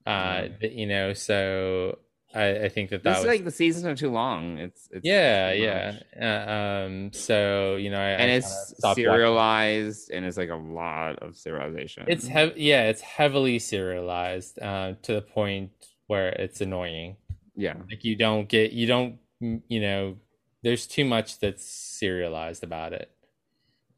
uh 0.06 0.48
th- 0.62 0.74
you 0.74 0.88
know 0.88 1.14
so 1.14 1.99
i 2.34 2.64
i 2.66 2.70
think 2.70 2.90
that 2.90 3.04
that 3.04 3.12
This 3.12 3.24
was 3.24 3.26
like 3.26 3.44
the 3.44 3.52
seasons 3.52 3.86
are 3.86 3.95
too 3.95 4.10
long. 4.12 4.58
It's, 4.58 4.88
it's 4.91 5.06
yeah 5.06 5.52
yeah 5.54 5.99
uh, 6.20 6.86
um 6.86 7.12
so 7.14 7.76
you 7.76 7.90
know 7.90 7.99
I, 7.99 8.14
I 8.14 8.18
and 8.18 8.32
kinda 8.32 8.36
it's 8.38 8.48
stopped 8.78 9.06
watching. 9.06 9.26
serialized, 9.26 10.12
and 10.12 10.26
it's 10.26 10.38
like 10.38 10.49
a 10.49 10.56
lot 10.56 11.20
of 11.20 11.34
serialization. 11.34 12.08
It's 12.08 12.28
hev- 12.28 12.58
yeah, 12.58 12.84
it's 12.90 13.02
heavily 13.02 13.60
serialized 13.60 14.60
uh, 14.60 14.95
to 15.04 15.14
the 15.14 15.22
point 15.22 15.86
where 16.08 16.30
it's 16.30 16.62
annoying. 16.62 17.18
yeah, 17.56 17.76
Like 17.90 18.04
you 18.04 18.16
don't 18.16 18.48
get 18.50 18.72
you 18.72 18.88
don't 18.88 19.20
you 19.40 19.80
know 19.82 20.18
there's 20.64 20.88
too 20.88 21.06
much 21.06 21.40
that's 21.40 21.64
serialized 21.66 22.64
about 22.64 22.94
it. 22.94 23.12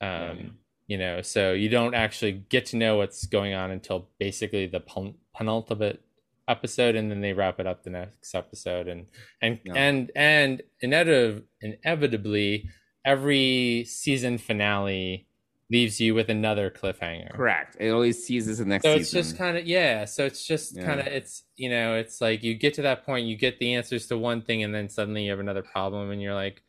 Um, 0.01 0.09
Yeah. 0.37 0.49
you 0.87 0.97
know, 0.97 1.21
so 1.21 1.53
you 1.53 1.69
don't 1.69 1.93
actually 1.95 2.33
get 2.33 2.65
to 2.67 2.77
know 2.77 2.97
what's 2.97 3.25
going 3.25 3.53
on 3.53 3.71
until 3.71 4.09
basically 4.19 4.67
the 4.67 4.79
pen- 4.81 5.15
penultimate 5.35 6.01
episode, 6.47 6.95
and 6.95 7.09
then 7.11 7.21
they 7.21 7.31
wrap 7.33 7.59
it 7.59 7.67
up 7.67 7.83
the 7.83 7.89
next 7.91 8.33
episode, 8.35 8.87
and 8.87 9.05
and 9.41 9.59
Yeah. 9.63 9.73
and 9.75 10.11
and 10.15 10.61
inevitably, 10.81 11.43
inevitably, 11.61 12.69
every 13.05 13.85
season 13.85 14.37
finale 14.37 15.27
leaves 15.71 15.99
you 16.01 16.15
with 16.15 16.29
another 16.29 16.71
cliffhanger. 16.71 17.31
correct. 17.33 17.77
It 17.79 17.89
always 17.91 18.23
seizes 18.23 18.57
the 18.57 18.65
next 18.65 18.83
So 18.83 18.97
season. 18.97 19.01
it's 19.01 19.11
just 19.11 19.37
kind 19.37 19.57
of 19.57 19.65
yeah. 19.67 20.05
So 20.05 20.25
it's 20.25 20.43
just 20.45 20.75
Yeah. 20.75 20.85
kind 20.85 20.99
of 20.99 21.07
it's 21.07 21.43
you 21.57 21.69
know 21.69 21.95
it's 21.95 22.21
like 22.21 22.43
you 22.43 22.55
get 22.55 22.73
to 22.75 22.81
that 22.83 23.05
point, 23.05 23.27
you 23.27 23.35
get 23.37 23.59
the 23.59 23.75
answers 23.75 24.07
to 24.07 24.17
one 24.17 24.41
thing, 24.41 24.63
and 24.63 24.73
then 24.73 24.89
suddenly 24.89 25.23
you 25.25 25.29
have 25.31 25.39
another 25.39 25.61
problem, 25.61 26.09
and 26.11 26.21
you're 26.21 26.33
like, 26.33 26.63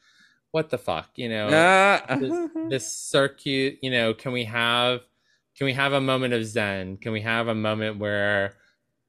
what 0.51 0.69
the 0.69 0.79
fuck, 0.79 1.11
you 1.17 1.29
know? 1.29 1.49
Ah. 1.53 2.17
this, 2.17 2.51
this 2.69 2.93
circuit, 2.97 3.79
you 3.83 3.91
know, 3.91 4.13
can 4.13 4.33
we 4.33 4.45
have 4.45 5.01
can 5.57 5.65
we 5.65 5.73
have 5.73 5.93
a 5.93 6.01
moment 6.01 6.33
of 6.35 6.45
zen? 6.45 6.97
Can 6.99 7.13
we 7.13 7.21
have 7.23 7.49
a 7.49 7.55
moment 7.55 7.99
where 7.99 8.55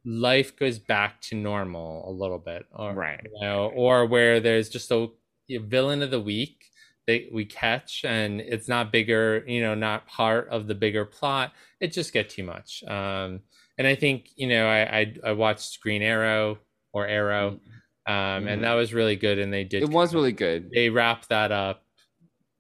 life 0.06 0.56
goes 0.58 0.80
back 0.80 1.22
to 1.22 1.36
normal 1.36 2.10
a 2.10 2.12
little 2.12 2.40
bit, 2.40 2.66
or 2.74 2.94
Right. 2.94 3.20
you 3.24 3.42
know, 3.42 3.72
or 3.76 4.06
where 4.06 4.40
there's 4.40 4.70
just 4.70 4.90
a, 4.92 5.10
a 5.50 5.58
villain 5.58 6.02
of 6.02 6.12
the 6.12 6.20
week 6.20 6.66
that 7.08 7.24
we 7.32 7.46
catch 7.46 8.04
and 8.06 8.40
it's 8.42 8.68
not 8.68 8.92
bigger 8.92 9.44
you 9.48 9.62
know 9.62 9.74
not 9.76 10.06
part 10.08 10.48
of 10.50 10.68
the 10.68 10.76
bigger 10.76 11.06
plot 11.06 11.52
it 11.80 11.92
just 11.92 12.14
get 12.14 12.30
too 12.30 12.44
much 12.44 12.84
um 12.88 13.40
and 13.78 13.88
i 13.88 13.96
think 13.96 14.30
you 14.36 14.48
know 14.48 14.68
i 14.68 15.00
i, 15.00 15.16
I 15.26 15.32
watched 15.32 15.82
green 15.82 16.02
arrow 16.02 16.60
or 16.94 17.08
arrow 17.08 17.60
um 18.08 18.48
and 18.48 18.64
that 18.64 18.74
was 18.74 18.94
really 18.94 19.16
good 19.16 19.40
and 19.40 19.52
they 19.52 19.64
did 19.64 19.84
Mm-hmm. 19.84 19.92
it 19.92 19.96
was 19.96 20.14
really 20.14 20.32
good. 20.32 20.70
they 20.74 20.90
wrapped 20.90 21.30
that 21.30 21.52
up 21.52 21.84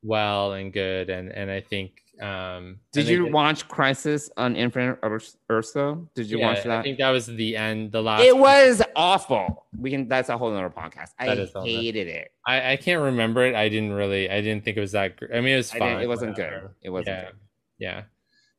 well 0.03 0.53
and 0.53 0.73
good 0.73 1.09
and 1.09 1.31
and 1.31 1.51
i 1.51 1.61
think 1.61 1.91
um 2.21 2.79
Did 2.91 3.07
you 3.07 3.31
watch 3.31 3.67
Crisis 3.67 4.29
on 4.37 4.55
Infinite 4.55 4.99
Earth, 5.03 5.35
Earth 5.49 5.71
though? 5.73 6.07
Did 6.13 6.29
you 6.29 6.39
yeah, 6.39 6.47
watch 6.47 6.63
that? 6.63 6.79
i 6.79 6.83
think 6.83 6.99
that 6.99 7.09
was 7.09 7.25
the 7.25 7.57
end 7.57 7.91
the 7.91 8.01
last 8.01 8.23
It 8.23 8.37
was 8.37 8.81
awful. 8.95 9.65
We 9.77 9.89
can. 9.89 10.07
That's 10.07 10.29
a 10.29 10.37
whole 10.37 10.53
other 10.55 10.69
podcast. 10.69 11.09
I 11.17 11.25
That 11.27 11.39
is 11.39 11.51
hated 11.55 12.07
it. 12.07 12.31
I, 12.45 12.73
I 12.73 12.75
can't 12.75 13.01
remember 13.01 13.45
it. 13.45 13.55
I 13.55 13.69
didn't 13.69 13.93
really. 13.93 14.29
I 14.29 14.41
didn't 14.41 14.63
think 14.63 14.77
it 14.77 14.81
was 14.81 14.91
that. 14.91 15.17
Gr- 15.17 15.33
I 15.33 15.41
mean, 15.41 15.53
it 15.53 15.57
was 15.57 15.71
fine. 15.71 15.99
it 16.01 16.07
wasn't 16.07 16.31
whatever. 16.37 16.59
good. 16.59 16.69
It 16.83 16.89
wasn't 16.91 17.17
Yeah. 17.17 17.23
good. 17.25 17.35
Yeah. 17.79 18.01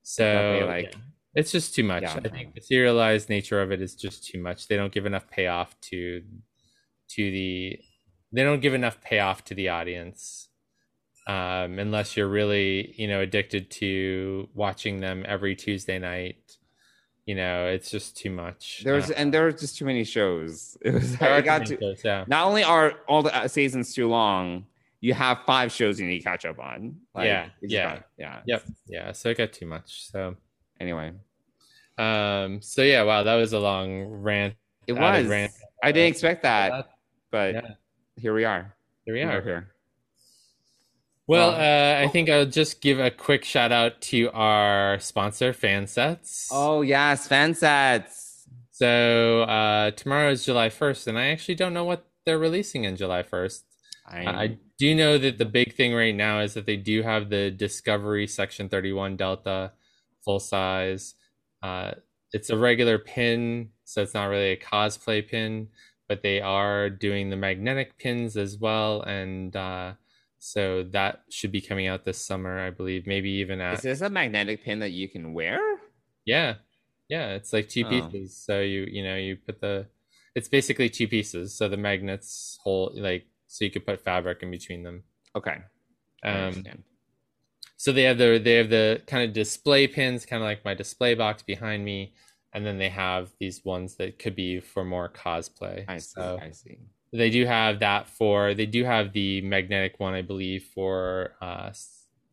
So 0.03 0.65
like- 0.67 0.93
yeah. 0.95 1.01
it's 1.35 1.53
just 1.53 1.75
too 1.75 1.85
much. 1.85 2.03
Yeah. 2.03 2.21
I 2.25 2.29
think 2.29 2.55
the 2.55 2.61
serialized 2.61 3.29
nature 3.29 3.63
of 3.63 3.71
it 3.71 3.81
is 3.81 3.95
just 3.95 4.27
too 4.27 4.43
much. 4.43 4.67
They 4.69 4.77
don't 4.77 4.93
give 4.93 5.07
enough 5.07 5.29
payoff 5.31 5.79
to 5.91 6.23
to 7.11 7.31
the. 7.31 7.79
They 8.33 8.43
don't 8.43 8.61
give 8.61 8.75
enough 8.75 9.01
payoff 9.03 9.45
to 9.45 9.55
the 9.55 9.69
audience, 9.69 10.49
um, 11.27 11.79
unless 11.79 12.17
you're 12.17 12.29
really 12.29 12.95
you 12.97 13.09
know 13.09 13.21
addicted 13.21 13.71
to 13.71 14.49
watching 14.55 15.01
them 15.01 15.25
every 15.27 15.55
Tuesday 15.57 15.99
night. 15.99 16.59
You 17.27 17.37
know, 17.37 17.67
it's 17.67 17.89
just 17.89 18.17
too 18.17 18.31
much. 18.31 18.83
There's 18.85 19.11
Uh, 19.11 19.15
and 19.17 19.33
there 19.33 19.45
were 19.45 19.53
just 19.53 19.79
too 19.79 19.85
many 19.85 20.03
shows. 20.03 20.77
It 20.85 20.93
was. 20.95 21.21
I 21.21 21.41
got 21.41 21.67
to. 21.67 21.79
shows, 21.79 22.01
yeah. 22.05 22.25
Not 22.27 22.47
only 22.49 22.65
are 22.65 22.95
all 23.07 23.23
the 23.23 23.33
uh, 23.35 23.47
seasons 23.47 23.95
too 23.95 24.09
long, 24.09 24.67
you 25.01 25.15
have 25.15 25.39
five 25.47 25.71
shows 25.71 26.01
you 26.01 26.07
need 26.09 26.19
to 26.19 26.25
catch 26.25 26.45
up 26.45 26.59
on. 26.59 26.97
Yeah, 27.17 27.49
yeah. 27.63 27.85
not- 27.85 28.05
yeah. 28.19 28.41
Yep. 28.47 28.65
Yeah. 28.89 29.13
So 29.13 29.29
it 29.29 29.39
got 29.39 29.53
too 29.53 29.67
much. 29.67 30.11
So. 30.11 30.35
Anyway, 30.81 31.13
Um. 31.97 32.61
So 32.61 32.83
yeah. 32.83 33.05
Wow. 33.05 33.23
That 33.23 33.37
was 33.37 33.53
a 33.53 33.61
long 33.61 34.03
rant. 34.03 34.55
it 34.89 34.95
was. 34.95 35.27
rant. 35.27 35.53
I 35.85 35.93
didn't 35.93 36.11
expect 36.11 36.43
that, 36.43 36.91
but 37.31 37.55
yeah. 37.55 37.61
here 38.17 38.35
we 38.35 38.45
are. 38.45 38.75
Here 39.05 39.15
we 39.15 39.25
We're 39.25 39.39
are. 39.39 39.43
here. 39.43 39.69
Well, 41.33 41.51
uh, 41.51 42.05
I 42.05 42.09
think 42.09 42.29
I'll 42.29 42.47
just 42.47 42.81
give 42.81 43.01
a 43.01 43.11
quick 43.11 43.45
shout 43.45 43.73
out 43.73 44.01
to 44.03 44.31
our 44.33 44.99
sponsor, 45.01 45.53
Fansets. 45.53 46.49
Oh 46.51 46.83
yes, 46.83 47.27
fan 47.27 47.55
sets. 47.55 48.47
So 48.71 49.43
uh, 49.43 49.93
tomorrow 49.93 50.31
is 50.31 50.45
July 50.45 50.69
1st, 50.69 51.07
and 51.07 51.19
I 51.19 51.29
actually 51.29 51.55
don't 51.55 51.73
know 51.73 51.85
what 51.85 52.07
they're 52.27 52.39
releasing 52.39 52.85
in 52.85 52.97
July 52.97 53.23
1st. 53.23 53.63
I, 54.07 54.25
I 54.25 54.43
I 54.43 54.59
do 54.79 54.95
know 54.95 55.17
that 55.17 55.39
the 55.39 55.45
big 55.45 55.75
thing 55.75 55.95
right 55.95 56.15
now 56.15 56.41
is 56.41 56.55
that 56.55 56.67
they 56.67 56.77
do 56.77 57.03
have 57.03 57.31
the 57.31 57.51
Discovery 57.51 58.27
Section 58.27 58.69
31 58.69 59.17
Delta 59.17 59.73
full 60.25 60.41
size. 60.41 61.15
Uh, 61.63 61.93
it's 62.33 62.51
a 62.51 62.59
regular 62.59 62.99
pin, 62.99 63.71
so 63.85 64.03
it's 64.03 64.15
not 64.15 64.27
really 64.27 64.53
a 64.53 64.57
cosplay 64.57 65.27
pin, 65.27 65.69
but 66.09 66.23
they 66.23 66.41
are 66.41 66.91
doing 66.91 67.31
the 67.31 67.37
magnetic 67.37 67.97
pins 67.97 68.37
as 68.37 68.59
well. 68.59 69.03
And 69.03 69.55
uh, 69.55 69.93
so 70.45 70.83
that 70.91 71.23
should 71.31 71.53
be 71.53 71.61
coming 71.61 71.87
out 71.87 72.05
this 72.05 72.19
summer, 72.19 72.59
I 72.59 72.71
believe, 72.71 73.07
maybe 73.07 73.31
even 73.31 73.61
at. 73.61 73.75
is 73.75 73.83
this 73.83 74.01
a 74.01 74.11
magnetic 74.11 74.65
pin 74.65 74.81
that 74.81 74.91
you 74.91 75.09
can 75.09 75.35
wear? 75.35 75.61
Yeah. 76.25 76.55
Yeah. 77.09 77.35
It's 77.35 77.53
like 77.53 77.69
two 77.69 77.85
Oh. 77.87 77.89
pieces. 77.89 78.37
So 78.37 78.61
you, 78.61 78.81
you 78.91 79.05
know, 79.05 79.15
you 79.15 79.37
put 79.37 79.61
the, 79.61 79.87
it's 80.35 80.49
basically 80.49 80.89
two 80.91 81.07
pieces. 81.07 81.55
So 81.57 81.69
the 81.69 81.77
magnets 81.77 82.59
hold, 82.65 82.97
like, 82.99 83.27
so 83.47 83.65
you 83.65 83.71
could 83.71 83.87
put 83.87 84.01
fabric 84.03 84.43
in 84.43 84.51
between 84.51 84.83
them. 84.83 85.05
Okay. 85.37 85.59
I 86.25 86.29
Um, 86.29 86.37
understand. 86.47 86.83
so 87.77 87.93
they 87.93 88.03
have 88.03 88.19
the 88.19 88.41
they 88.43 88.55
have 88.55 88.71
the 88.71 89.01
kind 89.07 89.23
of 89.29 89.33
display 89.33 89.87
pins, 89.87 90.27
kind 90.27 90.43
of 90.43 90.47
like 90.47 90.65
my 90.65 90.75
display 90.75 91.15
box 91.15 91.43
behind 91.45 91.85
me, 91.85 92.15
and 92.53 92.67
then 92.67 92.79
they 92.79 92.89
have 92.89 93.31
these 93.39 93.65
ones 93.65 93.95
that 93.99 94.19
could 94.19 94.35
be 94.35 94.59
for 94.59 94.85
more 94.85 95.09
cosplay. 95.09 95.85
I 95.87 95.99
see. 95.99 96.15
So 96.17 96.39
I 96.43 96.51
see. 96.51 96.79
They 97.13 97.31
do 97.31 97.45
have 97.47 97.81
that 97.81 98.09
for 98.09 98.55
they 98.55 98.67
do 98.67 98.85
have 98.85 99.13
the 99.13 99.41
magnetic 99.43 100.01
one, 100.01 100.15
I 100.15 100.23
believe, 100.23 100.65
for 100.75 101.35
uh, 101.41 101.73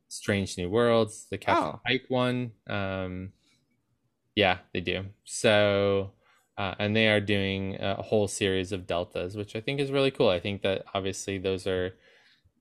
Strange 0.07 0.57
New 0.57 0.69
Worlds, 0.69 1.27
the 1.29 1.37
Captain 1.37 1.75
Oh. 1.75 1.81
Pike 1.85 2.05
one. 2.09 2.51
Um, 2.67 3.33
yeah, 4.35 4.59
they 4.73 4.81
do. 4.81 5.05
So. 5.23 6.11
Uh, 6.57 6.75
and 6.77 6.93
they 6.93 7.07
are 7.07 7.21
doing 7.21 7.77
a 7.79 8.01
whole 8.01 8.27
series 8.27 8.73
of 8.73 8.85
deltas, 8.85 9.33
which 9.37 9.55
I 9.55 9.61
think 9.61 9.79
is 9.79 9.91
really 9.91 10.11
cool. 10.11 10.27
I 10.27 10.41
think 10.41 10.61
that 10.63 10.83
obviously 10.93 11.37
those 11.37 11.65
are 11.65 11.93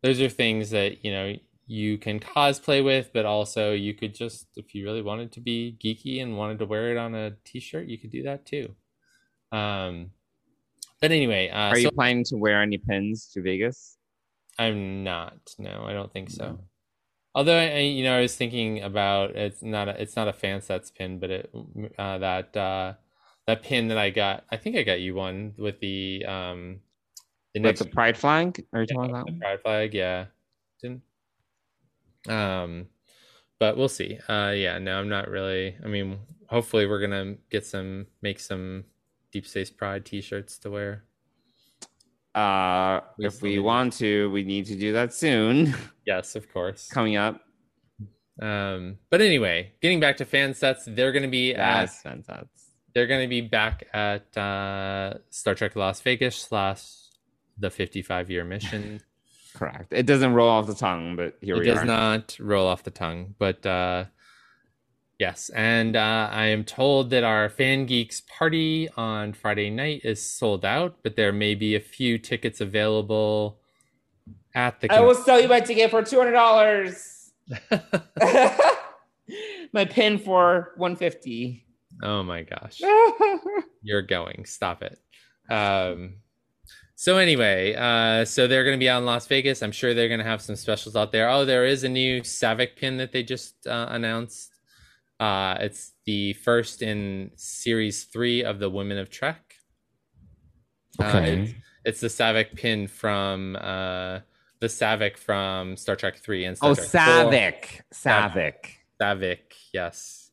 those 0.02 0.20
are 0.20 0.28
things 0.28 0.70
that 0.70 1.04
you 1.04 1.12
know 1.12 1.34
you 1.66 1.98
can 1.98 2.20
cosplay 2.20 2.84
with, 2.84 3.10
but 3.12 3.26
also 3.26 3.72
you 3.72 3.94
could 3.94 4.14
just 4.14 4.46
if 4.56 4.74
you 4.74 4.84
really 4.84 5.02
wanted 5.02 5.32
to 5.32 5.40
be 5.40 5.76
geeky 5.84 6.22
and 6.22 6.36
wanted 6.38 6.60
to 6.60 6.66
wear 6.66 6.92
it 6.92 6.96
on 6.96 7.14
a 7.16 7.32
t-shirt, 7.44 7.88
you 7.88 7.98
could 7.98 8.10
do 8.10 8.22
that 8.24 8.46
too. 8.46 8.76
Um, 9.52 10.12
but 11.00 11.10
anyway, 11.12 11.48
uh, 11.50 11.74
Are 11.74 11.76
so 11.76 11.88
you 11.88 11.90
planning 11.90 12.24
to 12.24 12.36
wear 12.36 12.60
any 12.60 12.76
pins 12.76 13.30
to 13.32 13.40
Vegas? 13.42 13.96
I'm 14.58 15.04
not. 15.04 15.54
No, 15.58 15.84
I 15.84 15.92
don't 15.92 16.12
think 16.12 16.30
so. 16.30 16.56
No. 16.56 16.68
Although 17.34 17.58
I, 17.58 17.80
you 17.80 18.04
know, 18.04 18.16
I 18.18 18.22
was 18.22 18.36
thinking 18.36 18.82
about 18.82 19.36
it's 19.36 19.62
not 19.62 19.88
a, 19.88 20.02
it's 20.02 20.16
not 20.16 20.28
a 20.28 20.34
fan 20.34 20.62
sets 20.62 20.90
pin, 20.90 21.20
but 21.20 21.30
it 21.30 21.50
uh, 21.98 22.18
that 22.18 22.56
uh, 22.56 22.94
that 23.46 23.62
pin 23.62 23.88
that 23.88 23.98
I 23.98 24.10
got. 24.10 24.44
I 24.50 24.56
think 24.58 24.76
I 24.76 24.84
got 24.84 25.00
you 25.00 25.14
one 25.14 25.54
with 25.58 25.80
the 25.80 26.24
um 26.26 26.80
the 27.54 27.60
With 27.62 27.76
next 27.76 27.78
the 27.78 27.84
pride 27.84 28.16
flag? 28.16 28.66
Are 28.72 28.80
you 28.80 28.86
Yeah, 28.88 28.96
talking 28.96 29.10
about 29.10 29.26
the 29.26 29.32
pride 29.32 29.62
flag, 29.62 29.94
yeah. 29.94 30.26
Didn't 30.82 31.02
um 32.28 32.88
but 33.60 33.76
we'll 33.76 33.88
see. 33.88 34.18
Uh 34.28 34.52
yeah, 34.56 34.78
no, 34.78 34.98
I'm 35.00 35.08
not 35.08 35.28
really 35.28 35.76
I 35.84 35.88
mean 35.88 36.20
hopefully 36.48 36.86
we're 36.86 37.00
gonna 37.00 37.36
get 37.50 37.66
some 37.66 38.06
make 38.22 38.40
some 38.40 38.84
Deep 39.32 39.46
Space 39.46 39.70
Pride 39.70 40.04
t 40.04 40.20
shirts 40.20 40.58
to 40.58 40.70
wear. 40.70 41.04
Uh, 42.34 43.00
if 43.18 43.42
we 43.42 43.58
want 43.58 43.92
to, 43.94 44.30
we 44.30 44.44
need 44.44 44.66
to 44.66 44.76
do 44.76 44.92
that 44.92 45.12
soon. 45.12 45.74
Yes, 46.06 46.36
of 46.36 46.50
course. 46.50 46.88
Coming 46.88 47.16
up. 47.16 47.42
Um, 48.40 48.96
but 49.10 49.20
anyway, 49.20 49.72
getting 49.82 50.00
back 50.00 50.16
to 50.18 50.24
fan 50.24 50.54
sets, 50.54 50.84
they're 50.86 51.12
going 51.12 51.22
to 51.24 51.28
be 51.28 51.54
at 51.54 51.80
Yes, 51.80 52.00
fantastic. 52.00 52.48
they're 52.94 53.06
going 53.06 53.20
to 53.20 53.28
be 53.28 53.42
back 53.42 53.86
at 53.92 54.34
uh, 54.38 55.18
Star 55.28 55.54
Trek 55.54 55.76
Las 55.76 56.00
Vegas 56.00 56.36
slash 56.36 56.82
the 57.58 57.68
55 57.68 58.30
year 58.30 58.42
mission. 58.42 59.02
Correct. 59.54 59.92
It 59.92 60.06
doesn't 60.06 60.32
roll 60.32 60.48
off 60.48 60.66
the 60.66 60.74
tongue, 60.74 61.14
but 61.14 61.36
here 61.42 61.56
it 61.56 61.60
we 61.60 61.68
are. 61.68 61.72
It 61.72 61.74
does 61.74 61.84
not 61.84 62.36
roll 62.40 62.66
off 62.66 62.84
the 62.84 62.90
tongue, 62.90 63.34
but 63.38 63.66
uh, 63.66 64.04
yes. 65.18 65.50
And 65.50 65.96
uh, 65.96 66.28
I 66.32 66.46
am 66.46 66.64
told 66.64 67.10
that 67.10 67.24
our 67.24 67.48
Fan 67.48 67.86
Geeks 67.86 68.22
party 68.22 68.88
on 68.96 69.32
Friday 69.32 69.70
night 69.70 70.02
is 70.04 70.22
sold 70.22 70.64
out, 70.64 70.96
but 71.02 71.16
there 71.16 71.32
may 71.32 71.54
be 71.54 71.74
a 71.74 71.80
few 71.80 72.18
tickets 72.18 72.60
available 72.60 73.58
at 74.54 74.80
the. 74.80 74.92
I 74.92 75.00
will 75.00 75.14
sell 75.14 75.40
you 75.40 75.48
my 75.48 75.60
ticket 75.60 75.90
for 75.90 76.02
two 76.02 76.18
hundred 76.18 76.32
dollars. 76.32 77.32
my 79.72 79.84
pin 79.84 80.18
for 80.18 80.72
one 80.76 80.96
fifty. 80.96 81.64
oh 82.02 82.22
my 82.22 82.42
gosh. 82.42 82.80
You're 83.82 84.02
going. 84.02 84.44
Stop 84.46 84.82
it. 84.82 84.98
Um, 85.50 86.16
so 86.94 87.16
anyway, 87.16 87.74
uh, 87.74 88.24
so 88.24 88.48
they're 88.48 88.64
going 88.64 88.76
to 88.76 88.78
be 88.78 88.88
out 88.88 88.98
in 88.98 89.06
Las 89.06 89.26
Vegas. 89.28 89.62
I'm 89.62 89.70
sure 89.70 89.94
they're 89.94 90.08
going 90.08 90.18
to 90.18 90.26
have 90.26 90.42
some 90.42 90.56
specials 90.56 90.96
out 90.96 91.12
there. 91.12 91.30
Oh, 91.30 91.44
there 91.44 91.64
is 91.64 91.84
a 91.84 91.88
new 91.88 92.22
Saavik 92.22 92.74
pin 92.76 92.96
that 92.96 93.12
they 93.12 93.22
just 93.22 93.66
uh, 93.68 93.86
announced. 93.88 94.50
Uh, 95.20 95.56
it's 95.60 95.92
the 96.06 96.32
first 96.34 96.82
in 96.82 97.30
series 97.34 98.04
three 98.04 98.44
of 98.44 98.58
the 98.60 98.70
Women 98.70 98.98
of 98.98 99.10
Trek. 99.10 99.54
Uh, 100.98 101.20
it's, 101.24 101.52
it's 101.84 102.00
the 102.00 102.08
Saavik 102.08 102.54
pin 102.54 102.86
from 102.86 103.56
uh, 103.56 104.20
the 104.60 104.66
Saavik 104.66 105.16
from 105.16 105.76
Star 105.76 105.96
Trek 105.96 106.18
three 106.18 106.44
and 106.44 106.56
Star 106.56 106.70
oh, 106.70 106.74
Trek 106.74 106.86
4. 106.88 107.00
Saavik. 107.00 107.80
Saavik. 107.92 108.54
Saavik, 109.00 109.38
yes. 109.72 110.30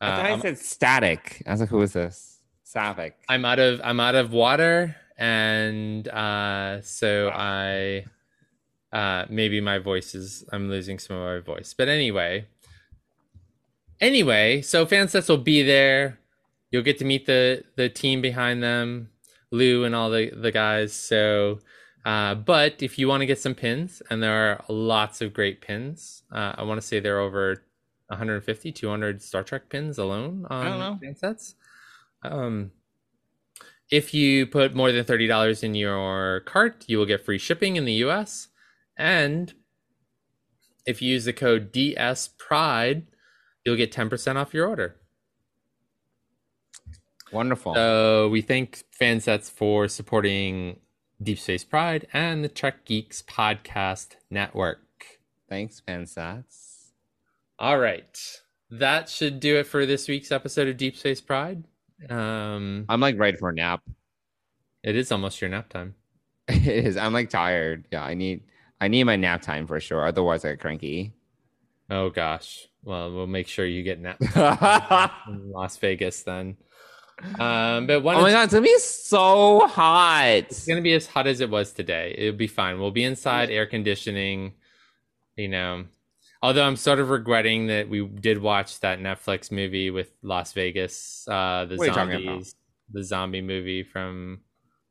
Uh, 0.00 0.04
I 0.04 0.16
thought 0.16 0.26
I 0.26 0.28
I'm- 0.30 0.40
said 0.40 0.58
static. 0.58 1.42
I 1.46 1.50
was 1.52 1.60
like, 1.60 1.68
who 1.68 1.82
is 1.82 1.92
this? 1.92 2.40
Saavik. 2.64 3.12
I'm 3.28 3.44
out 3.44 3.58
of 3.58 3.80
I'm 3.84 4.00
out 4.00 4.14
of 4.14 4.32
water, 4.32 4.96
and 5.18 6.08
uh, 6.08 6.80
so 6.80 7.28
I 7.28 8.06
uh, 8.92 9.26
maybe 9.28 9.60
my 9.60 9.78
voice 9.78 10.14
is 10.14 10.44
I'm 10.52 10.68
losing 10.68 10.98
some 10.98 11.16
of 11.16 11.22
my 11.22 11.40
voice. 11.40 11.74
But 11.76 11.88
anyway, 11.88 12.46
anyway, 14.02 14.60
so 14.60 14.84
fansets 14.84 15.30
will 15.30 15.38
be 15.38 15.62
there. 15.62 16.18
You'll 16.70 16.82
get 16.82 16.98
to 16.98 17.06
meet 17.06 17.24
the 17.24 17.64
the 17.76 17.88
team 17.88 18.20
behind 18.20 18.62
them, 18.62 19.08
Lou 19.50 19.84
and 19.84 19.94
all 19.94 20.10
the 20.10 20.30
the 20.30 20.52
guys. 20.52 20.92
So. 20.92 21.60
Uh, 22.04 22.34
but 22.34 22.82
if 22.82 22.98
you 22.98 23.06
want 23.06 23.20
to 23.20 23.26
get 23.26 23.38
some 23.38 23.54
pins, 23.54 24.02
and 24.10 24.20
there 24.20 24.34
are 24.34 24.64
lots 24.68 25.20
of 25.20 25.32
great 25.32 25.60
pins, 25.60 26.24
uh, 26.32 26.52
I 26.58 26.64
want 26.64 26.80
to 26.80 26.84
say 26.84 26.98
there 26.98 27.18
are 27.18 27.20
over 27.20 27.62
150, 28.08 28.72
200 28.72 29.22
Star 29.22 29.44
Trek 29.44 29.68
pins 29.68 29.98
alone 29.98 30.44
on 30.50 30.98
fansets. 30.98 31.54
Um, 32.24 32.72
if 33.92 34.14
you 34.14 34.46
put 34.46 34.74
more 34.74 34.90
than 34.90 35.04
thirty 35.04 35.26
dollars 35.26 35.62
in 35.62 35.74
your 35.74 36.40
cart, 36.40 36.84
you 36.88 36.98
will 36.98 37.06
get 37.06 37.24
free 37.24 37.38
shipping 37.38 37.76
in 37.76 37.84
the 37.84 37.92
U.S. 38.04 38.48
And 38.96 39.52
if 40.86 41.02
you 41.02 41.12
use 41.12 41.26
the 41.26 41.32
code 41.32 41.72
DS 41.72 42.30
Pride, 42.38 43.06
you'll 43.64 43.76
get 43.76 43.92
ten 43.92 44.08
percent 44.08 44.38
off 44.38 44.54
your 44.54 44.68
order. 44.68 44.96
Wonderful. 47.32 47.74
So 47.74 48.28
we 48.28 48.42
thank 48.42 48.84
Fansets 49.00 49.50
for 49.50 49.88
supporting 49.88 50.78
Deep 51.22 51.38
Space 51.38 51.64
Pride 51.64 52.06
and 52.12 52.44
the 52.44 52.48
Trek 52.48 52.84
Geeks 52.84 53.22
Podcast 53.22 54.16
Network. 54.30 54.80
Thanks, 55.48 55.80
Fansets. 55.86 56.88
All 57.58 57.78
right, 57.78 58.18
that 58.70 59.08
should 59.08 59.40
do 59.40 59.56
it 59.56 59.66
for 59.66 59.86
this 59.86 60.08
week's 60.08 60.32
episode 60.32 60.68
of 60.68 60.76
Deep 60.76 60.96
Space 60.96 61.20
Pride. 61.20 61.64
Um, 62.10 62.84
I'm 62.88 63.00
like 63.00 63.18
ready 63.18 63.36
for 63.36 63.50
a 63.50 63.54
nap. 63.54 63.82
it 64.82 64.96
is 64.96 65.12
almost 65.12 65.40
your 65.40 65.50
nap 65.50 65.68
time. 65.68 65.94
It 66.48 66.66
is. 66.66 66.96
I'm 66.96 67.12
like 67.12 67.30
tired. 67.30 67.86
Yeah, 67.92 68.02
I 68.02 68.14
need 68.14 68.42
I 68.80 68.88
need 68.88 69.04
my 69.04 69.14
nap 69.16 69.42
time 69.42 69.66
for 69.66 69.78
sure. 69.78 70.04
Otherwise 70.06 70.44
I 70.44 70.50
get 70.50 70.60
cranky. 70.60 71.14
Oh 71.92 72.08
gosh. 72.08 72.66
Well, 72.82 73.12
we'll 73.12 73.26
make 73.26 73.48
sure 73.48 73.66
you 73.66 73.82
get 73.82 74.00
nap 74.00 74.16
oh 74.34 75.10
in 75.28 75.52
Las 75.52 75.76
Vegas 75.76 76.22
then. 76.22 76.56
Um, 77.38 77.86
but 77.86 78.02
one, 78.02 78.20
my 78.20 78.30
god, 78.30 78.44
it's 78.44 78.54
gonna 78.54 78.64
be 78.64 78.78
so 78.78 79.66
hot. 79.68 80.46
it's 80.48 80.66
gonna 80.66 80.80
be 80.80 80.94
as 80.94 81.06
hot 81.06 81.26
as 81.26 81.40
it 81.40 81.50
was 81.50 81.72
today. 81.72 82.14
It'll 82.16 82.36
be 82.36 82.46
fine. 82.46 82.80
We'll 82.80 82.90
be 82.90 83.04
inside, 83.04 83.50
air 83.50 83.66
conditioning. 83.66 84.54
You 85.36 85.48
know, 85.48 85.84
although 86.42 86.64
I'm 86.64 86.76
sort 86.76 86.98
of 86.98 87.10
regretting 87.10 87.66
that 87.66 87.90
we 87.90 88.06
did 88.06 88.40
watch 88.40 88.80
that 88.80 88.98
Netflix 88.98 89.52
movie 89.52 89.90
with 89.90 90.10
Las 90.22 90.54
Vegas, 90.54 91.28
uh, 91.28 91.66
the 91.66 91.76
What 91.76 91.90
are 91.90 92.10
you 92.10 92.18
about? 92.18 92.24
zombies, 92.24 92.54
the 92.90 93.04
zombie 93.04 93.42
movie 93.42 93.82
from. 93.82 94.40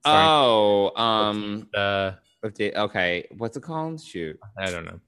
Oh, 0.05 0.91
um 0.95 1.67
update 1.73 2.75
okay. 2.75 3.27
What's 3.37 3.57
it 3.57 3.63
called? 3.63 4.01
Shoot. 4.01 4.39
I 4.57 4.69
don't 4.69 4.85
know. 4.85 4.99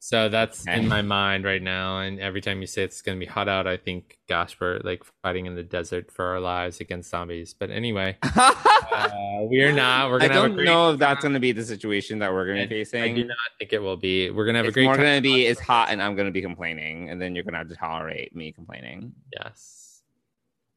So 0.00 0.28
that's 0.28 0.66
Okay. 0.66 0.78
in 0.78 0.86
my 0.86 1.02
mind 1.02 1.44
right 1.44 1.60
now, 1.62 1.98
and 1.98 2.20
every 2.20 2.40
time 2.40 2.60
you 2.60 2.68
say 2.68 2.84
it's 2.84 3.02
going 3.02 3.18
to 3.18 3.24
be 3.24 3.28
hot 3.30 3.48
out, 3.48 3.66
I 3.66 3.76
think, 3.76 4.18
gosh, 4.28 4.56
we're 4.60 4.78
like 4.84 5.02
fighting 5.22 5.46
in 5.46 5.56
the 5.56 5.64
desert 5.64 6.12
for 6.12 6.24
our 6.26 6.38
lives 6.40 6.80
against 6.80 7.10
zombies. 7.10 7.52
But 7.52 7.70
anyway, 7.70 8.16
uh, 8.22 9.40
we're 9.40 9.72
not. 9.72 10.10
We're 10.10 10.20
gonna 10.20 10.34
have 10.34 10.44
a 10.44 10.48
don't 10.48 10.64
know 10.64 10.92
if 10.92 11.00
that's 11.00 11.22
gonna 11.24 11.40
be 11.40 11.50
the 11.50 11.64
situation 11.64 12.20
that 12.20 12.32
we're 12.32 12.46
gonna 12.46 12.68
be 12.68 12.84
facing. 12.84 13.02
I 13.02 13.12
do 13.12 13.24
not 13.24 13.36
think 13.58 13.72
it 13.72 13.82
will 13.82 13.96
be. 13.96 14.30
We're 14.30 14.46
gonna 14.46 14.58
have 14.58 14.66
it's 14.66 14.72
a 14.72 14.78
great 14.78 14.84
more 14.84 14.94
time. 14.94 15.04
gonna 15.04 15.20
be 15.20 15.46
it's 15.46 15.60
hot 15.60 15.88
and 15.90 16.00
I'm 16.00 16.14
gonna 16.14 16.30
be 16.30 16.42
complaining, 16.42 17.10
and 17.10 17.20
then 17.20 17.34
you're 17.34 17.44
gonna 17.44 17.58
have 17.58 17.68
to 17.68 17.76
tolerate 17.76 18.34
me 18.36 18.52
complaining. 18.52 19.12
Yes. 19.32 20.02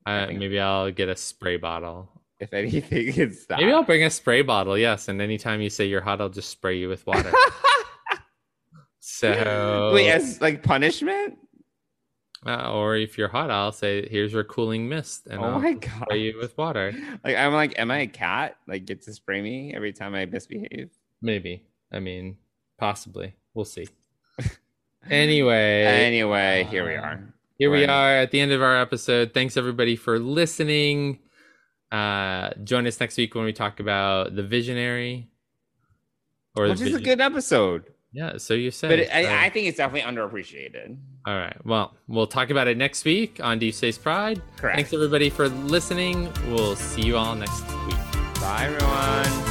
Uh, 0.06 0.28
maybe 0.34 0.60
I'll 0.60 0.92
get 0.92 1.10
a 1.10 1.16
spray 1.16 1.58
bottle. 1.58 2.10
If 2.40 2.54
anything, 2.54 3.14
it's 3.16 3.46
that. 3.46 3.60
Maybe 3.60 3.72
I'll 3.72 3.84
bring 3.84 4.04
a 4.04 4.10
spray 4.10 4.42
bottle. 4.42 4.76
Yes, 4.76 5.10
and 5.10 5.22
anytime 5.22 5.62
you 5.62 5.70
say 5.70 5.86
you're 5.86 6.02
hot, 6.02 6.22
I'll 6.22 6.30
just 6.30 6.50
spray 6.50 6.78
you 6.80 6.90
with 6.90 7.06
water. 7.06 7.32
so, 9.02 9.92
Wait, 9.96 10.10
as 10.10 10.40
like 10.40 10.64
punishment? 10.64 11.38
uh, 12.46 12.72
or 12.72 12.96
if 12.96 13.18
you're 13.18 13.28
hot, 13.28 13.52
I'll 13.52 13.72
say, 13.74 14.08
"Here's 14.10 14.32
your 14.32 14.44
cooling 14.46 14.88
mist," 14.88 15.28
and 15.28 15.40
oh 15.42 15.44
I'll 15.44 15.60
my 15.60 15.76
spray 15.76 16.20
you 16.22 16.38
with 16.40 16.58
water. 16.58 16.94
Like 17.24 17.36
I'm 17.36 17.52
like, 17.54 17.78
am 17.78 17.92
I 17.92 18.00
a 18.00 18.08
cat? 18.08 18.56
Like 18.68 18.86
get 18.86 19.02
to 19.04 19.14
spray 19.14 19.42
me 19.42 19.74
every 19.76 19.92
time 19.92 20.16
I 20.16 20.26
misbehave? 20.26 20.90
Maybe. 21.22 21.66
I 21.92 22.00
mean, 22.00 22.38
possibly. 22.80 23.36
We'll 23.54 23.66
see. 23.66 23.88
Anyway, 25.10 25.84
Anyway, 25.84 26.68
here 26.70 26.86
we 26.88 26.94
are. 26.96 27.34
here 27.58 27.72
we 27.72 27.82
Right. 27.82 27.90
are 27.90 28.12
at 28.18 28.30
the 28.30 28.40
end 28.40 28.52
of 28.52 28.62
our 28.62 28.80
episode. 28.80 29.34
Thanks 29.34 29.58
everybody 29.58 29.96
for 29.96 30.20
listening. 30.20 31.18
Uh, 31.92 32.52
join 32.64 32.86
us 32.86 33.00
next 33.00 33.18
week 33.18 33.34
when 33.34 33.44
we 33.46 33.52
talk 33.52 33.80
about 33.80 34.36
the 34.36 34.44
Visionary. 34.44 35.28
Or 36.56 36.68
Which 36.70 36.80
the 36.80 36.86
is 36.86 36.96
a 36.96 37.02
good 37.02 37.20
episode, 37.20 37.86
Yeah, 38.14 38.38
so 38.38 38.54
you 38.54 38.72
say. 38.72 38.90
but 38.90 39.00
it, 39.00 39.08
So- 39.10 39.14
I, 39.16 39.46
I 39.46 39.50
think 39.50 39.68
it's 39.68 39.78
definitely 39.78 40.10
underappreciated. 40.12 40.98
All 41.26 41.36
right. 41.38 41.56
Well, 41.66 41.96
we'll 42.08 42.28
talk 42.28 42.50
about 42.50 42.68
it 42.68 42.78
next 42.78 43.06
week 43.06 43.40
on 43.42 43.60
Deep 43.60 43.74
Space 43.74 43.98
Pride. 43.98 44.42
Correct. 44.58 44.76
Thanks 44.76 44.94
everybody 44.94 45.30
for 45.30 45.48
listening. 45.50 46.30
We'll 46.48 46.76
see 46.76 47.04
you 47.04 47.16
all 47.18 47.36
next 47.36 47.62
week. 47.86 47.96
Bye, 48.42 48.66
everyone. 48.66 49.51